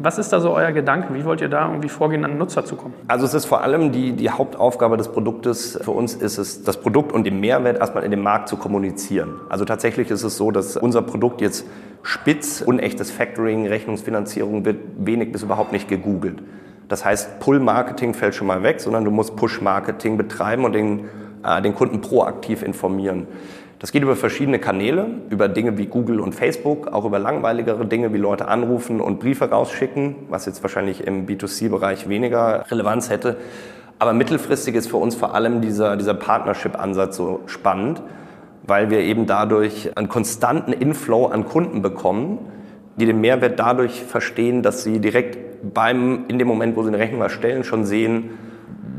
Was 0.00 0.18
ist 0.18 0.34
da 0.34 0.40
so 0.40 0.52
euer 0.52 0.72
Gedanke? 0.72 1.14
Wie 1.14 1.24
wollt 1.24 1.40
ihr 1.40 1.48
da 1.48 1.66
irgendwie 1.66 1.88
vorgehen, 1.88 2.26
an 2.26 2.32
den 2.32 2.38
Nutzer 2.38 2.66
zu 2.66 2.76
kommen? 2.76 2.92
Also 3.08 3.24
es 3.24 3.32
ist 3.32 3.46
vor 3.46 3.62
allem 3.62 3.90
die, 3.90 4.12
die 4.12 4.28
Hauptaufgabe 4.28 4.98
des 4.98 5.08
Produktes. 5.08 5.78
Für 5.82 5.92
uns 5.92 6.14
ist 6.14 6.36
es, 6.36 6.62
das 6.62 6.76
Produkt 6.76 7.10
und 7.10 7.24
den 7.24 7.40
Mehrwert 7.40 7.78
erstmal 7.78 8.04
in 8.04 8.10
dem 8.10 8.22
Markt 8.22 8.50
zu 8.50 8.58
kommunizieren. 8.58 9.40
Also 9.48 9.64
tatsächlich 9.64 10.10
ist 10.10 10.24
es 10.24 10.36
so, 10.36 10.50
dass 10.50 10.76
unser 10.76 11.00
Produkt 11.00 11.40
jetzt 11.40 11.64
spitz, 12.04 12.60
unechtes 12.60 13.10
Factoring, 13.10 13.66
Rechnungsfinanzierung 13.66 14.64
wird 14.64 14.76
wenig 14.98 15.32
bis 15.32 15.42
überhaupt 15.42 15.72
nicht 15.72 15.88
gegoogelt. 15.88 16.40
Das 16.88 17.04
heißt, 17.04 17.40
Pull-Marketing 17.40 18.14
fällt 18.14 18.34
schon 18.34 18.46
mal 18.46 18.62
weg, 18.62 18.80
sondern 18.80 19.04
du 19.04 19.10
musst 19.10 19.34
Push-Marketing 19.36 20.18
betreiben 20.18 20.64
und 20.64 20.74
den, 20.74 21.08
äh, 21.42 21.62
den 21.62 21.74
Kunden 21.74 22.02
proaktiv 22.02 22.62
informieren. 22.62 23.26
Das 23.78 23.90
geht 23.90 24.02
über 24.02 24.16
verschiedene 24.16 24.58
Kanäle, 24.58 25.06
über 25.30 25.48
Dinge 25.48 25.78
wie 25.78 25.86
Google 25.86 26.20
und 26.20 26.34
Facebook, 26.34 26.88
auch 26.88 27.04
über 27.06 27.18
langweiligere 27.18 27.84
Dinge 27.84 28.12
wie 28.12 28.18
Leute 28.18 28.48
anrufen 28.48 29.00
und 29.00 29.18
Briefe 29.18 29.50
rausschicken, 29.50 30.14
was 30.28 30.46
jetzt 30.46 30.62
wahrscheinlich 30.62 31.06
im 31.06 31.26
B2C-Bereich 31.26 32.08
weniger 32.08 32.64
Relevanz 32.70 33.08
hätte. 33.10 33.36
Aber 33.98 34.12
mittelfristig 34.12 34.74
ist 34.74 34.88
für 34.88 34.98
uns 34.98 35.14
vor 35.14 35.34
allem 35.34 35.62
dieser, 35.62 35.96
dieser 35.96 36.14
Partnership-Ansatz 36.14 37.16
so 37.16 37.40
spannend, 37.46 38.02
weil 38.66 38.90
wir 38.90 39.00
eben 39.00 39.26
dadurch 39.26 39.96
einen 39.96 40.08
konstanten 40.08 40.72
Inflow 40.72 41.26
an 41.26 41.44
Kunden 41.44 41.82
bekommen, 41.82 42.38
die 42.96 43.06
den 43.06 43.20
Mehrwert 43.20 43.58
dadurch 43.58 44.02
verstehen, 44.02 44.62
dass 44.62 44.84
sie 44.84 45.00
direkt 45.00 45.74
beim, 45.74 46.24
in 46.28 46.38
dem 46.38 46.48
Moment, 46.48 46.76
wo 46.76 46.82
sie 46.82 46.88
eine 46.88 46.98
Rechnung 46.98 47.20
erstellen, 47.20 47.64
schon 47.64 47.84
sehen, 47.84 48.30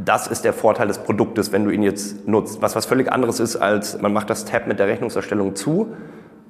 das 0.03 0.27
ist 0.27 0.45
der 0.45 0.53
Vorteil 0.53 0.87
des 0.87 0.99
Produktes, 0.99 1.51
wenn 1.51 1.63
du 1.63 1.71
ihn 1.71 1.81
jetzt 1.81 2.27
nutzt. 2.27 2.61
Was 2.61 2.75
was 2.75 2.85
völlig 2.85 3.11
anderes 3.11 3.39
ist, 3.39 3.55
als 3.55 3.99
man 4.01 4.13
macht 4.13 4.29
das 4.29 4.45
Tab 4.45 4.67
mit 4.67 4.77
der 4.77 4.87
Rechnungserstellung 4.87 5.55
zu 5.55 5.95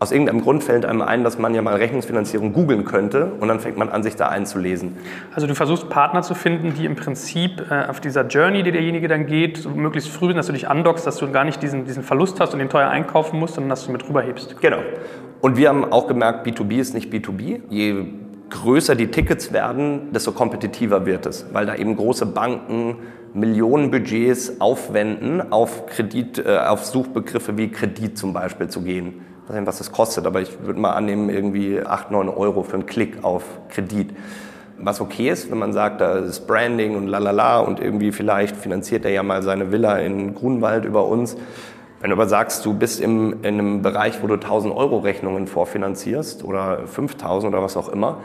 aus 0.06 0.12
irgendeinem 0.12 0.42
Grund 0.42 0.64
fällt 0.64 0.86
einem 0.86 1.02
ein, 1.02 1.24
dass 1.24 1.40
man 1.40 1.56
ja 1.56 1.64
mal 1.64 1.78
Rechnungsfinanzierung 1.78 2.54
googeln 2.54 2.86
könnte 2.86 3.32
und 3.40 3.48
dann 3.48 3.60
fängt 3.60 3.76
man 3.76 3.90
an, 3.90 4.04
sich 4.04 4.16
da 4.16 4.28
einzulesen. 4.30 4.98
Also 5.34 5.48
du 5.48 5.56
versuchst 5.56 5.90
Partner 5.90 6.22
zu 6.22 6.36
finden, 6.36 6.76
die 6.76 6.86
im 6.86 6.96
Prinzip 6.96 7.72
äh, 7.72 7.90
auf 7.90 8.02
dieser 8.02 8.28
Journey, 8.28 8.62
die 8.62 8.72
derjenige 8.72 9.08
dann 9.08 9.26
geht, 9.26 9.58
so 9.58 9.72
möglichst 9.72 10.12
früh, 10.12 10.32
dass 10.36 10.46
du 10.46 10.54
dich 10.54 10.70
andockst, 10.70 11.08
dass 11.08 11.18
du 11.18 11.32
gar 11.32 11.44
nicht 11.44 11.64
diesen, 11.64 11.86
diesen 11.86 12.04
Verlust 12.04 12.40
hast 12.40 12.54
und 12.54 12.60
den 12.60 12.70
teuer 12.70 12.88
einkaufen 12.88 13.40
musst, 13.40 13.56
sondern 13.56 13.72
dass 13.72 13.88
du 13.88 13.92
mit 13.92 14.08
rüberhebst. 14.08 14.62
Genau. 14.62 14.78
Und 15.42 15.58
wir 15.58 15.70
haben 15.70 15.92
auch 15.92 16.06
gemerkt, 16.06 16.46
B2B 16.46 16.76
ist 16.76 16.94
nicht 16.94 17.12
B2B. 17.12 17.62
Je 17.72 18.06
größer 18.52 18.94
die 18.94 19.08
Tickets 19.08 19.54
werden, 19.54 20.14
desto 20.14 20.34
kompetitiver 20.34 21.08
wird 21.08 21.26
es, 21.26 21.48
weil 21.52 21.66
da 21.66 21.74
eben 21.74 21.96
große 21.96 22.28
Banken 22.28 22.98
Millionenbudgets 23.34 24.62
aufwenden, 24.62 25.52
auf 25.52 25.88
Kredit, 25.88 26.38
äh, 26.46 26.60
auf 26.60 26.86
Suchbegriffe 26.86 27.58
wie 27.58 27.70
Kredit 27.70 28.20
zum 28.20 28.34
Beispiel 28.34 28.68
zu 28.68 28.84
gehen 28.84 29.25
weiß 29.48 29.56
nicht, 29.56 29.68
was 29.68 29.78
das 29.78 29.92
kostet, 29.92 30.26
aber 30.26 30.42
ich 30.42 30.64
würde 30.64 30.80
mal 30.80 30.94
annehmen, 30.94 31.30
irgendwie 31.30 31.82
8, 31.82 32.12
9 32.12 32.30
Euro 32.30 32.64
für 32.64 32.74
einen 32.74 32.86
Klick 32.86 33.24
auf 33.24 33.44
Kredit. 33.70 34.16
Was 34.78 35.00
okay 35.00 35.30
ist, 35.30 35.52
wenn 35.52 35.58
man 35.60 35.72
sagt, 35.72 36.02
da 36.02 36.18
ist 36.18 36.48
Branding 36.48 36.96
und 36.96 37.08
lalala 37.08 37.60
und 37.60 37.80
irgendwie 37.80 38.12
vielleicht 38.12 38.56
finanziert 38.56 39.06
er 39.06 39.12
ja 39.12 39.24
mal 39.24 39.42
seine 39.44 39.72
Villa 39.72 39.98
in 40.00 40.34
Grunwald 40.34 40.84
über 40.84 41.06
uns. 41.06 41.38
Wenn 42.02 42.10
du 42.10 42.16
aber 42.16 42.28
sagst, 42.28 42.66
du 42.66 42.74
bist 42.74 43.00
im, 43.00 43.44
in 43.44 43.60
einem 43.60 43.82
Bereich, 43.82 44.22
wo 44.22 44.28
du 44.28 44.34
1000 44.34 44.76
Euro 44.76 45.00
Rechnungen 45.00 45.48
vorfinanzierst 45.48 46.44
oder 46.44 46.88
5000 46.88 47.54
oder 47.54 47.64
was 47.64 47.78
auch 47.78 47.90
immer, 47.90 48.18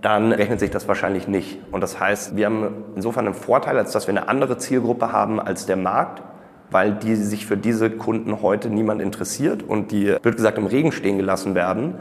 dann 0.00 0.30
rechnet 0.32 0.60
sich 0.60 0.70
das 0.70 0.86
wahrscheinlich 0.86 1.26
nicht. 1.26 1.58
Und 1.72 1.80
das 1.80 1.98
heißt, 1.98 2.36
wir 2.36 2.46
haben 2.46 2.84
insofern 2.94 3.26
einen 3.26 3.34
Vorteil, 3.34 3.76
als 3.78 3.92
dass 3.92 4.06
wir 4.06 4.12
eine 4.12 4.28
andere 4.28 4.58
Zielgruppe 4.58 5.10
haben 5.10 5.40
als 5.40 5.66
der 5.66 5.76
Markt 5.76 6.22
weil 6.70 6.92
die 6.92 7.14
sich 7.14 7.46
für 7.46 7.56
diese 7.56 7.90
Kunden 7.90 8.42
heute 8.42 8.68
niemand 8.68 9.00
interessiert 9.00 9.62
und 9.62 9.92
die, 9.92 10.06
wird 10.06 10.36
gesagt, 10.36 10.58
im 10.58 10.66
Regen 10.66 10.92
stehen 10.92 11.16
gelassen 11.16 11.54
werden. 11.54 11.94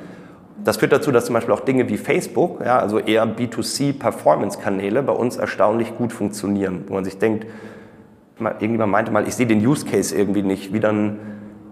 Das 0.64 0.78
führt 0.78 0.92
dazu, 0.92 1.12
dass 1.12 1.26
zum 1.26 1.34
Beispiel 1.34 1.54
auch 1.54 1.60
Dinge 1.60 1.90
wie 1.90 1.98
Facebook, 1.98 2.62
ja, 2.66 2.80
also 2.80 3.00
eher 3.00 3.28
B2C-Performance-Kanäle, 3.28 5.04
bei 5.04 5.14
uns 5.14 5.38
erstaunlich 5.38 5.96
gut 5.98 6.12
funktionieren. 6.14 6.86
Wo 6.88 6.96
man 6.96 7.04
sich 7.04 7.18
denkt, 7.18 7.46
irgendjemand 8.40 8.92
meinte 8.92 9.12
mal, 9.12 9.28
ich 9.28 9.36
sehe 9.36 9.46
den 9.46 9.66
Use 9.66 9.86
Case 9.86 10.16
irgendwie 10.16 10.42
nicht, 10.42 10.74
wie 10.74 10.80
dann 10.80 11.20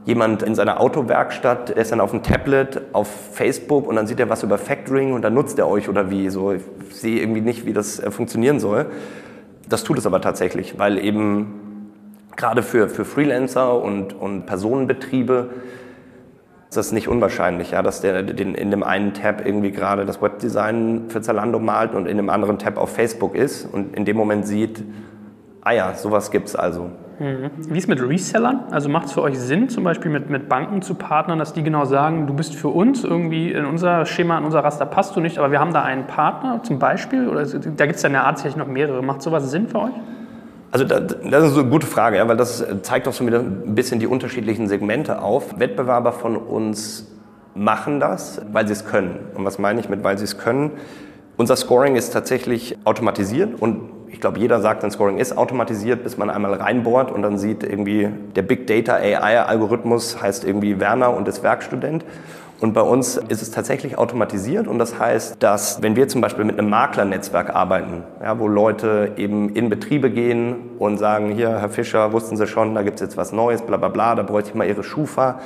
jemand 0.05 0.43
in 0.43 0.53
seiner 0.53 0.79
Autowerkstatt, 0.81 1.69
der 1.69 1.77
ist 1.77 1.91
dann 1.91 2.01
auf 2.01 2.11
dem 2.11 2.23
Tablet, 2.23 2.81
auf 2.91 3.07
Facebook 3.31 3.87
und 3.87 3.95
dann 3.95 4.05
sieht 4.05 4.19
er 4.19 4.29
was 4.29 4.43
über 4.43 4.57
Factoring 4.57 5.13
und 5.13 5.21
dann 5.21 5.33
nutzt 5.33 5.57
er 5.59 5.67
euch 5.67 5.87
oder 5.87 6.11
wie. 6.11 6.29
So, 6.29 6.51
ich 6.51 6.61
sehe 6.91 7.21
irgendwie 7.21 7.41
nicht, 7.41 7.65
wie 7.65 7.73
das 7.73 7.99
äh, 7.99 8.11
funktionieren 8.11 8.59
soll. 8.59 8.87
Das 9.69 9.83
tut 9.83 9.97
es 9.97 10.05
aber 10.05 10.19
tatsächlich, 10.19 10.77
weil 10.77 10.97
eben 10.97 11.62
gerade 12.35 12.63
für, 12.63 12.89
für 12.89 13.05
Freelancer 13.05 13.81
und, 13.81 14.13
und 14.13 14.45
Personenbetriebe 14.45 15.49
ist 16.69 16.77
das 16.77 16.91
nicht 16.91 17.07
unwahrscheinlich, 17.07 17.71
ja, 17.71 17.83
dass 17.83 18.01
der 18.01 18.23
den, 18.23 18.55
in 18.55 18.71
dem 18.71 18.81
einen 18.81 19.13
Tab 19.13 19.45
irgendwie 19.45 19.71
gerade 19.71 20.05
das 20.05 20.21
Webdesign 20.21 21.03
für 21.09 21.21
Zalando 21.21 21.59
malt 21.59 21.93
und 21.93 22.07
in 22.07 22.17
dem 22.17 22.29
anderen 22.29 22.57
Tab 22.57 22.77
auf 22.77 22.93
Facebook 22.93 23.35
ist 23.35 23.71
und 23.71 23.95
in 23.95 24.05
dem 24.05 24.17
Moment 24.17 24.47
sieht, 24.47 24.83
ah 25.61 25.71
ja, 25.71 25.93
sowas 25.93 26.31
gibt 26.31 26.47
es 26.47 26.55
also. 26.55 26.89
Mhm. 27.19 27.51
Wie 27.69 27.77
ist 27.77 27.87
mit 27.87 28.01
Resellern? 28.01 28.61
Also 28.71 28.89
macht 28.89 29.05
es 29.05 29.11
für 29.11 29.21
euch 29.21 29.37
Sinn, 29.37 29.69
zum 29.69 29.83
Beispiel 29.83 30.09
mit, 30.09 30.31
mit 30.31 30.49
Banken 30.49 30.81
zu 30.81 30.95
partnern, 30.95 31.37
dass 31.37 31.53
die 31.53 31.61
genau 31.61 31.85
sagen, 31.85 32.25
du 32.25 32.33
bist 32.33 32.55
für 32.55 32.69
uns 32.69 33.03
irgendwie 33.03 33.51
in 33.51 33.65
unser 33.65 34.05
Schema, 34.07 34.39
in 34.39 34.45
unser 34.45 34.63
Raster 34.63 34.87
passt 34.87 35.15
du 35.15 35.19
nicht, 35.19 35.37
aber 35.37 35.51
wir 35.51 35.59
haben 35.59 35.73
da 35.73 35.83
einen 35.83 36.07
Partner 36.07 36.61
zum 36.63 36.79
Beispiel? 36.79 37.27
Oder 37.27 37.45
da 37.45 37.85
gibt 37.85 37.97
es 37.97 38.01
ja 38.01 38.07
in 38.07 38.13
der 38.13 38.25
Art 38.25 38.39
sicherlich 38.39 38.57
noch 38.57 38.67
mehrere. 38.67 39.03
Macht 39.03 39.21
sowas 39.21 39.51
Sinn 39.51 39.67
für 39.67 39.79
euch? 39.79 39.93
Also 40.73 40.85
das 40.85 41.51
ist 41.51 41.55
eine 41.55 41.69
gute 41.69 41.85
Frage, 41.85 42.17
ja, 42.17 42.27
weil 42.27 42.35
das 42.35 42.65
zeigt 42.81 43.07
auch 43.07 43.13
schon 43.13 43.27
wieder 43.27 43.41
ein 43.41 43.75
bisschen 43.75 43.99
die 43.99 44.07
unterschiedlichen 44.07 44.67
Segmente 44.67 45.21
auf. 45.21 45.59
Wettbewerber 45.59 46.11
von 46.13 46.35
uns 46.35 47.05
machen 47.53 47.99
das, 47.99 48.41
weil 48.51 48.65
sie 48.65 48.73
es 48.73 48.83
können. 48.83 49.19
Und 49.35 49.45
was 49.45 49.59
meine 49.59 49.79
ich 49.79 49.87
mit, 49.87 50.03
weil 50.03 50.17
sie 50.17 50.23
es 50.23 50.39
können? 50.39 50.71
Unser 51.37 51.57
Scoring 51.57 51.95
ist 51.95 52.11
tatsächlich 52.11 52.75
automatisiert 52.85 53.61
und 53.61 53.81
ich 54.07 54.19
glaube, 54.19 54.39
jeder 54.39 54.61
sagt, 54.61 54.83
ein 54.83 54.89
Scoring 54.89 55.19
ist 55.19 55.37
automatisiert, 55.37 56.03
bis 56.03 56.17
man 56.17 56.31
einmal 56.31 56.55
reinbohrt 56.55 57.11
und 57.11 57.21
dann 57.21 57.37
sieht 57.37 57.61
irgendwie, 57.61 58.09
der 58.35 58.41
Big 58.41 58.65
Data 58.65 58.95
AI-Algorithmus 58.95 60.23
heißt 60.23 60.43
irgendwie 60.43 60.79
Werner 60.79 61.15
und 61.15 61.27
ist 61.27 61.43
Werkstudent. 61.43 62.03
Und 62.63 62.71
bei 62.71 62.81
uns 62.81 63.17
ist 63.17 63.41
es 63.41 63.51
tatsächlich 63.51 63.97
automatisiert 63.97 64.69
und 64.69 64.79
das 64.79 64.97
heißt, 64.97 65.43
dass 65.43 65.81
wenn 65.81 65.97
wir 65.97 66.07
zum 66.07 66.21
Beispiel 66.21 66.45
mit 66.45 66.57
einem 66.57 66.69
Maklernetzwerk 66.69 67.53
arbeiten, 67.53 68.03
ja, 68.21 68.39
wo 68.39 68.47
Leute 68.47 69.11
eben 69.17 69.49
in 69.49 69.69
Betriebe 69.69 70.09
gehen 70.09 70.69
und 70.79 70.97
sagen, 70.97 71.31
hier, 71.31 71.59
Herr 71.59 71.67
Fischer, 71.67 72.13
wussten 72.13 72.37
Sie 72.37 72.47
schon, 72.47 72.73
da 72.73 72.81
gibt 72.83 73.01
es 73.01 73.01
jetzt 73.01 73.17
was 73.17 73.33
Neues, 73.33 73.63
bla 73.63 73.75
bla 73.75 73.89
bla, 73.89 74.15
da 74.15 74.23
bräuchte 74.23 74.51
ich 74.51 74.55
mal 74.55 74.65
Ihre 74.65 74.81
Schufa, 74.81 75.41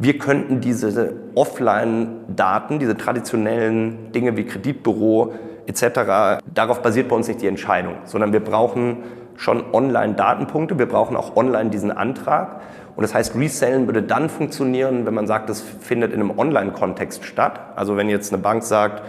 wir 0.00 0.18
könnten 0.18 0.60
diese 0.60 1.12
Offline-Daten, 1.36 2.80
diese 2.80 2.96
traditionellen 2.96 4.10
Dinge 4.10 4.36
wie 4.36 4.42
Kreditbüro 4.42 5.34
etc., 5.68 6.40
darauf 6.52 6.82
basiert 6.82 7.06
bei 7.06 7.14
uns 7.14 7.28
nicht 7.28 7.42
die 7.42 7.46
Entscheidung, 7.46 7.94
sondern 8.06 8.32
wir 8.32 8.40
brauchen 8.40 9.04
schon 9.36 9.62
Online-Datenpunkte, 9.72 10.80
wir 10.80 10.86
brauchen 10.86 11.16
auch 11.16 11.36
online 11.36 11.70
diesen 11.70 11.92
Antrag. 11.92 12.60
Und 12.96 13.02
das 13.02 13.14
heißt, 13.14 13.36
Resellen 13.36 13.86
würde 13.86 14.02
dann 14.02 14.30
funktionieren, 14.30 15.04
wenn 15.04 15.12
man 15.12 15.26
sagt, 15.26 15.50
das 15.50 15.60
findet 15.60 16.12
in 16.12 16.20
einem 16.20 16.38
Online-Kontext 16.38 17.24
statt. 17.24 17.60
Also 17.76 17.96
wenn 17.96 18.08
jetzt 18.08 18.32
eine 18.32 18.42
Bank 18.42 18.62
sagt, 18.62 19.02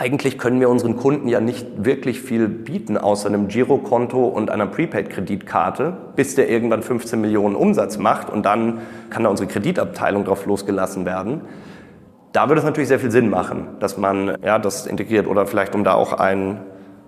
eigentlich 0.00 0.38
können 0.38 0.60
wir 0.60 0.70
unseren 0.70 0.96
Kunden 0.96 1.26
ja 1.26 1.40
nicht 1.40 1.84
wirklich 1.84 2.20
viel 2.20 2.46
bieten, 2.48 2.96
außer 2.96 3.28
einem 3.28 3.48
Girokonto 3.48 4.26
und 4.26 4.48
einer 4.48 4.68
Prepaid-Kreditkarte, 4.68 5.92
bis 6.14 6.36
der 6.36 6.48
irgendwann 6.48 6.84
15 6.84 7.20
Millionen 7.20 7.56
Umsatz 7.56 7.98
macht 7.98 8.30
und 8.30 8.46
dann 8.46 8.78
kann 9.10 9.24
da 9.24 9.30
unsere 9.30 9.48
Kreditabteilung 9.48 10.24
drauf 10.24 10.46
losgelassen 10.46 11.04
werden. 11.04 11.40
Da 12.30 12.48
würde 12.48 12.60
es 12.60 12.64
natürlich 12.64 12.86
sehr 12.86 13.00
viel 13.00 13.10
Sinn 13.10 13.28
machen, 13.28 13.66
dass 13.80 13.98
man 13.98 14.36
ja, 14.44 14.60
das 14.60 14.86
integriert 14.86 15.26
oder 15.26 15.46
vielleicht 15.46 15.74
um 15.74 15.82
da 15.82 15.94
auch 15.94 16.12
ein, 16.12 16.60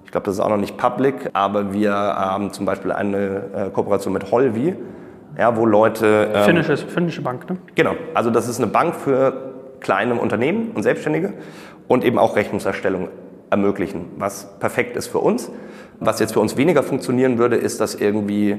ich 0.05 0.11
glaube, 0.11 0.25
das 0.25 0.35
ist 0.35 0.41
auch 0.41 0.49
noch 0.49 0.57
nicht 0.57 0.77
public, 0.77 1.31
aber 1.33 1.73
wir 1.73 1.93
haben 1.93 2.53
zum 2.53 2.67
Beispiel 2.67 2.91
eine 2.91 3.45
äh, 3.55 3.71
Kooperation 3.71 4.13
mit 4.13 4.33
Holvi, 4.33 4.75
ja, 5.41 5.57
wo 5.57 5.65
Leute... 5.65 6.31
Ähm, 6.35 6.45
finnische, 6.45 6.77
finnische 6.77 7.23
Bank, 7.23 7.49
ne? 7.49 7.57
Genau, 7.75 7.95
also 8.13 8.31
das 8.31 8.47
ist 8.47 8.59
eine 8.59 8.67
Bank 8.67 8.95
für 8.95 9.55
kleine 9.81 10.15
Unternehmen 10.15 10.73
und 10.75 10.83
Selbstständige 10.83 11.33
und 11.89 12.05
eben 12.05 12.19
auch 12.19 12.37
Rechnungserstellung 12.37 13.09
ermöglichen, 13.49 14.05
was 14.19 14.59
perfekt 14.59 14.97
ist 14.97 15.09
für 15.09 15.19
uns. 15.19 15.51
Was 15.99 16.21
jetzt 16.21 16.35
für 16.35 16.41
uns 16.41 16.59
weniger 16.59 16.83
funktionieren 16.83 17.39
würde, 17.39 17.57
ist, 17.57 17.81
dass 17.81 17.95
irgendwie 17.95 18.57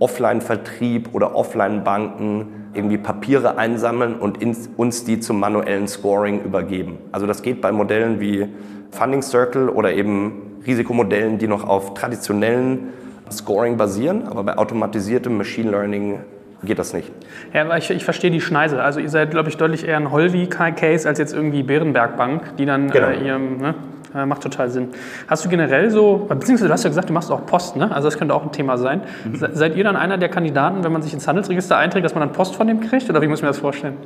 Offline-Vertrieb 0.00 1.10
oder 1.14 1.36
Offline-Banken 1.36 2.46
irgendwie 2.74 2.98
Papiere 2.98 3.56
einsammeln 3.56 4.16
und 4.16 4.38
uns 4.76 5.04
die 5.04 5.20
zum 5.20 5.38
manuellen 5.38 5.86
Scoring 5.86 6.42
übergeben. 6.42 6.98
Also 7.12 7.26
das 7.26 7.42
geht 7.42 7.60
bei 7.60 7.70
Modellen 7.70 8.20
wie 8.20 8.48
Funding 8.90 9.22
Circle 9.22 9.68
oder 9.68 9.92
eben 9.92 10.60
Risikomodellen, 10.66 11.38
die 11.38 11.46
noch 11.46 11.68
auf 11.68 11.94
traditionellen 11.94 12.92
Scoring 13.30 13.76
basieren, 13.76 14.26
aber 14.28 14.44
bei 14.44 14.58
automatisiertem 14.58 15.36
Machine 15.36 15.70
Learning 15.70 16.20
geht 16.62 16.78
das 16.78 16.92
nicht. 16.92 17.10
Ja, 17.52 17.76
ich, 17.76 17.90
ich 17.90 18.04
verstehe 18.04 18.30
die 18.30 18.40
Schneise. 18.40 18.82
Also 18.82 19.00
ihr 19.00 19.10
seid, 19.10 19.30
glaube 19.30 19.48
ich, 19.48 19.56
deutlich 19.56 19.86
eher 19.86 19.96
ein 19.96 20.10
Holvi-Case 20.10 21.08
als 21.08 21.18
jetzt 21.18 21.34
irgendwie 21.34 21.62
Bärenberg 21.62 22.16
Bank, 22.16 22.56
die 22.56 22.64
dann 22.64 22.90
genau. 22.90 23.08
äh, 23.08 23.26
ihrem, 23.26 23.58
ne? 23.58 23.74
äh, 24.14 24.26
macht 24.26 24.42
total 24.42 24.70
Sinn. 24.70 24.88
Hast 25.28 25.44
du 25.44 25.48
generell 25.48 25.90
so, 25.90 26.26
beziehungsweise 26.28 26.68
du 26.68 26.72
hast 26.72 26.84
ja 26.84 26.90
gesagt, 26.90 27.08
du 27.08 27.12
machst 27.12 27.30
auch 27.30 27.44
Post, 27.46 27.76
ne? 27.76 27.94
Also 27.94 28.08
das 28.08 28.18
könnte 28.18 28.34
auch 28.34 28.42
ein 28.42 28.52
Thema 28.52 28.78
sein. 28.78 29.02
Mhm. 29.24 29.36
Se 29.36 29.50
seid 29.52 29.76
ihr 29.76 29.84
dann 29.84 29.96
einer 29.96 30.18
der 30.18 30.28
Kandidaten, 30.28 30.84
wenn 30.84 30.92
man 30.92 31.02
sich 31.02 31.12
ins 31.12 31.26
Handelsregister 31.26 31.76
einträgt, 31.76 32.04
dass 32.04 32.14
man 32.14 32.26
dann 32.26 32.32
Post 32.32 32.56
von 32.56 32.66
dem 32.66 32.80
kriegt? 32.80 33.08
Oder 33.10 33.20
wie 33.22 33.28
muss 33.28 33.40
ich 33.40 33.42
mir 33.42 33.48
das 33.48 33.58
vorstellen? 33.58 33.96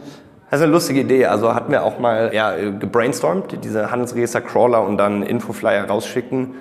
Das 0.50 0.60
ist 0.60 0.64
eine 0.64 0.72
lustige 0.72 1.00
Idee. 1.00 1.26
Also 1.26 1.54
hatten 1.54 1.70
wir 1.70 1.84
auch 1.84 1.98
mal 1.98 2.30
ja, 2.32 2.54
gebrainstormt, 2.56 3.62
diese 3.64 3.90
Handelsregister-Crawler 3.90 4.82
und 4.82 4.96
dann 4.96 5.22
Infoflyer 5.22 5.84
rausschicken 5.84 6.54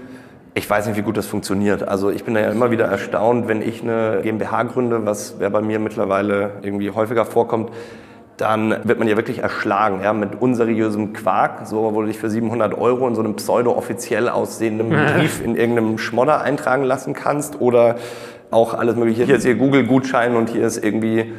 ich 0.58 0.68
weiß 0.68 0.88
nicht, 0.88 0.97
wie 0.97 1.03
gut 1.03 1.18
das 1.18 1.28
funktioniert. 1.28 1.88
Also 1.88 2.10
ich 2.10 2.24
bin 2.24 2.34
da 2.34 2.41
ja 2.41 2.49
immer 2.49 2.72
wieder 2.72 2.86
erstaunt, 2.86 3.47
wenn 3.47 3.62
ich 3.62 3.84
eine 3.84 4.22
GmbH 4.24 4.64
gründe, 4.64 5.05
was 5.05 5.36
ja 5.39 5.49
bei 5.49 5.62
mir 5.62 5.78
mittlerweile 5.78 6.53
irgendwie 6.64 6.89
häufiger 6.89 7.26
vorkommt, 7.26 7.72
dann 8.38 8.76
wird 8.84 8.97
man 8.99 9.08
ja 9.08 9.16
wirklich 9.18 9.39
erschlagen 9.39 10.01
ja, 10.03 10.14
mit 10.14 10.41
unseriösem 10.41 11.14
Quark, 11.14 11.68
so 11.68 11.93
wo 11.93 12.01
du 12.01 12.08
dich 12.08 12.18
für 12.18 12.30
700 12.30 12.76
Euro 12.76 13.08
in 13.08 13.16
so 13.16 13.22
einem 13.22 13.36
pseudo-offiziell 13.36 14.30
aussehenden 14.30 14.89
Brief 15.16 15.43
in 15.43 15.55
irgendeinem 15.55 15.99
Schmodder 15.99 16.41
eintragen 16.41 16.84
lassen 16.84 17.14
kannst 17.14 17.62
oder 17.62 17.95
auch 18.49 18.74
alles 18.74 18.95
mögliche. 18.95 19.26
Hier 19.26 19.36
ist 19.36 19.45
ihr 19.45 19.55
Google-Gutschein 19.55 20.36
und 20.36 20.49
hier 20.49 20.66
ist 20.66 20.84
irgendwie 20.84 21.34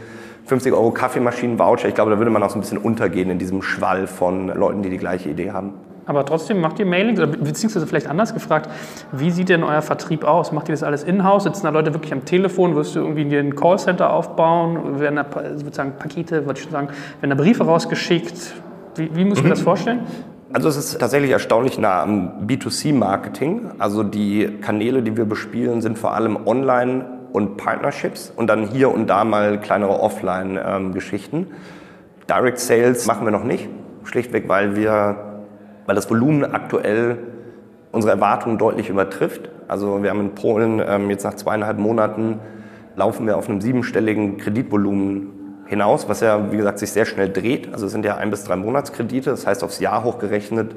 50 0.47 0.73
Euro 0.73 0.93
Kaffeemaschinen-Voucher. 0.93 1.89
Ich 1.89 1.95
glaube, 1.95 2.13
da 2.13 2.19
würde 2.19 2.31
man 2.31 2.43
auch 2.43 2.51
so 2.51 2.59
ein 2.59 2.61
bisschen 2.61 2.79
untergehen 2.79 3.31
in 3.31 3.39
diesem 3.39 3.63
Schwall 3.63 4.07
von 4.07 4.49
Leuten, 4.49 4.83
die 4.83 4.91
die 4.91 4.99
gleiche 4.99 5.29
Idee 5.29 5.51
haben. 5.51 5.75
Aber 6.09 6.25
trotzdem 6.25 6.63
macht 6.63 6.79
ihr 6.79 6.87
Mailings, 6.87 7.21
beziehungsweise 7.21 7.87
vielleicht 7.87 8.09
anders 8.09 8.33
gefragt, 8.33 8.71
wie 9.13 9.31
sieht 9.31 9.51
denn 9.51 9.63
euer 9.63 9.83
Vertrieb 9.83 10.25
aus? 10.25 10.53
Macht 10.53 10.71
ihr 10.71 10.73
das 10.73 10.83
alles 10.83 11.05
in-house? 11.05 11.45
Sitzen 11.45 11.65
da 11.65 11.69
Leute 11.69 11.93
wirklich 11.93 12.15
am 12.15 12.25
Telefon? 12.25 12.75
Wirst 12.75 12.97
du 12.97 13.01
irgendwie 13.01 13.37
ein 13.37 13.55
Callcenter 13.55 14.11
aufbauen? 14.11 14.99
Werden 15.01 15.17
da 15.17 15.27
sozusagen 15.57 15.93
Pakete, 15.99 16.47
würde 16.47 16.59
ich 16.59 16.63
schon 16.63 16.73
sagen, 16.73 16.89
werden 17.21 17.37
da 17.37 17.37
Briefe 17.37 17.65
rausgeschickt? 17.65 18.55
Wie, 18.97 19.15
wie 19.15 19.27
muss 19.27 19.39
ich 19.39 19.45
mir 19.45 19.51
das 19.51 19.61
mhm. 19.61 19.65
vorstellen? 19.65 20.01
Also 20.51 20.71
es 20.71 20.79
ist 20.79 20.99
tatsächlich 20.99 21.31
erstaunlich 21.31 21.79
nah 21.79 22.03
am 22.03 22.47
B2C-Marketing. 22.47 23.73
Also 23.79 24.03
die 24.03 24.49
Kanäle, 24.63 25.03
die 25.03 25.15
wir 25.15 25.27
bespielen, 25.27 25.83
sind 25.83 25.99
vor 25.99 26.15
allem 26.15 26.39
online 26.47 27.05
und 27.35 27.59
Partnerships 27.59 28.33
und 28.35 28.47
dann 28.47 28.67
hier 28.67 28.91
und 28.91 29.09
da 29.09 29.25
mal 29.25 29.61
kleinere 29.61 30.01
Offline-Geschichten. 30.01 31.49
Direct 32.31 32.61
Sales 32.61 33.07
machen 33.07 33.27
wir 33.27 33.31
noch 33.31 33.45
nicht, 33.45 33.69
schlichtweg, 34.05 34.49
weil 34.49 34.75
wir 34.75 35.28
weil 35.89 35.95
das 35.95 36.11
Volumen 36.11 36.45
aktuell 36.45 37.17
unsere 37.93 38.13
Erwartungen 38.13 38.59
deutlich 38.59 38.91
übertrifft. 38.91 39.49
Also 39.69 40.03
wir 40.03 40.11
haben 40.11 40.21
in 40.21 40.35
Polen 40.35 40.83
ähm, 40.87 41.09
jetzt 41.09 41.25
nach 41.25 41.33
zweieinhalb 41.33 41.79
Monaten 41.79 42.41
laufen 42.95 43.27
wir 43.27 43.39
auf 43.39 43.49
einem 43.49 43.63
siebenstelligen 43.63 44.37
Kreditvolumen 44.37 45.63
hinaus, 45.65 46.07
was 46.07 46.21
ja, 46.21 46.53
wie 46.53 46.59
gesagt, 46.59 46.79
sich 46.79 46.93
sehr 46.93 47.07
schnell 47.07 47.31
dreht. 47.31 47.73
Also 47.73 47.87
es 47.87 47.93
sind 47.93 48.05
ja 48.05 48.19
ein 48.19 48.29
bis 48.29 48.45
drei 48.45 48.57
Monatskredite, 48.57 49.31
das 49.31 49.47
heißt 49.47 49.65
aufs 49.65 49.81
Jahr 49.81 50.05
hochgerechnet 50.05 50.77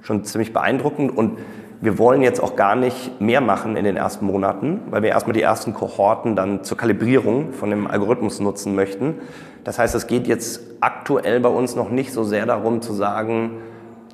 schon 0.00 0.22
ziemlich 0.22 0.52
beeindruckend. 0.52 1.16
Und 1.16 1.40
wir 1.80 1.98
wollen 1.98 2.22
jetzt 2.22 2.40
auch 2.40 2.54
gar 2.54 2.76
nicht 2.76 3.20
mehr 3.20 3.40
machen 3.40 3.74
in 3.74 3.84
den 3.84 3.96
ersten 3.96 4.24
Monaten, 4.26 4.82
weil 4.90 5.02
wir 5.02 5.10
erstmal 5.10 5.34
die 5.34 5.42
ersten 5.42 5.74
Kohorten 5.74 6.36
dann 6.36 6.62
zur 6.62 6.76
Kalibrierung 6.76 7.52
von 7.52 7.68
dem 7.68 7.88
Algorithmus 7.88 8.38
nutzen 8.38 8.76
möchten. 8.76 9.16
Das 9.64 9.80
heißt, 9.80 9.96
es 9.96 10.06
geht 10.06 10.28
jetzt 10.28 10.60
aktuell 10.78 11.40
bei 11.40 11.48
uns 11.48 11.74
noch 11.74 11.90
nicht 11.90 12.12
so 12.12 12.22
sehr 12.22 12.46
darum 12.46 12.80
zu 12.80 12.92
sagen, 12.92 13.58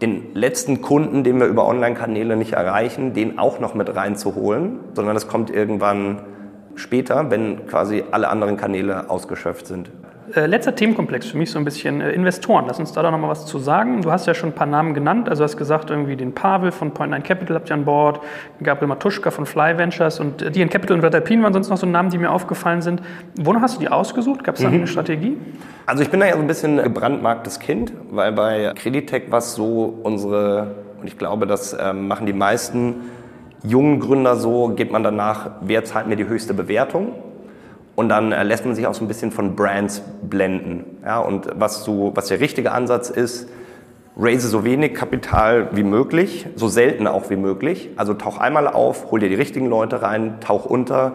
den 0.01 0.35
letzten 0.35 0.81
Kunden, 0.81 1.25
den 1.25 1.41
wir 1.41 1.47
über 1.47 1.67
Online-Kanäle 1.67 2.37
nicht 2.37 2.53
erreichen, 2.53 3.15
den 3.15 3.39
auch 3.39 3.59
noch 3.59 3.75
mit 3.75 3.95
reinzuholen, 3.95 4.81
sondern 4.95 5.17
es 5.17 5.29
kommt 5.29 5.51
irgendwann 5.51 6.21
später, 6.77 7.31
wenn 7.31 7.67
quasi 7.67 8.05
alle 8.11 8.29
anderen 8.29 8.57
Kanäle 8.57 9.11
ausgeschöpft 9.11 9.67
sind. 9.67 9.91
Äh, 10.35 10.47
letzter 10.47 10.75
Themenkomplex 10.75 11.27
für 11.27 11.39
mich 11.39 11.51
so 11.51 11.59
ein 11.59 11.65
bisschen 11.65 12.01
äh, 12.01 12.11
Investoren. 12.11 12.65
Lass 12.67 12.79
uns 12.79 12.93
da 12.93 13.03
doch 13.03 13.11
noch 13.11 13.19
mal 13.19 13.29
was 13.29 13.47
zu 13.47 13.59
sagen. 13.59 14.03
Du 14.03 14.11
hast 14.11 14.27
ja 14.27 14.35
schon 14.35 14.51
ein 14.51 14.55
paar 14.55 14.67
Namen 14.67 14.93
genannt. 14.93 15.29
Also 15.29 15.41
du 15.41 15.45
hast 15.45 15.57
gesagt, 15.57 15.91
irgendwie 15.91 16.17
den 16.17 16.35
Pavel 16.35 16.71
von 16.71 16.93
Point9 16.93 17.23
Capital 17.23 17.57
habt 17.57 17.71
ihr 17.71 17.75
an 17.75 17.85
Bord, 17.85 18.21
Gabriel 18.63 18.89
Matuschka 18.89 19.31
von 19.31 19.47
Fly 19.47 19.79
Ventures 19.79 20.21
und 20.21 20.43
äh, 20.43 20.51
die 20.51 20.61
in 20.61 20.69
Capital 20.69 20.97
und 20.97 21.05
Red 21.05 21.15
Alpine 21.15 21.43
waren 21.43 21.53
sonst 21.53 21.71
noch 21.71 21.79
so 21.79 21.87
Namen, 21.87 22.11
die 22.11 22.19
mir 22.19 22.31
aufgefallen 22.31 22.83
sind. 22.83 23.01
Wonach 23.41 23.63
hast 23.63 23.77
du 23.77 23.81
die 23.81 23.89
ausgesucht? 23.89 24.45
Gab 24.45 24.57
es 24.57 24.63
da 24.63 24.69
mhm. 24.69 24.75
eine 24.75 24.87
Strategie? 24.87 25.37
Also 25.87 26.03
ich 26.03 26.11
bin 26.11 26.21
da 26.21 26.27
ja 26.27 26.35
so 26.35 26.41
ein 26.41 26.47
bisschen 26.47 26.83
gebrandmarktes 26.83 27.59
Kind, 27.59 27.93
weil 28.11 28.33
bei 28.33 28.73
Creditec 28.75 29.31
was 29.31 29.55
so 29.55 29.99
unsere, 30.03 30.75
und 31.01 31.07
ich 31.07 31.17
glaube, 31.17 31.47
das 31.47 31.77
ähm, 31.81 32.07
machen 32.07 32.27
die 32.27 32.35
meisten 32.35 32.97
jungen 33.63 33.99
Gründer 33.99 34.37
so, 34.37 34.69
geht 34.69 34.93
man 34.93 35.03
danach, 35.03 35.53
wer 35.63 35.85
zahlt 35.85 36.07
mir 36.07 36.17
die 36.17 36.29
höchste 36.29 36.55
Bewertung? 36.55 37.15
Und 37.99 38.11
dann 38.11 38.31
äh, 38.31 38.45
lässt 38.45 38.65
man 38.65 38.77
sich 38.77 38.87
auch 38.87 38.95
so 38.95 39.05
ein 39.05 39.09
bisschen 39.09 39.33
von 39.33 39.57
Brands 39.57 40.03
blenden. 40.23 40.99
Ja, 41.05 41.19
und 41.19 41.49
was, 41.57 41.83
so, 41.83 42.13
was 42.15 42.27
der 42.27 42.39
richtige 42.39 42.71
Ansatz 42.71 43.11
ist, 43.11 43.49
raise 44.17 44.47
so 44.47 44.65
wenig 44.65 44.95
Kapital 44.95 45.71
wie 45.73 45.83
möglich, 45.83 46.47
so 46.55 46.69
selten 46.69 47.09
auch 47.09 47.29
wie 47.29 47.35
möglich. 47.35 47.91
Also 47.97 48.15
tauch 48.15 48.39
einmal 48.39 48.69
auf, 48.69 49.11
hol 49.11 49.19
dir 49.19 49.29
die 49.29 49.35
richtigen 49.35 49.67
Leute 49.67 50.01
rein, 50.01 50.37
tauch 50.39 50.65
unter 50.65 51.15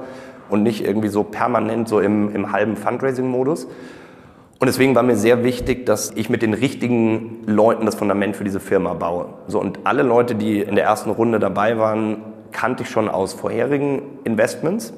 und 0.49 0.63
nicht 0.63 0.86
irgendwie 0.86 1.07
so 1.07 1.23
permanent 1.23 1.88
so 1.88 2.01
im, 2.01 2.36
im 2.36 2.51
halben 2.51 2.75
Fundraising-Modus. 2.75 3.63
Und 3.63 4.67
deswegen 4.67 4.93
war 4.93 5.03
mir 5.03 5.15
sehr 5.15 5.45
wichtig, 5.45 5.86
dass 5.86 6.11
ich 6.11 6.29
mit 6.29 6.41
den 6.41 6.53
richtigen 6.53 7.43
Leuten 7.45 7.86
das 7.86 7.95
Fundament 7.95 8.36
für 8.36 8.43
diese 8.43 8.59
Firma 8.59 8.93
baue. 8.93 9.27
So, 9.47 9.61
und 9.61 9.79
alle 9.86 10.03
Leute, 10.03 10.36
die 10.36 10.59
in 10.59 10.75
der 10.75 10.84
ersten 10.84 11.11
Runde 11.11 11.39
dabei 11.39 11.77
waren, 11.77 12.17
kannte 12.51 12.84
ich 12.84 12.89
schon 12.89 13.07
aus 13.07 13.31
vorherigen 13.31 14.01
Investments. 14.25 14.91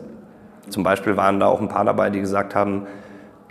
Zum 0.69 0.83
Beispiel 0.83 1.17
waren 1.17 1.39
da 1.39 1.47
auch 1.47 1.61
ein 1.61 1.67
paar 1.67 1.85
dabei, 1.85 2.09
die 2.09 2.19
gesagt 2.19 2.55
haben, 2.55 2.87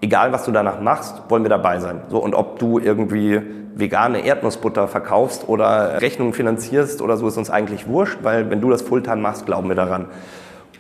egal 0.01 0.33
was 0.33 0.45
du 0.45 0.53
danach 0.53 0.81
machst, 0.81 1.23
wollen 1.29 1.45
wir 1.45 1.51
dabei 1.51 1.81
sein. 1.81 2.03
So, 2.09 2.19
und 2.19 2.35
ob 2.35 2.59
du 2.59 2.79
irgendwie 2.79 3.41
vegane 3.75 4.25
Erdnussbutter 4.25 4.87
verkaufst 4.89 5.49
oder 5.49 6.01
Rechnungen 6.01 6.33
finanzierst 6.33 7.03
oder 7.03 7.17
so, 7.17 7.27
ist 7.27 7.37
uns 7.37 7.51
eigentlich 7.51 7.89
wurscht, 7.89 8.19
weil 8.23 8.51
wenn 8.51 8.61
du 8.61 8.71
das 8.71 8.83
Fulltime 8.83 9.17
machst, 9.17 9.47
glauben 9.47 9.69
wir 9.69 9.77
daran. 9.77 10.07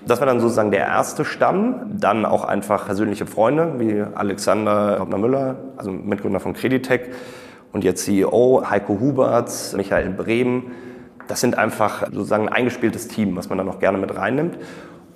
Das 0.07 0.21
war 0.21 0.27
dann 0.27 0.39
sozusagen 0.39 0.71
der 0.71 0.81
erste 0.81 1.25
Stamm. 1.25 1.87
Dann 1.99 2.27
auch 2.27 2.45
einfach 2.45 2.87
persönliche 2.87 3.27
Freunde 3.27 3.75
wie 3.79 4.05
Alexander 4.15 4.99
Hauptner-Müller, 4.99 5.57
also 5.77 5.91
Mitgründer 5.91 6.41
von 6.41 6.53
Creditec 6.53 7.15
und 7.73 7.85
jetzt 7.85 8.05
CEO, 8.05 8.65
Heiko 8.69 8.99
Huberts, 9.01 9.75
Michael 9.75 10.11
Brehm. 10.11 10.73
Das 11.27 11.41
sind 11.41 11.57
einfach 11.57 12.07
sozusagen 12.13 12.49
ein 12.49 12.55
eingespieltes 12.55 13.09
Team, 13.09 13.35
was 13.35 13.49
man 13.49 13.57
dann 13.57 13.69
auch 13.69 13.79
gerne 13.79 13.97
mit 13.97 14.15
reinnimmt. 14.15 14.59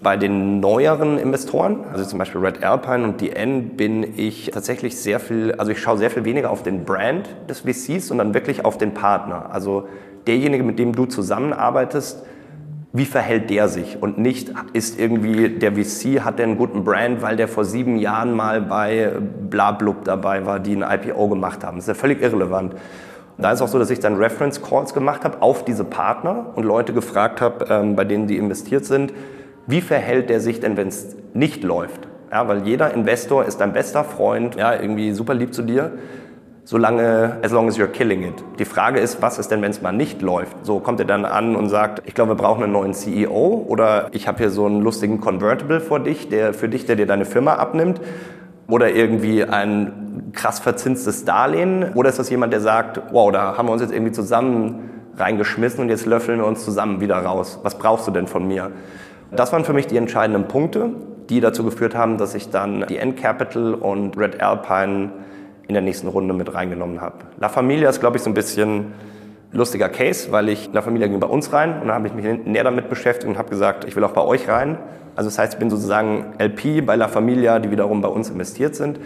Bei 0.01 0.17
den 0.17 0.61
neueren 0.61 1.19
Investoren, 1.19 1.85
also 1.93 2.05
zum 2.05 2.21
Beispiel 2.21 2.41
Red 2.41 2.63
Alpine 2.63 3.03
und 3.03 3.21
DN, 3.21 3.71
bin 3.71 4.15
ich 4.17 4.51
tatsächlich 4.53 4.97
sehr 4.97 5.19
viel, 5.19 5.53
also 5.59 5.73
ich 5.73 5.81
schaue 5.81 5.99
sehr 5.99 6.11
viel 6.11 6.25
weniger 6.25 6.51
auf 6.51 6.63
den 6.63 6.85
Brand 6.85 7.29
des 7.49 7.61
VCs, 7.61 8.07
sondern 8.07 8.33
wirklich 8.33 8.65
auf 8.65 8.79
den 8.79 8.95
Partner. 8.95 9.51
Also 9.51 9.89
derjenige, 10.29 10.63
mit 10.63 10.79
dem 10.79 10.95
du 10.95 11.07
zusammenarbeitest, 11.07 12.25
wie 12.93 13.05
verhält 13.05 13.51
der 13.51 13.69
sich 13.69 14.01
und 14.01 14.19
nicht 14.19 14.53
ist 14.73 14.99
irgendwie 15.01 15.49
der 15.49 15.73
VC, 15.73 16.21
hat 16.21 16.39
der 16.39 16.47
einen 16.47 16.57
guten 16.57 16.85
Brand, 16.85 17.21
weil 17.21 17.37
der 17.37 17.49
vor 17.49 17.65
sieben 17.65 17.99
Jahren 17.99 18.35
mal 18.35 18.61
bei 18.63 19.13
Blablub 19.51 20.05
dabei 20.05 20.47
war, 20.47 20.61
die 20.61 20.77
ein 20.77 20.83
IPO 20.83 21.29
gemacht 21.29 21.65
haben. 21.65 21.79
Das 21.79 21.85
ist 21.85 21.89
ja 21.89 21.95
völlig 21.95 22.23
irrelevant. 22.23 22.77
Da 23.37 23.53
ist 23.53 23.63
auch 23.63 23.69
so, 23.69 23.79
dass 23.79 23.91
ich 23.91 24.01
dann 24.01 24.17
Reference 24.17 24.63
Calls 24.63 24.95
gemacht 24.95 25.25
habe 25.25 25.43
auf 25.43 25.65
diese 25.65 25.85
Partner 25.85 26.47
und 26.55 26.65
Leute 26.65 26.93
gefragt 26.93 27.41
habe, 27.41 27.67
ähm, 27.69 27.95
bei 27.95 28.05
denen 28.05 28.27
die 28.27 28.37
investiert 28.37 28.85
sind, 28.85 29.13
wie 29.69 29.81
verhält 29.81 30.31
der 30.31 30.41
sich 30.41 30.59
denn, 30.59 30.77
wenn 30.77 30.89
es 30.89 31.17
nicht 31.35 31.63
läuft? 31.63 32.09
Ja, 32.33 32.49
weil 32.49 32.67
jeder 32.67 32.93
Investor 32.93 33.45
ist 33.45 33.59
dein 33.59 33.73
bester 33.73 34.03
Freund, 34.03 34.57
ja, 34.57 34.75
irgendwie 34.75 35.13
super 35.13 35.35
lieb 35.35 35.55
zu 35.55 35.63
dir 35.63 35.93
solange, 36.69 37.39
as 37.43 37.51
long 37.51 37.67
as 37.67 37.79
you're 37.79 37.87
killing 37.87 38.25
it. 38.25 38.45
Die 38.59 38.67
Frage 38.67 39.01
ist, 39.01 39.23
was 39.23 39.39
ist 39.39 39.51
denn, 39.51 39.63
wenn 39.63 39.71
es 39.71 39.81
mal 39.81 39.93
nicht 39.93 40.21
läuft? 40.21 40.67
So 40.67 40.81
kommt 40.81 41.01
er 41.01 41.07
dann 41.07 41.25
an 41.25 41.57
und 41.57 41.71
sagt, 41.71 42.03
ich 42.05 42.13
glaube, 42.13 42.33
wir 42.33 42.37
brauchen 42.37 42.63
einen 42.63 42.75
neuen 42.75 42.93
CEO 42.93 43.65
oder 43.67 44.09
ich 44.13 44.29
habe 44.29 44.37
hier 44.37 44.51
so 44.51 44.67
einen 44.67 44.83
lustigen 44.83 45.19
Convertible 45.19 45.81
vor 45.81 45.99
dich, 45.99 46.29
der 46.29 46.53
für 46.53 46.69
dich, 46.69 46.85
der 46.85 46.97
dir 46.97 47.07
deine 47.07 47.25
Firma 47.25 47.55
abnimmt 47.55 48.03
oder 48.69 48.91
irgendwie 48.91 49.45
ein 49.45 50.31
krass 50.35 50.59
verzinstes 50.59 51.25
Darlehen 51.25 51.95
oder 51.95 52.11
ist 52.11 52.19
das 52.19 52.29
jemand, 52.29 52.53
der 52.53 52.61
sagt, 52.61 53.01
wow, 53.13 53.33
da 53.33 53.57
haben 53.57 53.67
wir 53.67 53.73
uns 53.73 53.81
jetzt 53.81 53.95
irgendwie 53.95 54.13
zusammen 54.13 54.91
reingeschmissen 55.17 55.81
und 55.81 55.89
jetzt 55.89 56.05
löffeln 56.05 56.39
wir 56.41 56.47
uns 56.47 56.67
zusammen 56.67 57.01
wieder 57.01 57.17
raus. 57.17 57.61
Was 57.63 57.79
brauchst 57.79 58.07
du 58.07 58.11
denn 58.11 58.27
von 58.27 58.47
mir? 58.47 58.73
Das 59.31 59.53
waren 59.53 59.65
für 59.65 59.73
mich 59.73 59.87
die 59.87 59.97
entscheidenden 59.97 60.49
Punkte, 60.49 60.91
die 61.29 61.41
dazu 61.41 61.63
geführt 61.65 61.95
haben, 61.95 62.17
dass 62.17 62.35
ich 62.35 62.51
dann 62.51 62.87
die 62.89 62.97
End 62.97 63.17
Capital 63.17 63.75
und 63.75 64.17
Red 64.17 64.41
Alpine 64.43 65.11
in 65.67 65.75
der 65.75 65.83
nächsten 65.83 66.09
Runde 66.09 66.33
mit 66.33 66.55
reingenommen 66.55 67.01
habe. 67.01 67.17
La 67.39 67.51
Familia 67.51 67.91
ist, 67.91 68.01
glaube 68.01 68.17
ich, 68.17 68.23
so 68.23 68.31
ein 68.31 68.35
bisschen 68.35 68.93
lustiger 69.53 69.91
Case, 69.91 70.33
weil 70.33 70.49
ich 70.49 70.71
La 70.73 70.81
Familia 70.81 71.09
ging 71.09 71.21
bei 71.21 71.27
uns 71.27 71.53
rein 71.53 71.75
und 71.75 71.89
dann 71.89 71.95
habe 71.95 72.07
ich 72.07 72.15
mich 72.15 72.25
näher 72.47 72.65
damit 72.65 72.89
beschäftigt 72.89 73.29
und 73.29 73.39
habe 73.39 73.51
gesagt, 73.51 73.85
ich 73.85 73.95
will 73.97 74.05
auch 74.05 74.13
bei 74.13 74.23
euch 74.23 74.49
rein. 74.49 74.79
Also 75.15 75.29
das 75.29 75.39
heißt, 75.39 75.55
ich 75.55 75.59
bin 75.59 75.69
sozusagen 75.69 76.35
LP 76.39 76.87
bei 76.87 76.97
La 76.97 77.09
Familia, 77.09 77.59
die 77.59 77.71
wiederum 77.71 78.01
bei 78.01 78.09
uns 78.09 78.31
investiert 78.31 78.77
sind 78.77 78.99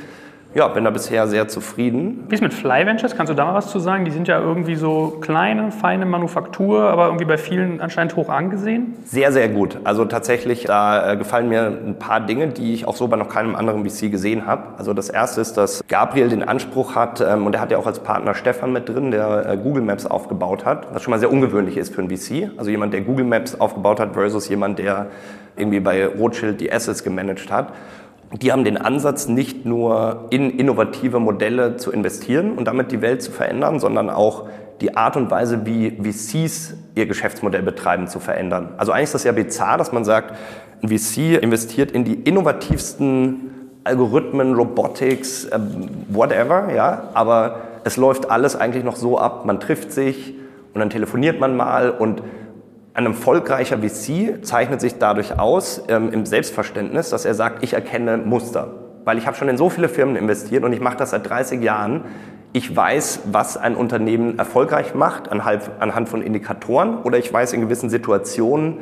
ja, 0.54 0.68
bin 0.68 0.84
da 0.84 0.90
bisher 0.90 1.26
sehr 1.26 1.48
zufrieden. 1.48 2.24
Wie 2.28 2.34
ist 2.34 2.42
mit 2.42 2.52
Fly 2.52 2.84
Ventures? 2.84 3.16
Kannst 3.16 3.30
du 3.30 3.34
da 3.34 3.46
mal 3.46 3.54
was 3.54 3.70
zu 3.70 3.78
sagen? 3.78 4.04
Die 4.04 4.10
sind 4.10 4.28
ja 4.28 4.38
irgendwie 4.38 4.74
so 4.74 5.18
kleine, 5.20 5.72
feine 5.72 6.04
Manufaktur, 6.04 6.82
aber 6.90 7.06
irgendwie 7.06 7.24
bei 7.24 7.38
vielen 7.38 7.80
anscheinend 7.80 8.16
hoch 8.16 8.28
angesehen. 8.28 8.94
Sehr, 9.06 9.32
sehr 9.32 9.48
gut. 9.48 9.78
Also 9.84 10.04
tatsächlich, 10.04 10.64
da 10.64 11.12
äh, 11.12 11.16
gefallen 11.16 11.48
mir 11.48 11.66
ein 11.66 11.98
paar 11.98 12.20
Dinge, 12.20 12.48
die 12.48 12.74
ich 12.74 12.86
auch 12.86 12.96
so 12.96 13.08
bei 13.08 13.16
noch 13.16 13.28
keinem 13.28 13.56
anderen 13.56 13.88
VC 13.88 14.10
gesehen 14.10 14.46
habe. 14.46 14.78
Also 14.78 14.92
das 14.92 15.08
erste 15.08 15.40
ist, 15.40 15.54
dass 15.54 15.82
Gabriel 15.88 16.28
den 16.28 16.42
Anspruch 16.42 16.94
hat, 16.94 17.20
ähm, 17.20 17.46
und 17.46 17.54
er 17.54 17.60
hat 17.60 17.70
ja 17.70 17.78
auch 17.78 17.86
als 17.86 18.00
Partner 18.00 18.34
Stefan 18.34 18.72
mit 18.72 18.88
drin, 18.88 19.10
der 19.10 19.48
äh, 19.48 19.56
Google 19.56 19.82
Maps 19.82 20.04
aufgebaut 20.04 20.66
hat, 20.66 20.88
was 20.92 21.02
schon 21.02 21.12
mal 21.12 21.20
sehr 21.20 21.32
ungewöhnlich 21.32 21.78
ist 21.78 21.94
für 21.94 22.02
ein 22.02 22.10
VC. 22.10 22.50
Also 22.58 22.70
jemand, 22.70 22.92
der 22.92 23.00
Google 23.00 23.24
Maps 23.24 23.58
aufgebaut 23.58 24.00
hat 24.00 24.12
versus 24.12 24.48
jemand, 24.48 24.78
der 24.78 25.06
irgendwie 25.56 25.80
bei 25.80 26.06
Rothschild 26.06 26.60
die 26.60 26.72
Assets 26.72 27.04
gemanagt 27.04 27.50
hat 27.50 27.72
die 28.34 28.50
haben 28.50 28.64
den 28.64 28.78
Ansatz, 28.78 29.28
nicht 29.28 29.66
nur 29.66 30.26
in 30.30 30.50
innovative 30.50 31.20
Modelle 31.20 31.76
zu 31.76 31.92
investieren 31.92 32.52
und 32.52 32.66
damit 32.66 32.90
die 32.90 33.02
Welt 33.02 33.22
zu 33.22 33.30
verändern, 33.30 33.78
sondern 33.78 34.08
auch 34.08 34.48
die 34.80 34.96
Art 34.96 35.16
und 35.16 35.30
Weise, 35.30 35.66
wie 35.66 35.90
VCs 35.90 36.74
ihr 36.94 37.06
Geschäftsmodell 37.06 37.62
betreiben, 37.62 38.08
zu 38.08 38.20
verändern. 38.20 38.70
Also 38.78 38.92
eigentlich 38.92 39.04
ist 39.04 39.14
das 39.14 39.24
ja 39.24 39.32
bizarr, 39.32 39.78
dass 39.78 39.92
man 39.92 40.04
sagt, 40.04 40.34
ein 40.82 40.88
VC 40.88 41.40
investiert 41.40 41.92
in 41.92 42.04
die 42.04 42.14
innovativsten 42.14 43.50
Algorithmen, 43.84 44.54
Robotics, 44.54 45.44
äh, 45.44 45.58
whatever, 46.08 46.72
ja, 46.74 47.10
aber 47.14 47.60
es 47.84 47.96
läuft 47.96 48.30
alles 48.30 48.56
eigentlich 48.56 48.84
noch 48.84 48.96
so 48.96 49.18
ab, 49.18 49.44
man 49.44 49.60
trifft 49.60 49.92
sich 49.92 50.34
und 50.72 50.80
dann 50.80 50.90
telefoniert 50.90 51.38
man 51.40 51.56
mal 51.56 51.90
und 51.90 52.22
ein 52.94 53.06
erfolgreicher 53.06 53.78
VC 53.78 54.44
zeichnet 54.44 54.80
sich 54.80 54.98
dadurch 54.98 55.38
aus 55.38 55.82
ähm, 55.88 56.12
im 56.12 56.26
Selbstverständnis, 56.26 57.10
dass 57.10 57.24
er 57.24 57.34
sagt, 57.34 57.62
ich 57.62 57.72
erkenne 57.72 58.18
Muster. 58.18 58.74
Weil 59.04 59.18
ich 59.18 59.26
habe 59.26 59.36
schon 59.36 59.48
in 59.48 59.56
so 59.56 59.70
viele 59.70 59.88
Firmen 59.88 60.16
investiert 60.16 60.62
und 60.64 60.72
ich 60.72 60.80
mache 60.80 60.96
das 60.96 61.10
seit 61.10 61.28
30 61.28 61.62
Jahren. 61.62 62.04
Ich 62.52 62.74
weiß, 62.76 63.20
was 63.32 63.56
ein 63.56 63.74
Unternehmen 63.76 64.38
erfolgreich 64.38 64.94
macht 64.94 65.32
anhand, 65.32 65.70
anhand 65.80 66.08
von 66.10 66.20
Indikatoren 66.20 66.98
oder 66.98 67.16
ich 67.16 67.32
weiß 67.32 67.54
in 67.54 67.62
gewissen 67.62 67.88
Situationen, 67.88 68.78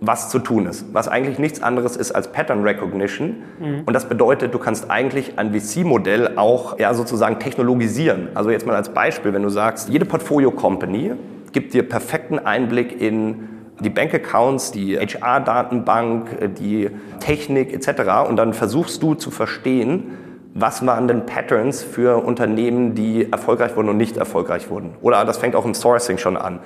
was 0.00 0.30
zu 0.30 0.38
tun 0.38 0.64
ist. 0.64 0.94
Was 0.94 1.08
eigentlich 1.08 1.38
nichts 1.38 1.62
anderes 1.62 1.96
ist 1.96 2.12
als 2.12 2.32
Pattern 2.32 2.62
Recognition. 2.62 3.42
Mhm. 3.58 3.82
Und 3.84 3.92
das 3.92 4.08
bedeutet, 4.08 4.54
du 4.54 4.58
kannst 4.58 4.90
eigentlich 4.90 5.38
ein 5.38 5.52
VC-Modell 5.52 6.38
auch 6.38 6.78
ja, 6.78 6.94
sozusagen 6.94 7.38
technologisieren. 7.38 8.28
Also 8.34 8.50
jetzt 8.50 8.66
mal 8.66 8.74
als 8.74 8.88
Beispiel, 8.88 9.34
wenn 9.34 9.42
du 9.42 9.50
sagst, 9.50 9.90
jede 9.90 10.06
Portfolio-Company 10.06 11.12
gibt 11.52 11.74
dir 11.74 11.82
perfekten 11.82 12.38
Einblick 12.38 13.00
in 13.00 13.49
die 13.80 13.90
Bankaccounts, 13.90 14.72
die 14.72 14.98
HR-Datenbank, 14.98 16.54
die 16.58 16.90
Technik 17.20 17.72
etc. 17.72 18.28
Und 18.28 18.36
dann 18.36 18.52
versuchst 18.54 19.02
du 19.02 19.14
zu 19.14 19.30
verstehen, 19.30 20.18
was 20.54 20.84
waren 20.84 21.08
denn 21.08 21.26
Patterns 21.26 21.82
für 21.82 22.24
Unternehmen, 22.24 22.94
die 22.94 23.30
erfolgreich 23.30 23.76
wurden 23.76 23.88
und 23.88 23.96
nicht 23.96 24.16
erfolgreich 24.16 24.70
wurden. 24.70 24.94
Oder 25.00 25.24
das 25.24 25.38
fängt 25.38 25.54
auch 25.54 25.64
im 25.64 25.74
Sourcing 25.74 26.18
schon 26.18 26.36
an. 26.36 26.58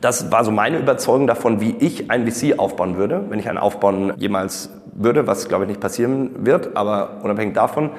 Das 0.00 0.30
war 0.30 0.44
so 0.44 0.50
meine 0.50 0.78
Überzeugung 0.78 1.26
davon, 1.26 1.60
wie 1.60 1.76
ich 1.78 2.10
ein 2.10 2.30
VC 2.30 2.58
aufbauen 2.58 2.96
würde, 2.96 3.24
wenn 3.30 3.38
ich 3.38 3.48
einen 3.48 3.58
aufbauen 3.58 4.12
jemals 4.18 4.70
würde, 4.92 5.26
was 5.26 5.48
glaube 5.48 5.64
ich 5.64 5.68
nicht 5.68 5.80
passieren 5.80 6.30
wird, 6.44 6.76
aber 6.76 7.20
unabhängig 7.22 7.54
davon 7.54 7.90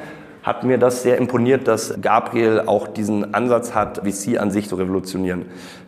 hat 0.43 0.63
mir 0.63 0.77
das 0.77 1.01
sehr 1.01 1.17
imponiert, 1.17 1.67
dass 1.67 1.99
Gabriel 1.99 2.61
auch 2.67 2.87
diesen 2.87 3.33
Ansatz 3.33 3.73
hat, 3.73 4.03
VC 4.05 4.37
an 4.39 4.51
sich 4.51 4.69
zu 4.69 4.75
revolutionieren. 4.75 5.45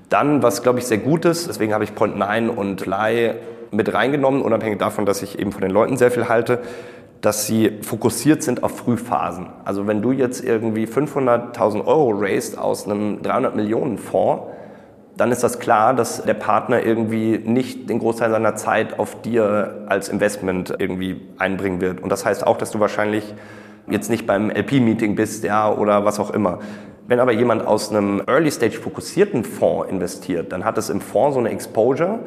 Dann, 0.10 0.42
was 0.42 0.64
glaube 0.64 0.80
ich 0.80 0.86
sehr 0.86 1.00
gut 1.00 1.26
ist, 1.26 1.48
deswegen 1.48 1.74
habe 1.74 1.84
ich 1.84 1.92
Point9 1.92 2.48
und 2.50 2.82
Fly 2.82 3.34
mit 3.72 3.94
reingenommen, 3.94 4.42
unabhängig 4.42 4.80
davon, 4.80 5.06
dass 5.06 5.22
ich 5.22 5.40
eben 5.40 5.52
von 5.52 5.62
den 5.62 5.72
Leuten 5.72 5.98
sehr 5.98 6.12
viel 6.12 6.30
halte, 6.30 6.60
dass 7.22 7.46
sie 7.46 7.80
fokussiert 7.82 8.44
sind 8.44 8.64
auf 8.64 8.78
Frühphasen. 8.78 9.48
Also 9.66 9.88
wenn 9.88 10.02
du 10.02 10.12
jetzt 10.12 10.44
irgendwie 10.44 10.86
500.000 10.86 11.86
Euro 11.86 12.12
raised 12.12 12.58
aus 12.58 12.86
einem 12.86 13.22
300 13.22 13.56
Millionen 13.56 13.98
Fonds, 13.98 14.44
dann 15.18 15.32
ist 15.32 15.44
das 15.44 15.60
klar, 15.60 15.96
dass 15.96 16.24
der 16.24 16.36
Partner 16.36 16.86
irgendwie 16.86 17.40
nicht 17.40 17.90
den 17.90 18.00
Großteil 18.00 18.30
seiner 18.30 18.56
Zeit 18.56 19.00
auf 19.00 19.20
dir 19.22 19.86
als 19.88 20.10
Investment 20.10 20.76
irgendwie 20.78 21.22
einbringen 21.40 21.82
wird. 21.82 22.02
Und 22.02 22.12
das 22.12 22.24
heißt 22.24 22.46
auch, 22.46 22.58
dass 22.58 22.70
du 22.72 22.80
wahrscheinlich 22.80 23.34
jetzt 23.90 24.12
nicht 24.12 24.28
beim 24.28 24.52
LP-Meeting 24.52 25.16
bist, 25.16 25.44
ja, 25.44 25.72
oder 25.72 26.06
was 26.06 26.20
auch 26.20 26.30
immer. 26.32 26.60
Wenn 27.08 27.22
aber 27.22 27.32
jemand 27.32 27.66
aus 27.66 27.90
einem 27.90 28.22
Early-Stage 28.28 28.80
fokussierten 28.80 29.46
Fonds 29.46 29.90
investiert, 29.90 30.52
dann 30.52 30.66
hat 30.66 30.78
es 30.78 30.90
im 30.90 31.00
Fonds 31.00 31.36
so 31.36 31.40
eine 31.40 31.50
Exposure, 31.50 32.20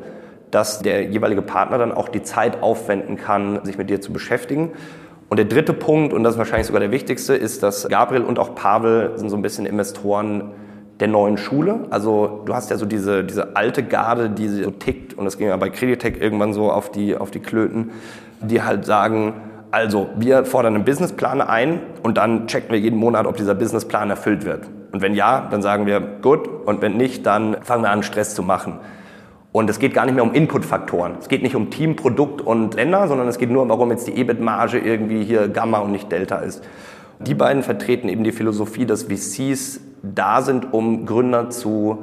dass 0.51 0.81
der 0.81 1.05
jeweilige 1.05 1.43
Partner 1.43 1.77
dann 1.77 1.93
auch 1.93 2.09
die 2.09 2.23
Zeit 2.23 2.62
aufwenden 2.62 3.16
kann, 3.16 3.62
sich 3.65 3.77
mit 3.77 3.90
dir 3.90 4.01
zu 4.01 4.12
beschäftigen. 4.12 4.70
Und 5.28 5.36
der 5.36 5.44
dritte 5.44 5.74
Punkt, 5.74 6.15
und 6.15 6.24
das 6.24 6.35
ist 6.35 6.39
wahrscheinlich 6.39 6.66
sogar 6.66 6.81
der 6.81 6.90
wichtigste, 6.90 7.35
ist, 7.35 7.62
dass 7.62 7.89
Gabriel 7.89 8.23
und 8.23 8.39
auch 8.39 8.55
Pavel 8.55 9.12
sind 9.16 9.28
so 9.28 9.36
ein 9.36 9.43
bisschen 9.43 9.66
Investoren 9.66 10.51
der 10.98 11.09
neuen 11.09 11.36
Schule. 11.36 11.86
Also 11.90 12.43
du 12.47 12.55
hast 12.55 12.70
ja 12.70 12.77
so 12.77 12.86
diese, 12.86 13.23
diese 13.23 13.57
alte 13.57 13.82
Garde, 13.82 14.31
die 14.31 14.48
so 14.48 14.70
tickt, 14.70 15.12
und 15.15 15.27
das 15.27 15.36
ging 15.36 15.48
ja 15.48 15.57
bei 15.57 15.69
Creditec 15.69 16.20
irgendwann 16.20 16.52
so 16.55 16.73
auf 16.73 16.90
die, 16.90 17.16
auf 17.16 17.31
die 17.31 17.40
Klöten, 17.40 17.90
die 18.40 18.62
halt 18.62 18.86
sagen, 18.86 19.35
also, 19.73 20.11
wir 20.17 20.45
fordern 20.45 20.75
einen 20.75 20.85
Businessplan 20.85 21.41
ein 21.41 21.81
und 22.03 22.17
dann 22.17 22.49
checken 22.49 22.71
wir 22.71 22.79
jeden 22.79 22.99
Monat, 22.99 23.27
ob 23.27 23.37
dieser 23.37 23.55
Businessplan 23.55 24.11
erfüllt 24.11 24.45
wird. 24.45 24.69
Und 24.91 25.01
wenn 25.01 25.15
ja, 25.15 25.47
dann 25.49 25.63
sagen 25.63 25.87
wir 25.87 26.01
gut 26.01 26.49
und 26.67 26.83
wenn 26.83 26.97
nicht, 26.97 27.25
dann 27.25 27.63
fangen 27.63 27.85
wir 27.85 27.91
an, 27.91 28.03
Stress 28.03 28.35
zu 28.35 28.43
machen. 28.43 28.81
Und 29.53 29.71
es 29.71 29.79
geht 29.79 29.95
gar 29.95 30.07
nicht 30.07 30.15
mehr 30.15 30.25
um 30.25 30.33
Inputfaktoren. 30.33 31.15
Es 31.21 31.29
geht 31.29 31.43
nicht 31.43 31.55
um 31.55 31.71
Team, 31.71 31.97
Produkt 31.97 32.41
und 32.41 32.75
Länder, 32.75 33.07
sondern 33.09 33.29
es 33.29 33.39
geht 33.39 33.51
nur, 33.51 33.69
warum 33.69 33.91
jetzt 33.91 34.07
die 34.07 34.17
EBIT-Marge 34.17 34.79
irgendwie 34.79 35.25
hier 35.25 35.49
Gamma 35.49 35.79
und 35.79 35.93
nicht 35.93 36.11
Delta 36.11 36.37
ist. 36.37 36.65
Die 37.21 37.35
beiden 37.35 37.63
vertreten 37.63 38.09
eben 38.09 38.25
die 38.25 38.33
Philosophie, 38.33 38.87
dass 38.87 39.05
VCs 39.05 39.81
da 40.03 40.43
sind, 40.43 40.73
um 40.73 41.05
Gründer 41.05 41.51
zu 41.51 41.99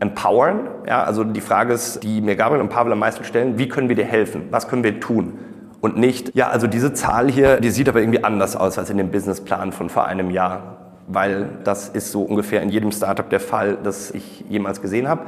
empowern. 0.00 0.68
Ja, 0.86 1.02
also 1.04 1.24
die 1.24 1.40
Frage 1.40 1.72
ist, 1.72 2.02
die 2.02 2.20
mir 2.20 2.36
Gabriel 2.36 2.60
und 2.60 2.68
Pavel 2.68 2.92
am 2.92 2.98
meisten 2.98 3.24
stellen, 3.24 3.58
wie 3.58 3.68
können 3.68 3.88
wir 3.88 3.96
dir 3.96 4.04
helfen? 4.04 4.42
Was 4.50 4.68
können 4.68 4.84
wir 4.84 5.00
tun? 5.00 5.38
Und 5.80 5.96
nicht, 5.96 6.34
ja, 6.34 6.48
also 6.48 6.66
diese 6.66 6.92
Zahl 6.92 7.30
hier, 7.30 7.60
die 7.60 7.70
sieht 7.70 7.88
aber 7.88 8.00
irgendwie 8.00 8.24
anders 8.24 8.56
aus 8.56 8.78
als 8.78 8.90
in 8.90 8.98
dem 8.98 9.10
Businessplan 9.10 9.72
von 9.72 9.88
vor 9.88 10.06
einem 10.06 10.30
Jahr, 10.30 10.76
weil 11.06 11.48
das 11.64 11.88
ist 11.88 12.10
so 12.10 12.22
ungefähr 12.22 12.62
in 12.62 12.68
jedem 12.68 12.90
Startup 12.90 13.28
der 13.28 13.40
Fall, 13.40 13.78
das 13.82 14.10
ich 14.10 14.44
jemals 14.48 14.82
gesehen 14.82 15.08
habe. 15.08 15.22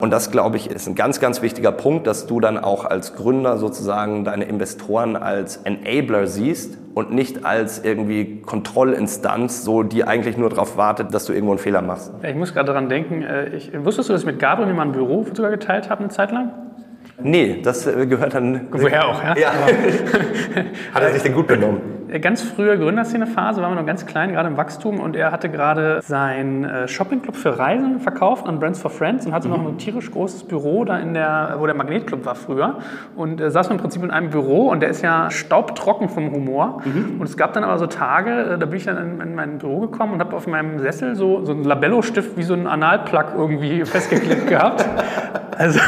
Und 0.00 0.12
das, 0.12 0.30
glaube 0.30 0.56
ich, 0.56 0.70
ist 0.70 0.86
ein 0.86 0.94
ganz, 0.94 1.18
ganz 1.18 1.42
wichtiger 1.42 1.72
Punkt, 1.72 2.06
dass 2.06 2.28
du 2.28 2.38
dann 2.38 2.56
auch 2.56 2.84
als 2.84 3.16
Gründer 3.16 3.58
sozusagen 3.58 4.24
deine 4.24 4.44
Investoren 4.44 5.16
als 5.16 5.56
Enabler 5.56 6.28
siehst 6.28 6.78
und 6.94 7.12
nicht 7.12 7.44
als 7.44 7.84
irgendwie 7.84 8.40
Kontrollinstanz, 8.42 9.64
so 9.64 9.82
die 9.82 10.04
eigentlich 10.04 10.36
nur 10.36 10.50
darauf 10.50 10.76
wartet, 10.76 11.12
dass 11.12 11.26
du 11.26 11.32
irgendwo 11.32 11.52
einen 11.52 11.58
Fehler 11.58 11.82
machst. 11.82 12.12
Ich 12.22 12.36
muss 12.36 12.54
gerade 12.54 12.68
daran 12.68 12.88
denken, 12.88 13.22
äh, 13.22 13.48
ich, 13.56 13.72
wusstest 13.84 14.08
du, 14.08 14.12
dass 14.12 14.22
ich 14.22 14.26
mit 14.26 14.38
Gabriel 14.38 14.72
mal 14.72 14.82
ein 14.82 14.92
Büro 14.92 15.26
sogar 15.32 15.50
geteilt 15.50 15.90
habe 15.90 16.00
eine 16.00 16.10
Zeit 16.10 16.30
lang? 16.30 16.52
Nee, 17.20 17.60
das 17.62 17.86
äh, 17.86 18.06
gehört 18.06 18.34
dann. 18.34 18.68
Woher 18.70 19.08
auch, 19.08 19.22
ja? 19.22 19.36
ja. 19.36 19.50
Hat 20.94 21.02
er 21.02 21.12
sich 21.12 21.22
denn 21.22 21.34
gut 21.34 21.48
genommen? 21.48 21.80
Ganz 22.22 22.40
frühe 22.40 22.78
Gründerszene-Phase 22.78 23.60
waren 23.60 23.72
wir 23.72 23.80
noch 23.80 23.86
ganz 23.86 24.06
klein, 24.06 24.32
gerade 24.32 24.48
im 24.48 24.56
Wachstum 24.56 24.98
und 24.98 25.14
er 25.14 25.30
hatte 25.30 25.50
gerade 25.50 26.00
sein 26.02 26.64
äh, 26.64 26.88
Shoppingclub 26.88 27.36
für 27.36 27.58
Reisen 27.58 28.00
verkauft 28.00 28.46
an 28.46 28.58
Brands 28.60 28.80
for 28.80 28.90
Friends 28.90 29.26
und 29.26 29.32
hatte 29.32 29.48
mhm. 29.48 29.54
noch 29.54 29.68
ein 29.68 29.76
tierisch 29.76 30.10
großes 30.10 30.44
Büro 30.44 30.86
da 30.86 30.98
in 30.98 31.12
der, 31.12 31.56
wo 31.58 31.66
der 31.66 31.74
Magnetclub 31.74 32.24
war 32.24 32.34
früher 32.34 32.78
und 33.14 33.42
äh, 33.42 33.50
saß 33.50 33.68
im 33.68 33.76
Prinzip 33.76 34.02
in 34.02 34.10
einem 34.10 34.30
Büro 34.30 34.70
und 34.70 34.80
der 34.80 34.88
ist 34.88 35.02
ja 35.02 35.30
staubtrocken 35.30 36.08
vom 36.08 36.32
Humor 36.32 36.80
mhm. 36.84 37.20
und 37.20 37.28
es 37.28 37.36
gab 37.36 37.52
dann 37.52 37.64
aber 37.64 37.78
so 37.78 37.86
Tage, 37.86 38.30
äh, 38.30 38.58
da 38.58 38.64
bin 38.64 38.76
ich 38.78 38.84
dann 38.84 38.96
in, 38.96 39.20
in 39.20 39.34
mein 39.34 39.58
Büro 39.58 39.80
gekommen 39.80 40.14
und 40.14 40.20
habe 40.20 40.34
auf 40.34 40.46
meinem 40.46 40.78
Sessel 40.78 41.14
so, 41.14 41.44
so 41.44 41.52
einen 41.52 41.64
Labello-Stift 41.64 42.38
wie 42.38 42.42
so 42.42 42.54
einen 42.54 42.68
Analplug 42.68 43.34
irgendwie 43.36 43.84
festgeklebt 43.84 44.46
gehabt. 44.46 44.86
Also 45.58 45.78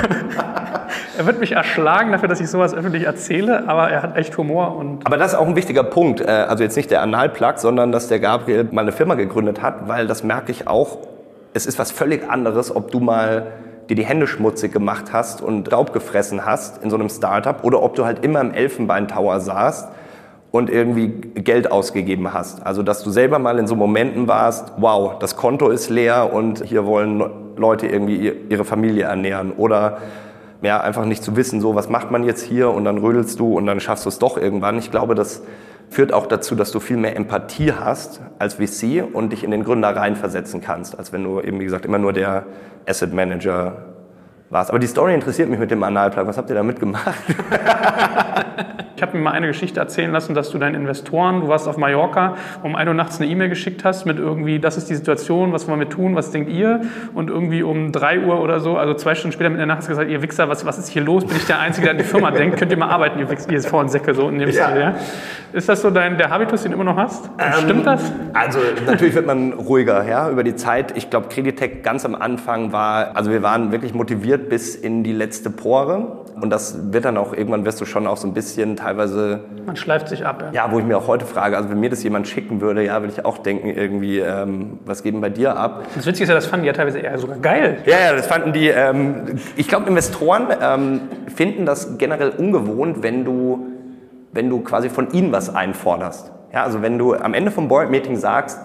er 1.20 1.26
wird 1.26 1.38
mich 1.38 1.52
erschlagen 1.52 2.12
dafür, 2.12 2.30
dass 2.30 2.40
ich 2.40 2.48
sowas 2.48 2.72
öffentlich 2.72 3.04
erzähle, 3.04 3.68
aber 3.68 3.90
er 3.90 4.02
hat 4.02 4.16
echt 4.16 4.38
Humor. 4.38 4.74
Und 4.74 5.06
aber 5.06 5.18
das 5.18 5.32
ist 5.32 5.38
auch 5.38 5.46
ein 5.46 5.54
wichtiger 5.54 5.82
Punkt. 5.82 6.22
Äh, 6.22 6.24
also 6.24 6.64
jetzt 6.64 6.76
nicht 6.78 6.90
der 6.90 7.02
Analplug, 7.02 7.58
sondern 7.58 7.92
dass 7.92 8.08
der 8.08 8.20
Gabriel 8.20 8.68
mal 8.72 8.80
eine 8.80 8.92
Firma 8.92 9.16
gegründet 9.16 9.60
hat, 9.60 9.86
weil 9.86 10.06
das 10.06 10.24
merke 10.24 10.50
ich 10.50 10.66
auch. 10.66 10.96
Es 11.52 11.66
ist 11.66 11.78
was 11.78 11.90
völlig 11.90 12.30
anderes, 12.30 12.74
ob 12.74 12.90
du 12.90 13.00
mal 13.00 13.48
dir 13.90 13.96
die 13.96 14.04
Hände 14.06 14.26
schmutzig 14.26 14.72
gemacht 14.72 15.12
hast 15.12 15.42
und 15.42 15.70
Raub 15.70 15.92
gefressen 15.92 16.46
hast 16.46 16.82
in 16.82 16.88
so 16.88 16.96
einem 16.96 17.10
Startup 17.10 17.62
oder 17.64 17.82
ob 17.82 17.96
du 17.96 18.06
halt 18.06 18.24
immer 18.24 18.40
im 18.40 18.54
Elfenbeintower 18.54 19.40
saßt 19.40 19.90
und 20.52 20.70
irgendwie 20.70 21.08
Geld 21.08 21.70
ausgegeben 21.70 22.32
hast. 22.32 22.64
Also 22.64 22.82
dass 22.82 23.02
du 23.02 23.10
selber 23.10 23.38
mal 23.38 23.58
in 23.58 23.66
so 23.66 23.76
Momenten 23.76 24.26
warst, 24.26 24.72
wow, 24.78 25.18
das 25.18 25.36
Konto 25.36 25.68
ist 25.68 25.90
leer 25.90 26.32
und 26.32 26.64
hier 26.64 26.86
wollen 26.86 27.22
Leute 27.56 27.88
irgendwie 27.88 28.32
ihre 28.48 28.64
Familie 28.64 29.04
ernähren 29.04 29.52
oder 29.52 29.98
ja, 30.62 30.80
einfach 30.80 31.04
nicht 31.04 31.22
zu 31.22 31.36
wissen, 31.36 31.60
so 31.60 31.74
was 31.74 31.88
macht 31.88 32.10
man 32.10 32.24
jetzt 32.24 32.42
hier 32.42 32.70
und 32.70 32.84
dann 32.84 32.98
rödelst 32.98 33.38
du 33.40 33.56
und 33.56 33.66
dann 33.66 33.80
schaffst 33.80 34.04
du 34.04 34.08
es 34.08 34.18
doch 34.18 34.36
irgendwann. 34.36 34.78
Ich 34.78 34.90
glaube, 34.90 35.14
das 35.14 35.42
führt 35.88 36.12
auch 36.12 36.26
dazu, 36.26 36.54
dass 36.54 36.70
du 36.70 36.80
viel 36.80 36.96
mehr 36.96 37.16
Empathie 37.16 37.72
hast 37.72 38.20
als 38.38 38.54
VC 38.54 39.04
und 39.12 39.32
dich 39.32 39.42
in 39.42 39.50
den 39.50 39.64
Gründer 39.64 39.94
reinversetzen 39.94 40.60
kannst, 40.60 40.98
als 40.98 41.12
wenn 41.12 41.24
du 41.24 41.40
eben, 41.40 41.58
wie 41.60 41.64
gesagt, 41.64 41.84
immer 41.84 41.98
nur 41.98 42.12
der 42.12 42.46
Asset 42.86 43.12
Manager 43.12 43.86
warst. 44.50 44.70
Aber 44.70 44.78
die 44.78 44.86
Story 44.86 45.14
interessiert 45.14 45.48
mich 45.48 45.58
mit 45.58 45.70
dem 45.70 45.82
Analplug. 45.82 46.26
Was 46.26 46.36
habt 46.36 46.50
ihr 46.50 46.56
da 46.56 46.62
mitgemacht? 46.62 47.14
Ich 49.00 49.02
habe 49.02 49.16
mir 49.16 49.24
mal 49.24 49.30
eine 49.30 49.46
Geschichte 49.46 49.80
erzählen 49.80 50.12
lassen, 50.12 50.34
dass 50.34 50.50
du 50.50 50.58
deinen 50.58 50.74
Investoren, 50.74 51.40
du 51.40 51.48
warst 51.48 51.66
auf 51.66 51.78
Mallorca, 51.78 52.36
um 52.62 52.76
1 52.76 52.86
Uhr 52.86 52.92
nachts 52.92 53.18
eine 53.18 53.30
E-Mail 53.30 53.48
geschickt 53.48 53.82
hast 53.82 54.04
mit 54.04 54.18
irgendwie, 54.18 54.58
das 54.58 54.76
ist 54.76 54.90
die 54.90 54.94
Situation, 54.94 55.54
was 55.54 55.66
wollen 55.66 55.80
wir 55.80 55.88
tun, 55.88 56.16
was 56.16 56.32
denkt 56.32 56.50
ihr? 56.50 56.82
Und 57.14 57.30
irgendwie 57.30 57.62
um 57.62 57.92
3 57.92 58.26
Uhr 58.26 58.42
oder 58.42 58.60
so, 58.60 58.76
also 58.76 58.92
zwei 58.92 59.14
Stunden 59.14 59.32
später 59.32 59.48
mit 59.48 59.58
der 59.58 59.64
Nacht 59.64 59.78
hast 59.78 59.86
du 59.86 59.92
gesagt, 59.92 60.10
ihr 60.10 60.20
Wichser, 60.20 60.50
was, 60.50 60.66
was 60.66 60.76
ist 60.76 60.88
hier 60.88 61.00
los? 61.00 61.24
Bin 61.24 61.34
ich 61.34 61.46
der 61.46 61.60
Einzige, 61.60 61.86
der 61.86 61.92
an 61.92 61.96
die 61.96 62.04
Firma 62.04 62.30
denkt? 62.30 62.58
Könnt 62.58 62.72
ihr 62.72 62.76
mal 62.76 62.90
arbeiten, 62.90 63.18
ihr 63.20 63.30
Wichser, 63.30 63.50
ihr 63.50 63.62
faulen 63.62 63.88
Säcke, 63.88 64.12
so 64.12 64.28
in 64.28 64.38
dem 64.38 64.50
ja. 64.50 64.68
Stil, 64.68 64.80
ja? 64.82 64.94
Ist 65.54 65.70
das 65.70 65.80
so 65.80 65.88
dein, 65.88 66.18
der 66.18 66.28
Habitus, 66.28 66.64
den 66.64 66.72
du 66.72 66.76
immer 66.76 66.92
noch 66.92 66.98
hast? 66.98 67.30
Ähm, 67.38 67.52
Stimmt 67.62 67.86
das? 67.86 68.12
Also 68.34 68.58
natürlich 68.84 69.14
wird 69.14 69.26
man 69.26 69.54
ruhiger, 69.54 70.06
ja, 70.06 70.28
über 70.28 70.44
die 70.44 70.56
Zeit. 70.56 70.94
Ich 70.94 71.08
glaube, 71.08 71.28
Creditec 71.28 71.82
ganz 71.82 72.04
am 72.04 72.14
Anfang 72.14 72.72
war, 72.72 73.16
also 73.16 73.30
wir 73.30 73.42
waren 73.42 73.72
wirklich 73.72 73.94
motiviert 73.94 74.50
bis 74.50 74.76
in 74.76 75.02
die 75.04 75.12
letzte 75.12 75.48
Pore. 75.48 76.26
Und 76.40 76.50
das 76.50 76.92
wird 76.92 77.04
dann 77.04 77.16
auch, 77.16 77.32
irgendwann 77.32 77.64
wirst 77.64 77.80
du 77.80 77.84
schon 77.84 78.06
auch 78.06 78.16
so 78.16 78.26
ein 78.26 78.34
bisschen 78.34 78.76
teilweise... 78.76 79.40
Man 79.66 79.76
schleift 79.76 80.08
sich 80.08 80.24
ab, 80.24 80.42
ja. 80.42 80.64
Ja, 80.64 80.72
wo 80.72 80.78
ich 80.78 80.84
mir 80.84 80.96
auch 80.96 81.06
heute 81.06 81.26
frage, 81.26 81.56
also 81.56 81.70
wenn 81.70 81.80
mir 81.80 81.90
das 81.90 82.02
jemand 82.02 82.28
schicken 82.28 82.60
würde, 82.60 82.84
ja, 82.84 83.00
würde 83.00 83.12
ich 83.16 83.24
auch 83.24 83.38
denken, 83.38 83.68
irgendwie, 83.68 84.18
ähm, 84.18 84.78
was 84.84 85.02
geht 85.02 85.14
denn 85.14 85.20
bei 85.20 85.30
dir 85.30 85.56
ab? 85.56 85.84
Das 85.94 86.06
Witzige 86.06 86.24
ist 86.24 86.28
ja, 86.28 86.34
das 86.34 86.46
fanden 86.46 86.64
die 86.64 86.68
ja 86.68 86.72
teilweise 86.72 86.98
eher 86.98 87.18
sogar 87.18 87.38
geil. 87.38 87.78
Ja, 87.86 88.00
ja, 88.06 88.16
das 88.16 88.26
fanden 88.26 88.52
die, 88.52 88.68
ähm, 88.68 89.38
ich 89.56 89.68
glaube, 89.68 89.88
Investoren 89.88 90.48
ähm, 90.60 91.00
finden 91.34 91.66
das 91.66 91.98
generell 91.98 92.30
ungewohnt, 92.30 93.02
wenn 93.02 93.24
du, 93.24 93.66
wenn 94.32 94.48
du 94.48 94.60
quasi 94.60 94.88
von 94.88 95.12
ihnen 95.12 95.32
was 95.32 95.54
einforderst. 95.54 96.32
Ja, 96.52 96.64
also 96.64 96.82
wenn 96.82 96.98
du 96.98 97.14
am 97.14 97.34
Ende 97.34 97.50
vom 97.50 97.68
Board-Meeting 97.68 98.16
sagst, 98.16 98.58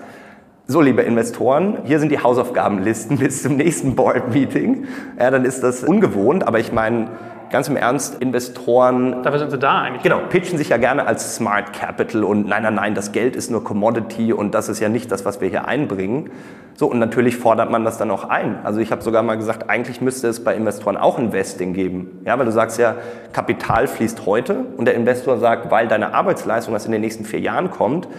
so, 0.68 0.82
liebe 0.82 1.04
Investoren, 1.04 1.78
hier 1.84 2.00
sind 2.00 2.12
die 2.12 2.20
Hausaufgabenlisten 2.20 3.18
bis 3.20 3.44
zum 3.44 3.58
nächsten 3.58 3.96
Board-Meeting. 3.96 4.86
Ja, 5.20 5.30
dann 5.30 5.46
ist 5.46 5.62
das 5.62 5.84
ungewohnt, 5.84 6.48
aber 6.48 6.60
ich 6.60 6.72
meine, 6.72 7.10
ganz 7.50 7.68
im 7.68 7.76
Ernst, 7.76 8.22
Investoren. 8.22 9.24
Dafür 9.24 9.40
sind 9.40 9.52
sie 9.52 9.60
da 9.60 9.82
eigentlich. 9.82 10.04
Genau, 10.04 10.20
pitchen 10.30 10.58
sich 10.58 10.70
ja 10.70 10.78
gerne 10.78 11.08
als 11.08 11.36
Smart 11.36 11.74
Capital 11.74 12.24
und 12.24 12.48
nein, 12.48 12.64
nein, 12.64 12.76
nein, 12.76 12.96
das 12.96 13.12
Geld 13.12 13.36
ist 13.36 13.52
nur 13.52 13.64
Commodity 13.64 14.34
und 14.34 14.54
das 14.54 14.70
ist 14.70 14.80
ja 14.80 14.90
nicht 14.90 15.12
das, 15.12 15.26
was 15.26 15.42
wir 15.42 15.50
hier 15.50 15.68
einbringen. 15.68 16.32
So, 16.78 16.88
und 16.88 17.00
natürlich 17.00 17.38
fordert 17.38 17.72
man 17.72 17.86
das 17.86 17.98
dann 17.98 18.12
auch 18.12 18.26
ein. 18.28 18.60
Also 18.66 18.82
ich 18.82 18.92
habe 18.92 19.02
sogar 19.02 19.24
mal 19.24 19.38
gesagt, 19.38 19.70
eigentlich 19.70 20.02
müsste 20.02 20.28
es 20.28 20.44
bei 20.44 20.54
Investoren 20.56 20.98
auch 20.98 21.18
Investing 21.18 21.74
geben. 21.74 22.22
Ja, 22.26 22.38
weil 22.38 22.46
du 22.46 22.52
sagst 22.52 22.78
ja, 22.78 22.96
Kapital 23.32 23.88
fließt 23.88 24.26
heute 24.26 24.66
und 24.76 24.84
der 24.84 24.96
Investor 24.96 25.38
sagt, 25.38 25.72
weil 25.72 25.88
deine 25.88 26.14
Arbeitsleistung, 26.14 26.74
was 26.74 26.86
in 26.86 26.92
den 26.92 27.00
nächsten 27.00 27.24
vier 27.24 27.40
Jahren 27.40 27.72
kommt, 27.72 28.10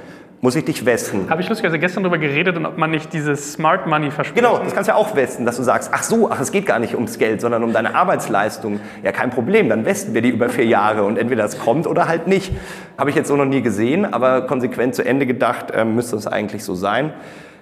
muss 0.40 0.54
ich 0.54 0.64
dich 0.64 0.84
westen. 0.84 1.30
Habe 1.30 1.40
ich 1.40 1.48
lustigerweise 1.48 1.78
gestern 1.78 2.02
darüber 2.02 2.18
geredet 2.18 2.56
und 2.56 2.66
ob 2.66 2.76
man 2.76 2.90
nicht 2.90 3.12
dieses 3.12 3.54
Smart 3.54 3.86
Money 3.86 4.10
verspricht. 4.10 4.36
Genau, 4.36 4.58
das 4.58 4.74
kannst 4.74 4.88
du 4.88 4.92
ja 4.92 4.98
auch 4.98 5.16
westen, 5.16 5.46
dass 5.46 5.56
du 5.56 5.62
sagst, 5.62 5.90
ach 5.92 6.02
so, 6.02 6.30
ach, 6.30 6.40
es 6.40 6.52
geht 6.52 6.66
gar 6.66 6.78
nicht 6.78 6.94
ums 6.94 7.18
Geld, 7.18 7.40
sondern 7.40 7.64
um 7.64 7.72
deine 7.72 7.94
Arbeitsleistung. 7.94 8.80
Ja, 9.02 9.12
kein 9.12 9.30
Problem, 9.30 9.68
dann 9.68 9.84
westen 9.84 10.14
wir 10.14 10.22
die 10.22 10.30
über 10.30 10.48
vier 10.48 10.66
Jahre 10.66 11.04
und 11.04 11.18
entweder 11.18 11.44
es 11.44 11.58
kommt 11.58 11.86
oder 11.86 12.06
halt 12.06 12.26
nicht. 12.26 12.52
Habe 12.98 13.10
ich 13.10 13.16
jetzt 13.16 13.28
so 13.28 13.36
noch 13.36 13.46
nie 13.46 13.62
gesehen, 13.62 14.12
aber 14.12 14.42
konsequent 14.42 14.94
zu 14.94 15.04
Ende 15.04 15.26
gedacht, 15.26 15.70
äh, 15.70 15.84
müsste 15.84 16.16
es 16.16 16.26
eigentlich 16.26 16.64
so 16.64 16.74
sein. 16.74 17.12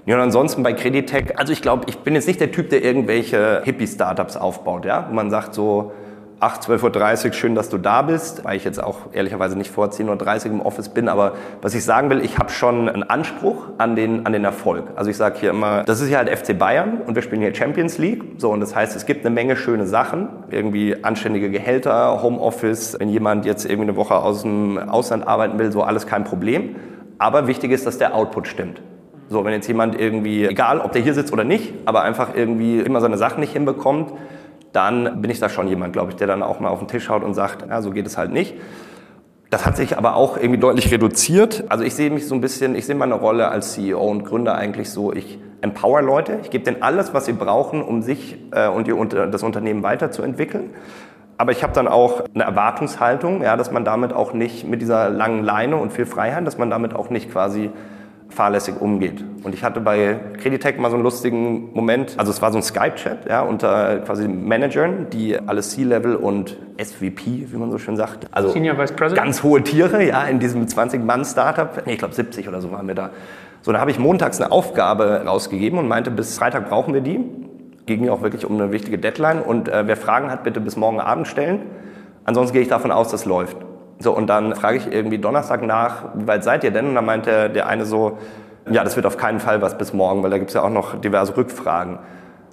Ja, 0.07 0.17
und 0.17 0.21
ansonsten 0.21 0.63
bei 0.63 0.75
Creditec, 0.75 1.39
also 1.39 1.53
ich 1.53 1.63
glaube, 1.63 1.85
ich 1.89 1.99
bin 1.99 2.15
jetzt 2.15 2.27
nicht 2.27 2.41
der 2.41 2.53
Typ, 2.53 2.69
der 2.69 2.85
irgendwelche 2.85 3.63
Hippie-Startups 3.65 4.37
aufbaut, 4.37 4.85
ja, 4.85 5.07
wo 5.09 5.15
man 5.15 5.31
sagt 5.31 5.55
so, 5.55 5.93
8, 6.41 6.63
12.30 6.63 7.27
Uhr, 7.27 7.33
schön, 7.33 7.55
dass 7.55 7.69
du 7.69 7.79
da 7.79 8.03
bist, 8.03 8.45
weil 8.45 8.57
ich 8.57 8.65
jetzt 8.65 8.83
auch 8.83 9.13
ehrlicherweise 9.13 9.57
nicht 9.57 9.71
vor 9.71 9.87
10.30 9.87 10.47
Uhr 10.47 10.53
im 10.53 10.61
Office 10.61 10.89
bin, 10.89 11.09
aber 11.09 11.35
was 11.63 11.75
ich 11.75 11.85
sagen 11.85 12.11
will, 12.11 12.25
ich 12.25 12.39
habe 12.39 12.51
schon 12.51 12.89
einen 12.89 13.03
Anspruch 13.05 13.69
an 13.79 13.97
den, 13.97 14.27
an 14.27 14.33
den 14.33 14.45
Erfolg. 14.45 14.85
Also 14.97 15.11
ich 15.11 15.17
sage 15.17 15.39
hier 15.39 15.51
immer, 15.51 15.85
das 15.85 16.01
ist 16.01 16.11
ja 16.11 16.19
halt 16.19 16.29
FC 16.29 16.59
Bayern 16.59 16.99
und 17.07 17.15
wir 17.15 17.23
spielen 17.23 17.41
hier 17.41 17.55
Champions 17.55 17.99
League, 17.99 18.23
so 18.39 18.51
und 18.51 18.61
das 18.61 18.75
heißt, 18.75 18.97
es 18.97 19.07
gibt 19.07 19.25
eine 19.25 19.35
Menge 19.35 19.57
schöne 19.57 19.87
Sachen, 19.87 20.29
irgendwie 20.51 21.03
anständige 21.05 21.51
Gehälter, 21.51 22.23
Homeoffice, 22.23 22.97
wenn 22.99 23.09
jemand 23.09 23.47
jetzt 23.47 23.65
irgendwie 23.65 23.89
eine 23.89 23.97
Woche 23.97 24.17
aus 24.17 24.43
dem 24.43 24.79
Ausland 24.79 25.27
arbeiten 25.27 25.59
will, 25.59 25.71
so 25.71 25.83
alles 25.83 26.07
kein 26.07 26.25
Problem, 26.25 26.77
aber 27.19 27.47
wichtig 27.47 27.71
ist, 27.71 27.87
dass 27.87 27.97
der 27.99 28.15
Output 28.15 28.49
stimmt. 28.49 28.83
So, 29.29 29.45
wenn 29.45 29.53
jetzt 29.53 29.69
jemand 29.69 29.99
irgendwie, 29.99 30.45
egal 30.45 30.81
ob 30.81 30.93
der 30.93 31.01
hier 31.01 31.15
sitzt 31.15 31.33
oder 31.33 31.45
nicht, 31.45 31.73
aber 31.87 32.03
einfach 32.03 32.35
irgendwie 32.35 32.81
immer 32.81 33.01
seine 33.01 33.17
Sachen 33.17 33.41
nicht 33.41 33.53
hinbekommt, 33.53 34.13
dann 34.75 35.23
bin 35.23 35.31
ich 35.31 35.39
da 35.39 35.49
schon 35.49 35.69
jemand, 35.69 35.93
glaube 35.93 36.11
ich, 36.11 36.17
der 36.17 36.27
dann 36.27 36.43
auch 36.43 36.61
mal 36.61 36.69
auf 36.69 36.81
den 36.81 36.89
Tisch 36.89 37.09
haut 37.09 37.23
und 37.23 37.33
sagt, 37.35 37.67
ja, 37.69 37.81
so 37.81 37.93
geht 37.93 38.07
es 38.07 38.19
halt 38.19 38.33
nicht. 38.33 38.55
Das 39.51 39.65
hat 39.65 39.77
sich 39.77 39.97
aber 39.97 40.17
auch 40.17 40.37
irgendwie 40.37 40.59
deutlich 40.59 40.91
reduziert. 40.91 41.65
Also 41.69 41.85
ich 41.85 41.95
sehe 41.95 42.11
mich 42.11 42.27
so 42.27 42.35
ein 42.35 42.41
bisschen, 42.41 42.75
ich 42.75 42.87
sehe 42.87 42.97
meine 42.97 43.15
Rolle 43.15 43.49
als 43.49 43.75
CEO 43.75 44.03
und 44.03 44.25
Gründer 44.25 44.57
eigentlich 44.57 44.91
so, 44.91 45.13
ich 45.13 45.39
empower 45.61 46.03
Leute, 46.03 46.41
ich 46.43 46.51
gebe 46.51 46.65
denen 46.65 46.83
alles, 46.83 47.15
was 47.15 47.27
sie 47.27 47.33
brauchen, 47.33 47.83
um 47.83 48.03
sich 48.03 48.37
äh, 48.51 48.67
und 48.67 48.89
ihr, 48.89 49.27
das 49.27 49.45
Unternehmen 49.45 49.85
weiterzuentwickeln. 49.85 50.71
Aber 51.39 51.53
ich 51.53 51.63
habe 51.63 51.73
dann 51.73 51.87
auch 51.87 52.25
eine 52.35 52.43
Erwartungshaltung, 52.43 53.43
ja, 53.43 53.57
dass 53.57 53.71
man 53.71 53.85
damit 53.85 54.13
auch 54.13 54.33
nicht 54.33 54.67
mit 54.67 54.83
dieser 54.83 55.09
langen 55.09 55.45
Leine 55.45 55.77
und 55.77 55.93
viel 55.93 56.07
Freiheit, 56.07 56.45
dass 56.47 56.59
man 56.59 56.69
damit 56.69 56.95
auch 56.95 57.11
nicht 57.11 57.31
quasi 57.31 57.71
fahrlässig 58.35 58.81
umgeht. 58.81 59.25
Und 59.43 59.55
ich 59.55 59.63
hatte 59.63 59.81
bei 59.81 60.19
Creditec 60.41 60.79
mal 60.79 60.91
so 60.91 60.97
einen 60.97 61.05
lustigen 61.05 61.73
Moment, 61.73 62.15
also 62.19 62.31
es 62.31 62.43
war 62.43 62.51
so 62.53 62.59
ein 62.59 62.63
Skype-Chat 62.63 63.29
ja, 63.29 63.43
unter 63.43 63.99
quasi 63.99 64.29
Managern, 64.29 65.09
die 65.11 65.39
alle 65.39 65.63
C-Level 65.63 66.17
und 66.17 66.59
SVP, 66.77 67.47
wie 67.51 67.57
man 67.57 67.71
so 67.71 67.79
schön 67.79 67.97
sagt, 67.97 68.27
also 68.33 68.51
Senior 68.51 68.77
Vice 68.77 68.93
President. 68.93 69.25
ganz 69.25 69.43
hohe 69.43 69.63
Tiere, 69.63 70.05
ja, 70.05 70.25
in 70.25 70.41
diesem 70.41 70.67
20-Mann-Startup, 70.67 71.87
nee, 71.87 71.93
ich 71.93 71.99
glaube 71.99 72.15
70 72.15 72.49
oder 72.49 72.61
so 72.61 72.71
waren 72.73 72.87
wir 72.89 72.95
da. 72.95 73.11
So, 73.63 73.73
da 73.73 73.81
habe 73.81 73.91
ich 73.91 73.99
montags 73.99 74.41
eine 74.41 74.53
Aufgabe 74.53 75.23
rausgegeben 75.25 75.79
und 75.79 75.89
meinte, 75.89 76.11
bis 76.11 76.37
Freitag 76.37 76.69
brauchen 76.69 76.93
wir 76.93 77.01
die. 77.01 77.21
Ging 77.87 78.01
mir 78.01 78.13
auch 78.13 78.23
wirklich 78.23 78.45
um 78.45 78.55
eine 78.61 78.73
wichtige 78.73 78.99
Deadline 78.99 79.41
und 79.41 79.69
äh, 79.69 79.87
wer 79.87 79.97
Fragen 79.97 80.31
hat, 80.31 80.45
bitte 80.45 80.61
bis 80.61 80.77
morgen 80.77 81.01
Abend 81.01 81.29
stellen. 81.29 81.61
Ansonsten 82.25 82.55
gehe 82.55 82.63
ich 82.63 82.69
davon 82.69 82.91
aus, 82.91 83.11
das 83.11 83.25
läuft. 83.25 83.57
So, 84.05 84.13
und 84.13 84.27
dann 84.27 84.55
frage 84.55 84.77
ich 84.77 84.93
irgendwie 84.93 85.17
Donnerstag 85.17 85.63
nach, 85.63 86.05
wie 86.15 86.27
weit 86.27 86.45
seid 86.45 86.63
ihr 86.63 86.71
denn? 86.71 86.89
Und 86.89 86.95
dann 86.95 87.07
meinte 87.07 87.49
der 87.49 87.67
eine 87.67 87.87
so, 87.87 88.19
ja, 88.71 88.85
das 88.85 88.97
wird 88.97 89.07
auf 89.07 89.17
keinen 89.17 89.41
Fall 89.41 89.63
was 89.63 89.79
bis 89.79 89.95
morgen, 89.95 90.23
weil 90.23 90.31
da 90.31 90.37
gibt 90.37 90.51
es 90.51 90.55
ja 90.55 90.63
auch 90.63 90.69
noch 90.69 91.01
diverse 91.01 91.35
Rückfragen. 91.35 91.99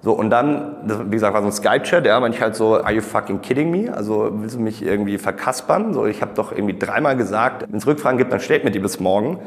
So, 0.02 0.14
und 0.14 0.30
dann, 0.30 0.78
das, 0.88 1.00
wie 1.08 1.12
gesagt, 1.12 1.34
war 1.34 1.42
so 1.42 1.48
ein 1.48 1.52
Skype-Chat, 1.52 2.06
ja, 2.06 2.18
manchmal 2.22 2.48
halt 2.48 2.56
so, 2.56 2.76
are 2.76 2.94
you 2.94 3.02
fucking 3.02 3.42
kidding 3.42 3.70
me? 3.70 3.94
Also 3.94 4.30
willst 4.32 4.56
du 4.56 4.62
mich 4.62 4.82
irgendwie 4.82 5.18
verkaspern? 5.18 5.94
So, 5.94 6.06
ich 6.06 6.22
habe 6.22 6.32
doch 6.36 6.54
irgendwie 6.54 6.80
dreimal 6.80 7.18
gesagt, 7.18 7.66
wenn 7.70 7.78
es 7.78 7.86
Rückfragen 7.86 8.18
gibt, 8.18 8.32
dann 8.32 8.40
stellt 8.40 8.64
mir 8.64 8.72
die 8.72 8.80
bis 8.80 9.02
morgen. 9.02 9.40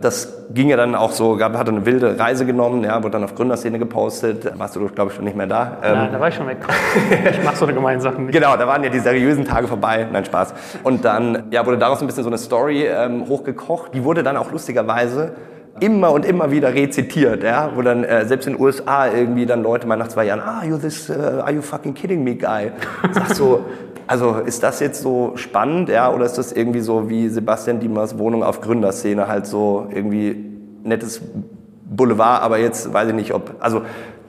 Das 0.00 0.46
ging 0.50 0.68
ja 0.68 0.76
dann 0.76 0.94
auch 0.94 1.12
so, 1.12 1.36
gab, 1.36 1.56
hatte 1.56 1.70
eine 1.70 1.86
wilde 1.86 2.18
Reise 2.18 2.44
genommen, 2.44 2.82
ja, 2.82 3.02
wurde 3.02 3.12
dann 3.12 3.24
auf 3.24 3.34
Gründerszene 3.34 3.78
gepostet. 3.78 4.58
Warst 4.58 4.74
du, 4.74 4.88
glaube 4.88 5.10
ich, 5.10 5.16
schon 5.16 5.24
nicht 5.24 5.36
mehr 5.36 5.46
da. 5.46 5.78
Ähm, 5.82 6.08
da 6.12 6.20
war 6.20 6.28
ich 6.28 6.34
schon 6.34 6.48
weg. 6.48 6.58
ich 7.30 7.44
mache 7.44 7.56
so 7.56 7.64
eine 7.64 7.74
gemeine 7.74 8.02
nicht. 8.02 8.32
Genau, 8.32 8.56
da 8.56 8.66
waren 8.66 8.82
ja 8.82 8.90
die 8.90 8.98
seriösen 8.98 9.44
Tage 9.44 9.68
vorbei. 9.68 10.06
Nein, 10.10 10.24
Spaß. 10.24 10.52
Und 10.82 11.04
dann 11.04 11.44
ja, 11.50 11.64
wurde 11.64 11.78
daraus 11.78 12.00
ein 12.00 12.06
bisschen 12.06 12.24
so 12.24 12.28
eine 12.28 12.38
Story 12.38 12.86
ähm, 12.86 13.28
hochgekocht. 13.28 13.94
Die 13.94 14.02
wurde 14.02 14.22
dann 14.22 14.36
auch 14.36 14.50
lustigerweise 14.50 15.32
immer 15.80 16.12
und 16.12 16.24
immer 16.24 16.50
wieder 16.50 16.72
rezitiert, 16.72 17.42
ja, 17.42 17.72
wo 17.74 17.82
dann 17.82 18.04
äh, 18.04 18.26
selbst 18.26 18.46
in 18.46 18.54
den 18.54 18.62
USA 18.62 19.08
irgendwie 19.08 19.46
dann 19.46 19.62
Leute 19.62 19.86
mal 19.86 19.96
nach 19.96 20.08
zwei 20.08 20.26
Jahren, 20.26 20.40
ah, 20.40 20.64
you 20.64 20.76
this, 20.78 21.10
uh, 21.10 21.40
are 21.40 21.52
you 21.52 21.62
fucking 21.62 21.94
kidding 21.94 22.22
me, 22.22 22.36
guy? 22.36 22.70
Sag 23.12 23.34
so, 23.34 23.64
also 24.06 24.36
ist 24.44 24.62
das 24.62 24.80
jetzt 24.80 25.02
so 25.02 25.32
spannend, 25.34 25.88
ja, 25.88 26.12
oder 26.12 26.26
ist 26.26 26.38
das 26.38 26.52
irgendwie 26.52 26.80
so 26.80 27.08
wie 27.08 27.28
Sebastian 27.28 27.80
Diemers 27.80 28.18
Wohnung 28.18 28.42
auf 28.42 28.60
Gründerszene 28.60 29.26
halt 29.26 29.46
so 29.46 29.88
irgendwie 29.92 30.44
nettes 30.84 31.20
Boulevard, 31.84 32.42
aber 32.42 32.58
jetzt 32.58 32.92
weiß 32.92 33.08
ich 33.08 33.14
nicht, 33.14 33.34
ob, 33.34 33.54
also 33.60 33.82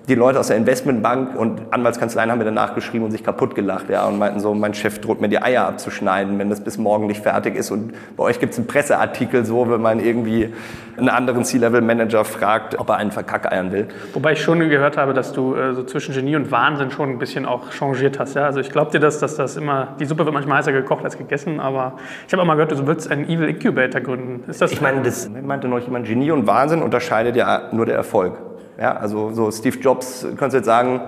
die 0.08 0.16
Leute 0.16 0.40
aus 0.40 0.48
der 0.48 0.58
Investmentbank 0.58 1.36
und 1.36 1.62
Anwaltskanzleien 1.72 2.30
haben 2.30 2.38
mir 2.38 2.46
danach 2.46 2.76
geschrieben 2.76 3.06
und 3.06 3.12
sich 3.12 3.24
kaputt 3.24 3.56
gelacht, 3.56 3.90
ja, 3.90 4.06
und 4.06 4.20
meinten 4.20 4.40
so, 4.40 4.54
mein 4.54 4.74
Chef 4.74 5.00
droht 5.00 5.22
mir 5.22 5.30
die 5.30 5.42
Eier 5.42 5.68
abzuschneiden, 5.68 6.38
wenn 6.38 6.50
das 6.50 6.62
bis 6.62 6.78
morgen 6.78 7.08
nicht 7.08 7.22
fertig 7.22 7.56
ist. 7.56 7.72
Und 7.72 7.94
bei 8.16 8.24
euch 8.24 8.40
gibt 8.40 8.54
es 8.54 8.60
einen 8.60 8.68
Presseartikel 8.68 9.46
so, 9.46 9.70
wenn 9.70 9.82
man 9.82 10.00
irgendwie 10.00 10.54
einen 10.98 11.10
anderen 11.10 11.44
C-Level-Manager 11.44 12.24
fragt, 12.24 12.80
ob 12.80 12.90
er 12.90 12.98
einen 12.98 13.12
verkackeiern 13.12 13.72
will. 13.72 13.88
Wobei 14.14 14.34
ich 14.34 14.42
schon 14.42 14.60
gehört 14.70 14.98
habe, 14.98 15.14
dass 15.14 15.34
du 15.34 15.56
äh, 15.56 15.74
so 15.74 15.84
zwischen 15.84 16.14
Genie 16.14 16.36
und 16.36 16.52
Wahnsinn 16.52 16.92
schon 16.92 17.10
ein 17.10 17.20
bisschen 17.20 17.46
auch 17.46 17.72
changiert 17.72 18.20
hast, 18.20 18.36
ja. 18.36 18.46
Also 18.46 18.60
ich 18.60 18.72
glaube 18.72 18.92
dir 18.92 19.00
das, 19.00 19.20
dass 19.20 19.36
das 19.36 19.58
immer, 19.58 19.96
die 20.00 20.06
Suppe 20.06 20.26
wird 20.26 20.34
manchmal 20.34 20.60
heißer 20.60 20.72
gekocht 20.72 21.04
als 21.04 21.18
gegessen, 21.18 21.60
aber 21.60 21.94
ich 22.28 22.34
habe 22.34 22.44
auch 22.44 22.48
mal 22.48 22.56
gehört, 22.56 22.72
du 22.72 22.88
würdest 22.88 23.12
einen 23.12 23.26
Evil 23.26 23.50
Incubator 23.50 24.02
gründen. 24.02 24.50
Ist 24.50 24.62
das? 24.62 24.72
Ich 24.72 24.82
meine, 24.82 25.02
das 25.02 25.30
meinte 25.30 25.68
noch 25.68 25.80
jemand, 25.80 26.08
Genie 26.08 26.32
und 26.32 26.48
Wahnsinn 26.48 26.82
unterscheidet 26.82 27.36
ja 27.36 27.70
nur 27.72 27.86
der 27.86 27.96
Erfolg. 27.96 28.38
Ja, 28.80 28.96
also 28.98 29.32
so 29.32 29.52
Steve 29.52 29.78
Jobs, 29.80 30.26
kannst 30.38 30.54
du 30.54 30.58
jetzt 30.58 30.66
sagen, 30.66 31.02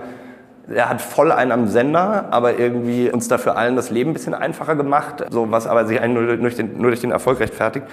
er 0.69 0.89
hat 0.89 1.02
voll 1.02 1.31
einen 1.31 1.52
am 1.52 1.68
Sender, 1.68 2.26
aber 2.31 2.60
irgendwie 2.60 3.10
uns 3.10 3.27
dafür 3.27 3.57
allen 3.57 3.76
das 3.76 3.89
Leben 3.89 4.11
ein 4.11 4.14
bisschen 4.14 4.34
einfacher 4.34 4.76
gemacht, 4.76 5.26
so 5.30 5.49
was 5.49 5.65
aber 5.65 5.85
sich 5.85 5.99
nur 6.07 6.38
durch, 6.38 6.56
den, 6.56 6.77
nur 6.77 6.91
durch 6.91 7.02
den 7.02 7.11
Erfolg 7.11 7.39
rechtfertigt. 7.39 7.85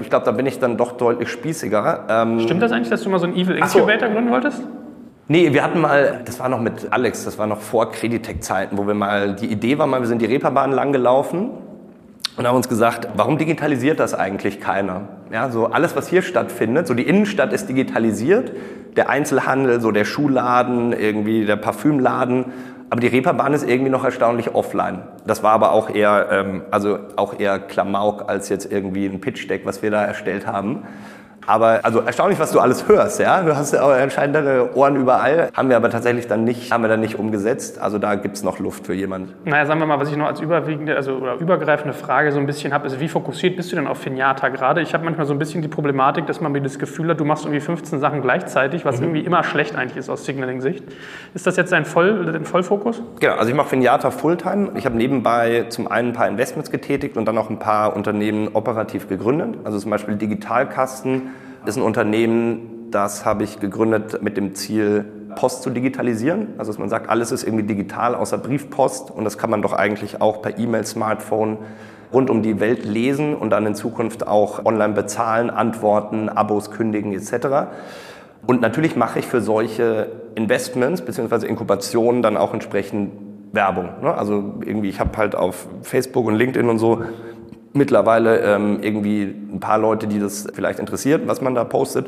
Ich 0.00 0.10
glaube, 0.10 0.24
da 0.24 0.32
bin 0.32 0.46
ich 0.46 0.58
dann 0.58 0.76
doch 0.76 0.92
deutlich 0.92 1.28
spießiger. 1.28 2.04
Ähm 2.08 2.40
Stimmt 2.40 2.62
das 2.62 2.72
eigentlich, 2.72 2.90
dass 2.90 3.02
du 3.02 3.10
mal 3.10 3.18
so 3.18 3.26
einen 3.26 3.36
Evil 3.36 3.56
Incubator 3.56 4.08
so. 4.08 4.14
gründen 4.14 4.30
wolltest? 4.30 4.62
Nee, 5.28 5.52
wir 5.52 5.64
hatten 5.64 5.80
mal, 5.80 6.20
das 6.24 6.38
war 6.38 6.48
noch 6.48 6.60
mit 6.60 6.92
Alex, 6.92 7.24
das 7.24 7.38
war 7.38 7.46
noch 7.46 7.60
vor 7.60 7.90
Creditec-Zeiten, 7.90 8.78
wo 8.78 8.86
wir 8.86 8.94
mal, 8.94 9.34
die 9.34 9.46
Idee 9.46 9.78
war 9.78 9.86
mal, 9.86 10.00
wir 10.00 10.06
sind 10.06 10.22
die 10.22 10.26
Reeperbahn 10.26 10.70
lang 10.70 10.92
gelaufen 10.92 11.50
und 12.36 12.46
haben 12.46 12.56
uns 12.56 12.68
gesagt, 12.68 13.08
warum 13.16 13.38
digitalisiert 13.38 13.98
das 13.98 14.14
eigentlich 14.14 14.60
keiner? 14.60 15.02
Ja, 15.32 15.50
so 15.50 15.66
alles, 15.66 15.96
was 15.96 16.06
hier 16.08 16.22
stattfindet, 16.22 16.86
so 16.86 16.94
die 16.94 17.02
Innenstadt 17.02 17.52
ist 17.52 17.68
digitalisiert, 17.68 18.52
der 18.96 19.10
Einzelhandel, 19.10 19.80
so 19.80 19.90
der 19.90 20.04
Schuhladen, 20.04 20.92
irgendwie 20.92 21.44
der 21.44 21.56
Parfümladen, 21.56 22.46
aber 22.88 23.00
die 23.00 23.08
Reeperbahn 23.08 23.52
ist 23.52 23.68
irgendwie 23.68 23.90
noch 23.90 24.04
erstaunlich 24.04 24.54
offline. 24.54 25.02
Das 25.26 25.42
war 25.42 25.52
aber 25.52 25.72
auch 25.72 25.90
eher, 25.90 26.28
ähm, 26.30 26.62
also 26.70 26.98
auch 27.16 27.38
eher 27.38 27.58
Klamauk 27.58 28.28
als 28.28 28.48
jetzt 28.48 28.70
irgendwie 28.70 29.06
ein 29.06 29.20
Pitch-Deck, 29.20 29.66
was 29.66 29.82
wir 29.82 29.90
da 29.90 30.04
erstellt 30.04 30.46
haben. 30.46 30.84
Aber 31.46 31.80
also 31.84 32.00
erstaunlich, 32.00 32.38
was 32.38 32.52
du 32.52 32.60
alles 32.60 32.88
hörst, 32.88 33.20
ja. 33.20 33.42
Du 33.42 33.56
hast 33.56 33.72
ja 33.72 33.86
anscheinend 33.86 34.36
deine 34.36 34.74
Ohren 34.74 34.96
überall. 34.96 35.50
Haben 35.54 35.68
wir 35.68 35.76
aber 35.76 35.90
tatsächlich 35.90 36.26
dann 36.26 36.44
nicht, 36.44 36.72
haben 36.72 36.82
wir 36.82 36.88
dann 36.88 37.00
nicht 37.00 37.18
umgesetzt. 37.18 37.80
Also 37.80 37.98
da 37.98 38.16
gibt 38.16 38.36
es 38.36 38.42
noch 38.42 38.58
Luft 38.58 38.86
für 38.86 38.94
jemanden. 38.94 39.32
Naja, 39.44 39.66
sagen 39.66 39.80
wir 39.80 39.86
mal, 39.86 40.00
was 40.00 40.10
ich 40.10 40.16
noch 40.16 40.26
als 40.26 40.40
überwiegende, 40.40 40.96
also 40.96 41.14
oder 41.14 41.34
übergreifende 41.36 41.94
Frage 41.94 42.32
so 42.32 42.40
ein 42.40 42.46
bisschen 42.46 42.72
habe, 42.72 42.86
ist, 42.86 42.98
wie 43.00 43.08
fokussiert 43.08 43.56
bist 43.56 43.70
du 43.70 43.76
denn 43.76 43.86
auf 43.86 43.98
Finata 43.98 44.48
gerade? 44.48 44.80
Ich 44.80 44.92
habe 44.92 45.04
manchmal 45.04 45.26
so 45.26 45.32
ein 45.32 45.38
bisschen 45.38 45.62
die 45.62 45.68
Problematik, 45.68 46.26
dass 46.26 46.40
man 46.40 46.52
mir 46.52 46.60
das 46.60 46.78
Gefühl 46.78 47.10
hat, 47.10 47.20
du 47.20 47.24
machst 47.24 47.44
irgendwie 47.44 47.60
15 47.60 48.00
Sachen 48.00 48.22
gleichzeitig, 48.22 48.84
was 48.84 48.98
mhm. 48.98 49.04
irgendwie 49.04 49.20
immer 49.20 49.44
schlecht 49.44 49.76
eigentlich 49.76 49.96
ist 49.96 50.10
aus 50.10 50.24
Signaling-Sicht. 50.24 50.84
Ist 51.34 51.46
das 51.46 51.56
jetzt 51.56 51.72
dein, 51.72 51.84
Voll, 51.84 52.26
dein 52.26 52.44
Vollfokus? 52.44 53.00
Genau, 53.20 53.34
also 53.34 53.48
ich 53.48 53.56
mache 53.56 53.68
Finata 53.68 54.10
Fulltime. 54.10 54.72
Ich 54.74 54.84
habe 54.84 54.96
nebenbei 54.96 55.66
zum 55.68 55.88
einen 55.88 56.08
ein 56.08 56.12
paar 56.12 56.28
Investments 56.28 56.70
getätigt 56.70 57.16
und 57.16 57.26
dann 57.26 57.38
auch 57.38 57.50
ein 57.50 57.58
paar 57.58 57.94
Unternehmen 57.94 58.48
operativ 58.52 59.08
gegründet. 59.08 59.54
Also 59.64 59.78
zum 59.78 59.90
Beispiel 59.90 60.16
Digitalkasten 60.16 61.30
ist 61.66 61.76
ein 61.76 61.82
Unternehmen, 61.82 62.88
das 62.90 63.24
habe 63.24 63.44
ich 63.44 63.60
gegründet 63.60 64.22
mit 64.22 64.36
dem 64.36 64.54
Ziel, 64.54 65.04
Post 65.34 65.62
zu 65.62 65.70
digitalisieren. 65.70 66.54
Also 66.58 66.72
dass 66.72 66.78
man 66.78 66.88
sagt, 66.88 67.08
alles 67.10 67.30
ist 67.30 67.44
irgendwie 67.44 67.64
digital 67.64 68.14
außer 68.14 68.38
Briefpost 68.38 69.10
und 69.10 69.24
das 69.24 69.38
kann 69.38 69.50
man 69.50 69.62
doch 69.62 69.72
eigentlich 69.72 70.20
auch 70.20 70.42
per 70.42 70.58
E-Mail, 70.58 70.84
Smartphone 70.84 71.58
rund 72.12 72.30
um 72.30 72.42
die 72.42 72.60
Welt 72.60 72.84
lesen 72.84 73.34
und 73.34 73.50
dann 73.50 73.66
in 73.66 73.74
Zukunft 73.74 74.26
auch 74.26 74.64
online 74.64 74.94
bezahlen, 74.94 75.50
antworten, 75.50 76.28
Abos 76.28 76.70
kündigen 76.70 77.12
etc. 77.12 77.68
Und 78.46 78.60
natürlich 78.60 78.96
mache 78.96 79.18
ich 79.18 79.26
für 79.26 79.40
solche 79.40 80.08
Investments 80.34 81.02
bzw. 81.02 81.46
Inkubationen 81.46 82.22
dann 82.22 82.36
auch 82.36 82.54
entsprechend 82.54 83.12
Werbung. 83.52 83.88
Ne? 84.02 84.14
Also 84.14 84.54
irgendwie, 84.64 84.88
ich 84.88 85.00
habe 85.00 85.16
halt 85.16 85.34
auf 85.34 85.66
Facebook 85.82 86.26
und 86.26 86.36
LinkedIn 86.36 86.68
und 86.68 86.78
so 86.78 87.02
mittlerweile 87.76 88.40
ähm, 88.40 88.78
irgendwie 88.82 89.22
ein 89.22 89.60
paar 89.60 89.78
Leute, 89.78 90.06
die 90.06 90.18
das 90.18 90.46
vielleicht 90.52 90.78
interessiert, 90.78 91.26
was 91.26 91.40
man 91.40 91.54
da 91.54 91.64
postet. 91.64 92.06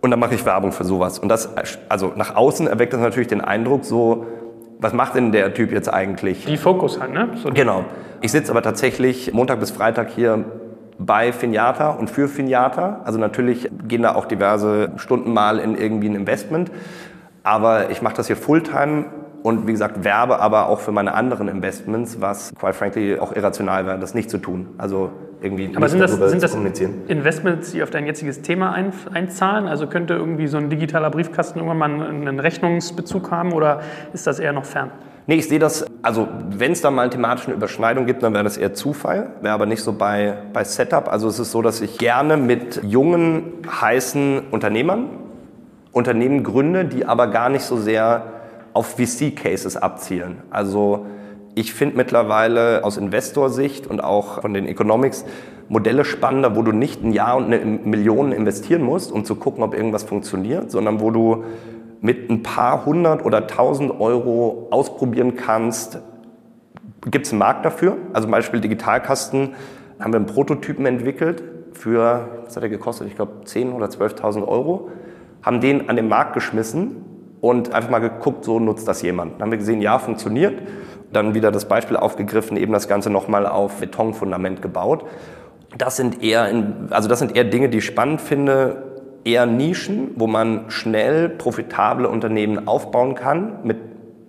Und 0.00 0.10
dann 0.10 0.20
mache 0.20 0.34
ich 0.34 0.44
Werbung 0.44 0.72
für 0.72 0.84
sowas. 0.84 1.18
Und 1.18 1.28
das, 1.28 1.48
also 1.88 2.12
nach 2.16 2.36
außen 2.36 2.66
erweckt 2.66 2.92
das 2.92 3.00
natürlich 3.00 3.28
den 3.28 3.40
Eindruck, 3.40 3.84
so, 3.84 4.26
was 4.78 4.92
macht 4.92 5.14
denn 5.14 5.32
der 5.32 5.54
Typ 5.54 5.72
jetzt 5.72 5.92
eigentlich? 5.92 6.44
Die 6.44 6.56
Fokus 6.56 7.00
halt, 7.00 7.12
ne? 7.12 7.28
So 7.42 7.50
genau. 7.50 7.84
Ich 8.20 8.32
sitze 8.32 8.50
aber 8.50 8.62
tatsächlich 8.62 9.32
Montag 9.32 9.60
bis 9.60 9.70
Freitag 9.70 10.10
hier 10.10 10.44
bei 10.98 11.32
Finjata 11.32 11.90
und 11.90 12.10
für 12.10 12.28
Finjata. 12.28 13.00
Also 13.04 13.18
natürlich 13.18 13.70
gehen 13.88 14.02
da 14.02 14.14
auch 14.14 14.26
diverse 14.26 14.92
Stunden 14.96 15.32
mal 15.32 15.58
in 15.58 15.76
irgendwie 15.76 16.08
ein 16.08 16.14
Investment. 16.14 16.70
Aber 17.42 17.90
ich 17.90 18.02
mache 18.02 18.16
das 18.16 18.26
hier 18.26 18.36
Fulltime 18.36 19.06
und 19.44 19.66
wie 19.66 19.72
gesagt 19.72 20.04
werbe 20.04 20.40
aber 20.40 20.70
auch 20.70 20.80
für 20.80 20.90
meine 20.90 21.12
anderen 21.12 21.48
Investments, 21.48 22.18
was 22.18 22.54
quite 22.58 22.72
frankly 22.72 23.18
auch 23.18 23.36
irrational 23.36 23.84
wäre, 23.84 23.98
das 23.98 24.14
nicht 24.14 24.30
zu 24.30 24.38
tun. 24.38 24.68
Also 24.78 25.10
irgendwie 25.42 25.70
aber 25.76 25.90
sind 25.90 26.00
das, 26.00 26.12
sind 26.12 26.42
das 26.42 26.54
Investments, 26.54 27.72
die 27.72 27.82
auf 27.82 27.90
dein 27.90 28.06
jetziges 28.06 28.40
Thema 28.40 28.72
ein, 28.72 28.94
einzahlen? 29.12 29.68
Also 29.68 29.86
könnte 29.86 30.14
irgendwie 30.14 30.46
so 30.46 30.56
ein 30.56 30.70
digitaler 30.70 31.10
Briefkasten 31.10 31.58
irgendwann 31.58 31.98
mal 31.98 32.08
einen 32.08 32.40
Rechnungsbezug 32.40 33.30
haben 33.30 33.52
oder 33.52 33.82
ist 34.14 34.26
das 34.26 34.38
eher 34.38 34.54
noch 34.54 34.64
fern? 34.64 34.90
Nee, 35.26 35.36
ich 35.36 35.48
sehe 35.48 35.58
das, 35.58 35.84
also 36.00 36.26
wenn 36.48 36.72
es 36.72 36.80
da 36.80 36.90
mal 36.90 37.02
eine 37.02 37.10
thematische 37.10 37.52
Überschneidung 37.52 38.06
gibt, 38.06 38.22
dann 38.22 38.32
wäre 38.32 38.44
das 38.44 38.56
eher 38.56 38.72
Zufall, 38.72 39.32
wäre 39.42 39.52
aber 39.52 39.66
nicht 39.66 39.82
so 39.82 39.92
bei, 39.92 40.38
bei 40.54 40.64
Setup. 40.64 41.12
Also 41.12 41.28
es 41.28 41.38
ist 41.38 41.50
so, 41.50 41.60
dass 41.60 41.82
ich 41.82 41.98
gerne 41.98 42.38
mit 42.38 42.82
jungen, 42.82 43.52
heißen 43.68 44.44
Unternehmern 44.50 45.10
Unternehmen 45.94 46.42
gründe, 46.42 46.84
die 46.84 47.06
aber 47.06 47.28
gar 47.28 47.48
nicht 47.48 47.62
so 47.62 47.76
sehr 47.76 48.33
auf 48.74 48.96
VC-Cases 48.96 49.76
abzielen. 49.76 50.42
Also 50.50 51.06
ich 51.54 51.72
finde 51.72 51.96
mittlerweile 51.96 52.84
aus 52.84 52.96
Investorsicht 52.96 53.86
und 53.86 54.02
auch 54.02 54.42
von 54.42 54.52
den 54.52 54.66
Economics 54.66 55.24
Modelle 55.68 56.04
spannender, 56.04 56.56
wo 56.56 56.62
du 56.62 56.72
nicht 56.72 57.02
ein 57.02 57.12
Jahr 57.12 57.36
und 57.36 57.46
eine 57.46 57.64
Million 57.64 58.32
investieren 58.32 58.82
musst, 58.82 59.10
um 59.10 59.24
zu 59.24 59.36
gucken, 59.36 59.62
ob 59.62 59.74
irgendwas 59.74 60.02
funktioniert, 60.02 60.70
sondern 60.70 61.00
wo 61.00 61.10
du 61.10 61.44
mit 62.00 62.28
ein 62.28 62.42
paar 62.42 62.84
hundert 62.84 63.24
oder 63.24 63.46
tausend 63.46 63.98
Euro 63.98 64.68
ausprobieren 64.70 65.36
kannst, 65.36 66.00
gibt 67.06 67.26
es 67.26 67.32
einen 67.32 67.38
Markt 67.38 67.64
dafür. 67.64 67.96
Also 68.12 68.26
zum 68.26 68.32
Beispiel 68.32 68.60
Digitalkasten 68.60 69.54
haben 69.98 70.12
wir 70.12 70.18
einen 70.18 70.26
Prototypen 70.26 70.84
entwickelt 70.84 71.42
für, 71.72 72.28
was 72.44 72.56
hat 72.56 72.62
er 72.62 72.68
gekostet? 72.68 73.06
Ich 73.08 73.16
glaube 73.16 73.44
10.000 73.46 73.72
oder 73.72 73.86
12.000 73.86 74.46
Euro. 74.46 74.90
Haben 75.42 75.60
den 75.60 75.88
an 75.88 75.96
den 75.96 76.08
Markt 76.08 76.34
geschmissen 76.34 77.13
und 77.44 77.74
einfach 77.74 77.90
mal 77.90 77.98
geguckt, 77.98 78.42
so 78.46 78.58
nutzt 78.58 78.88
das 78.88 79.02
jemand. 79.02 79.34
Dann 79.34 79.42
haben 79.42 79.50
wir 79.50 79.58
gesehen, 79.58 79.82
ja, 79.82 79.98
funktioniert. 79.98 80.62
Dann 81.12 81.34
wieder 81.34 81.52
das 81.52 81.66
Beispiel 81.66 81.98
aufgegriffen, 81.98 82.56
eben 82.56 82.72
das 82.72 82.88
Ganze 82.88 83.10
nochmal 83.10 83.46
auf 83.46 83.80
Betonfundament 83.80 84.62
gebaut. 84.62 85.04
Das 85.76 85.96
sind 85.96 86.22
eher, 86.22 86.48
in, 86.48 86.86
also 86.88 87.06
das 87.06 87.18
sind 87.18 87.36
eher 87.36 87.44
Dinge, 87.44 87.68
die 87.68 87.78
ich 87.78 87.84
spannend 87.84 88.22
finde, 88.22 88.84
eher 89.24 89.44
Nischen, 89.44 90.12
wo 90.16 90.26
man 90.26 90.70
schnell 90.70 91.28
profitable 91.28 92.08
Unternehmen 92.08 92.66
aufbauen 92.66 93.14
kann 93.14 93.58
mit 93.62 93.76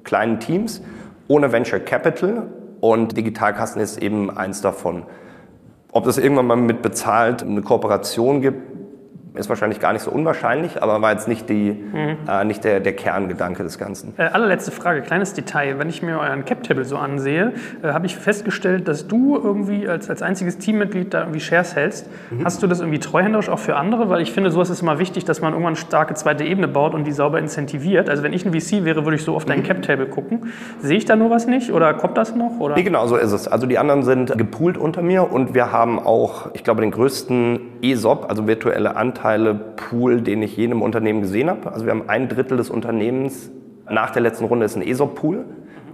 kleinen 0.04 0.42
Teams, 0.42 0.82
ohne 1.30 1.54
Venture 1.54 1.80
Capital. 1.80 2.50
Und 2.82 3.16
Digitalkasten 3.16 3.82
ist 3.82 4.04
eben 4.04 4.30
eins 4.30 4.60
davon. 4.60 5.04
Ob 5.94 6.04
das 6.04 6.18
irgendwann 6.18 6.48
mal 6.48 6.58
mit 6.58 6.82
bezahlt 6.82 7.44
eine 7.44 7.62
Kooperation 7.62 8.42
gibt, 8.42 8.74
ist 9.36 9.49
wahrscheinlich 9.49 9.80
gar 9.80 9.94
nicht 9.94 10.02
so 10.02 10.12
unwahrscheinlich, 10.12 10.82
aber 10.82 11.02
war 11.02 11.12
jetzt 11.12 11.28
nicht, 11.28 11.49
die, 11.49 11.72
mhm. 11.72 12.18
äh, 12.28 12.44
nicht 12.45 12.64
der, 12.64 12.80
der 12.80 12.94
Kerngedanke 12.94 13.64
des 13.64 13.78
Ganzen. 13.78 14.14
Äh, 14.18 14.24
allerletzte 14.24 14.72
Frage, 14.72 15.02
kleines 15.02 15.34
Detail. 15.34 15.80
Wenn 15.80 15.90
ich 15.90 16.02
mir 16.02 16.20
euren 16.20 16.45
Cap-Table 16.45 16.86
so 16.86 16.98
ansehe, 16.98 17.53
äh, 17.84 17.88
habe 17.88 18.06
ich 18.06 18.16
festgestellt, 18.16 18.88
dass 18.88 19.07
du 19.07 19.36
irgendwie 19.36 19.88
als, 19.88 20.10
als 20.10 20.22
einziges 20.22 20.57
Teammitglied 20.57 21.14
da 21.14 21.22
irgendwie 21.22 21.40
Shares 21.40 21.76
hältst. 21.76 22.07
Mhm. 22.32 22.45
Hast 22.45 22.64
du 22.64 22.68
das 22.68 22.80
irgendwie 22.80 22.99
treuhänderisch 22.99 23.49
auch 23.49 23.60
für 23.60 23.76
andere? 23.76 24.10
Weil 24.10 24.22
ich 24.22 24.32
finde, 24.32 24.52
sowas 24.52 24.70
ist 24.70 24.82
immer 24.82 24.99
wichtig, 24.99 25.26
dass 25.26 25.41
man 25.41 25.53
irgendwann 25.53 25.74
eine 25.74 25.82
starke 25.82 26.14
zweite 26.14 26.44
Ebene 26.44 26.68
baut 26.68 26.94
und 26.94 27.06
die 27.06 27.12
sauber 27.12 27.40
incentiviert. 27.40 28.10
Also 28.10 28.24
wenn 28.24 28.34
ich 28.34 28.45
ein 28.45 28.53
VC 28.53 28.86
wäre, 28.86 29.06
würde 29.06 29.16
ich 29.16 29.24
so 29.24 29.36
auf 29.36 29.45
dein 29.45 29.60
mhm. 29.60 29.64
Cap-Table 29.64 30.07
gucken. 30.07 30.53
Sehe 30.80 30.98
ich 30.98 31.06
da 31.06 31.16
nur 31.16 31.30
was 31.30 31.48
nicht 31.48 31.72
oder 31.72 31.94
kommt 31.94 32.18
das 32.18 32.36
noch? 32.36 32.60
Oder? 32.60 32.76
Nee, 32.76 32.84
genau, 32.84 33.07
so 33.07 33.16
ist 33.16 33.32
es. 33.32 33.48
Also 33.48 33.68
die 33.68 33.78
anderen 33.78 34.03
sind 34.03 34.38
gepoolt 34.38 34.78
unter 34.78 35.02
mir 35.02 35.32
und 35.32 35.53
wir 35.53 35.72
haben 35.72 35.99
auch, 35.99 36.49
ich 36.53 36.64
glaube, 36.64 36.82
den 36.82 36.91
größten 36.91 37.74
ESOP, 37.91 38.30
also 38.30 38.48
virtuelle 38.48 38.95
Anteile-Pool, 38.95 40.22
den 40.22 40.41
ich 40.41 40.57
je 40.57 40.66
in 40.66 40.72
einem 40.72 40.82
Unternehmen 40.82 41.22
gesehen 41.22 41.49
habe. 41.49 41.72
Also 41.72 41.86
wir 41.86 41.91
haben 41.91 42.10
ein 42.10 42.28
Drittel 42.30 42.57
des 42.57 42.70
Unternehmens 42.70 43.52
nach 43.90 44.12
der 44.12 44.22
letzten 44.22 44.45
Runde 44.45 44.66
ist 44.66 44.76
ein 44.76 44.82
ESOP-Pool 44.82 45.45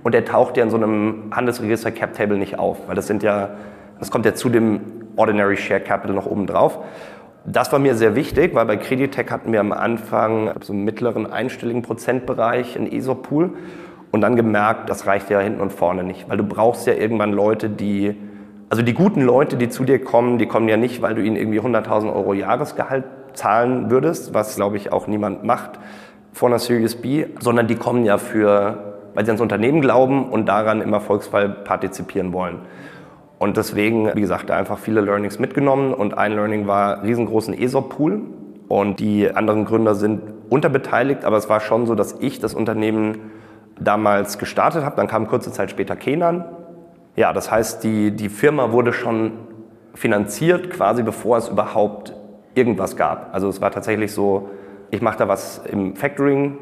und 0.03 0.13
der 0.13 0.26
taucht 0.26 0.57
ja 0.57 0.63
in 0.63 0.69
so 0.69 0.77
einem 0.77 1.31
Handelsregister 1.31 1.91
Cap 1.91 2.13
Table 2.13 2.38
nicht 2.38 2.57
auf, 2.57 2.88
weil 2.88 2.95
das 2.95 3.07
sind 3.07 3.23
ja, 3.23 3.49
das 3.99 4.11
kommt 4.11 4.26
ja 4.26 4.34
zu 4.34 4.49
dem 4.49 4.80
Ordinary 5.15 5.57
Share 5.57 5.81
Capital 5.81 6.15
noch 6.15 6.26
oben 6.26 6.47
drauf. 6.47 6.80
Das 7.45 7.72
war 7.72 7.80
mir 7.80 7.95
sehr 7.95 8.15
wichtig, 8.15 8.53
weil 8.53 8.65
bei 8.65 8.77
Creditec 8.77 9.31
hatten 9.31 9.51
wir 9.51 9.59
am 9.59 9.72
Anfang 9.72 10.51
so 10.61 10.73
einen 10.73 10.84
mittleren 10.84 11.31
einstelligen 11.31 11.81
Prozentbereich 11.81 12.77
einen 12.77 12.91
ESOP-Pool 12.91 13.51
und 14.11 14.22
dann 14.22 14.35
gemerkt, 14.35 14.89
das 14.89 15.07
reicht 15.07 15.30
ja 15.30 15.39
hinten 15.39 15.59
und 15.59 15.73
vorne 15.73 16.03
nicht, 16.03 16.30
weil 16.30 16.38
du 16.38 16.43
brauchst 16.43 16.85
ja 16.88 16.93
irgendwann 16.93 17.31
Leute, 17.31 17.69
die 17.69 18.15
also 18.72 18.84
die 18.84 18.93
guten 18.93 19.22
Leute, 19.22 19.57
die 19.57 19.68
zu 19.68 19.84
dir 19.84 20.02
kommen, 20.02 20.38
die 20.38 20.45
kommen 20.45 20.69
ja 20.69 20.77
nicht, 20.77 21.02
weil 21.02 21.14
du 21.14 21.22
ihnen 21.22 21.35
irgendwie 21.35 21.60
100.000 21.60 22.15
Euro 22.15 22.34
Jahresgehalt 22.34 23.03
zahlen 23.34 23.91
würdest, 23.91 24.34
was 24.34 24.56
glaube 24.56 24.77
ich 24.77 24.93
auch 24.93 25.07
niemand 25.07 25.43
macht 25.43 25.72
vor 26.31 26.48
einer 26.48 26.57
Series 26.57 26.95
B, 26.95 27.26
sondern 27.41 27.68
die 27.68 27.76
kommen 27.76 28.06
ja 28.06 28.18
für, 28.18 28.95
weil 29.14 29.26
sie 29.26 29.31
ans 29.31 29.41
Unternehmen 29.41 29.81
glauben 29.81 30.30
und 30.30 30.45
daran 30.45 30.81
im 30.81 30.93
Erfolgsfall 30.93 31.49
partizipieren 31.49 32.31
wollen. 32.31 32.60
Und 33.39 33.57
deswegen, 33.57 34.10
wie 34.15 34.22
gesagt, 34.22 34.49
da 34.49 34.56
einfach 34.56 34.80
viele 34.80 35.02
Learnings 35.02 35.38
mitgenommen 35.38 35.93
und 35.93 36.18
ein 36.18 36.31
Learning 36.31 36.65
war 36.65 37.03
riesengroßen 37.03 37.53
ESOP-Pool 37.53 38.22
und 38.69 39.02
die 39.02 39.30
anderen 39.30 39.65
Gründer 39.65 39.95
sind 39.95 40.22
unterbeteiligt, 40.49 41.26
aber 41.26 41.35
es 41.35 41.49
war 41.49 41.60
schon 41.60 41.88
so, 41.88 41.93
dass 41.93 42.15
ich 42.22 42.39
das 42.39 42.53
Unternehmen 42.53 43.18
damals 43.77 44.38
gestartet 44.38 44.85
habe. 44.85 44.95
Dann 44.95 45.07
kam 45.07 45.27
kurze 45.27 45.52
Zeit 45.52 45.72
später 45.72 45.98
Kenan 45.98 46.45
ja, 47.22 47.34
das 47.34 47.52
heißt, 47.52 47.84
die, 47.84 48.10
die 48.10 48.30
Firma 48.30 48.72
wurde 48.72 48.93
schon 48.93 49.34
finanziert, 49.93 50.72
quasi 50.72 51.03
bevor 51.03 51.38
es 51.38 51.49
überhaupt 51.49 52.15
irgendwas 52.56 52.95
gab. 52.98 53.31
Also 53.31 53.48
es 53.48 53.61
war 53.61 53.69
tatsächlich 53.69 54.11
so, 54.11 54.49
ich 54.89 55.03
mache 55.03 55.19
da 55.19 55.27
was 55.27 55.60
im 55.60 55.95
Factoring, 55.95 56.57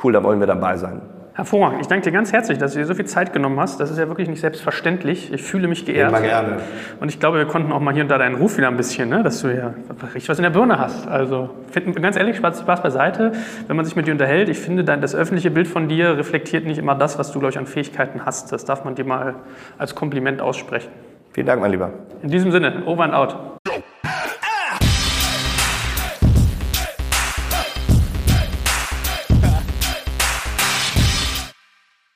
cool, 0.00 0.12
da 0.12 0.22
wollen 0.22 0.38
wir 0.38 0.46
dabei 0.46 0.76
sein. 0.76 1.00
Hervorragend. 1.38 1.82
Ich 1.82 1.86
danke 1.86 2.02
dir 2.02 2.10
ganz 2.10 2.32
herzlich, 2.32 2.58
dass 2.58 2.72
du 2.72 2.80
dir 2.80 2.84
so 2.84 2.94
viel 2.94 3.04
Zeit 3.04 3.32
genommen 3.32 3.60
hast. 3.60 3.78
Das 3.78 3.92
ist 3.92 3.98
ja 3.98 4.08
wirklich 4.08 4.28
nicht 4.28 4.40
selbstverständlich. 4.40 5.32
Ich 5.32 5.40
fühle 5.40 5.68
mich 5.68 5.86
geehrt. 5.86 6.08
Immer 6.08 6.20
gerne. 6.20 6.56
Und 6.98 7.10
ich 7.10 7.20
glaube, 7.20 7.38
wir 7.38 7.46
konnten 7.46 7.70
auch 7.70 7.78
mal 7.78 7.94
hier 7.94 8.02
und 8.02 8.08
da 8.08 8.18
deinen 8.18 8.34
Ruf 8.34 8.56
wieder 8.56 8.66
ein 8.66 8.76
bisschen, 8.76 9.08
ne? 9.08 9.22
dass 9.22 9.40
du 9.42 9.56
ja 9.56 9.72
richtig 10.02 10.28
was 10.28 10.40
in 10.40 10.42
der 10.42 10.50
Birne 10.50 10.80
hast. 10.80 11.06
Also 11.06 11.50
find, 11.70 11.94
ganz 12.02 12.16
ehrlich, 12.16 12.38
Spaß, 12.38 12.62
Spaß 12.62 12.82
beiseite, 12.82 13.30
wenn 13.68 13.76
man 13.76 13.84
sich 13.84 13.94
mit 13.94 14.08
dir 14.08 14.10
unterhält. 14.10 14.48
Ich 14.48 14.58
finde, 14.58 14.82
das 14.82 15.14
öffentliche 15.14 15.52
Bild 15.52 15.68
von 15.68 15.88
dir 15.88 16.18
reflektiert 16.18 16.64
nicht 16.64 16.78
immer 16.78 16.96
das, 16.96 17.20
was 17.20 17.30
du, 17.30 17.38
glaube 17.38 17.52
ich, 17.52 17.58
an 17.58 17.66
Fähigkeiten 17.66 18.22
hast. 18.26 18.50
Das 18.50 18.64
darf 18.64 18.84
man 18.84 18.96
dir 18.96 19.04
mal 19.04 19.36
als 19.78 19.94
Kompliment 19.94 20.40
aussprechen. 20.40 20.90
Vielen 21.34 21.46
Dank, 21.46 21.60
mein 21.60 21.70
Lieber. 21.70 21.92
In 22.20 22.30
diesem 22.30 22.50
Sinne, 22.50 22.82
over 22.84 23.04
and 23.04 23.14
out. 23.14 23.36